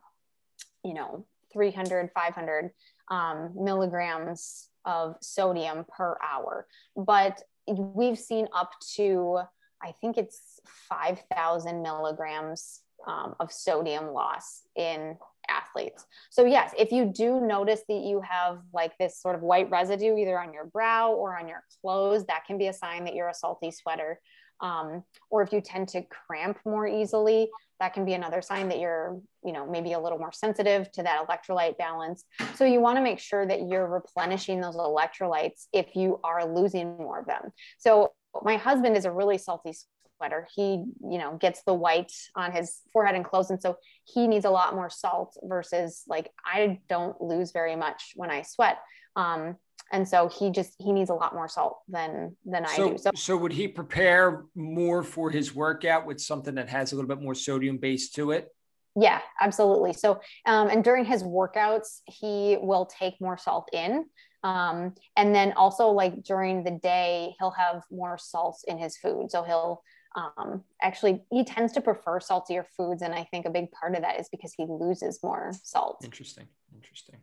you 0.83 0.93
know 0.95 1.25
300, 1.53 2.09
500 2.13 2.71
um, 3.09 3.53
milligrams 3.55 4.69
of 4.85 5.15
sodium 5.21 5.85
per 5.95 6.17
hour. 6.21 6.67
But 6.95 7.41
we've 7.67 8.19
seen 8.19 8.47
up 8.53 8.71
to, 8.95 9.39
I 9.81 9.93
think 10.01 10.17
it's 10.17 10.59
5,000 10.89 11.81
milligrams 11.81 12.81
um, 13.07 13.35
of 13.39 13.51
sodium 13.51 14.13
loss 14.13 14.61
in 14.75 15.17
athletes. 15.49 16.05
So, 16.29 16.45
yes, 16.45 16.73
if 16.77 16.91
you 16.91 17.05
do 17.05 17.41
notice 17.41 17.81
that 17.89 18.03
you 18.03 18.21
have 18.21 18.59
like 18.73 18.97
this 18.97 19.21
sort 19.21 19.35
of 19.35 19.41
white 19.41 19.69
residue 19.69 20.15
either 20.17 20.39
on 20.39 20.53
your 20.53 20.65
brow 20.65 21.11
or 21.11 21.37
on 21.37 21.47
your 21.47 21.63
clothes, 21.81 22.25
that 22.25 22.45
can 22.45 22.57
be 22.57 22.67
a 22.67 22.73
sign 22.73 23.03
that 23.05 23.15
you're 23.15 23.29
a 23.29 23.33
salty 23.33 23.71
sweater. 23.71 24.19
Um, 24.61 25.03
or 25.29 25.41
if 25.41 25.51
you 25.51 25.61
tend 25.61 25.89
to 25.89 26.03
cramp 26.03 26.57
more 26.65 26.87
easily, 26.87 27.49
that 27.79 27.93
can 27.93 28.05
be 28.05 28.13
another 28.13 28.41
sign 28.41 28.69
that 28.69 28.79
you're, 28.79 29.19
you 29.43 29.51
know, 29.51 29.69
maybe 29.69 29.93
a 29.93 29.99
little 29.99 30.17
more 30.17 30.31
sensitive 30.31 30.89
to 30.93 31.03
that 31.03 31.27
electrolyte 31.27 31.77
balance. 31.77 32.23
So 32.55 32.65
you 32.65 32.79
want 32.79 32.97
to 32.97 33.03
make 33.03 33.19
sure 33.19 33.45
that 33.45 33.67
you're 33.67 33.87
replenishing 33.87 34.61
those 34.61 34.77
electrolytes 34.77 35.65
if 35.73 35.95
you 35.95 36.19
are 36.23 36.45
losing 36.45 36.95
more 36.97 37.19
of 37.19 37.25
them. 37.25 37.51
So 37.79 38.13
my 38.41 38.55
husband 38.57 38.95
is 38.95 39.05
a 39.05 39.11
really 39.11 39.37
salty 39.37 39.73
sweater. 40.17 40.47
He, 40.55 40.83
you 41.01 41.17
know, 41.17 41.37
gets 41.37 41.63
the 41.63 41.73
white 41.73 42.13
on 42.35 42.51
his 42.51 42.79
forehead 42.93 43.15
and 43.15 43.25
clothes. 43.25 43.49
And 43.49 43.61
so 43.61 43.75
he 44.05 44.27
needs 44.27 44.45
a 44.45 44.49
lot 44.49 44.75
more 44.75 44.89
salt 44.89 45.35
versus 45.43 46.03
like 46.07 46.31
I 46.45 46.79
don't 46.87 47.19
lose 47.21 47.51
very 47.51 47.75
much 47.75 48.13
when 48.15 48.31
I 48.31 48.43
sweat. 48.43 48.77
Um, 49.15 49.57
and 49.93 50.09
so 50.09 50.27
he 50.27 50.49
just 50.49 50.75
he 50.79 50.91
needs 50.91 51.09
a 51.11 51.13
lot 51.13 51.33
more 51.33 51.47
salt 51.47 51.81
than 51.87 52.35
than 52.45 52.65
so, 52.67 52.87
I 52.87 52.91
do. 52.91 52.97
So, 52.97 53.11
so 53.15 53.37
would 53.37 53.53
he 53.53 53.67
prepare 53.67 54.43
more 54.55 55.03
for 55.03 55.29
his 55.29 55.55
workout 55.55 56.05
with 56.05 56.19
something 56.19 56.55
that 56.55 56.67
has 56.69 56.91
a 56.91 56.95
little 56.95 57.07
bit 57.07 57.21
more 57.21 57.35
sodium 57.35 57.77
base 57.77 58.09
to 58.11 58.31
it? 58.31 58.49
Yeah, 58.95 59.21
absolutely. 59.39 59.93
So, 59.93 60.19
um, 60.45 60.69
and 60.69 60.83
during 60.83 61.05
his 61.05 61.23
workouts, 61.23 62.01
he 62.05 62.57
will 62.61 62.85
take 62.85 63.15
more 63.21 63.37
salt 63.37 63.69
in. 63.71 64.05
Um, 64.43 64.93
and 65.15 65.33
then 65.33 65.53
also 65.53 65.87
like 65.87 66.23
during 66.23 66.63
the 66.63 66.71
day, 66.71 67.33
he'll 67.39 67.51
have 67.51 67.83
more 67.89 68.17
salts 68.17 68.65
in 68.67 68.77
his 68.77 68.97
food. 68.97 69.31
So 69.31 69.43
he'll 69.43 69.81
um, 70.15 70.63
actually 70.81 71.23
he 71.31 71.43
tends 71.43 71.73
to 71.73 71.81
prefer 71.81 72.19
saltier 72.19 72.65
foods, 72.75 73.03
and 73.03 73.13
I 73.13 73.23
think 73.31 73.45
a 73.45 73.49
big 73.51 73.71
part 73.71 73.95
of 73.95 74.01
that 74.01 74.19
is 74.19 74.27
because 74.29 74.53
he 74.57 74.65
loses 74.67 75.19
more 75.23 75.53
salt. 75.63 76.01
Interesting. 76.03 76.47
Interesting. 76.75 77.17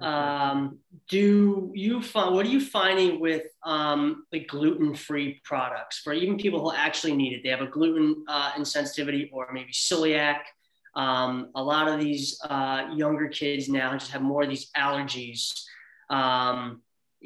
Um, 0.00 0.78
do 1.08 1.70
you 1.74 2.02
find 2.02 2.34
what 2.34 2.46
are 2.46 2.50
you 2.50 2.60
finding 2.60 3.20
with 3.20 3.44
um, 3.64 4.24
the 4.32 4.40
gluten-free 4.40 5.40
products 5.44 5.98
for 5.98 6.12
even 6.12 6.36
people 6.36 6.60
who 6.60 6.74
actually 6.76 7.14
need 7.14 7.32
it? 7.32 7.42
They 7.42 7.50
have 7.50 7.60
a 7.60 7.66
gluten 7.66 8.24
uh, 8.28 8.52
insensitivity 8.52 9.28
or 9.32 9.48
maybe 9.52 9.72
celiac. 9.72 10.40
Um, 10.96 11.50
a 11.54 11.62
lot 11.62 11.88
of 11.88 12.00
these 12.00 12.40
uh, 12.48 12.88
younger 12.94 13.28
kids 13.28 13.68
now 13.68 13.92
just 13.92 14.12
have 14.12 14.22
more 14.22 14.42
of 14.42 14.48
these 14.48 14.70
allergies. 14.76 15.52
Um, 16.10 16.82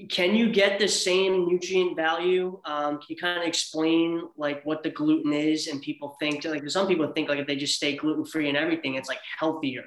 can 0.08 0.36
you 0.36 0.52
get 0.52 0.78
the 0.78 0.86
same 0.86 1.46
nutrient 1.48 1.96
value? 1.96 2.60
Um, 2.64 2.98
can 2.98 3.06
you 3.08 3.16
kind 3.16 3.40
of 3.40 3.46
explain 3.46 4.22
like 4.36 4.64
what 4.64 4.82
the 4.82 4.90
gluten 4.90 5.32
is? 5.32 5.66
And 5.66 5.82
people 5.82 6.16
think 6.20 6.44
like 6.44 6.68
some 6.70 6.86
people 6.86 7.12
think 7.12 7.28
like 7.28 7.40
if 7.40 7.46
they 7.46 7.56
just 7.56 7.74
stay 7.74 7.96
gluten 7.96 8.24
free 8.24 8.48
and 8.48 8.56
everything, 8.56 8.94
it's 8.94 9.08
like 9.08 9.18
healthier. 9.38 9.84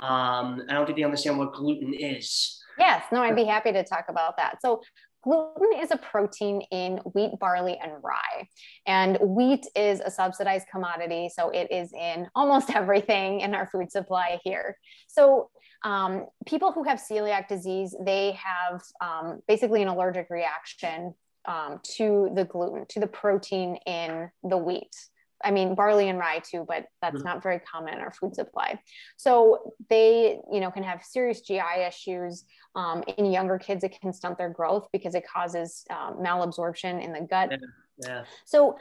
Um, 0.00 0.62
I 0.68 0.74
don't 0.74 0.86
think 0.86 0.98
they 0.98 1.04
understand 1.04 1.38
what 1.38 1.54
gluten 1.54 1.94
is. 1.94 2.62
Yes, 2.78 3.04
no, 3.10 3.22
I'd 3.22 3.36
be 3.36 3.44
happy 3.44 3.72
to 3.72 3.82
talk 3.82 4.06
about 4.08 4.36
that. 4.36 4.62
So, 4.62 4.82
gluten 5.24 5.80
is 5.80 5.90
a 5.90 5.96
protein 5.96 6.62
in 6.70 6.98
wheat, 7.12 7.32
barley, 7.40 7.76
and 7.82 7.92
rye. 8.02 8.46
And 8.86 9.18
wheat 9.20 9.66
is 9.74 10.00
a 10.00 10.10
subsidized 10.10 10.68
commodity. 10.70 11.28
So, 11.34 11.50
it 11.50 11.72
is 11.72 11.92
in 11.92 12.28
almost 12.34 12.70
everything 12.74 13.40
in 13.40 13.54
our 13.54 13.66
food 13.66 13.90
supply 13.90 14.38
here. 14.44 14.76
So, 15.08 15.50
um, 15.84 16.26
people 16.46 16.72
who 16.72 16.84
have 16.84 17.00
celiac 17.00 17.48
disease, 17.48 17.94
they 18.00 18.32
have 18.32 18.80
um, 19.00 19.40
basically 19.48 19.82
an 19.82 19.88
allergic 19.88 20.28
reaction 20.30 21.14
um, 21.46 21.80
to 21.96 22.30
the 22.34 22.44
gluten, 22.44 22.84
to 22.90 23.00
the 23.00 23.06
protein 23.06 23.76
in 23.86 24.30
the 24.42 24.56
wheat. 24.56 24.94
I 25.42 25.50
mean, 25.50 25.74
barley 25.74 26.08
and 26.08 26.18
rye 26.18 26.40
too, 26.40 26.64
but 26.66 26.86
that's 27.00 27.16
mm-hmm. 27.16 27.26
not 27.26 27.42
very 27.42 27.60
common 27.60 27.94
in 27.94 28.00
our 28.00 28.12
food 28.12 28.34
supply. 28.34 28.78
So 29.16 29.74
they, 29.88 30.38
you 30.52 30.60
know, 30.60 30.70
can 30.70 30.82
have 30.82 31.02
serious 31.02 31.40
GI 31.40 31.84
issues. 31.86 32.44
Um, 32.74 33.04
in 33.16 33.26
younger 33.26 33.58
kids, 33.58 33.84
it 33.84 33.96
can 34.00 34.12
stunt 34.12 34.38
their 34.38 34.50
growth 34.50 34.88
because 34.92 35.14
it 35.14 35.24
causes 35.26 35.84
um, 35.90 36.18
malabsorption 36.20 37.02
in 37.02 37.12
the 37.12 37.20
gut. 37.20 37.50
Yeah. 37.50 37.58
yeah. 37.98 38.24
So 38.44 38.78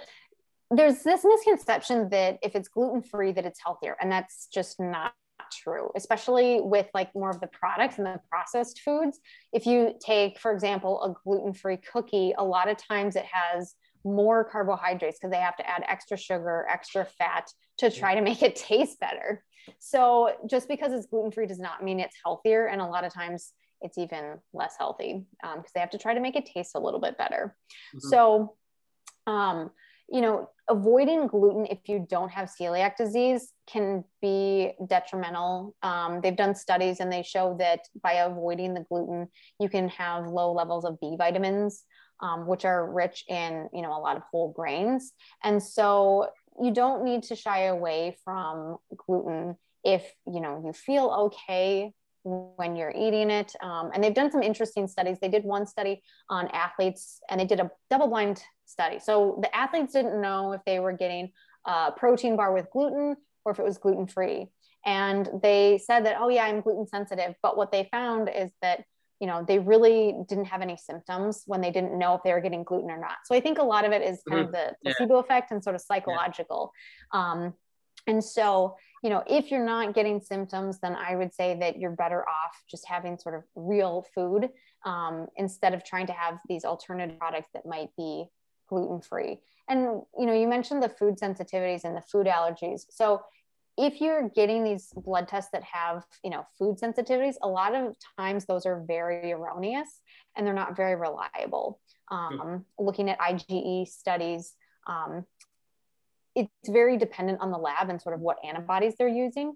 there's 0.69 1.03
this 1.03 1.23
misconception 1.23 2.09
that 2.09 2.39
if 2.41 2.55
it's 2.55 2.67
gluten 2.67 3.01
free, 3.01 3.31
that 3.31 3.45
it's 3.45 3.59
healthier, 3.63 3.95
and 4.01 4.11
that's 4.11 4.47
just 4.47 4.79
not 4.79 5.13
true, 5.51 5.89
especially 5.95 6.59
with 6.61 6.87
like 6.93 7.13
more 7.15 7.29
of 7.29 7.39
the 7.39 7.47
products 7.47 7.97
and 7.97 8.07
the 8.07 8.19
processed 8.29 8.81
foods. 8.81 9.19
If 9.53 9.65
you 9.65 9.93
take, 9.99 10.39
for 10.39 10.51
example, 10.51 11.01
a 11.03 11.13
gluten 11.23 11.53
free 11.53 11.77
cookie, 11.77 12.33
a 12.37 12.43
lot 12.43 12.69
of 12.69 12.77
times 12.77 13.15
it 13.15 13.25
has 13.31 13.75
more 14.07 14.43
carbohydrates 14.43 15.19
because 15.19 15.31
they 15.31 15.41
have 15.41 15.57
to 15.57 15.69
add 15.69 15.83
extra 15.87 16.17
sugar, 16.17 16.65
extra 16.69 17.05
fat 17.05 17.51
to 17.79 17.91
try 17.91 18.15
to 18.15 18.21
make 18.21 18.41
it 18.41 18.55
taste 18.69 18.99
better. 18.99 19.43
So 19.79 20.31
just 20.49 20.67
because 20.67 20.93
it's 20.93 21.07
gluten 21.07 21.31
free 21.31 21.45
does 21.45 21.59
not 21.59 21.83
mean 21.83 21.99
it's 21.99 22.15
healthier. 22.23 22.67
And 22.67 22.81
a 22.81 22.85
lot 22.85 23.03
of 23.03 23.13
times 23.13 23.51
it's 23.81 23.97
even 23.97 24.39
less 24.53 24.75
healthy 24.77 25.25
because 25.41 25.57
um, 25.57 25.63
they 25.73 25.79
have 25.79 25.91
to 25.91 25.97
try 25.97 26.13
to 26.13 26.19
make 26.19 26.35
it 26.35 26.45
taste 26.45 26.71
a 26.75 26.79
little 26.79 26.99
bit 26.99 27.17
better. 27.17 27.55
Mm-hmm. 27.95 28.09
So, 28.09 28.55
um, 29.27 29.71
you 30.09 30.21
know, 30.21 30.49
avoiding 30.69 31.27
gluten 31.27 31.65
if 31.65 31.79
you 31.87 32.05
don't 32.09 32.31
have 32.31 32.49
celiac 32.49 32.95
disease 32.95 33.51
can 33.67 34.03
be 34.21 34.71
detrimental. 34.87 35.75
Um, 35.83 36.21
they've 36.21 36.35
done 36.35 36.55
studies 36.55 37.01
and 37.01 37.11
they 37.11 37.23
show 37.23 37.55
that 37.59 37.81
by 38.01 38.13
avoiding 38.13 38.73
the 38.73 38.85
gluten, 38.89 39.27
you 39.59 39.69
can 39.69 39.89
have 39.89 40.27
low 40.27 40.53
levels 40.53 40.85
of 40.85 40.99
B 40.99 41.15
vitamins 41.17 41.83
um, 42.21 42.47
which 42.47 42.65
are 42.65 42.91
rich 42.91 43.23
in 43.27 43.69
you 43.73 43.81
know 43.81 43.97
a 43.97 43.99
lot 43.99 44.17
of 44.17 44.23
whole 44.31 44.51
grains. 44.51 45.13
And 45.43 45.61
so 45.61 46.29
you 46.61 46.73
don't 46.73 47.03
need 47.03 47.23
to 47.23 47.35
shy 47.35 47.65
away 47.65 48.17
from 48.23 48.77
gluten 48.95 49.57
if 49.83 50.03
you 50.25 50.41
know 50.41 50.61
you 50.65 50.73
feel 50.73 51.09
okay 51.27 51.93
when 52.23 52.75
you're 52.75 52.93
eating 52.95 53.29
it. 53.29 53.55
Um, 53.61 53.91
and 53.93 54.03
they've 54.03 54.13
done 54.13 54.31
some 54.31 54.43
interesting 54.43 54.87
studies. 54.87 55.17
They 55.21 55.29
did 55.29 55.45
one 55.45 55.65
study 55.65 56.01
on 56.29 56.47
athletes 56.49 57.21
and 57.29 57.39
they 57.39 57.45
did 57.45 57.61
a 57.61 57.71
double 57.89 58.09
blind 58.09 58.43
study. 58.65 58.99
So 58.99 59.39
the 59.41 59.55
athletes 59.55 59.93
didn't 59.93 60.19
know 60.19 60.51
if 60.51 60.61
they 60.65 60.79
were 60.79 60.91
getting 60.91 61.31
a 61.65 61.93
protein 61.95 62.35
bar 62.35 62.53
with 62.53 62.69
gluten 62.71 63.15
or 63.45 63.53
if 63.53 63.59
it 63.59 63.63
was 63.63 63.77
gluten 63.77 64.07
free 64.07 64.47
and 64.85 65.29
they 65.43 65.79
said 65.83 66.05
that 66.05 66.15
oh 66.19 66.29
yeah 66.29 66.45
i'm 66.45 66.61
gluten 66.61 66.87
sensitive. 66.87 67.35
But 67.43 67.57
what 67.57 67.71
they 67.71 67.87
found 67.91 68.29
is 68.33 68.51
that 68.61 68.83
you 69.19 69.27
know 69.27 69.43
they 69.47 69.59
really 69.59 70.15
didn't 70.27 70.45
have 70.45 70.61
any 70.61 70.77
symptoms 70.77 71.43
when 71.45 71.61
they 71.61 71.71
didn't 71.71 71.97
know 71.97 72.15
if 72.15 72.23
they 72.23 72.33
were 72.33 72.41
getting 72.41 72.63
gluten 72.63 72.89
or 72.89 72.99
not 72.99 73.17
so 73.25 73.35
i 73.35 73.39
think 73.39 73.57
a 73.57 73.63
lot 73.63 73.85
of 73.85 73.91
it 73.91 74.01
is 74.01 74.21
kind 74.29 74.47
mm-hmm. 74.47 74.47
of 74.47 74.51
the 74.51 74.75
placebo 74.83 75.15
yeah. 75.15 75.19
effect 75.19 75.51
and 75.51 75.63
sort 75.63 75.75
of 75.75 75.81
psychological 75.81 76.71
yeah. 77.13 77.19
um, 77.19 77.53
and 78.07 78.23
so 78.23 78.75
you 79.03 79.09
know 79.09 79.23
if 79.27 79.51
you're 79.51 79.65
not 79.65 79.93
getting 79.93 80.19
symptoms 80.19 80.79
then 80.79 80.95
i 80.95 81.15
would 81.15 81.33
say 81.33 81.57
that 81.59 81.79
you're 81.79 81.91
better 81.91 82.21
off 82.21 82.61
just 82.69 82.85
having 82.87 83.17
sort 83.17 83.35
of 83.35 83.43
real 83.55 84.05
food 84.13 84.49
um, 84.85 85.27
instead 85.35 85.73
of 85.73 85.83
trying 85.83 86.07
to 86.07 86.13
have 86.13 86.37
these 86.47 86.63
alternative 86.63 87.17
products 87.19 87.49
that 87.53 87.65
might 87.65 87.89
be 87.97 88.25
gluten 88.69 89.01
free 89.01 89.39
and 89.69 89.81
you 90.17 90.25
know 90.25 90.33
you 90.33 90.47
mentioned 90.47 90.83
the 90.83 90.89
food 90.89 91.15
sensitivities 91.17 91.83
and 91.83 91.95
the 91.95 92.01
food 92.01 92.27
allergies 92.27 92.81
so 92.89 93.21
if 93.77 94.01
you're 94.01 94.29
getting 94.29 94.63
these 94.63 94.91
blood 94.95 95.27
tests 95.27 95.51
that 95.53 95.63
have 95.63 96.03
you 96.23 96.29
know 96.29 96.45
food 96.57 96.77
sensitivities 96.77 97.35
a 97.41 97.47
lot 97.47 97.75
of 97.75 97.95
times 98.17 98.45
those 98.45 98.65
are 98.65 98.83
very 98.87 99.31
erroneous 99.31 100.01
and 100.35 100.45
they're 100.45 100.53
not 100.53 100.75
very 100.75 100.95
reliable. 100.95 101.79
Um, 102.09 102.65
looking 102.79 103.09
at 103.09 103.19
IgE 103.19 103.87
studies 103.87 104.53
um, 104.87 105.25
it's 106.37 106.69
very 106.69 106.97
dependent 106.97 107.41
on 107.41 107.51
the 107.51 107.57
lab 107.57 107.89
and 107.89 108.01
sort 108.01 108.13
of 108.13 108.21
what 108.21 108.37
antibodies 108.45 108.93
they're 108.97 109.07
using. 109.07 109.53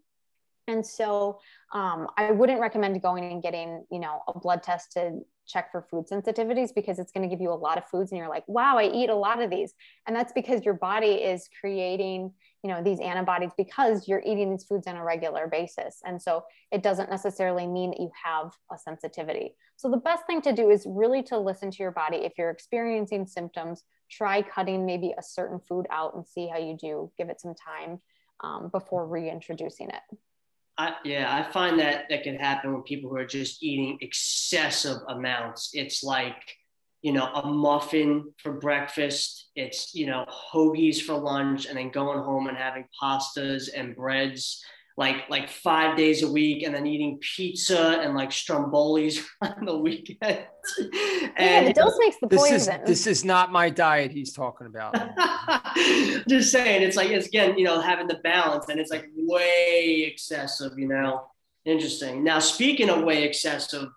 And 0.67 0.85
so 0.85 1.39
um, 1.73 2.07
i 2.17 2.31
wouldn't 2.31 2.59
recommend 2.59 3.01
going 3.01 3.23
and 3.31 3.41
getting 3.41 3.85
you 3.91 3.99
know 3.99 4.21
a 4.27 4.37
blood 4.37 4.63
test 4.63 4.91
to 4.93 5.19
check 5.51 5.71
for 5.71 5.81
food 5.81 6.07
sensitivities 6.07 6.73
because 6.73 6.99
it's 6.99 7.11
going 7.11 7.27
to 7.27 7.33
give 7.33 7.41
you 7.41 7.51
a 7.51 7.53
lot 7.53 7.77
of 7.77 7.85
foods 7.87 8.11
and 8.11 8.19
you're 8.19 8.29
like, 8.29 8.43
wow, 8.47 8.77
I 8.77 8.89
eat 8.89 9.09
a 9.09 9.15
lot 9.15 9.41
of 9.41 9.49
these. 9.49 9.73
And 10.07 10.15
that's 10.15 10.31
because 10.31 10.63
your 10.63 10.73
body 10.73 11.13
is 11.13 11.49
creating, 11.59 12.31
you 12.63 12.69
know, 12.69 12.81
these 12.81 12.99
antibodies 12.99 13.51
because 13.57 14.07
you're 14.07 14.23
eating 14.25 14.51
these 14.51 14.63
foods 14.63 14.87
on 14.87 14.95
a 14.95 15.03
regular 15.03 15.47
basis. 15.47 16.01
And 16.05 16.21
so 16.21 16.43
it 16.71 16.83
doesn't 16.83 17.09
necessarily 17.09 17.67
mean 17.67 17.91
that 17.91 17.99
you 17.99 18.11
have 18.23 18.51
a 18.71 18.77
sensitivity. 18.77 19.55
So 19.75 19.89
the 19.89 19.97
best 19.97 20.25
thing 20.27 20.41
to 20.43 20.53
do 20.53 20.69
is 20.69 20.85
really 20.87 21.23
to 21.23 21.37
listen 21.37 21.71
to 21.71 21.77
your 21.83 21.91
body. 21.91 22.17
If 22.17 22.33
you're 22.37 22.51
experiencing 22.51 23.25
symptoms, 23.25 23.83
try 24.09 24.41
cutting 24.41 24.85
maybe 24.85 25.13
a 25.17 25.23
certain 25.23 25.59
food 25.59 25.87
out 25.89 26.15
and 26.15 26.25
see 26.25 26.47
how 26.47 26.57
you 26.57 26.77
do. 26.77 27.11
Give 27.17 27.29
it 27.29 27.41
some 27.41 27.55
time 27.55 27.99
um, 28.41 28.69
before 28.69 29.07
reintroducing 29.07 29.89
it. 29.89 30.17
I, 30.77 30.95
yeah, 31.03 31.33
I 31.35 31.51
find 31.51 31.79
that 31.79 32.05
that 32.09 32.23
can 32.23 32.35
happen 32.35 32.73
when 32.73 32.81
people 32.83 33.09
who 33.09 33.17
are 33.17 33.25
just 33.25 33.61
eating 33.61 33.97
excessive 34.01 34.97
amounts. 35.09 35.71
It's 35.73 36.03
like, 36.03 36.41
you 37.01 37.11
know, 37.11 37.25
a 37.25 37.47
muffin 37.47 38.33
for 38.37 38.53
breakfast. 38.53 39.49
It's, 39.55 39.93
you 39.93 40.05
know, 40.05 40.25
hoagies 40.53 41.01
for 41.01 41.13
lunch 41.13 41.65
and 41.65 41.77
then 41.77 41.91
going 41.91 42.19
home 42.19 42.47
and 42.47 42.57
having 42.57 42.85
pastas 43.01 43.69
and 43.75 43.95
breads 43.95 44.63
like 44.97 45.29
like 45.29 45.49
five 45.49 45.97
days 45.97 46.23
a 46.23 46.31
week 46.31 46.63
and 46.63 46.75
then 46.75 46.85
eating 46.85 47.19
pizza 47.19 47.99
and 48.01 48.15
like 48.15 48.29
strombolis 48.29 49.23
on 49.41 49.65
the 49.65 49.77
weekend. 49.77 50.45
and 50.77 50.89
yeah, 51.39 51.63
the 51.63 51.73
dose 51.73 51.97
makes 51.99 52.17
the 52.21 52.27
this 52.27 52.39
poison. 52.39 52.81
Is, 52.81 52.87
this 52.87 53.07
is 53.07 53.25
not 53.25 53.51
my 53.51 53.69
diet 53.69 54.11
he's 54.11 54.33
talking 54.33 54.67
about. 54.67 54.93
Just 56.27 56.51
saying, 56.51 56.83
it's 56.83 56.97
like 56.97 57.09
it's 57.09 57.27
again, 57.27 57.57
you 57.57 57.63
know, 57.63 57.79
having 57.81 58.07
the 58.07 58.19
balance 58.23 58.65
and 58.69 58.79
it's 58.79 58.91
like 58.91 59.05
way 59.15 60.07
excessive, 60.11 60.73
you 60.77 60.87
know. 60.87 61.27
Interesting. 61.63 62.23
Now, 62.23 62.39
speaking 62.39 62.89
of 62.89 63.03
way 63.03 63.23
excessive, 63.23 63.89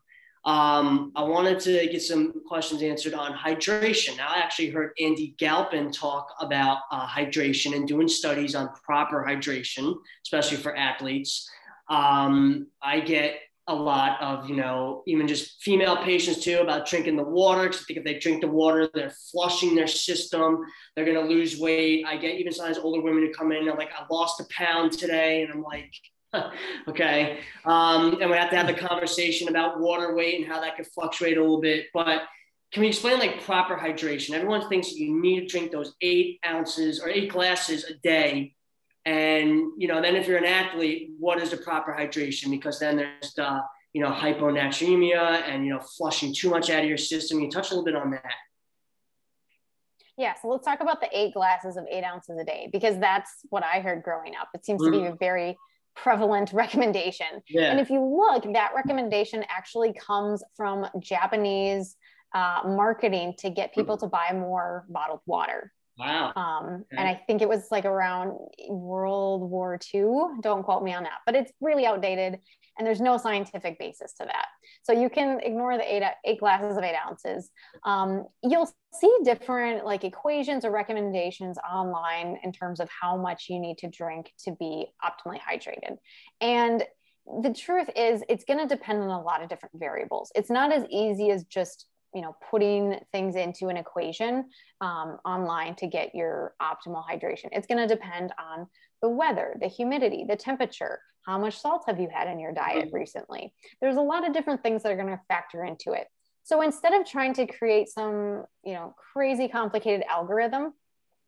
um, 0.47 1.11
I 1.17 1.23
wanted 1.23 1.59
to 1.61 1.87
get 1.89 2.03
some 2.03 2.35
questions 2.47 2.83
answered 2.83 3.15
on 3.15 3.33
hydration. 3.33 4.17
Now, 4.19 4.29
I 4.29 4.39
actually 4.39 4.71
heard 4.71 4.93
Andy 5.01 5.35
Galpin 5.39 5.91
talk 5.91 6.29
about 6.39 6.79
uh, 6.91 7.07
hydration 7.07 7.75
and 7.75 7.89
doing 7.89 8.09
studies 8.09 8.55
on 8.55 8.69
proper 8.85 9.25
hydration, 9.27 9.95
especially 10.25 10.59
for 10.59 10.77
athletes. 10.77 11.49
Um, 11.89 12.67
I 12.83 13.01
get 13.01 13.37
a 13.67 13.75
lot 13.75 14.21
of, 14.21 14.51
you 14.51 14.57
know, 14.57 15.03
even 15.07 15.27
just 15.27 15.63
female 15.63 15.97
patients 15.97 16.45
too 16.45 16.59
about 16.59 16.87
drinking 16.87 17.17
the 17.17 17.25
water. 17.25 17.63
Because 17.63 17.81
I 17.81 17.85
think 17.85 17.99
if 18.01 18.05
they 18.05 18.19
drink 18.19 18.43
the 18.43 18.49
water, 18.49 18.91
they're 18.93 19.15
flushing 19.33 19.75
their 19.75 19.87
system. 19.87 20.59
They're 20.95 21.07
going 21.07 21.17
to 21.17 21.35
lose 21.35 21.59
weight. 21.59 22.05
I 22.07 22.19
get 22.19 22.35
even 22.35 22.53
sometimes 22.53 22.77
older 22.77 23.01
women 23.01 23.23
who 23.23 23.33
come 23.33 23.53
in 23.53 23.59
and 23.59 23.69
they're 23.69 23.77
like, 23.77 23.93
I 23.99 24.05
lost 24.11 24.41
a 24.41 24.45
pound 24.51 24.93
today. 24.93 25.43
And 25.43 25.51
I'm 25.51 25.63
like, 25.63 25.95
okay. 26.89 27.41
Um, 27.65 28.21
and 28.21 28.31
we 28.31 28.37
have 28.37 28.51
to 28.51 28.57
have 28.57 28.67
the 28.67 28.75
conversation 28.75 29.49
about 29.49 29.81
water 29.81 30.15
weight 30.15 30.41
and 30.41 30.51
how 30.51 30.61
that 30.61 30.77
could 30.77 30.87
fluctuate 30.87 31.37
a 31.37 31.41
little 31.41 31.61
bit. 31.61 31.87
But 31.93 32.23
can 32.73 32.83
we 32.83 32.89
explain 32.89 33.19
like 33.19 33.43
proper 33.45 33.77
hydration? 33.77 34.35
Everyone 34.35 34.69
thinks 34.69 34.93
you 34.93 35.21
need 35.21 35.41
to 35.41 35.47
drink 35.47 35.71
those 35.71 35.95
eight 36.01 36.41
ounces 36.47 37.01
or 37.01 37.09
eight 37.09 37.31
glasses 37.31 37.85
a 37.85 37.95
day. 37.95 38.55
And, 39.05 39.73
you 39.77 39.87
know, 39.87 40.01
then 40.01 40.17
if 40.17 40.27
you're 40.27 40.39
an 40.39 40.45
athlete, 40.45 41.11
what 41.19 41.41
is 41.41 41.51
the 41.51 41.57
proper 41.59 41.93
hydration? 41.93 42.51
Because 42.51 42.79
then 42.79 42.97
there's 42.97 43.35
the, 43.35 43.61
you 43.93 44.03
know, 44.03 44.11
hyponatremia 44.11 45.43
and, 45.43 45.65
you 45.65 45.73
know, 45.73 45.81
flushing 45.81 46.35
too 46.35 46.51
much 46.51 46.71
out 46.71 46.83
of 46.83 46.89
your 46.89 46.99
system. 46.99 47.41
You 47.41 47.51
touch 47.51 47.71
a 47.71 47.75
little 47.75 47.85
bit 47.85 47.97
on 47.97 48.11
that. 48.13 48.33
Yeah, 50.17 50.35
so 50.41 50.49
let's 50.49 50.65
talk 50.65 50.81
about 50.81 51.01
the 51.01 51.09
eight 51.13 51.35
glasses 51.35 51.77
of 51.77 51.87
eight 51.91 52.05
ounces 52.05 52.39
a 52.39 52.45
day 52.45 52.69
because 52.73 52.99
that's 52.99 53.31
what 53.51 53.65
I 53.65 53.81
heard 53.81 54.03
growing 54.03 54.35
up. 54.41 54.49
It 54.55 54.65
seems 54.65 54.81
mm-hmm. 54.81 54.93
to 54.93 55.01
be 55.01 55.07
a 55.07 55.15
very 55.15 55.59
prevalent 55.97 56.53
recommendation. 56.53 57.27
Yeah. 57.49 57.71
And 57.71 57.81
if 57.81 57.91
you 57.91 58.01
look, 58.01 58.53
that 58.53 58.73
recommendation 58.75 59.45
actually 59.49 59.93
comes 59.95 60.43
from 60.57 60.87
Japanese 61.01 61.97
uh, 62.35 62.63
marketing 62.67 63.35
to 63.39 63.51
get 63.51 63.73
people 63.75 63.97
to 63.99 64.07
buy 64.07 64.31
more 64.33 64.85
bottled 64.89 65.21
water. 65.27 65.73
Wow. 65.97 66.33
Um, 66.35 66.85
okay. 66.93 66.97
And 66.99 67.09
I 67.09 67.23
think 67.27 67.41
it 67.41 67.49
was 67.49 67.69
like 67.71 67.85
around 67.85 68.33
World 68.69 69.49
War 69.49 69.79
II. 69.95 70.41
Don't 70.41 70.65
quote 70.65 70.83
me 70.83 70.93
on 70.93 71.05
that, 71.05 71.21
but 71.25 71.37
it's 71.37 71.53
really 71.61 71.87
outdated 71.87 72.41
and 72.79 72.87
there's 72.87 73.01
no 73.01 73.17
scientific 73.17 73.79
basis 73.79 74.13
to 74.15 74.25
that. 74.25 74.47
So 74.83 74.93
you 74.93 75.09
can 75.09 75.41
ignore 75.41 75.77
the 75.77 75.95
eight, 75.95 76.03
eight 76.25 76.41
glasses 76.41 76.77
of 76.77 76.85
eight 76.85 76.97
ounces. 77.07 77.51
Um, 77.85 78.27
you'll 78.43 78.71
see 78.93 79.15
different 79.25 79.85
like 79.85 80.05
equations 80.05 80.65
or 80.65 80.71
recommendations 80.71 81.59
online 81.59 82.39
in 82.43 82.53
terms 82.53 82.81
of 82.81 82.89
how 82.89 83.17
much 83.17 83.47
you 83.49 83.59
need 83.59 83.79
to 83.79 83.89
drink 83.89 84.33
to 84.45 84.53
be 84.53 84.87
optimally 85.05 85.39
hydrated. 85.41 85.97
And 86.41 86.85
the 87.43 87.53
truth 87.53 87.89
is 87.97 88.23
it's 88.29 88.45
going 88.45 88.61
to 88.61 88.67
depend 88.67 89.03
on 89.03 89.11
a 89.11 89.23
lot 89.23 89.43
of 89.43 89.49
different 89.49 89.79
variables. 89.79 90.31
It's 90.35 90.51
not 90.51 90.73
as 90.73 90.85
easy 90.91 91.31
as 91.31 91.45
just 91.45 91.87
you 92.15 92.23
know 92.23 92.37
putting 92.51 93.01
things 93.13 93.35
into 93.35 93.69
an 93.69 93.77
equation 93.77 94.45
um, 94.81 95.19
online 95.25 95.75
to 95.75 95.87
get 95.87 96.15
your 96.15 96.55
optimal 96.63 97.03
hydration 97.05 97.47
it's 97.51 97.67
going 97.67 97.89
to 97.89 97.93
depend 97.93 98.33
on 98.39 98.69
the 99.03 99.09
weather 99.09 99.57
the 99.61 99.67
humidity 99.67 100.25
the 100.29 100.37
temperature 100.37 101.01
how 101.27 101.39
much 101.39 101.59
salt 101.59 101.85
have 101.87 102.01
you 102.01 102.09
had 102.13 102.29
in 102.29 102.39
your 102.39 102.53
diet 102.53 102.91
recently? 102.93 103.53
There's 103.81 103.97
a 103.97 104.03
lot 104.03 104.27
of 104.27 104.33
different 104.33 104.63
things 104.63 104.83
that 104.83 104.93
are 104.93 104.97
going 104.97 105.09
to 105.09 105.21
factor 105.29 105.65
into 105.65 105.93
it. 105.93 106.09
So 106.43 106.61
instead 106.61 106.93
of 106.93 107.07
trying 107.07 107.35
to 107.35 107.47
create 107.47 107.89
some 107.89 108.45
you 108.65 108.75
know 108.75 108.95
crazy 109.13 109.49
complicated 109.49 110.05
algorithm 110.09 110.75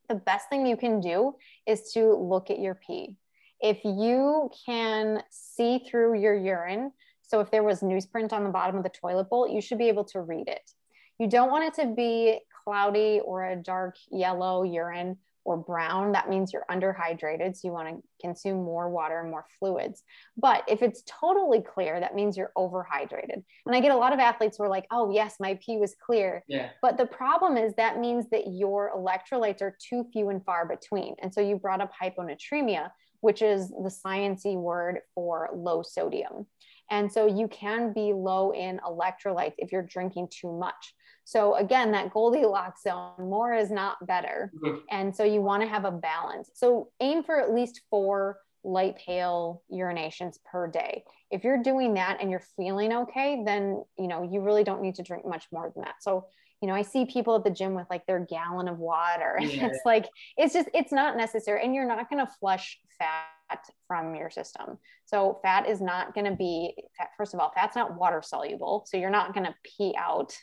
the 0.09 0.15
best 0.15 0.49
thing 0.49 0.67
you 0.67 0.77
can 0.77 1.01
do 1.01 1.35
is 1.67 1.93
to 1.93 2.15
look 2.15 2.49
at 2.51 2.61
your 2.61 2.75
pee. 2.75 3.17
If 3.61 3.85
you 3.85 4.51
can 4.65 5.23
see 5.31 5.85
through 5.91 6.21
your 6.21 6.35
urine 6.35 6.93
so 7.23 7.41
if 7.41 7.51
there 7.51 7.65
was 7.65 7.81
newsprint 7.81 8.33
on 8.33 8.45
the 8.45 8.51
bottom 8.51 8.77
of 8.77 8.85
the 8.85 8.89
toilet 8.89 9.29
bowl, 9.29 9.49
you 9.49 9.61
should 9.61 9.79
be 9.79 9.89
able 9.89 10.05
to 10.05 10.21
read 10.21 10.49
it. 10.49 10.71
You 11.19 11.27
don't 11.27 11.51
want 11.51 11.65
it 11.65 11.83
to 11.83 11.93
be 11.93 12.39
cloudy 12.65 13.21
or 13.25 13.45
a 13.45 13.57
dark 13.57 13.97
yellow 14.11 14.63
urine 14.63 15.17
or 15.47 15.57
brown. 15.57 16.13
That 16.13 16.29
means 16.29 16.53
you're 16.53 16.67
underhydrated. 16.69 17.57
So 17.57 17.69
you 17.69 17.73
want 17.73 17.89
to 17.89 18.03
consume 18.21 18.65
more 18.65 18.91
water 18.91 19.21
and 19.21 19.31
more 19.31 19.47
fluids. 19.59 20.03
But 20.37 20.65
if 20.67 20.83
it's 20.83 21.03
totally 21.07 21.61
clear, 21.61 22.01
that 22.01 22.17
means 22.17 22.37
you're 22.37 22.51
overhydrated. 22.59 23.43
And 23.65 23.75
I 23.75 23.81
get 23.81 23.93
a 23.93 23.97
lot 23.97 24.13
of 24.13 24.19
athletes 24.19 24.57
who 24.57 24.65
are 24.65 24.69
like, 24.69 24.87
oh, 24.91 25.13
yes, 25.13 25.37
my 25.39 25.59
pee 25.65 25.77
was 25.77 25.95
clear. 26.05 26.43
Yeah. 26.49 26.71
But 26.83 26.99
the 26.99 27.07
problem 27.07 27.57
is 27.57 27.75
that 27.75 28.01
means 28.01 28.29
that 28.31 28.49
your 28.49 28.91
electrolytes 28.97 29.63
are 29.63 29.77
too 29.79 30.05
few 30.13 30.31
and 30.31 30.45
far 30.45 30.67
between. 30.67 31.15
And 31.23 31.33
so 31.33 31.41
you 31.41 31.57
brought 31.57 31.81
up 31.81 31.93
hyponatremia, 32.03 32.91
which 33.21 33.41
is 33.41 33.69
the 33.69 33.95
sciency 34.05 34.57
word 34.57 34.99
for 35.15 35.49
low 35.55 35.83
sodium. 35.83 36.47
And 36.91 37.11
so 37.11 37.27
you 37.27 37.47
can 37.49 37.93
be 37.93 38.13
low 38.13 38.53
in 38.53 38.81
electrolytes 38.85 39.55
if 39.59 39.71
you're 39.73 39.83
drinking 39.83 40.29
too 40.31 40.53
much. 40.53 40.95
So 41.27 41.57
again, 41.57 41.91
that 41.91 42.13
Goldilocks 42.13 42.85
zone, 42.85 43.11
more 43.19 43.53
is 43.53 43.73
not 43.73 44.07
better. 44.07 44.53
Mm-hmm. 44.63 44.77
And 44.93 45.15
so 45.15 45.25
you 45.25 45.43
want 45.43 45.61
to 45.65 45.69
have 45.69 45.85
a 45.85 45.91
balance. 45.91 46.51
So 46.55 46.91
aim 47.01 47.25
for 47.25 47.41
at 47.41 47.53
least 47.53 47.81
four 47.91 48.39
light 48.63 48.97
pale 48.97 49.63
urinations 49.73 50.37
per 50.45 50.69
day. 50.69 51.03
If 51.33 51.43
you're 51.43 51.65
doing 51.65 51.95
that 51.95 52.19
and 52.21 52.31
you're 52.31 52.45
feeling 52.57 52.93
okay, 52.93 53.43
then 53.45 53.83
you 53.99 54.07
know 54.07 54.23
you 54.23 54.41
really 54.41 54.63
don't 54.63 54.83
need 54.83 54.95
to 54.97 55.03
drink 55.03 55.27
much 55.27 55.47
more 55.51 55.73
than 55.75 55.83
that. 55.83 55.97
So 56.01 56.27
you 56.63 56.69
know, 56.69 56.75
I 56.75 56.83
see 56.83 57.05
people 57.05 57.35
at 57.35 57.45
the 57.45 57.51
gym 57.51 57.75
with 57.75 57.87
like 57.91 58.07
their 58.07 58.21
gallon 58.21 58.69
of 58.69 58.79
water. 58.79 59.37
And 59.39 59.53
yeah. 59.53 59.67
it's 59.67 59.81
like, 59.85 60.09
it's 60.39 60.55
just, 60.55 60.69
it's 60.73 60.91
not 60.91 61.17
necessary. 61.17 61.63
And 61.63 61.75
you're 61.75 61.87
not 61.87 62.09
going 62.09 62.25
to 62.25 62.33
flush 62.41 62.79
fat 62.99 63.61
from 63.87 64.15
your 64.15 64.31
system. 64.31 64.79
So 65.05 65.39
fat 65.43 65.69
is 65.69 65.83
not 65.83 66.15
going 66.15 66.25
to 66.25 66.35
be, 66.35 66.75
first 67.19 67.35
of 67.35 67.41
all, 67.41 67.53
fat's 67.55 67.77
not 67.77 67.99
water 67.99 68.23
soluble. 68.25 68.87
So 68.89 68.97
you're 68.97 69.11
not 69.11 69.35
going 69.35 69.45
to 69.45 69.55
pee 69.65 69.95
out 69.99 70.35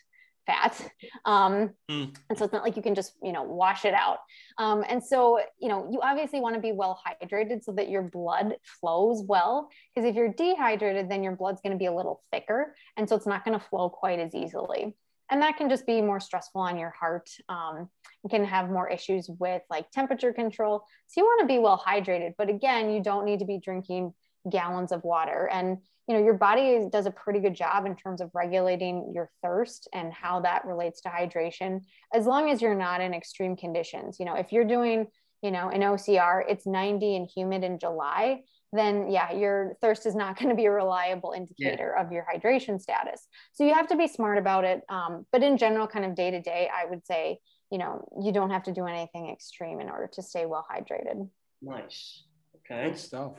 fat. 0.45 0.79
Um, 1.25 1.71
mm. 1.89 2.15
And 2.29 2.37
so 2.37 2.45
it's 2.45 2.53
not 2.53 2.63
like 2.63 2.75
you 2.75 2.81
can 2.81 2.95
just, 2.95 3.13
you 3.21 3.31
know, 3.31 3.43
wash 3.43 3.85
it 3.85 3.93
out. 3.93 4.19
Um, 4.57 4.83
and 4.87 5.03
so, 5.03 5.39
you 5.59 5.69
know, 5.69 5.87
you 5.91 6.01
obviously 6.01 6.41
want 6.41 6.55
to 6.55 6.61
be 6.61 6.71
well 6.71 6.99
hydrated 7.05 7.63
so 7.63 7.71
that 7.73 7.89
your 7.89 8.01
blood 8.01 8.55
flows 8.79 9.23
well. 9.27 9.69
Because 9.93 10.09
if 10.09 10.15
you're 10.15 10.33
dehydrated, 10.33 11.09
then 11.09 11.23
your 11.23 11.35
blood's 11.35 11.61
going 11.61 11.71
to 11.71 11.77
be 11.77 11.85
a 11.85 11.93
little 11.93 12.21
thicker. 12.31 12.75
And 12.97 13.07
so 13.07 13.15
it's 13.15 13.27
not 13.27 13.45
going 13.45 13.57
to 13.57 13.65
flow 13.65 13.89
quite 13.89 14.19
as 14.19 14.35
easily. 14.35 14.95
And 15.29 15.41
that 15.41 15.57
can 15.57 15.69
just 15.69 15.87
be 15.87 16.01
more 16.01 16.19
stressful 16.19 16.61
on 16.61 16.77
your 16.77 16.91
heart. 16.91 17.29
Um, 17.49 17.89
you 18.23 18.29
can 18.29 18.45
have 18.45 18.69
more 18.69 18.89
issues 18.89 19.29
with 19.39 19.61
like 19.69 19.89
temperature 19.91 20.33
control. 20.33 20.85
So 21.07 21.21
you 21.21 21.25
want 21.25 21.41
to 21.41 21.47
be 21.47 21.59
well 21.59 21.81
hydrated. 21.83 22.33
But 22.37 22.49
again, 22.49 22.91
you 22.91 23.01
don't 23.01 23.25
need 23.25 23.39
to 23.39 23.45
be 23.45 23.57
drinking 23.57 24.13
gallons 24.49 24.91
of 24.91 25.03
water. 25.03 25.49
And 25.51 25.77
you 26.07 26.15
know 26.15 26.23
your 26.23 26.33
body 26.33 26.87
does 26.91 27.05
a 27.05 27.11
pretty 27.11 27.39
good 27.39 27.55
job 27.55 27.85
in 27.85 27.95
terms 27.95 28.19
of 28.19 28.29
regulating 28.33 29.13
your 29.13 29.29
thirst 29.41 29.87
and 29.93 30.11
how 30.11 30.41
that 30.41 30.65
relates 30.65 31.01
to 31.01 31.09
hydration 31.09 31.81
as 32.13 32.25
long 32.25 32.49
as 32.49 32.61
you're 32.61 32.75
not 32.75 33.01
in 33.01 33.13
extreme 33.13 33.55
conditions. 33.55 34.17
You 34.19 34.25
know 34.25 34.35
if 34.35 34.51
you're 34.51 34.65
doing 34.65 35.07
you 35.41 35.51
know 35.51 35.69
an 35.69 35.81
ocr 35.81 36.43
it's 36.47 36.65
90 36.65 37.17
and 37.17 37.29
humid 37.33 37.63
in 37.63 37.77
july 37.77 38.43
then 38.71 39.09
yeah 39.09 39.33
your 39.33 39.75
thirst 39.81 40.05
is 40.05 40.15
not 40.15 40.37
going 40.39 40.49
to 40.49 40.55
be 40.55 40.65
a 40.65 40.71
reliable 40.71 41.33
indicator 41.35 41.93
yeah. 41.95 42.03
of 42.03 42.11
your 42.11 42.25
hydration 42.33 42.81
status. 42.81 43.27
So 43.53 43.65
you 43.65 43.73
have 43.73 43.87
to 43.87 43.95
be 43.95 44.07
smart 44.07 44.37
about 44.37 44.65
it 44.65 44.81
um, 44.89 45.25
but 45.31 45.41
in 45.41 45.57
general 45.57 45.87
kind 45.87 46.05
of 46.05 46.15
day 46.15 46.31
to 46.31 46.41
day 46.41 46.69
i 46.73 46.85
would 46.85 47.05
say 47.05 47.39
you 47.71 47.77
know 47.77 48.07
you 48.21 48.31
don't 48.31 48.51
have 48.51 48.63
to 48.63 48.71
do 48.71 48.85
anything 48.85 49.29
extreme 49.29 49.79
in 49.79 49.89
order 49.89 50.09
to 50.13 50.21
stay 50.21 50.45
well 50.45 50.65
hydrated. 50.69 51.27
Nice. 51.61 52.23
Okay. 52.57 52.89
Good 52.89 52.99
stuff 52.99 53.33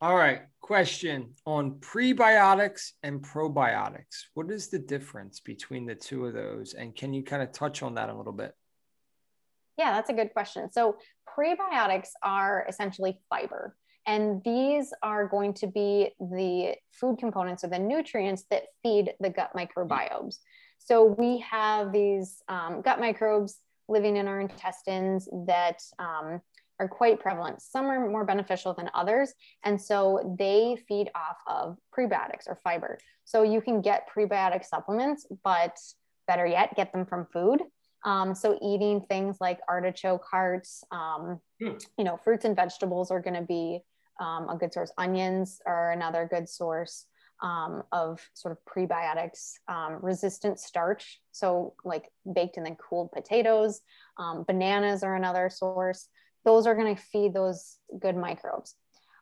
All 0.00 0.14
right. 0.14 0.42
Question 0.60 1.34
on 1.46 1.76
prebiotics 1.76 2.92
and 3.02 3.22
probiotics. 3.22 4.24
What 4.34 4.50
is 4.50 4.68
the 4.68 4.78
difference 4.78 5.40
between 5.40 5.86
the 5.86 5.94
two 5.94 6.26
of 6.26 6.34
those? 6.34 6.74
And 6.74 6.94
can 6.94 7.14
you 7.14 7.22
kind 7.22 7.42
of 7.42 7.52
touch 7.52 7.82
on 7.82 7.94
that 7.94 8.10
a 8.10 8.14
little 8.14 8.32
bit? 8.32 8.54
Yeah, 9.78 9.92
that's 9.92 10.10
a 10.10 10.14
good 10.14 10.32
question. 10.32 10.70
So, 10.72 10.96
prebiotics 11.38 12.10
are 12.22 12.66
essentially 12.68 13.18
fiber. 13.30 13.76
And 14.06 14.42
these 14.44 14.92
are 15.02 15.26
going 15.26 15.52
to 15.54 15.66
be 15.66 16.10
the 16.20 16.74
food 16.92 17.18
components 17.18 17.64
or 17.64 17.68
the 17.68 17.78
nutrients 17.78 18.44
that 18.50 18.64
feed 18.82 19.14
the 19.20 19.30
gut 19.30 19.50
microbiomes. 19.54 20.38
So 20.78 21.04
we 21.04 21.38
have 21.38 21.92
these 21.92 22.42
um, 22.48 22.82
gut 22.82 23.00
microbes 23.00 23.58
living 23.88 24.16
in 24.16 24.28
our 24.28 24.40
intestines 24.40 25.28
that 25.46 25.80
um, 25.98 26.40
are 26.78 26.88
quite 26.88 27.20
prevalent. 27.20 27.62
Some 27.62 27.86
are 27.86 28.08
more 28.08 28.24
beneficial 28.24 28.74
than 28.74 28.90
others. 28.94 29.32
And 29.64 29.80
so 29.80 30.36
they 30.38 30.76
feed 30.88 31.10
off 31.14 31.38
of 31.46 31.78
prebiotics 31.96 32.46
or 32.46 32.58
fiber. 32.62 32.98
So 33.24 33.42
you 33.42 33.60
can 33.60 33.80
get 33.80 34.08
prebiotic 34.14 34.64
supplements, 34.64 35.26
but 35.42 35.76
better 36.26 36.46
yet, 36.46 36.76
get 36.76 36.92
them 36.92 37.06
from 37.06 37.26
food. 37.32 37.62
Um, 38.04 38.34
so 38.34 38.58
eating 38.62 39.00
things 39.08 39.38
like 39.40 39.58
artichoke 39.68 40.24
hearts, 40.30 40.84
um, 40.92 41.40
mm. 41.60 41.84
you 41.98 42.04
know, 42.04 42.16
fruits 42.16 42.44
and 42.44 42.54
vegetables 42.54 43.10
are 43.10 43.20
going 43.20 43.34
to 43.34 43.42
be 43.42 43.80
um, 44.20 44.48
a 44.48 44.56
good 44.56 44.72
source. 44.72 44.92
Onions 44.96 45.60
are 45.66 45.90
another 45.90 46.28
good 46.30 46.48
source 46.48 47.06
um, 47.42 47.82
of 47.92 48.20
sort 48.34 48.52
of 48.52 48.58
prebiotics, 48.64 49.54
um, 49.68 49.98
resistant 50.00 50.58
starch. 50.58 51.20
So, 51.32 51.74
like 51.84 52.08
baked 52.32 52.56
and 52.56 52.64
then 52.64 52.76
cooled 52.76 53.12
potatoes, 53.12 53.80
um, 54.18 54.44
bananas 54.46 55.02
are 55.02 55.16
another 55.16 55.50
source. 55.50 56.08
Those 56.46 56.66
are 56.66 56.74
going 56.74 56.96
to 56.96 57.02
feed 57.02 57.34
those 57.34 57.76
good 58.00 58.16
microbes. 58.16 58.74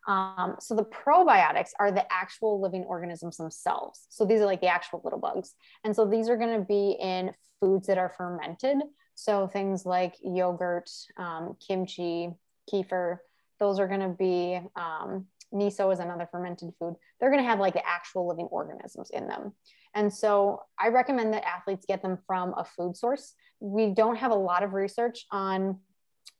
Um, 0.06 0.56
so, 0.60 0.76
the 0.76 0.84
probiotics 0.84 1.70
are 1.80 1.90
the 1.90 2.04
actual 2.12 2.60
living 2.60 2.84
organisms 2.84 3.38
themselves. 3.38 4.06
So, 4.10 4.24
these 4.24 4.40
are 4.40 4.46
like 4.46 4.60
the 4.60 4.68
actual 4.68 5.00
little 5.02 5.18
bugs. 5.18 5.54
And 5.82 5.96
so, 5.96 6.06
these 6.06 6.28
are 6.28 6.36
going 6.36 6.56
to 6.56 6.64
be 6.64 6.96
in 7.00 7.32
foods 7.58 7.88
that 7.88 7.98
are 7.98 8.14
fermented. 8.16 8.76
So, 9.16 9.48
things 9.48 9.84
like 9.84 10.14
yogurt, 10.22 10.90
um, 11.16 11.56
kimchi, 11.66 12.30
kefir, 12.72 13.18
those 13.58 13.80
are 13.80 13.88
going 13.88 14.00
to 14.00 14.14
be 14.16 14.60
um, 14.76 15.26
miso 15.54 15.92
is 15.92 16.00
another 16.00 16.28
fermented 16.30 16.70
food. 16.78 16.96
They're 17.18 17.30
going 17.30 17.42
to 17.42 17.48
have 17.48 17.60
like 17.60 17.74
the 17.74 17.86
actual 17.86 18.28
living 18.28 18.46
organisms 18.50 19.10
in 19.10 19.28
them. 19.28 19.52
And 19.94 20.12
so 20.12 20.60
I 20.78 20.88
recommend 20.88 21.32
that 21.32 21.46
athletes 21.46 21.86
get 21.86 22.02
them 22.02 22.18
from 22.26 22.52
a 22.56 22.64
food 22.64 22.96
source. 22.96 23.34
We 23.60 23.94
don't 23.94 24.16
have 24.16 24.32
a 24.32 24.36
lot 24.36 24.64
of 24.64 24.74
research 24.74 25.24
on 25.30 25.78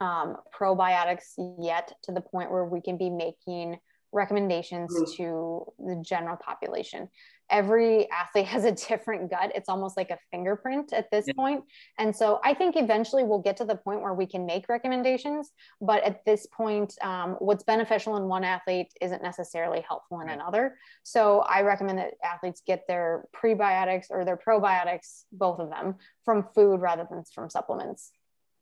um, 0.00 0.36
probiotics 0.58 1.34
yet 1.60 1.92
to 2.02 2.12
the 2.12 2.20
point 2.20 2.50
where 2.50 2.64
we 2.64 2.80
can 2.80 2.96
be 2.96 3.10
making 3.10 3.78
recommendations 4.12 4.92
mm. 4.94 5.16
to 5.16 5.72
the 5.78 6.02
general 6.04 6.36
population 6.36 7.08
every 7.50 8.10
athlete 8.10 8.46
has 8.54 8.64
a 8.64 8.72
different 8.72 9.30
gut. 9.30 9.52
It's 9.54 9.68
almost 9.68 9.96
like 9.96 10.10
a 10.10 10.18
fingerprint 10.30 10.92
at 10.92 11.10
this 11.10 11.26
yeah. 11.26 11.34
point. 11.34 11.64
And 11.98 12.14
so 12.14 12.40
I 12.44 12.54
think 12.54 12.76
eventually 12.76 13.24
we'll 13.24 13.40
get 13.40 13.56
to 13.58 13.64
the 13.64 13.76
point 13.76 14.00
where 14.02 14.14
we 14.14 14.26
can 14.26 14.46
make 14.46 14.68
recommendations. 14.68 15.52
But 15.80 16.02
at 16.04 16.24
this 16.24 16.46
point, 16.46 16.94
um, 17.02 17.36
what's 17.38 17.64
beneficial 17.64 18.16
in 18.16 18.24
one 18.24 18.44
athlete 18.44 18.92
isn't 19.00 19.22
necessarily 19.22 19.84
helpful 19.86 20.20
in 20.20 20.28
another. 20.28 20.76
So 21.02 21.40
I 21.40 21.62
recommend 21.62 21.98
that 21.98 22.14
athletes 22.24 22.62
get 22.66 22.84
their 22.88 23.24
prebiotics 23.34 24.06
or 24.10 24.24
their 24.24 24.36
probiotics, 24.36 25.24
both 25.32 25.60
of 25.60 25.70
them, 25.70 25.96
from 26.24 26.46
food 26.54 26.80
rather 26.80 27.06
than 27.08 27.22
from 27.34 27.50
supplements. 27.50 28.12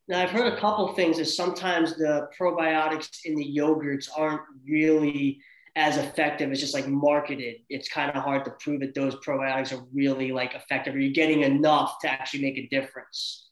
Now, 0.08 0.20
I've 0.20 0.30
heard 0.30 0.52
a 0.52 0.58
couple 0.58 0.92
things 0.94 1.18
is 1.18 1.36
sometimes 1.36 1.96
the 1.96 2.28
probiotics 2.38 3.20
in 3.24 3.36
the 3.36 3.56
yogurts 3.56 4.08
aren't 4.14 4.42
really 4.66 5.40
as 5.74 5.96
effective 5.96 6.50
It's 6.50 6.60
just 6.60 6.74
like 6.74 6.86
marketed. 6.86 7.56
It's 7.68 7.88
kind 7.88 8.10
of 8.10 8.22
hard 8.22 8.44
to 8.44 8.50
prove 8.60 8.80
that 8.80 8.94
those 8.94 9.16
probiotics 9.16 9.72
are 9.72 9.84
really 9.92 10.32
like 10.32 10.54
effective 10.54 10.94
Are 10.94 10.98
you're 10.98 11.12
getting 11.12 11.42
enough 11.42 11.98
to 12.00 12.10
actually 12.10 12.42
make 12.42 12.58
a 12.58 12.66
difference. 12.66 13.48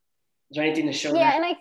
Is 0.50 0.56
there 0.56 0.64
anything 0.64 0.86
to 0.86 0.92
show? 0.92 1.14
Yeah, 1.14 1.30
that? 1.30 1.36
and 1.36 1.44
I 1.44 1.56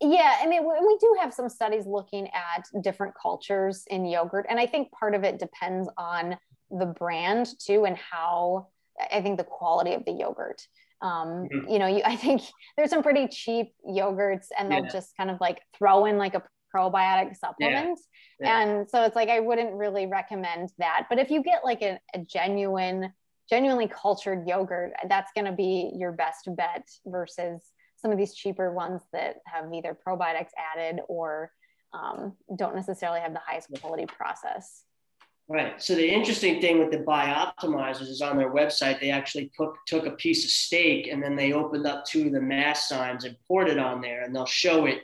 yeah, 0.00 0.36
I 0.42 0.46
mean, 0.46 0.62
we 0.62 0.98
do 0.98 1.16
have 1.20 1.32
some 1.32 1.48
studies 1.48 1.86
looking 1.86 2.28
at 2.28 2.68
different 2.82 3.14
cultures 3.20 3.84
in 3.88 4.04
yogurt, 4.04 4.44
and 4.50 4.60
I 4.60 4.66
think 4.66 4.90
part 4.92 5.14
of 5.14 5.24
it 5.24 5.38
depends 5.38 5.88
on 5.96 6.36
the 6.70 6.84
brand 6.84 7.48
too, 7.58 7.86
and 7.86 7.96
how 7.96 8.68
I 9.10 9.22
think 9.22 9.38
the 9.38 9.44
quality 9.44 9.94
of 9.94 10.04
the 10.04 10.12
yogurt. 10.12 10.60
Um, 11.02 11.48
mm-hmm. 11.52 11.68
You 11.70 11.78
know, 11.78 11.86
you, 11.86 12.02
I 12.04 12.16
think 12.16 12.42
there's 12.76 12.90
some 12.90 13.02
pretty 13.02 13.28
cheap 13.28 13.72
yogurts, 13.86 14.46
and 14.58 14.70
they'll 14.70 14.84
yeah. 14.84 14.90
just 14.90 15.16
kind 15.16 15.30
of 15.30 15.40
like 15.40 15.60
throw 15.76 16.06
in 16.06 16.18
like 16.18 16.34
a 16.34 16.42
probiotic 16.74 17.36
supplement. 17.36 17.98
Yeah. 18.40 18.46
Yeah. 18.46 18.60
And 18.60 18.90
so 18.90 19.02
it's 19.04 19.16
like, 19.16 19.28
I 19.28 19.40
wouldn't 19.40 19.72
really 19.74 20.06
recommend 20.06 20.70
that. 20.78 21.06
But 21.08 21.18
if 21.18 21.30
you 21.30 21.42
get 21.42 21.64
like 21.64 21.82
a, 21.82 21.98
a 22.14 22.18
genuine, 22.18 23.12
genuinely 23.48 23.88
cultured 23.88 24.46
yogurt, 24.46 24.92
that's 25.08 25.32
going 25.34 25.46
to 25.46 25.52
be 25.52 25.92
your 25.94 26.12
best 26.12 26.48
bet 26.54 26.86
versus 27.06 27.62
some 27.96 28.10
of 28.10 28.18
these 28.18 28.34
cheaper 28.34 28.72
ones 28.72 29.00
that 29.12 29.36
have 29.46 29.72
either 29.72 29.96
probiotics 30.06 30.50
added 30.76 31.00
or 31.08 31.50
um, 31.94 32.34
don't 32.58 32.74
necessarily 32.74 33.20
have 33.20 33.32
the 33.32 33.40
highest 33.46 33.68
quality 33.80 34.04
process. 34.04 34.82
Right. 35.48 35.80
So 35.80 35.94
the 35.94 36.08
interesting 36.08 36.60
thing 36.60 36.80
with 36.80 36.90
the 36.90 37.04
bioptimizers 37.04 38.08
is 38.08 38.20
on 38.20 38.36
their 38.36 38.52
website, 38.52 39.00
they 39.00 39.10
actually 39.10 39.52
put, 39.56 39.70
took 39.86 40.04
a 40.04 40.10
piece 40.12 40.44
of 40.44 40.50
steak 40.50 41.06
and 41.06 41.22
then 41.22 41.36
they 41.36 41.52
opened 41.52 41.86
up 41.86 42.04
two 42.04 42.26
of 42.26 42.32
the 42.32 42.40
MassZymes 42.40 43.24
and 43.24 43.36
poured 43.46 43.68
it 43.68 43.78
on 43.78 44.00
there 44.00 44.24
and 44.24 44.34
they'll 44.34 44.44
show 44.44 44.86
it 44.86 45.02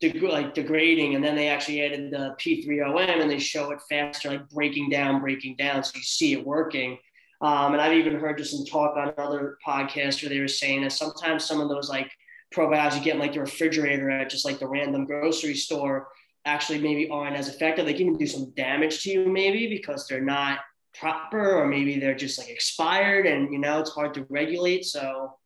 deg- 0.00 0.22
like 0.22 0.54
degrading, 0.54 1.14
and 1.14 1.24
then 1.24 1.34
they 1.34 1.48
actually 1.48 1.82
added 1.82 2.10
the 2.10 2.34
P3-OM 2.38 3.20
and 3.20 3.30
they 3.30 3.38
show 3.38 3.70
it 3.70 3.80
faster, 3.88 4.30
like 4.30 4.48
breaking 4.50 4.90
down, 4.90 5.20
breaking 5.20 5.56
down, 5.56 5.82
so 5.82 5.92
you 5.96 6.02
see 6.02 6.32
it 6.32 6.46
working. 6.46 6.98
Um, 7.40 7.72
and 7.72 7.80
I've 7.80 7.92
even 7.92 8.18
heard 8.18 8.38
just 8.38 8.50
some 8.50 8.64
talk 8.64 8.96
on 8.96 9.12
other 9.16 9.58
podcasts 9.66 10.22
where 10.22 10.28
they 10.28 10.40
were 10.40 10.48
saying 10.48 10.82
that 10.82 10.92
sometimes 10.92 11.44
some 11.44 11.60
of 11.60 11.68
those 11.68 11.88
like 11.88 12.10
probiotics 12.52 12.96
you 12.96 13.04
get 13.04 13.14
in 13.14 13.20
like 13.20 13.34
the 13.34 13.40
refrigerator 13.40 14.10
at 14.10 14.30
just 14.30 14.44
like 14.44 14.58
the 14.58 14.66
random 14.66 15.04
grocery 15.04 15.54
store 15.54 16.08
actually 16.44 16.80
maybe 16.80 17.08
aren't 17.10 17.36
as 17.36 17.48
effective. 17.48 17.86
They 17.86 17.94
can 17.94 18.16
do 18.16 18.26
some 18.26 18.50
damage 18.56 19.02
to 19.02 19.10
you 19.10 19.28
maybe 19.28 19.68
because 19.68 20.06
they're 20.06 20.20
not 20.20 20.60
proper 20.94 21.56
or 21.56 21.66
maybe 21.66 22.00
they're 22.00 22.14
just 22.14 22.38
like 22.38 22.48
expired 22.48 23.26
and 23.26 23.52
you 23.52 23.58
know 23.58 23.80
it's 23.80 23.90
hard 23.90 24.14
to 24.14 24.26
regulate. 24.30 24.84
So 24.84 25.38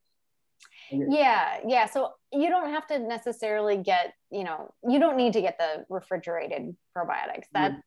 yeah 0.93 1.59
yeah 1.66 1.86
so 1.86 2.10
you 2.32 2.48
don't 2.48 2.70
have 2.70 2.86
to 2.86 2.98
necessarily 2.98 3.77
get 3.77 4.12
you 4.31 4.44
know 4.44 4.73
you 4.89 4.98
don't 4.98 5.16
need 5.16 5.32
to 5.32 5.40
get 5.40 5.59
the 5.59 5.85
refrigerated 5.89 6.74
probiotics 6.97 7.47
that 7.52 7.73
mm-hmm. 7.73 7.81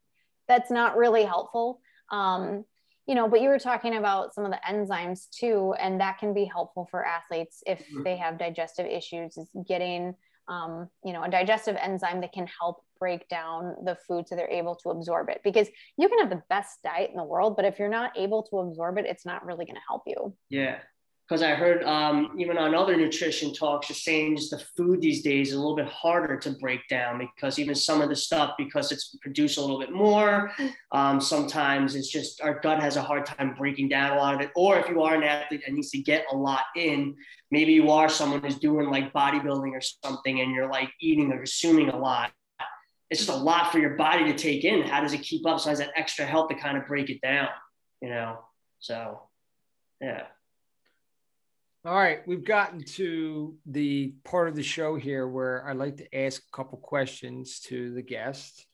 that's 0.47 0.71
not 0.71 0.97
really 0.97 1.23
helpful 1.23 1.79
um 2.11 2.65
you 3.07 3.15
know 3.15 3.27
but 3.27 3.41
you 3.41 3.49
were 3.49 3.59
talking 3.59 3.95
about 3.95 4.33
some 4.33 4.45
of 4.45 4.51
the 4.51 4.59
enzymes 4.67 5.29
too 5.29 5.73
and 5.79 5.99
that 5.99 6.17
can 6.17 6.33
be 6.33 6.45
helpful 6.45 6.87
for 6.89 7.05
athletes 7.05 7.61
if 7.65 7.79
mm-hmm. 7.79 8.03
they 8.03 8.17
have 8.17 8.37
digestive 8.37 8.85
issues 8.85 9.37
is 9.37 9.49
getting 9.67 10.15
um, 10.47 10.89
you 11.03 11.13
know 11.13 11.23
a 11.23 11.29
digestive 11.29 11.77
enzyme 11.81 12.21
that 12.21 12.33
can 12.33 12.47
help 12.59 12.83
break 12.99 13.27
down 13.27 13.75
the 13.83 13.97
food 14.07 14.27
so 14.27 14.35
they're 14.35 14.49
able 14.49 14.75
to 14.75 14.89
absorb 14.89 15.29
it. 15.29 15.41
Because 15.43 15.67
you 15.97 16.07
can 16.07 16.19
have 16.19 16.29
the 16.29 16.41
best 16.49 16.79
diet 16.83 17.09
in 17.11 17.17
the 17.17 17.23
world 17.23 17.55
but 17.55 17.65
if 17.65 17.79
you're 17.79 17.89
not 17.89 18.17
able 18.17 18.43
to 18.43 18.59
absorb 18.59 18.97
it 18.97 19.05
it's 19.05 19.25
not 19.25 19.45
really 19.45 19.65
going 19.65 19.75
to 19.75 19.81
help 19.87 20.03
you. 20.05 20.33
Yeah 20.49 20.79
because 21.27 21.41
I 21.41 21.55
heard 21.55 21.83
um, 21.83 22.35
even 22.37 22.57
on 22.59 22.75
other 22.75 22.95
nutrition 22.95 23.51
talks, 23.51 23.87
just 23.87 24.03
saying 24.03 24.37
just 24.37 24.51
the 24.51 24.59
food 24.77 25.01
these 25.01 25.23
days 25.23 25.49
is 25.49 25.55
a 25.55 25.57
little 25.57 25.75
bit 25.75 25.87
harder 25.87 26.37
to 26.37 26.51
break 26.51 26.87
down 26.87 27.17
because 27.17 27.57
even 27.57 27.73
some 27.73 27.99
of 28.01 28.09
the 28.09 28.15
stuff, 28.15 28.53
because 28.59 28.91
it's 28.91 29.15
produced 29.21 29.57
a 29.57 29.61
little 29.61 29.79
bit 29.79 29.91
more, 29.91 30.51
um, 30.91 31.19
sometimes 31.19 31.95
it's 31.95 32.09
just 32.11 32.41
our 32.41 32.59
gut 32.59 32.79
has 32.79 32.95
a 32.95 33.01
hard 33.01 33.25
time 33.25 33.55
breaking 33.57 33.89
down 33.89 34.15
a 34.15 34.19
lot 34.19 34.35
of 34.35 34.41
it. 34.41 34.51
Or 34.55 34.77
if 34.77 34.87
you 34.87 35.01
are 35.01 35.15
an 35.15 35.23
athlete 35.23 35.63
that 35.65 35.73
needs 35.73 35.89
to 35.91 35.97
get 35.97 36.25
a 36.31 36.35
lot 36.35 36.65
in, 36.75 37.15
maybe 37.49 37.73
you 37.73 37.89
are 37.89 38.07
someone 38.07 38.41
who's 38.41 38.59
doing 38.59 38.91
like 38.91 39.11
bodybuilding 39.11 39.71
or 39.71 39.81
something 39.81 40.41
and 40.41 40.51
you're 40.51 40.69
like 40.69 40.91
eating 41.01 41.31
or 41.31 41.37
consuming 41.37 41.89
a 41.89 41.97
lot. 41.97 42.31
It's 43.09 43.25
just 43.25 43.35
a 43.35 43.41
lot 43.41 43.71
for 43.71 43.79
your 43.79 43.95
body 43.95 44.25
to 44.25 44.37
take 44.37 44.63
in. 44.63 44.83
How 44.83 45.01
does 45.01 45.13
it 45.13 45.23
keep 45.23 45.47
up? 45.47 45.59
So 45.59 45.69
has 45.69 45.79
that 45.79 45.91
extra 45.95 46.25
help 46.25 46.49
to 46.49 46.55
kind 46.55 46.77
of 46.77 46.85
break 46.85 47.09
it 47.09 47.21
down, 47.21 47.49
you 47.99 48.09
know? 48.09 48.39
So, 48.79 49.21
yeah. 49.99 50.25
All 51.85 51.93
right, 51.93 52.27
we've 52.27 52.43
gotten 52.43 52.83
to 52.95 53.55
the 53.67 54.15
part 54.23 54.47
of 54.47 54.55
the 54.55 54.63
show 54.63 54.95
here 54.95 55.27
where 55.27 55.63
I 55.67 55.73
like 55.73 55.97
to 55.97 56.17
ask 56.17 56.41
a 56.41 56.55
couple 56.55 56.79
questions 56.79 57.59
to 57.65 57.93
the 57.93 58.01
guests. 58.01 58.65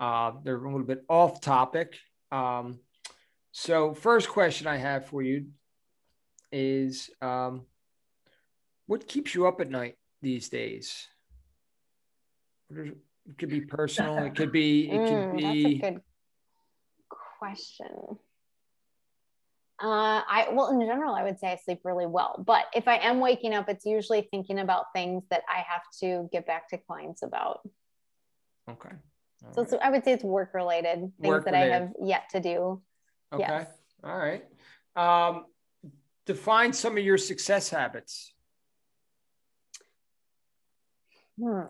Uh, 0.00 0.32
they're 0.42 0.56
a 0.56 0.68
little 0.68 0.84
bit 0.84 1.04
off 1.08 1.40
topic. 1.40 1.94
Um, 2.32 2.80
so, 3.52 3.94
first 3.94 4.28
question 4.28 4.66
I 4.66 4.78
have 4.78 5.06
for 5.06 5.22
you 5.22 5.46
is 6.50 7.08
um, 7.22 7.66
what 8.86 9.06
keeps 9.06 9.32
you 9.32 9.46
up 9.46 9.60
at 9.60 9.70
night 9.70 9.94
these 10.20 10.48
days? 10.48 11.06
It 12.68 12.96
could 13.38 13.48
be 13.48 13.60
personal. 13.60 14.18
It 14.24 14.34
could 14.34 14.50
be. 14.50 14.90
It 14.90 15.06
could 15.06 15.12
mm, 15.12 15.36
be. 15.36 15.78
That's 15.78 15.86
a 15.86 15.92
good 15.92 16.02
question. 17.38 18.18
Uh, 19.82 20.22
I 20.26 20.48
well, 20.52 20.70
in 20.70 20.80
general, 20.80 21.14
I 21.14 21.22
would 21.22 21.38
say 21.38 21.52
I 21.52 21.56
sleep 21.56 21.80
really 21.84 22.06
well. 22.06 22.42
But 22.46 22.64
if 22.74 22.88
I 22.88 22.96
am 22.96 23.20
waking 23.20 23.52
up, 23.52 23.68
it's 23.68 23.84
usually 23.84 24.26
thinking 24.30 24.58
about 24.58 24.86
things 24.94 25.24
that 25.30 25.42
I 25.52 25.58
have 25.68 25.82
to 26.00 26.28
get 26.32 26.46
back 26.46 26.68
to 26.70 26.78
clients 26.78 27.22
about. 27.22 27.60
Okay. 28.70 28.94
so 29.52 29.62
right. 29.62 29.80
I 29.82 29.90
would 29.90 30.02
say 30.04 30.12
it's 30.12 30.24
work 30.24 30.54
related 30.54 30.98
things 30.98 31.12
work 31.20 31.44
that 31.44 31.52
related. 31.52 31.72
I 31.72 31.78
have 31.78 31.92
yet 32.02 32.22
to 32.30 32.40
do. 32.40 32.82
Okay. 33.32 33.44
Yes. 33.46 33.68
All 34.02 34.16
right. 34.16 34.44
Um, 34.96 35.44
define 36.24 36.72
some 36.72 36.96
of 36.96 37.04
your 37.04 37.18
success 37.18 37.68
habits. 37.68 38.32
Hmm. 41.38 41.64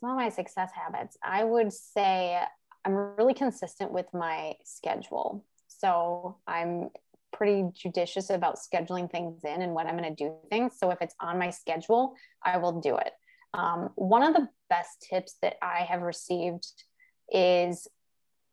Some 0.00 0.10
of 0.10 0.16
my 0.16 0.28
success 0.28 0.70
habits. 0.72 1.16
I 1.24 1.42
would 1.42 1.72
say 1.72 2.40
I'm 2.84 2.94
really 2.94 3.34
consistent 3.34 3.90
with 3.90 4.06
my 4.14 4.54
schedule. 4.64 5.44
So 5.66 6.38
I'm 6.46 6.90
pretty 7.32 7.64
judicious 7.74 8.30
about 8.30 8.58
scheduling 8.58 9.10
things 9.10 9.44
in 9.44 9.62
and 9.62 9.74
when 9.74 9.86
I'm 9.86 9.96
going 9.96 10.14
to 10.14 10.24
do 10.24 10.34
things. 10.50 10.74
So 10.78 10.90
if 10.90 10.98
it's 11.00 11.14
on 11.20 11.38
my 11.38 11.50
schedule, 11.50 12.14
I 12.42 12.58
will 12.58 12.80
do 12.80 12.96
it. 12.96 13.12
Um, 13.54 13.90
one 13.94 14.22
of 14.22 14.34
the 14.34 14.48
best 14.68 15.06
tips 15.08 15.36
that 15.42 15.56
I 15.62 15.86
have 15.88 16.02
received 16.02 16.66
is, 17.32 17.88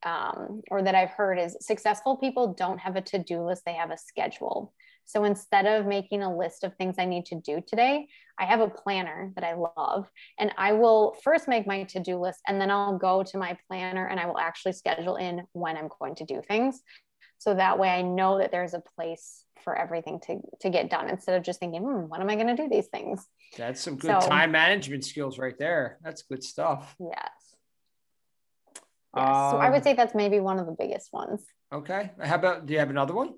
um, 0.06 0.62
or 0.72 0.82
that 0.84 0.96
I've 0.96 1.12
heard, 1.12 1.40
is 1.40 1.58
successful 1.62 2.18
people 2.18 2.54
don't 2.54 2.80
have 2.80 2.96
a 2.96 3.02
to 3.02 3.20
do 3.20 3.42
list, 3.42 3.64
they 3.66 3.74
have 3.74 3.92
a 3.92 3.98
schedule. 3.98 4.74
So 5.06 5.24
instead 5.24 5.68
of 5.68 5.86
making 5.86 6.24
a 6.24 6.36
list 6.36 6.64
of 6.64 6.76
things 6.76 6.96
I 6.98 7.06
need 7.06 7.26
to 7.28 7.36
do 7.36 7.62
today, 7.66 8.08
I 8.40 8.46
have 8.46 8.60
a 8.60 8.68
planner 8.68 9.32
that 9.36 9.44
I 9.44 9.54
love. 9.54 10.10
And 10.40 10.52
I 10.58 10.74
will 10.74 11.16
first 11.24 11.48
make 11.48 11.68
my 11.68 11.84
to 11.84 12.00
do 12.00 12.18
list 12.18 12.40
and 12.48 12.60
then 12.60 12.72
I'll 12.72 12.98
go 12.98 13.24
to 13.24 13.38
my 13.38 13.58
planner 13.68 14.08
and 14.08 14.20
I 14.20 14.26
will 14.26 14.40
actually 14.40 14.74
schedule 14.74 15.18
in 15.18 15.44
when 15.54 15.78
I'm 15.78 15.90
going 16.00 16.16
to 16.16 16.26
do 16.26 16.42
things. 16.48 16.82
So 17.46 17.54
that 17.54 17.78
way 17.78 17.90
I 17.90 18.02
know 18.02 18.40
that 18.40 18.52
there's 18.52 18.74
a 18.74 18.82
place 18.96 19.44
for 19.64 19.78
everything 19.78 20.20
to, 20.22 20.40
to 20.62 20.70
get 20.72 20.90
done 20.90 21.10
instead 21.10 21.38
of 21.38 21.44
just 21.44 21.60
thinking, 21.60 21.84
hmm, 21.84 22.08
when 22.08 22.20
am 22.20 22.28
I 22.28 22.34
going 22.34 22.48
to 22.48 22.56
do 22.56 22.68
these 22.68 22.88
things? 22.88 23.24
That's 23.56 23.80
some 23.80 23.98
good 23.98 24.20
so, 24.20 24.28
time 24.28 24.52
management 24.52 25.06
skills 25.06 25.38
right 25.38 25.54
there. 25.60 26.00
That's 26.04 26.24
good 26.24 26.44
stuff. 26.44 26.96
Yes. 27.00 27.12
Yes. 29.16 29.28
Um, 29.28 29.52
so 29.52 29.58
I 29.58 29.70
would 29.70 29.84
say 29.84 29.94
that's 29.94 30.16
maybe 30.16 30.40
one 30.40 30.58
of 30.58 30.66
the 30.66 30.72
biggest 30.72 31.14
ones. 31.14 31.44
Okay. 31.72 32.10
How 32.20 32.34
about, 32.34 32.66
do 32.66 32.74
you 32.74 32.80
have 32.80 32.90
another 32.90 33.14
one? 33.14 33.36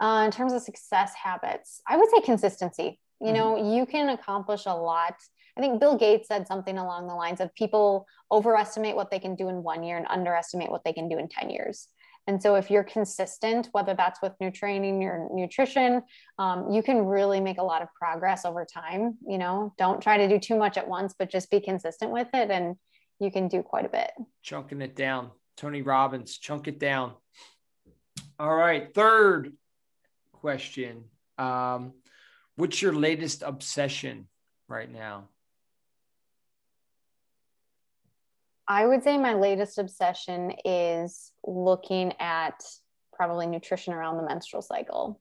Uh, 0.00 0.22
in 0.24 0.30
terms 0.30 0.54
of 0.54 0.62
success 0.62 1.12
habits, 1.22 1.82
I 1.86 1.98
would 1.98 2.08
say 2.08 2.22
consistency. 2.22 2.98
You 3.20 3.26
mm-hmm. 3.26 3.34
know, 3.34 3.74
you 3.76 3.84
can 3.84 4.08
accomplish 4.08 4.62
a 4.64 4.74
lot. 4.74 5.16
I 5.58 5.60
think 5.60 5.80
Bill 5.80 5.98
Gates 5.98 6.28
said 6.28 6.46
something 6.46 6.78
along 6.78 7.08
the 7.08 7.14
lines 7.14 7.42
of 7.42 7.54
people 7.54 8.06
overestimate 8.30 8.96
what 8.96 9.10
they 9.10 9.18
can 9.18 9.34
do 9.34 9.50
in 9.50 9.62
one 9.62 9.82
year 9.82 9.98
and 9.98 10.06
underestimate 10.08 10.70
what 10.70 10.82
they 10.82 10.94
can 10.94 11.10
do 11.10 11.18
in 11.18 11.28
10 11.28 11.50
years. 11.50 11.88
And 12.26 12.40
so, 12.40 12.54
if 12.54 12.70
you're 12.70 12.84
consistent, 12.84 13.68
whether 13.72 13.94
that's 13.94 14.22
with 14.22 14.32
new 14.40 14.50
training 14.50 15.02
or 15.04 15.28
nutrition, 15.32 16.02
um, 16.38 16.70
you 16.70 16.82
can 16.82 17.04
really 17.04 17.40
make 17.40 17.58
a 17.58 17.62
lot 17.62 17.82
of 17.82 17.88
progress 17.98 18.44
over 18.44 18.64
time. 18.64 19.18
You 19.26 19.38
know, 19.38 19.74
don't 19.78 20.00
try 20.00 20.18
to 20.18 20.28
do 20.28 20.38
too 20.38 20.56
much 20.56 20.76
at 20.76 20.86
once, 20.86 21.14
but 21.18 21.30
just 21.30 21.50
be 21.50 21.60
consistent 21.60 22.12
with 22.12 22.28
it, 22.32 22.50
and 22.50 22.76
you 23.18 23.30
can 23.30 23.48
do 23.48 23.62
quite 23.62 23.86
a 23.86 23.88
bit. 23.88 24.10
Chunking 24.42 24.82
it 24.82 24.94
down. 24.94 25.30
Tony 25.56 25.82
Robbins, 25.82 26.38
chunk 26.38 26.68
it 26.68 26.78
down. 26.78 27.12
All 28.38 28.54
right. 28.54 28.92
Third 28.94 29.52
question. 30.32 31.04
Um, 31.38 31.92
what's 32.56 32.82
your 32.82 32.92
latest 32.92 33.42
obsession 33.42 34.28
right 34.68 34.90
now? 34.90 35.28
I 38.68 38.86
would 38.86 39.02
say 39.02 39.18
my 39.18 39.34
latest 39.34 39.78
obsession 39.78 40.52
is 40.64 41.32
looking 41.44 42.12
at 42.20 42.62
probably 43.12 43.46
nutrition 43.46 43.92
around 43.92 44.16
the 44.16 44.22
menstrual 44.22 44.62
cycle, 44.62 45.20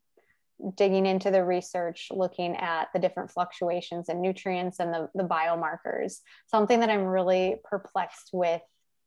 digging 0.76 1.06
into 1.06 1.32
the 1.32 1.44
research, 1.44 2.10
looking 2.12 2.56
at 2.56 2.90
the 2.94 3.00
different 3.00 3.32
fluctuations 3.32 4.10
in 4.10 4.22
nutrients 4.22 4.80
and 4.80 4.94
the, 4.94 5.10
the 5.16 5.24
biomarkers. 5.24 6.20
Something 6.48 6.80
that 6.82 6.90
I'm 6.90 7.04
really 7.04 7.56
perplexed 7.64 8.30
with 8.32 8.62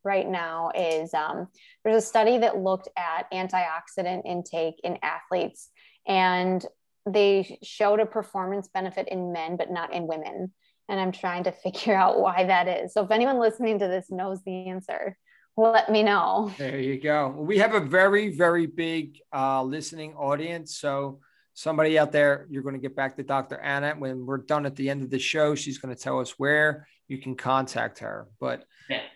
right 0.05 0.29
now 0.29 0.71
is 0.75 1.15
um, 1.15 1.49
there's 1.85 2.03
a 2.03 2.07
study 2.07 2.39
that 2.39 2.59
looked 2.59 2.89
at 2.99 3.31
antioxidant 3.33 4.27
intake 4.27 4.81
in 4.83 4.99
athletes, 5.03 5.71
and 6.07 6.65
they 7.07 7.59
showed 7.63 8.01
a 8.01 8.07
performance 8.07 8.69
benefit 8.69 9.09
in 9.09 9.33
men, 9.33 9.57
but 9.57 9.71
not 9.71 9.93
in 9.93 10.07
women 10.07 10.53
and 10.89 11.01
I'm 11.01 11.13
trying 11.13 11.45
to 11.45 11.53
figure 11.65 11.95
out 11.95 12.21
why 12.21 12.45
that 12.45 12.69
is. 12.69 12.93
So 12.93 13.05
if 13.05 13.11
anyone 13.11 13.39
listening 13.39 13.79
to 13.79 13.89
this 13.89 14.11
knows 14.11 14.43
the 14.45 14.69
answer, 14.69 15.17
let 15.57 15.91
me 15.91 16.03
know. 16.03 16.53
There 16.59 16.81
you 16.81 17.01
go. 17.01 17.29
We 17.29 17.59
have 17.59 17.75
a 17.75 17.81
very, 17.81 18.37
very 18.37 18.67
big 18.67 19.19
uh, 19.33 19.63
listening 19.63 20.15
audience. 20.15 20.77
So 20.77 21.21
somebody 21.55 21.99
out 21.99 22.11
there, 22.11 22.47
you're 22.51 22.65
going 22.65 22.75
to 22.75 22.81
get 22.81 22.97
back 22.97 23.17
to 23.17 23.23
Dr. 23.23 23.59
Anna. 23.61 23.95
When 23.97 24.27
we're 24.27 24.39
done 24.39 24.67
at 24.67 24.75
the 24.75 24.91
end 24.91 25.03
of 25.03 25.11
the 25.11 25.19
show, 25.19 25.55
she's 25.55 25.79
going 25.79 25.95
to 25.95 26.01
tell 26.01 26.19
us 26.19 26.33
where 26.39 26.89
you 27.07 27.19
can 27.19 27.37
contact 27.37 28.01
her. 28.01 28.27
But 28.41 28.65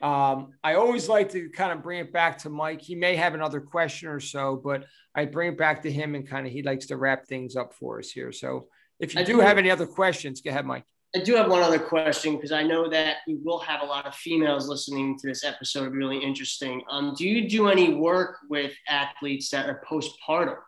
um, 0.01 0.53
I 0.63 0.75
always 0.75 1.09
like 1.09 1.33
to 1.33 1.49
kind 1.51 1.73
of 1.73 1.83
bring 1.83 2.01
it 2.01 2.13
back 2.13 2.39
to 2.39 2.51
Mike. 2.51 2.83
He 2.83 2.95
may 2.95 3.17
have 3.17 3.35
another 3.35 3.61
question 3.61 4.09
or 4.09 4.21
so, 4.21 4.61
but 4.63 4.85
I 5.15 5.25
bring 5.25 5.53
it 5.53 5.59
back 5.59 5.83
to 5.83 5.91
him 5.91 6.15
and 6.15 6.29
kind 6.29 6.47
of 6.47 6.53
he 6.53 6.63
likes 6.63 6.87
to 6.87 6.97
wrap 6.97 7.27
things 7.27 7.57
up 7.57 7.75
for 7.75 7.99
us 7.99 8.11
here. 8.11 8.31
So 8.31 8.69
if 9.01 9.15
you 9.15 9.25
do 9.25 9.41
have 9.41 9.59
any 9.59 9.71
other 9.71 9.87
questions, 9.87 10.41
go 10.41 10.51
ahead, 10.51 10.67
Mike. 10.67 10.85
I 11.17 11.21
do 11.21 11.35
have 11.37 11.51
one 11.51 11.63
other 11.63 11.79
question 11.79 12.37
because 12.37 12.53
I 12.53 12.63
know 12.63 12.89
that 12.91 13.19
we 13.27 13.39
will 13.43 13.61
have 13.61 13.83
a 13.83 13.87
lot 13.87 14.07
of 14.07 14.15
females 14.15 14.69
listening 14.69 15.19
to 15.19 15.27
this 15.27 15.43
episode. 15.43 15.95
Really 15.95 16.19
interesting. 16.19 16.83
Um, 16.91 17.15
do 17.17 17.27
you 17.27 17.49
do 17.49 17.69
any 17.69 17.95
work 17.95 18.37
with 18.51 18.73
athletes 18.87 19.49
that 19.51 19.71
are 19.71 19.83
postpartum 19.89 20.59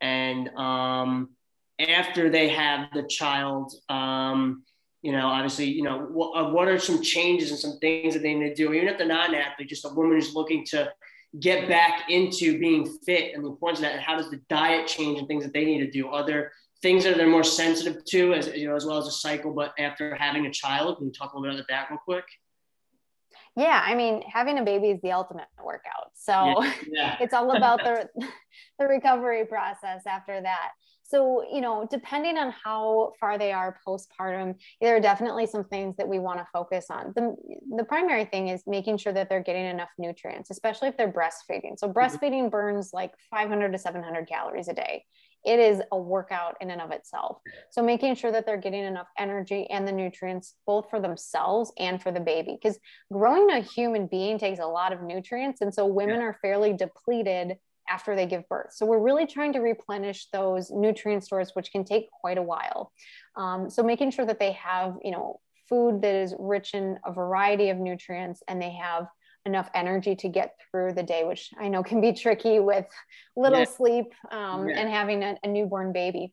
and 0.00 0.48
um, 0.50 1.30
after 1.80 2.30
they 2.30 2.48
have 2.50 2.90
the 2.94 3.02
child? 3.02 3.74
Um, 3.88 4.62
you 5.02 5.10
know, 5.10 5.26
obviously, 5.26 5.64
you 5.64 5.82
know, 5.82 5.98
what, 5.98 6.30
uh, 6.36 6.50
what 6.50 6.68
are 6.68 6.78
some 6.78 7.02
changes 7.02 7.50
and 7.50 7.58
some 7.58 7.78
things 7.80 8.14
that 8.14 8.22
they 8.22 8.34
need 8.34 8.50
to 8.50 8.54
do, 8.54 8.72
even 8.72 8.86
if 8.86 8.98
they're 8.98 9.06
not 9.06 9.30
an 9.30 9.34
athlete, 9.34 9.68
just 9.68 9.84
a 9.84 9.88
woman 9.88 10.12
who's 10.12 10.32
looking 10.32 10.64
to 10.66 10.92
get 11.40 11.68
back 11.68 12.08
into 12.08 12.60
being 12.60 12.86
fit 13.04 13.34
and 13.34 13.42
the 13.42 13.48
importance 13.48 13.80
of 13.80 13.82
that, 13.82 13.94
and 13.94 14.02
how 14.02 14.16
does 14.16 14.30
the 14.30 14.40
diet 14.48 14.86
change 14.86 15.18
and 15.18 15.26
things 15.26 15.42
that 15.42 15.52
they 15.52 15.64
need 15.64 15.80
to 15.80 15.90
do? 15.90 16.06
Are 16.06 16.24
there 16.24 16.52
things 16.82 17.04
that 17.04 17.16
they're 17.16 17.28
more 17.28 17.44
sensitive 17.44 18.04
to 18.04 18.34
as 18.34 18.48
you 18.48 18.68
know 18.68 18.76
as 18.76 18.84
well 18.84 18.98
as 18.98 19.06
a 19.06 19.12
cycle 19.12 19.52
but 19.52 19.72
after 19.78 20.14
having 20.16 20.46
a 20.46 20.50
child 20.50 20.98
can 20.98 21.06
you 21.06 21.12
talk 21.12 21.32
a 21.32 21.38
little 21.38 21.56
bit 21.56 21.64
about 21.64 21.68
that 21.68 21.90
real 21.90 22.00
quick. 22.04 22.24
Yeah 23.56 23.82
i 23.84 23.94
mean 23.94 24.22
having 24.22 24.58
a 24.58 24.64
baby 24.64 24.90
is 24.90 25.00
the 25.02 25.12
ultimate 25.12 25.46
workout. 25.64 26.10
So 26.14 26.62
yeah, 26.62 26.72
yeah. 26.92 27.16
it's 27.20 27.32
all 27.32 27.56
about 27.56 27.78
the 27.78 28.08
the 28.78 28.86
recovery 28.86 29.46
process 29.46 30.02
after 30.06 30.40
that. 30.40 30.70
So 31.04 31.44
you 31.52 31.60
know 31.60 31.86
depending 31.90 32.36
on 32.38 32.52
how 32.64 33.12
far 33.20 33.38
they 33.38 33.52
are 33.52 33.76
postpartum 33.86 34.56
there 34.80 34.96
are 34.96 35.00
definitely 35.00 35.46
some 35.46 35.64
things 35.64 35.96
that 35.96 36.08
we 36.08 36.18
want 36.18 36.38
to 36.38 36.46
focus 36.52 36.86
on. 36.90 37.12
The, 37.14 37.36
the 37.76 37.84
primary 37.84 38.24
thing 38.24 38.48
is 38.48 38.62
making 38.66 38.96
sure 38.96 39.12
that 39.12 39.28
they're 39.28 39.42
getting 39.42 39.66
enough 39.66 39.90
nutrients 39.98 40.50
especially 40.50 40.88
if 40.88 40.96
they're 40.96 41.12
breastfeeding. 41.12 41.78
So 41.78 41.88
mm-hmm. 41.88 41.98
breastfeeding 41.98 42.50
burns 42.50 42.90
like 42.92 43.12
500 43.30 43.72
to 43.72 43.78
700 43.78 44.26
calories 44.26 44.68
a 44.68 44.74
day 44.74 45.04
it 45.44 45.58
is 45.58 45.82
a 45.90 45.98
workout 45.98 46.56
in 46.60 46.70
and 46.70 46.80
of 46.80 46.90
itself. 46.90 47.38
So 47.70 47.82
making 47.82 48.14
sure 48.14 48.30
that 48.32 48.46
they're 48.46 48.56
getting 48.56 48.84
enough 48.84 49.08
energy 49.18 49.66
and 49.70 49.86
the 49.86 49.92
nutrients 49.92 50.54
both 50.66 50.88
for 50.88 51.00
themselves 51.00 51.72
and 51.78 52.02
for 52.02 52.12
the 52.12 52.20
baby 52.20 52.58
because 52.60 52.78
growing 53.12 53.50
a 53.50 53.60
human 53.60 54.06
being 54.06 54.38
takes 54.38 54.60
a 54.60 54.66
lot 54.66 54.92
of 54.92 55.02
nutrients 55.02 55.60
and 55.60 55.74
so 55.74 55.86
women 55.86 56.20
yeah. 56.20 56.26
are 56.26 56.38
fairly 56.42 56.72
depleted 56.72 57.56
after 57.88 58.14
they 58.14 58.26
give 58.26 58.48
birth. 58.48 58.72
So 58.72 58.86
we're 58.86 59.00
really 59.00 59.26
trying 59.26 59.52
to 59.54 59.58
replenish 59.58 60.28
those 60.32 60.70
nutrient 60.70 61.24
stores 61.24 61.50
which 61.54 61.72
can 61.72 61.84
take 61.84 62.08
quite 62.10 62.38
a 62.38 62.42
while. 62.42 62.92
Um, 63.36 63.68
so 63.68 63.82
making 63.82 64.12
sure 64.12 64.24
that 64.24 64.38
they 64.38 64.52
have, 64.52 64.96
you 65.02 65.10
know, 65.10 65.40
food 65.68 66.02
that 66.02 66.14
is 66.14 66.34
rich 66.38 66.74
in 66.74 66.98
a 67.04 67.12
variety 67.12 67.70
of 67.70 67.78
nutrients 67.78 68.42
and 68.46 68.60
they 68.60 68.70
have 68.70 69.06
enough 69.44 69.70
energy 69.74 70.14
to 70.16 70.28
get 70.28 70.54
through 70.70 70.92
the 70.92 71.02
day, 71.02 71.24
which 71.24 71.50
I 71.58 71.68
know 71.68 71.82
can 71.82 72.00
be 72.00 72.12
tricky 72.12 72.58
with 72.60 72.86
little 73.36 73.60
yeah. 73.60 73.64
sleep 73.64 74.14
um, 74.30 74.68
yeah. 74.68 74.78
and 74.78 74.88
having 74.88 75.22
a, 75.22 75.36
a 75.42 75.48
newborn 75.48 75.92
baby. 75.92 76.32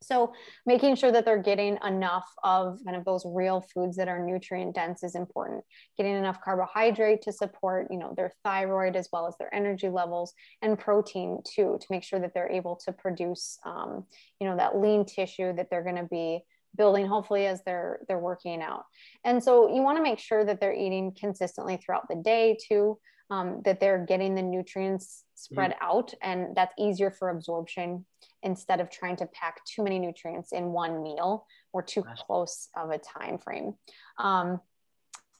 So 0.00 0.32
making 0.64 0.94
sure 0.94 1.10
that 1.10 1.24
they're 1.24 1.42
getting 1.42 1.76
enough 1.84 2.28
of 2.44 2.78
kind 2.84 2.96
of 2.96 3.04
those 3.04 3.24
real 3.26 3.60
foods 3.60 3.96
that 3.96 4.08
are 4.08 4.24
nutrient 4.24 4.74
dense 4.74 5.02
is 5.02 5.16
important. 5.16 5.64
Getting 5.96 6.14
enough 6.14 6.40
carbohydrate 6.40 7.22
to 7.22 7.32
support, 7.32 7.88
you 7.90 7.98
know, 7.98 8.14
their 8.16 8.32
thyroid 8.44 8.94
as 8.94 9.08
well 9.12 9.26
as 9.26 9.36
their 9.38 9.52
energy 9.52 9.88
levels 9.88 10.34
and 10.62 10.78
protein 10.78 11.40
too, 11.44 11.78
to 11.80 11.86
make 11.90 12.04
sure 12.04 12.20
that 12.20 12.32
they're 12.32 12.50
able 12.50 12.76
to 12.84 12.92
produce, 12.92 13.58
um, 13.66 14.04
you 14.40 14.46
know, 14.46 14.56
that 14.56 14.78
lean 14.78 15.04
tissue 15.04 15.52
that 15.56 15.68
they're 15.68 15.82
going 15.82 15.96
to 15.96 16.04
be 16.04 16.42
building 16.78 17.06
hopefully 17.06 17.46
as 17.46 17.60
they're 17.66 18.00
they're 18.08 18.18
working 18.18 18.62
out. 18.62 18.84
And 19.24 19.42
so 19.42 19.74
you 19.74 19.82
want 19.82 19.98
to 19.98 20.02
make 20.02 20.18
sure 20.18 20.44
that 20.44 20.60
they're 20.60 20.72
eating 20.72 21.12
consistently 21.18 21.76
throughout 21.76 22.08
the 22.08 22.16
day 22.16 22.56
too 22.68 22.98
um, 23.30 23.62
that 23.64 23.80
they're 23.80 24.04
getting 24.04 24.34
the 24.34 24.42
nutrients 24.42 25.24
spread 25.34 25.72
mm. 25.72 25.76
out 25.80 26.14
and 26.22 26.56
that's 26.56 26.74
easier 26.78 27.10
for 27.10 27.30
absorption 27.30 28.04
instead 28.42 28.80
of 28.80 28.90
trying 28.90 29.16
to 29.16 29.26
pack 29.26 29.60
too 29.64 29.82
many 29.82 29.98
nutrients 29.98 30.52
in 30.52 30.72
one 30.72 31.02
meal 31.02 31.44
or 31.72 31.82
too 31.82 32.02
close 32.26 32.68
of 32.76 32.90
a 32.90 32.98
time 32.98 33.38
frame 33.38 33.74
um, 34.18 34.60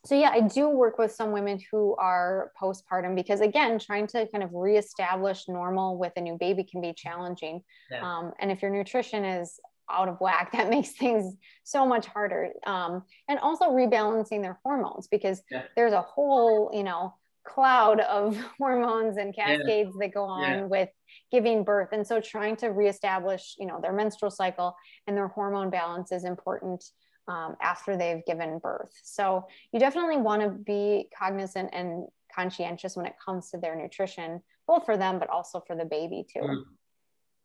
so 0.04 0.14
yeah 0.14 0.30
i 0.30 0.40
do 0.40 0.68
work 0.68 0.98
with 0.98 1.12
some 1.12 1.32
women 1.32 1.58
who 1.72 1.96
are 1.96 2.52
postpartum 2.60 3.14
because 3.14 3.40
again 3.40 3.78
trying 3.78 4.06
to 4.06 4.28
kind 4.28 4.44
of 4.44 4.50
reestablish 4.52 5.48
normal 5.48 5.98
with 5.98 6.12
a 6.16 6.20
new 6.20 6.36
baby 6.38 6.64
can 6.64 6.80
be 6.80 6.92
challenging. 6.92 7.62
Yeah. 7.90 8.02
um, 8.02 8.32
and 8.38 8.52
if 8.52 8.62
your 8.62 8.70
nutrition 8.70 9.24
is 9.24 9.58
out 9.90 10.08
of 10.08 10.20
whack 10.20 10.52
that 10.52 10.70
makes 10.70 10.92
things 10.92 11.34
so 11.64 11.86
much 11.86 12.06
harder 12.06 12.50
um, 12.66 13.02
and 13.28 13.38
also 13.40 13.70
rebalancing 13.70 14.42
their 14.42 14.58
hormones 14.64 15.08
because 15.08 15.42
yeah. 15.50 15.62
there's 15.76 15.92
a 15.92 16.02
whole 16.02 16.70
you 16.72 16.82
know 16.82 17.14
cloud 17.44 18.00
of 18.00 18.36
hormones 18.58 19.16
and 19.16 19.34
cascades 19.34 19.90
yeah. 19.94 20.06
that 20.06 20.14
go 20.14 20.24
on 20.24 20.42
yeah. 20.42 20.64
with 20.64 20.90
giving 21.32 21.64
birth 21.64 21.88
and 21.92 22.06
so 22.06 22.20
trying 22.20 22.56
to 22.56 22.68
reestablish 22.68 23.54
you 23.58 23.66
know 23.66 23.80
their 23.80 23.92
menstrual 23.92 24.30
cycle 24.30 24.76
and 25.06 25.16
their 25.16 25.28
hormone 25.28 25.70
balance 25.70 26.12
is 26.12 26.24
important 26.24 26.84
um, 27.26 27.56
after 27.60 27.96
they've 27.96 28.24
given 28.26 28.58
birth 28.58 28.92
so 29.02 29.46
you 29.72 29.80
definitely 29.80 30.16
want 30.16 30.42
to 30.42 30.50
be 30.50 31.08
cognizant 31.18 31.70
and 31.72 32.06
conscientious 32.34 32.96
when 32.96 33.06
it 33.06 33.14
comes 33.24 33.50
to 33.50 33.58
their 33.58 33.74
nutrition 33.74 34.40
both 34.66 34.84
for 34.84 34.96
them 34.96 35.18
but 35.18 35.30
also 35.30 35.62
for 35.66 35.74
the 35.74 35.84
baby 35.84 36.26
too 36.30 36.40
mm. 36.40 36.62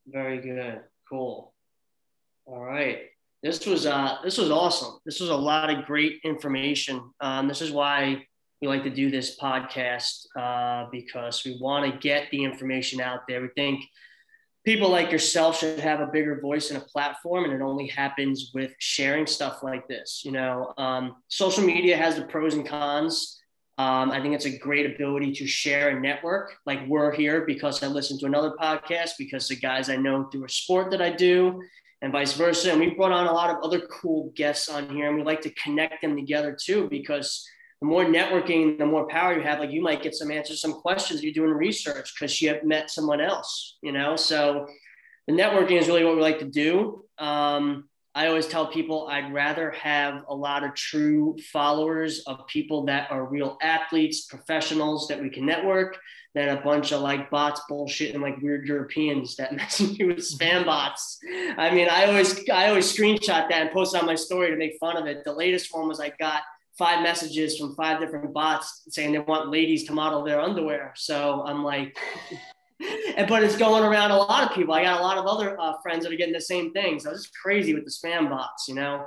very 0.08 0.40
good 0.40 0.82
cool 1.10 1.53
all 2.46 2.64
right 2.64 3.00
this 3.42 3.66
was 3.66 3.86
uh 3.86 4.18
this 4.24 4.38
was 4.38 4.52
awesome 4.52 4.98
this 5.06 5.20
was 5.20 5.30
a 5.30 5.36
lot 5.36 5.70
of 5.70 5.86
great 5.86 6.20
information 6.24 7.02
um, 7.22 7.48
this 7.48 7.62
is 7.62 7.72
why 7.72 8.26
we 8.64 8.70
like 8.70 8.84
to 8.84 8.90
do 8.90 9.12
this 9.12 9.38
podcast 9.38 10.26
uh, 10.40 10.88
because 10.90 11.44
we 11.44 11.58
want 11.60 11.92
to 11.92 12.00
get 12.00 12.32
the 12.32 12.46
information 12.46 13.02
out 13.02 13.28
there. 13.28 13.42
We 13.42 13.50
think 13.58 13.84
people 14.64 14.90
like 14.90 15.12
yourself 15.12 15.60
should 15.60 15.82
have 15.82 16.00
a 16.00 16.08
bigger 16.08 16.40
voice 16.40 16.72
and 16.72 16.82
a 16.82 16.86
platform, 16.86 17.44
and 17.44 17.52
it 17.52 17.62
only 17.62 17.88
happens 17.88 18.52
with 18.54 18.74
sharing 18.80 19.28
stuff 19.28 19.64
like 19.64 19.86
this. 19.90 20.22
You 20.24 20.32
know, 20.32 20.74
um, 20.78 21.18
social 21.28 21.66
media 21.66 21.98
has 21.98 22.16
the 22.16 22.22
pros 22.22 22.54
and 22.54 22.66
cons. 22.66 23.38
Um, 23.78 24.12
I 24.12 24.22
think 24.22 24.34
it's 24.34 24.46
a 24.46 24.58
great 24.58 24.96
ability 24.96 25.34
to 25.34 25.46
share 25.46 25.90
and 25.90 26.02
network. 26.02 26.56
Like 26.66 26.88
we're 26.88 27.12
here 27.12 27.44
because 27.46 27.84
I 27.84 27.88
listen 27.88 28.18
to 28.20 28.28
another 28.28 28.52
podcast, 28.52 29.12
because 29.20 29.50
the 29.50 29.58
guys 29.58 29.90
I 29.90 29.98
know 29.98 30.30
through 30.32 30.46
a 30.46 30.50
sport 30.50 30.90
that 30.92 31.02
I 31.02 31.10
do, 31.10 31.62
and 32.04 32.12
vice 32.12 32.34
versa. 32.34 32.70
And 32.70 32.80
we 32.80 32.92
brought 32.92 33.14
on 33.14 33.28
a 33.28 33.34
lot 33.34 33.50
of 33.50 33.64
other 33.64 33.80
cool 33.88 34.32
guests 34.36 34.70
on 34.70 34.90
here, 34.90 35.08
and 35.08 35.18
we 35.18 35.24
like 35.24 35.42
to 35.42 35.50
connect 35.52 36.02
them 36.02 36.16
together 36.16 36.56
too, 36.62 36.88
because 36.90 37.48
the 37.80 37.88
more 37.88 38.06
networking, 38.06 38.78
the 38.78 38.86
more 38.86 39.08
power 39.08 39.36
you 39.36 39.42
have. 39.42 39.60
Like 39.60 39.72
you 39.72 39.82
might 39.82 40.04
get 40.04 40.14
some 40.14 40.30
answers, 40.30 40.62
some 40.62 40.74
questions 40.74 41.24
you're 41.24 41.34
doing 41.34 41.52
research 41.52 42.14
because 42.14 42.42
you 42.42 42.50
have 42.50 42.64
met 42.64 42.92
someone 42.92 43.20
else, 43.20 43.78
you 43.82 43.92
know? 43.92 44.16
So 44.16 44.68
the 45.28 45.34
networking 45.34 45.80
is 45.80 45.88
really 45.88 46.04
what 46.04 46.16
we 46.16 46.22
like 46.22 46.40
to 46.40 46.46
do. 46.46 47.06
Um, 47.18 47.90
I 48.16 48.28
always 48.28 48.48
tell 48.48 48.68
people 48.68 49.08
I'd 49.08 49.34
rather 49.34 49.72
have 49.72 50.24
a 50.30 50.36
lot 50.36 50.64
of 50.64 50.76
true 50.76 51.36
followers 51.52 52.20
of 52.28 52.46
people 52.48 52.86
that 52.86 53.10
are 53.12 53.26
real 53.26 53.58
athletes, 53.62 54.26
professionals 54.26 55.08
that 55.08 55.22
we 55.22 55.30
can 55.30 55.46
network 55.46 55.98
than 56.34 56.50
a 56.50 56.62
bunch 56.62 56.92
of 56.92 57.02
like 57.02 57.30
bots 57.30 57.62
bullshit 57.70 58.14
and 58.14 58.24
like 58.24 58.42
weird 58.42 58.66
Europeans 58.66 59.36
that 59.36 59.54
message 59.56 60.00
me 60.00 60.06
with 60.06 60.18
spam 60.18 60.66
bots. 60.66 61.20
I 61.58 61.74
mean, 61.74 61.88
I 61.90 62.06
always 62.06 62.48
I 62.50 62.70
always 62.70 62.92
screenshot 62.92 63.50
that 63.50 63.54
and 63.54 63.72
post 63.72 63.96
on 63.96 64.06
my 64.06 64.16
story 64.16 64.50
to 64.50 64.58
make 64.58 64.78
fun 64.80 64.98
of 64.98 65.06
it. 65.06 65.24
The 65.24 65.34
latest 65.34 65.74
one 65.74 65.88
was 65.88 66.00
I 66.00 66.10
got 66.20 66.42
five 66.78 67.04
messages 67.04 67.58
from 67.58 67.76
five 67.76 68.00
different 68.00 68.34
bots 68.34 68.82
saying 68.90 69.12
they 69.12 69.20
want 69.20 69.50
ladies 69.50 69.84
to 69.86 69.94
model 69.94 70.24
their 70.24 70.40
underwear. 70.40 70.92
So 70.96 71.44
I'm 71.46 71.64
like, 71.64 71.96
and 73.18 73.28
but 73.28 73.44
it's 73.44 73.56
going 73.56 73.84
around 73.84 74.12
a 74.12 74.18
lot 74.18 74.50
of 74.50 74.56
people. 74.56 74.74
I 74.74 74.84
got 74.84 75.00
a 75.00 75.04
lot 75.04 75.18
of 75.18 75.26
other 75.26 75.60
uh, 75.60 75.74
friends 75.84 76.04
that 76.04 76.12
are 76.12 76.18
getting 76.18 76.34
the 76.34 76.42
same 76.42 76.74
thing. 76.74 77.00
So 77.00 77.12
it's 77.12 77.28
crazy 77.28 77.74
with 77.74 77.86
the 77.86 77.92
spam 77.92 78.30
bots, 78.30 78.68
you 78.68 78.76
know. 78.76 79.06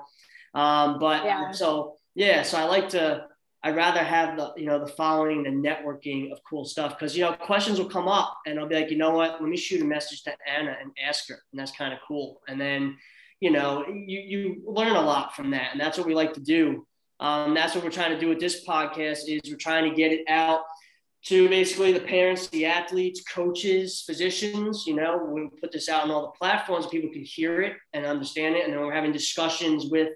Um, 0.54 0.98
but 0.98 1.24
yeah. 1.24 1.50
so 1.50 1.96
yeah, 2.14 2.42
so 2.42 2.58
I 2.58 2.64
like 2.64 2.88
to. 2.90 3.26
I'd 3.66 3.74
rather 3.74 3.98
have 3.98 4.36
the 4.36 4.52
you 4.56 4.66
know 4.66 4.78
the 4.78 4.92
following, 4.92 5.42
the 5.42 5.50
networking 5.50 6.30
of 6.30 6.38
cool 6.48 6.64
stuff 6.64 6.96
because 6.96 7.16
you 7.16 7.24
know 7.24 7.32
questions 7.32 7.80
will 7.80 7.88
come 7.88 8.06
up 8.06 8.38
and 8.46 8.60
I'll 8.60 8.68
be 8.68 8.76
like, 8.76 8.92
you 8.92 8.96
know 8.96 9.10
what, 9.10 9.40
let 9.40 9.50
me 9.50 9.56
shoot 9.56 9.82
a 9.82 9.84
message 9.84 10.22
to 10.22 10.32
Anna 10.46 10.76
and 10.80 10.92
ask 11.04 11.28
her, 11.28 11.42
and 11.50 11.58
that's 11.58 11.72
kind 11.72 11.92
of 11.92 11.98
cool. 12.06 12.40
And 12.46 12.60
then 12.60 12.96
you 13.40 13.50
know 13.50 13.84
you 13.88 14.20
you 14.20 14.62
learn 14.64 14.94
a 14.94 15.00
lot 15.00 15.34
from 15.34 15.50
that, 15.50 15.70
and 15.72 15.80
that's 15.80 15.98
what 15.98 16.06
we 16.06 16.14
like 16.14 16.32
to 16.34 16.40
do. 16.40 16.86
Um, 17.18 17.54
that's 17.54 17.74
what 17.74 17.82
we're 17.82 17.90
trying 17.90 18.12
to 18.12 18.20
do 18.20 18.28
with 18.28 18.38
this 18.38 18.64
podcast 18.64 19.22
is 19.26 19.40
we're 19.50 19.56
trying 19.56 19.90
to 19.90 19.96
get 19.96 20.12
it 20.12 20.24
out 20.28 20.60
to 21.24 21.48
basically 21.48 21.92
the 21.92 21.98
parents, 21.98 22.46
the 22.50 22.66
athletes, 22.66 23.24
coaches, 23.24 24.04
physicians. 24.06 24.84
You 24.86 24.94
know, 24.94 25.28
we 25.28 25.48
put 25.60 25.72
this 25.72 25.88
out 25.88 26.04
on 26.04 26.12
all 26.12 26.22
the 26.22 26.38
platforms, 26.38 26.86
people 26.86 27.10
can 27.10 27.24
hear 27.24 27.62
it 27.62 27.72
and 27.92 28.06
understand 28.06 28.54
it. 28.54 28.64
And 28.64 28.72
then 28.72 28.80
we're 28.80 28.94
having 28.94 29.10
discussions 29.10 29.86
with, 29.90 30.10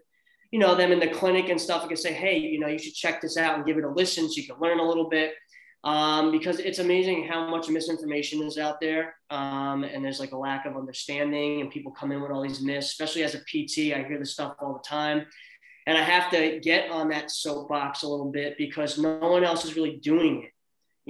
you 0.50 0.58
know, 0.58 0.74
them 0.74 0.92
in 0.92 0.98
the 0.98 1.08
clinic 1.08 1.48
and 1.48 1.60
stuff. 1.60 1.82
We 1.82 1.88
can 1.88 1.96
say, 1.96 2.12
hey, 2.12 2.38
you 2.38 2.58
know, 2.58 2.68
you 2.68 2.78
should 2.78 2.94
check 2.94 3.20
this 3.20 3.36
out 3.36 3.56
and 3.56 3.66
give 3.66 3.78
it 3.78 3.84
a 3.84 3.88
listen 3.88 4.28
so 4.28 4.40
you 4.40 4.46
can 4.46 4.60
learn 4.60 4.80
a 4.80 4.86
little 4.86 5.08
bit. 5.08 5.34
Um, 5.82 6.30
because 6.30 6.58
it's 6.58 6.78
amazing 6.78 7.26
how 7.26 7.48
much 7.48 7.70
misinformation 7.70 8.42
is 8.42 8.58
out 8.58 8.80
there. 8.80 9.14
Um, 9.30 9.84
and 9.84 10.04
there's 10.04 10.20
like 10.20 10.32
a 10.32 10.36
lack 10.36 10.66
of 10.66 10.76
understanding, 10.76 11.62
and 11.62 11.70
people 11.70 11.92
come 11.92 12.12
in 12.12 12.20
with 12.20 12.30
all 12.30 12.42
these 12.42 12.60
myths, 12.60 12.88
especially 12.88 13.22
as 13.22 13.34
a 13.34 13.38
PT. 13.38 13.94
I 13.94 14.04
hear 14.06 14.18
this 14.18 14.32
stuff 14.32 14.56
all 14.60 14.74
the 14.74 14.86
time 14.86 15.24
and 15.86 15.96
I 15.98 16.02
have 16.02 16.30
to 16.30 16.60
get 16.60 16.90
on 16.90 17.08
that 17.08 17.30
soapbox 17.30 18.02
a 18.02 18.08
little 18.08 18.30
bit 18.30 18.56
because 18.58 18.98
no 18.98 19.18
one 19.18 19.44
else 19.44 19.64
is 19.64 19.76
really 19.76 19.96
doing 19.96 20.44
it. 20.44 20.52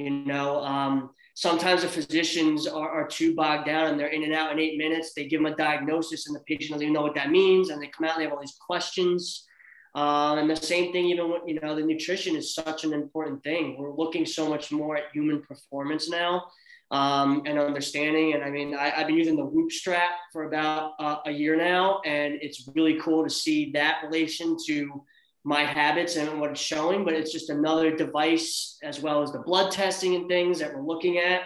You 0.01 0.11
know, 0.11 0.65
um, 0.65 1.11
sometimes 1.41 1.81
the 1.81 1.89
physicians 1.89 2.67
are, 2.67 2.91
are, 2.91 3.07
too 3.07 3.35
bogged 3.35 3.65
down 3.65 3.87
and 3.87 3.99
they're 3.99 4.09
in 4.09 4.25
and 4.25 4.35
out 4.35 4.53
in 4.53 4.59
eight 4.59 4.77
minutes. 4.77 5.15
They 5.15 5.25
give 5.25 5.43
them 5.43 5.51
a 5.51 5.57
diagnosis 5.57 6.27
and 6.27 6.37
the 6.37 6.41
patient 6.41 6.73
doesn't 6.73 6.83
even 6.83 6.93
know 6.93 7.01
what 7.01 7.15
that 7.15 7.31
means. 7.31 7.71
And 7.71 7.81
they 7.81 7.87
come 7.87 8.07
out 8.07 8.17
and 8.17 8.21
they 8.21 8.25
have 8.25 8.35
all 8.35 8.41
these 8.43 8.59
questions. 8.61 9.47
Um, 9.95 10.37
and 10.37 10.51
the 10.51 10.55
same 10.55 10.93
thing, 10.93 11.07
even 11.07 11.31
when, 11.31 11.49
you 11.49 11.59
know, 11.59 11.75
the 11.75 11.81
nutrition 11.81 12.37
is 12.37 12.55
such 12.55 12.85
an 12.85 12.93
important 12.93 13.43
thing. 13.43 13.79
We're 13.79 13.97
looking 13.97 14.27
so 14.27 14.51
much 14.51 14.71
more 14.71 14.99
at 14.99 15.05
human 15.15 15.41
performance 15.41 16.11
now 16.11 16.45
um, 16.91 17.43
and 17.47 17.59
understanding. 17.59 18.35
And 18.35 18.45
I 18.45 18.51
mean, 18.51 18.75
I, 18.75 18.91
have 18.91 19.07
been 19.07 19.17
using 19.17 19.37
the 19.37 19.45
Whoop 19.45 19.73
strap 19.73 20.11
for 20.35 20.45
about 20.45 20.93
uh, 20.99 21.21
a 21.25 21.31
year 21.31 21.57
now, 21.57 22.03
and 22.05 22.35
it's 22.43 22.69
really 22.75 23.01
cool 23.01 23.25
to 23.25 23.31
see 23.31 23.73
that 23.73 24.03
relation 24.05 24.59
to 24.67 25.03
my 25.45 25.65
habits 25.65 26.17
and 26.17 26.41
what 26.41 26.51
it's 26.51 26.61
showing. 26.61 27.05
But 27.05 27.15
it's 27.15 27.33
just 27.33 27.51
another 27.51 27.95
device, 27.95 28.79
as 28.83 29.01
well 29.01 29.23
as 29.23 29.33
the 29.33 29.41
blood 29.41 29.71
testing 29.71 30.15
and 30.15 30.29
things 30.29 30.59
that 30.59 30.75
we're 30.75 30.83
looking 30.83 31.19
at. 31.19 31.43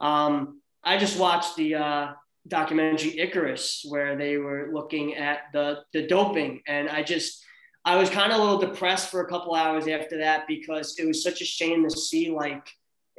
Um, 0.00 0.60
I 0.82 0.98
just 0.98 1.18
watched 1.18 1.56
the 1.56 1.74
uh, 1.74 2.12
documentary 2.48 3.18
Icarus, 3.18 3.84
where 3.88 4.16
they 4.16 4.36
were 4.36 4.70
looking 4.72 5.14
at 5.14 5.44
the 5.52 5.82
the 5.92 6.06
doping, 6.06 6.62
and 6.66 6.88
I 6.88 7.02
just 7.02 7.44
I 7.84 7.96
was 7.96 8.10
kind 8.10 8.32
of 8.32 8.38
a 8.38 8.42
little 8.42 8.58
depressed 8.58 9.10
for 9.10 9.20
a 9.20 9.28
couple 9.28 9.54
hours 9.54 9.86
after 9.88 10.18
that 10.18 10.46
because 10.46 10.98
it 10.98 11.06
was 11.06 11.22
such 11.22 11.42
a 11.42 11.44
shame 11.44 11.84
to 11.84 11.90
see 11.90 12.30
like 12.30 12.66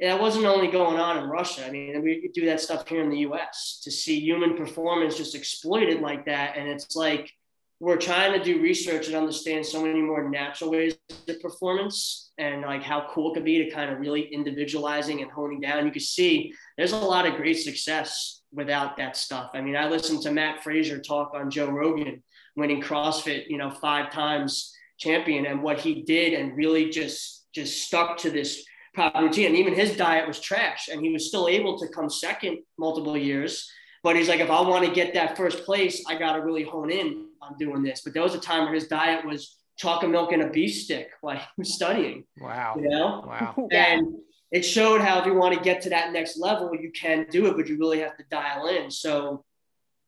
that 0.00 0.20
wasn't 0.20 0.44
only 0.44 0.68
going 0.68 0.98
on 0.98 1.18
in 1.18 1.30
Russia. 1.30 1.66
I 1.66 1.70
mean, 1.70 2.02
we 2.02 2.30
do 2.34 2.44
that 2.46 2.60
stuff 2.60 2.86
here 2.86 3.02
in 3.02 3.10
the 3.10 3.20
US 3.20 3.80
to 3.84 3.90
see 3.90 4.20
human 4.20 4.56
performance 4.56 5.16
just 5.16 5.34
exploited 5.34 6.00
like 6.00 6.26
that. 6.26 6.56
And 6.56 6.68
it's 6.68 6.96
like 6.96 7.32
we're 7.78 7.96
trying 7.96 8.32
to 8.32 8.42
do 8.42 8.62
research 8.62 9.06
and 9.06 9.16
understand 9.16 9.64
so 9.64 9.82
many 9.82 10.00
more 10.00 10.28
natural 10.30 10.70
ways 10.70 10.96
of 11.28 11.40
performance 11.40 12.32
and 12.38 12.62
like 12.62 12.82
how 12.82 13.06
cool 13.10 13.30
it 13.30 13.34
could 13.34 13.44
be 13.44 13.62
to 13.62 13.70
kind 13.70 13.90
of 13.90 14.00
really 14.00 14.22
individualizing 14.32 15.20
and 15.20 15.30
honing 15.30 15.60
down. 15.60 15.84
You 15.84 15.92
can 15.92 16.00
see 16.00 16.52
there's 16.78 16.92
a 16.92 16.96
lot 16.96 17.26
of 17.26 17.36
great 17.36 17.58
success 17.58 18.42
without 18.52 18.96
that 18.96 19.16
stuff. 19.16 19.50
I 19.52 19.60
mean, 19.60 19.76
I 19.76 19.88
listened 19.88 20.22
to 20.22 20.30
Matt 20.30 20.62
Fraser 20.62 21.00
talk 21.00 21.32
on 21.34 21.50
Joe 21.50 21.68
Rogan, 21.68 22.22
winning 22.56 22.80
CrossFit, 22.82 23.48
you 23.48 23.58
know, 23.58 23.70
five 23.70 24.10
times 24.10 24.72
champion 24.98 25.44
and 25.44 25.62
what 25.62 25.78
he 25.78 26.02
did 26.02 26.32
and 26.32 26.56
really 26.56 26.88
just 26.88 27.46
just 27.54 27.82
stuck 27.82 28.16
to 28.18 28.30
this 28.30 28.64
proper 28.94 29.22
routine. 29.22 29.46
And 29.46 29.56
even 29.56 29.74
his 29.74 29.96
diet 29.96 30.26
was 30.26 30.40
trash, 30.40 30.88
and 30.88 31.02
he 31.02 31.10
was 31.10 31.28
still 31.28 31.48
able 31.48 31.78
to 31.78 31.88
come 31.88 32.10
second 32.10 32.58
multiple 32.78 33.16
years. 33.16 33.70
But 34.02 34.16
he's 34.16 34.28
like, 34.28 34.40
if 34.40 34.50
I 34.50 34.60
want 34.60 34.84
to 34.84 34.92
get 34.92 35.14
that 35.14 35.36
first 35.36 35.64
place, 35.64 36.04
I 36.06 36.18
got 36.18 36.34
to 36.34 36.42
really 36.42 36.64
hone 36.64 36.90
in 36.90 37.25
on 37.46 37.56
doing 37.58 37.82
this. 37.82 38.02
But 38.04 38.14
there 38.14 38.22
was 38.22 38.34
a 38.34 38.40
time 38.40 38.64
where 38.64 38.74
his 38.74 38.88
diet 38.88 39.24
was 39.24 39.56
chocolate 39.76 40.10
milk 40.10 40.32
and 40.32 40.42
a 40.42 40.48
beef 40.48 40.74
stick 40.74 41.10
while 41.20 41.36
he 41.36 41.44
was 41.58 41.74
studying. 41.74 42.24
Wow. 42.40 42.76
You 42.76 42.88
know? 42.88 43.24
Wow. 43.26 43.68
And 43.70 44.14
it 44.52 44.62
showed 44.62 45.00
how 45.00 45.20
if 45.20 45.26
you 45.26 45.34
want 45.34 45.54
to 45.54 45.60
get 45.60 45.82
to 45.82 45.90
that 45.90 46.12
next 46.12 46.38
level, 46.38 46.74
you 46.74 46.92
can 46.92 47.26
do 47.30 47.46
it, 47.46 47.56
but 47.56 47.68
you 47.68 47.78
really 47.78 48.00
have 48.00 48.16
to 48.16 48.24
dial 48.30 48.68
in. 48.68 48.90
So 48.90 49.44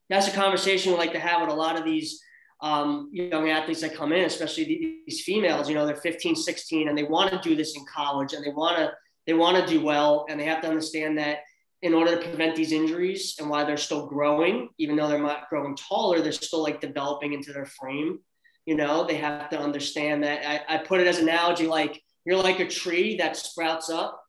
that's 0.08 0.28
a 0.28 0.32
conversation 0.32 0.92
we 0.92 0.98
like 0.98 1.12
to 1.12 1.18
have 1.18 1.40
with 1.40 1.50
a 1.50 1.54
lot 1.54 1.76
of 1.78 1.84
these 1.84 2.22
um, 2.60 3.10
young 3.12 3.50
athletes 3.50 3.80
that 3.82 3.94
come 3.94 4.12
in, 4.12 4.24
especially 4.24 5.02
these 5.06 5.22
females, 5.22 5.68
you 5.68 5.74
know, 5.74 5.86
they're 5.86 5.96
15, 5.96 6.34
16, 6.34 6.88
and 6.88 6.96
they 6.96 7.04
want 7.04 7.30
to 7.30 7.48
do 7.48 7.54
this 7.54 7.76
in 7.76 7.84
college 7.92 8.32
and 8.32 8.44
they 8.44 8.50
want 8.50 8.76
to, 8.78 8.92
they 9.26 9.34
want 9.34 9.56
to 9.56 9.66
do 9.66 9.84
well. 9.84 10.26
And 10.28 10.40
they 10.40 10.44
have 10.44 10.62
to 10.62 10.68
understand 10.68 11.18
that 11.18 11.40
in 11.82 11.94
order 11.94 12.16
to 12.16 12.28
prevent 12.28 12.56
these 12.56 12.72
injuries 12.72 13.36
and 13.38 13.48
why 13.48 13.64
they're 13.64 13.76
still 13.76 14.06
growing, 14.06 14.68
even 14.78 14.96
though 14.96 15.08
they're 15.08 15.22
not 15.22 15.48
growing 15.48 15.76
taller, 15.76 16.20
they're 16.20 16.32
still 16.32 16.62
like 16.62 16.80
developing 16.80 17.32
into 17.32 17.52
their 17.52 17.66
frame. 17.66 18.18
You 18.66 18.74
know, 18.74 19.06
they 19.06 19.16
have 19.16 19.48
to 19.50 19.58
understand 19.58 20.24
that. 20.24 20.46
I, 20.46 20.74
I 20.74 20.78
put 20.78 21.00
it 21.00 21.06
as 21.06 21.18
an 21.18 21.28
analogy, 21.28 21.66
like 21.66 22.02
you're 22.24 22.36
like 22.36 22.60
a 22.60 22.68
tree 22.68 23.16
that 23.18 23.36
sprouts 23.36 23.90
up 23.90 24.20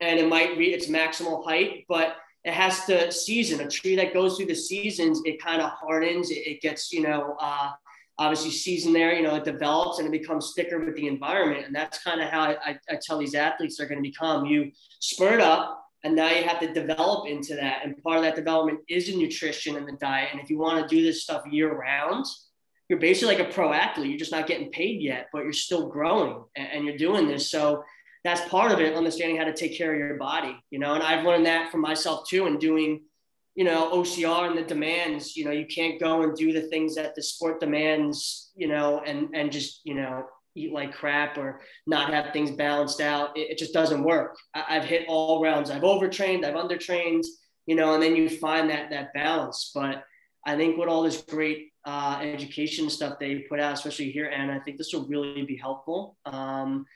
and 0.00 0.18
it 0.18 0.28
might 0.28 0.56
reach 0.56 0.74
its 0.74 0.86
maximal 0.86 1.44
height, 1.44 1.86
but 1.88 2.16
it 2.44 2.52
has 2.52 2.84
to 2.84 3.10
season. 3.10 3.60
A 3.60 3.68
tree 3.68 3.96
that 3.96 4.14
goes 4.14 4.36
through 4.36 4.46
the 4.46 4.54
seasons, 4.54 5.20
it 5.24 5.42
kind 5.42 5.60
of 5.60 5.70
hardens. 5.70 6.30
It, 6.30 6.46
it, 6.46 6.60
gets, 6.60 6.92
you 6.92 7.02
know, 7.02 7.36
uh, 7.40 7.70
obviously 8.18 8.50
season 8.50 8.92
there. 8.92 9.12
You 9.14 9.22
know, 9.22 9.34
it 9.34 9.44
develops 9.44 9.98
and 9.98 10.06
it 10.06 10.18
becomes 10.18 10.52
thicker 10.54 10.78
with 10.78 10.94
the 10.94 11.08
environment. 11.08 11.66
And 11.66 11.74
that's 11.74 12.02
kind 12.02 12.20
of 12.20 12.28
how 12.28 12.42
I, 12.42 12.56
I, 12.64 12.78
I 12.90 12.98
tell 13.02 13.18
these 13.18 13.34
athletes 13.34 13.76
they're 13.76 13.88
going 13.88 14.02
to 14.02 14.08
become. 14.08 14.46
You 14.46 14.70
spurt 15.00 15.40
up, 15.40 15.87
and 16.04 16.14
now 16.14 16.30
you 16.30 16.44
have 16.44 16.60
to 16.60 16.72
develop 16.72 17.28
into 17.28 17.56
that. 17.56 17.84
And 17.84 18.00
part 18.02 18.18
of 18.18 18.22
that 18.22 18.36
development 18.36 18.80
is 18.88 19.06
the 19.06 19.16
nutrition 19.16 19.76
and 19.76 19.86
the 19.86 19.92
diet. 19.92 20.28
And 20.32 20.40
if 20.40 20.48
you 20.48 20.58
want 20.58 20.80
to 20.80 20.94
do 20.94 21.02
this 21.02 21.22
stuff 21.22 21.42
year 21.50 21.74
round, 21.74 22.24
you're 22.88 23.00
basically 23.00 23.36
like 23.36 23.46
a 23.46 23.52
pro 23.52 23.72
athlete. 23.72 24.08
You're 24.08 24.18
just 24.18 24.32
not 24.32 24.46
getting 24.46 24.70
paid 24.70 25.02
yet, 25.02 25.26
but 25.32 25.42
you're 25.42 25.52
still 25.52 25.88
growing 25.88 26.44
and 26.56 26.84
you're 26.84 26.96
doing 26.96 27.26
this. 27.26 27.50
So 27.50 27.82
that's 28.24 28.48
part 28.48 28.72
of 28.72 28.80
it, 28.80 28.94
understanding 28.94 29.36
how 29.36 29.44
to 29.44 29.52
take 29.52 29.76
care 29.76 29.92
of 29.92 29.98
your 29.98 30.16
body, 30.16 30.56
you 30.70 30.78
know. 30.78 30.94
And 30.94 31.02
I've 31.02 31.24
learned 31.24 31.46
that 31.46 31.70
for 31.70 31.78
myself 31.78 32.28
too, 32.28 32.46
and 32.46 32.58
doing, 32.58 33.02
you 33.54 33.64
know, 33.64 33.90
OCR 33.92 34.48
and 34.48 34.56
the 34.56 34.62
demands. 34.62 35.36
You 35.36 35.44
know, 35.44 35.50
you 35.50 35.66
can't 35.66 36.00
go 36.00 36.22
and 36.22 36.36
do 36.36 36.52
the 36.52 36.62
things 36.62 36.94
that 36.94 37.14
the 37.14 37.22
sport 37.22 37.60
demands, 37.60 38.50
you 38.56 38.68
know, 38.68 39.02
and 39.04 39.28
and 39.34 39.52
just 39.52 39.82
you 39.84 39.94
know 39.94 40.24
eat 40.58 40.72
like 40.72 40.92
crap 40.92 41.38
or 41.38 41.60
not 41.86 42.12
have 42.12 42.32
things 42.32 42.50
balanced 42.50 43.00
out. 43.00 43.36
It, 43.36 43.50
it 43.52 43.58
just 43.58 43.72
doesn't 43.72 44.02
work. 44.02 44.36
I, 44.54 44.74
have 44.74 44.84
hit 44.84 45.06
all 45.08 45.42
rounds. 45.42 45.70
I've 45.70 45.84
overtrained. 45.84 46.44
I've 46.44 46.54
undertrained. 46.54 47.24
You 47.66 47.74
know, 47.74 47.94
and 47.94 48.02
then 48.02 48.16
you 48.16 48.30
find 48.30 48.70
that 48.70 48.90
that 48.90 49.12
balance. 49.12 49.70
But 49.74 50.02
I 50.46 50.56
think 50.56 50.78
with 50.78 50.88
all 50.88 51.02
this 51.02 51.22
great 51.22 51.72
uh, 51.84 52.18
education 52.22 52.88
stuff 52.88 53.18
they 53.18 53.40
put 53.40 53.60
out, 53.60 53.74
especially 53.74 54.10
here, 54.10 54.26
and 54.26 54.50
I 54.50 54.58
think 54.60 54.78
this 54.78 54.92
will 54.92 55.06
really 55.06 55.42
be 55.42 55.56
helpful. 55.56 56.16
Um, 56.24 56.86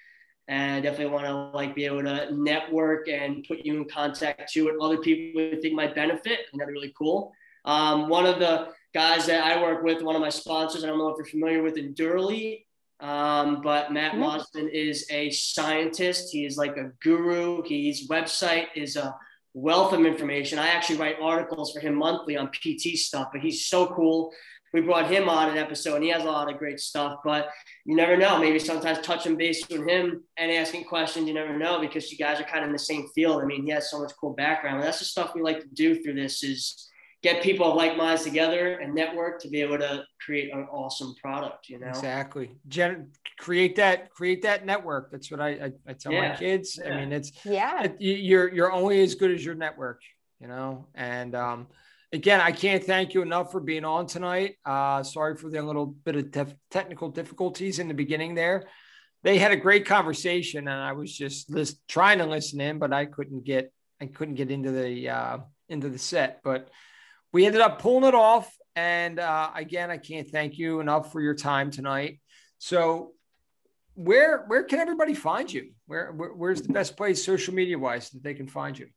and 0.48 0.72
I 0.72 0.80
definitely 0.80 1.12
want 1.12 1.26
to 1.26 1.34
like 1.56 1.74
be 1.74 1.84
able 1.84 2.02
to 2.02 2.34
network 2.34 3.08
and 3.08 3.44
put 3.46 3.64
you 3.64 3.76
in 3.76 3.88
contact 3.88 4.52
with 4.56 4.80
other 4.80 4.98
people 4.98 5.40
who 5.40 5.60
think 5.60 5.74
might 5.74 5.94
benefit, 5.94 6.40
and 6.52 6.60
that'd 6.60 6.72
be 6.72 6.78
really 6.78 6.94
cool. 6.98 7.32
Um, 7.64 8.08
one 8.08 8.26
of 8.26 8.38
the 8.38 8.68
guys 8.92 9.26
that 9.26 9.44
I 9.44 9.62
work 9.62 9.82
with, 9.82 10.02
one 10.02 10.16
of 10.16 10.20
my 10.20 10.28
sponsors, 10.28 10.84
I 10.84 10.88
don't 10.88 10.98
know 10.98 11.08
if 11.08 11.16
you're 11.16 11.26
familiar 11.26 11.62
with 11.62 11.76
Endurelite, 11.76 12.64
um, 13.02 13.62
but 13.62 13.92
Matt 13.92 14.14
mm 14.14 14.44
is 14.72 15.06
a 15.10 15.28
scientist. 15.30 16.30
He 16.30 16.46
is 16.46 16.56
like 16.56 16.76
a 16.76 16.92
guru. 17.02 17.62
His 17.64 18.08
website 18.08 18.66
is 18.76 18.94
a 18.94 19.14
wealth 19.54 19.92
of 19.92 20.06
information. 20.06 20.60
I 20.60 20.68
actually 20.68 20.98
write 20.98 21.16
articles 21.20 21.72
for 21.72 21.80
him 21.80 21.96
monthly 21.96 22.36
on 22.36 22.48
PT 22.48 22.96
stuff, 22.96 23.30
but 23.32 23.42
he's 23.42 23.66
so 23.66 23.88
cool. 23.88 24.32
We 24.72 24.82
brought 24.82 25.10
him 25.10 25.28
on 25.28 25.50
an 25.50 25.58
episode 25.58 25.96
and 25.96 26.04
he 26.04 26.10
has 26.10 26.22
a 26.22 26.26
lot 26.26 26.50
of 26.50 26.58
great 26.58 26.78
stuff, 26.78 27.18
but 27.24 27.50
you 27.84 27.96
never 27.96 28.16
know. 28.16 28.38
Maybe 28.38 28.58
sometimes 28.58 29.00
touching 29.00 29.36
base 29.36 29.66
with 29.68 29.86
him 29.86 30.22
and 30.38 30.52
asking 30.52 30.84
questions, 30.84 31.26
you 31.26 31.34
never 31.34 31.58
know 31.58 31.80
because 31.80 32.10
you 32.10 32.16
guys 32.16 32.40
are 32.40 32.44
kind 32.44 32.60
of 32.60 32.68
in 32.68 32.72
the 32.72 32.78
same 32.78 33.08
field. 33.14 33.42
I 33.42 33.46
mean, 33.46 33.66
he 33.66 33.72
has 33.72 33.90
so 33.90 34.00
much 34.00 34.12
cool 34.18 34.32
background. 34.32 34.76
And 34.76 34.86
that's 34.86 35.00
the 35.00 35.04
stuff 35.04 35.34
we 35.34 35.42
like 35.42 35.60
to 35.60 35.68
do 35.74 36.02
through 36.02 36.14
this 36.14 36.42
is 36.42 36.88
get 37.22 37.42
people 37.42 37.70
of 37.70 37.76
like 37.76 37.96
minds 37.96 38.24
together 38.24 38.78
and 38.78 38.94
network 38.94 39.40
to 39.40 39.48
be 39.48 39.60
able 39.60 39.78
to 39.78 40.04
create 40.20 40.52
an 40.52 40.66
awesome 40.72 41.14
product 41.20 41.68
you 41.68 41.78
know? 41.78 41.88
Exactly. 41.88 42.50
Gen- 42.68 43.12
create 43.38 43.76
that 43.76 44.10
create 44.10 44.42
that 44.42 44.66
network. 44.66 45.10
That's 45.10 45.30
what 45.30 45.40
i 45.40 45.48
i, 45.48 45.72
I 45.86 45.92
tell 45.92 46.12
yeah. 46.12 46.30
my 46.30 46.36
kids 46.36 46.78
yeah. 46.82 46.92
i 46.92 46.96
mean 47.00 47.12
it's 47.12 47.32
yeah. 47.44 47.84
it, 47.84 47.96
you're 48.00 48.52
you're 48.52 48.72
only 48.72 49.00
as 49.02 49.14
good 49.14 49.30
as 49.30 49.44
your 49.44 49.54
network 49.54 50.02
you 50.40 50.48
know? 50.48 50.88
And 50.94 51.34
um 51.34 51.68
again 52.12 52.40
i 52.40 52.50
can't 52.50 52.84
thank 52.84 53.14
you 53.14 53.22
enough 53.22 53.52
for 53.52 53.60
being 53.60 53.84
on 53.84 54.06
tonight. 54.06 54.56
Uh 54.64 55.02
sorry 55.02 55.36
for 55.36 55.48
the 55.48 55.62
little 55.62 55.86
bit 55.86 56.16
of 56.16 56.24
tef- 56.26 56.56
technical 56.70 57.08
difficulties 57.08 57.78
in 57.78 57.88
the 57.88 57.94
beginning 57.94 58.34
there. 58.34 58.64
They 59.22 59.38
had 59.38 59.52
a 59.52 59.56
great 59.56 59.86
conversation 59.86 60.66
and 60.66 60.80
i 60.80 60.92
was 60.92 61.16
just 61.16 61.50
list, 61.50 61.80
trying 61.88 62.18
to 62.18 62.26
listen 62.26 62.60
in 62.60 62.78
but 62.78 62.92
i 62.92 63.04
couldn't 63.06 63.44
get 63.44 63.72
i 64.00 64.06
couldn't 64.06 64.34
get 64.34 64.50
into 64.50 64.72
the 64.72 65.08
uh 65.08 65.38
into 65.68 65.88
the 65.88 65.98
set. 65.98 66.40
But 66.44 66.68
we 67.32 67.46
ended 67.46 67.60
up 67.60 67.80
pulling 67.80 68.04
it 68.04 68.14
off. 68.14 68.54
And 68.74 69.18
uh, 69.18 69.50
again, 69.54 69.90
I 69.90 69.98
can't 69.98 70.28
thank 70.28 70.58
you 70.58 70.80
enough 70.80 71.12
for 71.12 71.20
your 71.20 71.34
time 71.34 71.70
tonight. 71.70 72.20
So, 72.58 73.12
where 73.94 74.44
where 74.46 74.62
can 74.62 74.78
everybody 74.78 75.12
find 75.12 75.52
you? 75.52 75.72
Where, 75.86 76.12
where 76.12 76.30
where's 76.30 76.62
the 76.62 76.72
best 76.72 76.96
place 76.96 77.22
social 77.22 77.52
media 77.52 77.78
wise 77.78 78.08
that 78.10 78.22
they 78.22 78.32
can 78.32 78.48
find 78.48 78.78
you? 78.78 78.88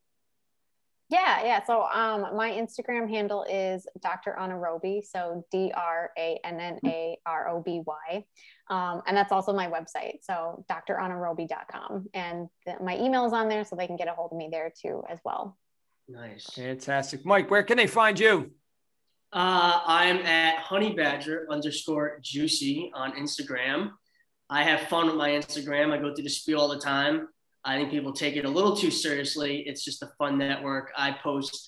Yeah, 1.10 1.44
yeah. 1.44 1.64
So 1.64 1.84
um, 1.84 2.36
my 2.36 2.52
Instagram 2.52 3.08
handle 3.08 3.44
is 3.44 3.86
Dr. 4.02 4.36
Anna 4.40 4.58
Roby. 4.58 5.04
So 5.08 5.46
D 5.52 5.72
R 5.76 6.12
A 6.18 6.40
N 6.44 6.60
N 6.60 6.80
A 6.86 7.18
R 7.26 7.50
O 7.50 7.62
B 7.62 7.82
Y. 7.86 8.26
Um, 8.70 9.04
and 9.06 9.16
that's 9.16 9.32
also 9.32 9.54
my 9.54 9.68
website. 9.68 10.20
So 10.22 10.66
drannaroby.com. 10.70 12.08
And 12.14 12.50
my 12.82 12.98
email 12.98 13.26
is 13.26 13.34
on 13.34 13.50
there 13.50 13.64
so 13.66 13.76
they 13.76 13.86
can 13.86 13.98
get 13.98 14.08
a 14.08 14.14
hold 14.14 14.32
of 14.32 14.38
me 14.38 14.50
there 14.52 14.72
too 14.76 15.04
as 15.08 15.20
well. 15.24 15.58
Nice. 16.08 16.46
Fantastic. 16.54 17.26
Mike, 17.26 17.50
where 17.50 17.64
can 17.64 17.78
they 17.78 17.88
find 17.88 18.20
you? 18.20 18.52
Uh, 19.34 19.82
I'm 19.86 20.18
at 20.18 20.60
Honey 20.60 20.94
Badger 20.94 21.48
underscore 21.50 22.20
juicy 22.22 22.92
on 22.94 23.14
Instagram. 23.14 23.92
I 24.50 24.64
have 24.64 24.82
fun 24.82 25.08
with 25.08 25.16
my 25.16 25.30
Instagram. 25.30 25.92
I 25.92 25.98
go 25.98 26.14
through 26.14 26.24
the 26.24 26.30
spiel 26.30 26.60
all 26.60 26.70
the 26.70 26.80
time. 26.80 27.28
I 27.64 27.78
think 27.78 27.90
people 27.90 28.14
take 28.14 28.36
it 28.36 28.46
a 28.46 28.50
little 28.50 28.78
too 28.78 28.92
seriously. 28.92 29.64
It's 29.66 29.84
just 29.84 30.04
a 30.04 30.12
fun 30.20 30.38
network. 30.38 30.92
I 30.96 31.12
post 31.24 31.68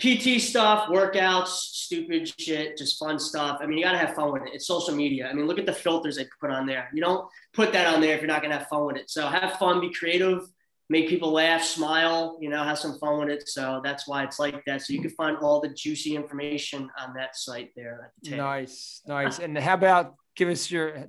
PT 0.00 0.40
stuff, 0.40 0.88
workouts, 0.88 1.48
stupid 1.48 2.30
shit, 2.38 2.76
just 2.76 2.98
fun 2.98 3.18
stuff. 3.18 3.58
I 3.60 3.66
mean, 3.66 3.78
you 3.78 3.84
got 3.84 3.92
to 3.92 3.98
have 3.98 4.14
fun 4.14 4.32
with 4.32 4.42
it. 4.42 4.50
It's 4.52 4.66
social 4.66 4.94
media. 4.94 5.28
I 5.28 5.32
mean, 5.32 5.46
look 5.46 5.58
at 5.58 5.66
the 5.66 5.72
filters 5.72 6.16
they 6.16 6.26
put 6.40 6.50
on 6.50 6.66
there. 6.66 6.88
You 6.92 7.00
don't 7.00 7.28
put 7.54 7.72
that 7.72 7.92
on 7.92 8.02
there 8.02 8.14
if 8.14 8.20
you're 8.20 8.28
not 8.28 8.42
going 8.42 8.52
to 8.52 8.58
have 8.58 8.68
fun 8.68 8.84
with 8.84 8.96
it. 8.96 9.10
So 9.10 9.26
have 9.26 9.54
fun, 9.54 9.80
be 9.80 9.92
creative 9.92 10.42
make 10.90 11.08
people 11.08 11.30
laugh, 11.32 11.62
smile, 11.62 12.38
you 12.40 12.48
know, 12.48 12.62
have 12.64 12.78
some 12.78 12.98
fun 12.98 13.20
with 13.20 13.28
it. 13.28 13.48
So 13.48 13.80
that's 13.84 14.08
why 14.08 14.24
it's 14.24 14.38
like 14.38 14.64
that. 14.64 14.82
So 14.82 14.92
you 14.92 15.00
can 15.00 15.10
find 15.10 15.36
all 15.38 15.60
the 15.60 15.68
juicy 15.68 16.16
information 16.16 16.90
on 16.98 17.14
that 17.14 17.36
site 17.36 17.70
there. 17.76 18.12
Nice, 18.24 19.02
nice. 19.06 19.38
and 19.38 19.56
how 19.58 19.74
about 19.74 20.14
give 20.34 20.48
us 20.48 20.70
your 20.70 21.06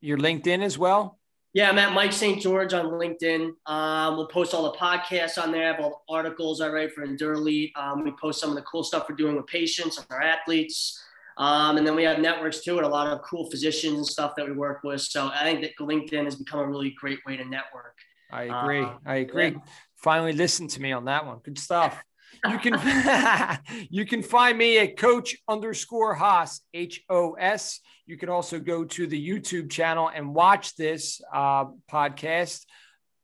your 0.00 0.18
LinkedIn 0.18 0.62
as 0.62 0.78
well? 0.78 1.18
Yeah, 1.52 1.68
I'm 1.68 1.78
at 1.78 1.92
Mike 1.92 2.12
St. 2.12 2.40
George 2.40 2.74
on 2.74 2.86
LinkedIn. 2.86 3.50
Um, 3.66 4.16
we'll 4.16 4.28
post 4.28 4.54
all 4.54 4.70
the 4.70 4.78
podcasts 4.78 5.42
on 5.42 5.50
there. 5.50 5.64
I 5.64 5.72
have 5.72 5.80
all 5.80 6.04
the 6.06 6.14
articles 6.14 6.60
I 6.60 6.68
write 6.68 6.92
for 6.92 7.04
Endurelite. 7.04 7.72
Um, 7.76 8.04
we 8.04 8.12
post 8.20 8.40
some 8.40 8.50
of 8.50 8.56
the 8.56 8.62
cool 8.62 8.84
stuff 8.84 9.06
we're 9.08 9.16
doing 9.16 9.34
with 9.34 9.48
patients 9.48 9.98
and 9.98 10.06
our 10.10 10.22
athletes. 10.22 11.02
Um, 11.38 11.76
and 11.76 11.84
then 11.86 11.96
we 11.96 12.04
have 12.04 12.20
networks 12.20 12.60
too, 12.60 12.76
and 12.76 12.86
a 12.86 12.88
lot 12.88 13.08
of 13.08 13.22
cool 13.22 13.50
physicians 13.50 13.96
and 13.96 14.06
stuff 14.06 14.34
that 14.36 14.46
we 14.46 14.52
work 14.52 14.84
with. 14.84 15.00
So 15.00 15.28
I 15.34 15.42
think 15.42 15.62
that 15.62 15.76
LinkedIn 15.80 16.24
has 16.24 16.36
become 16.36 16.60
a 16.60 16.68
really 16.68 16.90
great 16.90 17.18
way 17.26 17.36
to 17.36 17.44
network. 17.44 17.96
I 18.32 18.42
agree. 18.44 18.82
Uh, 18.82 18.94
I 19.04 19.16
agree. 19.16 19.48
Yeah. 19.48 19.58
Finally, 19.96 20.32
listen 20.32 20.68
to 20.68 20.80
me 20.80 20.92
on 20.92 21.04
that 21.06 21.26
one. 21.26 21.38
Good 21.42 21.58
stuff. 21.58 22.02
You 22.48 22.58
can 22.58 23.58
you 23.90 24.06
can 24.06 24.22
find 24.22 24.56
me 24.56 24.78
at 24.78 24.96
Coach 24.96 25.36
underscore 25.48 26.14
Hos 26.14 26.60
H 26.72 27.02
O 27.08 27.32
S. 27.34 27.80
You 28.06 28.16
can 28.16 28.28
also 28.28 28.58
go 28.58 28.84
to 28.84 29.06
the 29.06 29.28
YouTube 29.28 29.70
channel 29.70 30.10
and 30.12 30.34
watch 30.34 30.74
this 30.76 31.20
uh, 31.32 31.66
podcast. 31.90 32.64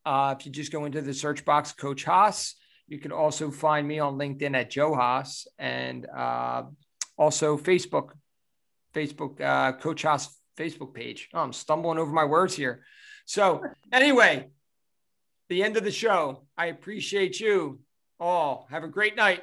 Uh, 0.04 0.34
if 0.38 0.46
you 0.46 0.52
just 0.52 0.70
go 0.70 0.84
into 0.84 1.00
the 1.00 1.14
search 1.14 1.44
box, 1.44 1.72
Coach 1.72 2.04
Hos. 2.04 2.54
You 2.88 2.98
can 3.00 3.10
also 3.10 3.50
find 3.50 3.86
me 3.86 3.98
on 3.98 4.16
LinkedIn 4.16 4.54
at 4.54 4.70
Joe 4.70 4.94
Hos 4.94 5.48
and 5.58 6.06
uh, 6.06 6.62
also 7.18 7.56
Facebook, 7.56 8.10
Facebook 8.94 9.40
uh, 9.40 9.72
Coach 9.72 10.02
Hos 10.02 10.28
Facebook 10.56 10.94
page. 10.94 11.28
Oh, 11.34 11.40
I'm 11.40 11.52
stumbling 11.52 11.98
over 11.98 12.12
my 12.12 12.24
words 12.24 12.54
here. 12.54 12.84
So 13.24 13.62
anyway, 13.92 14.50
the 15.48 15.62
end 15.62 15.76
of 15.76 15.84
the 15.84 15.90
show. 15.90 16.42
I 16.56 16.66
appreciate 16.66 17.40
you 17.40 17.80
all. 18.18 18.66
Have 18.70 18.84
a 18.84 18.88
great 18.88 19.16
night. 19.16 19.42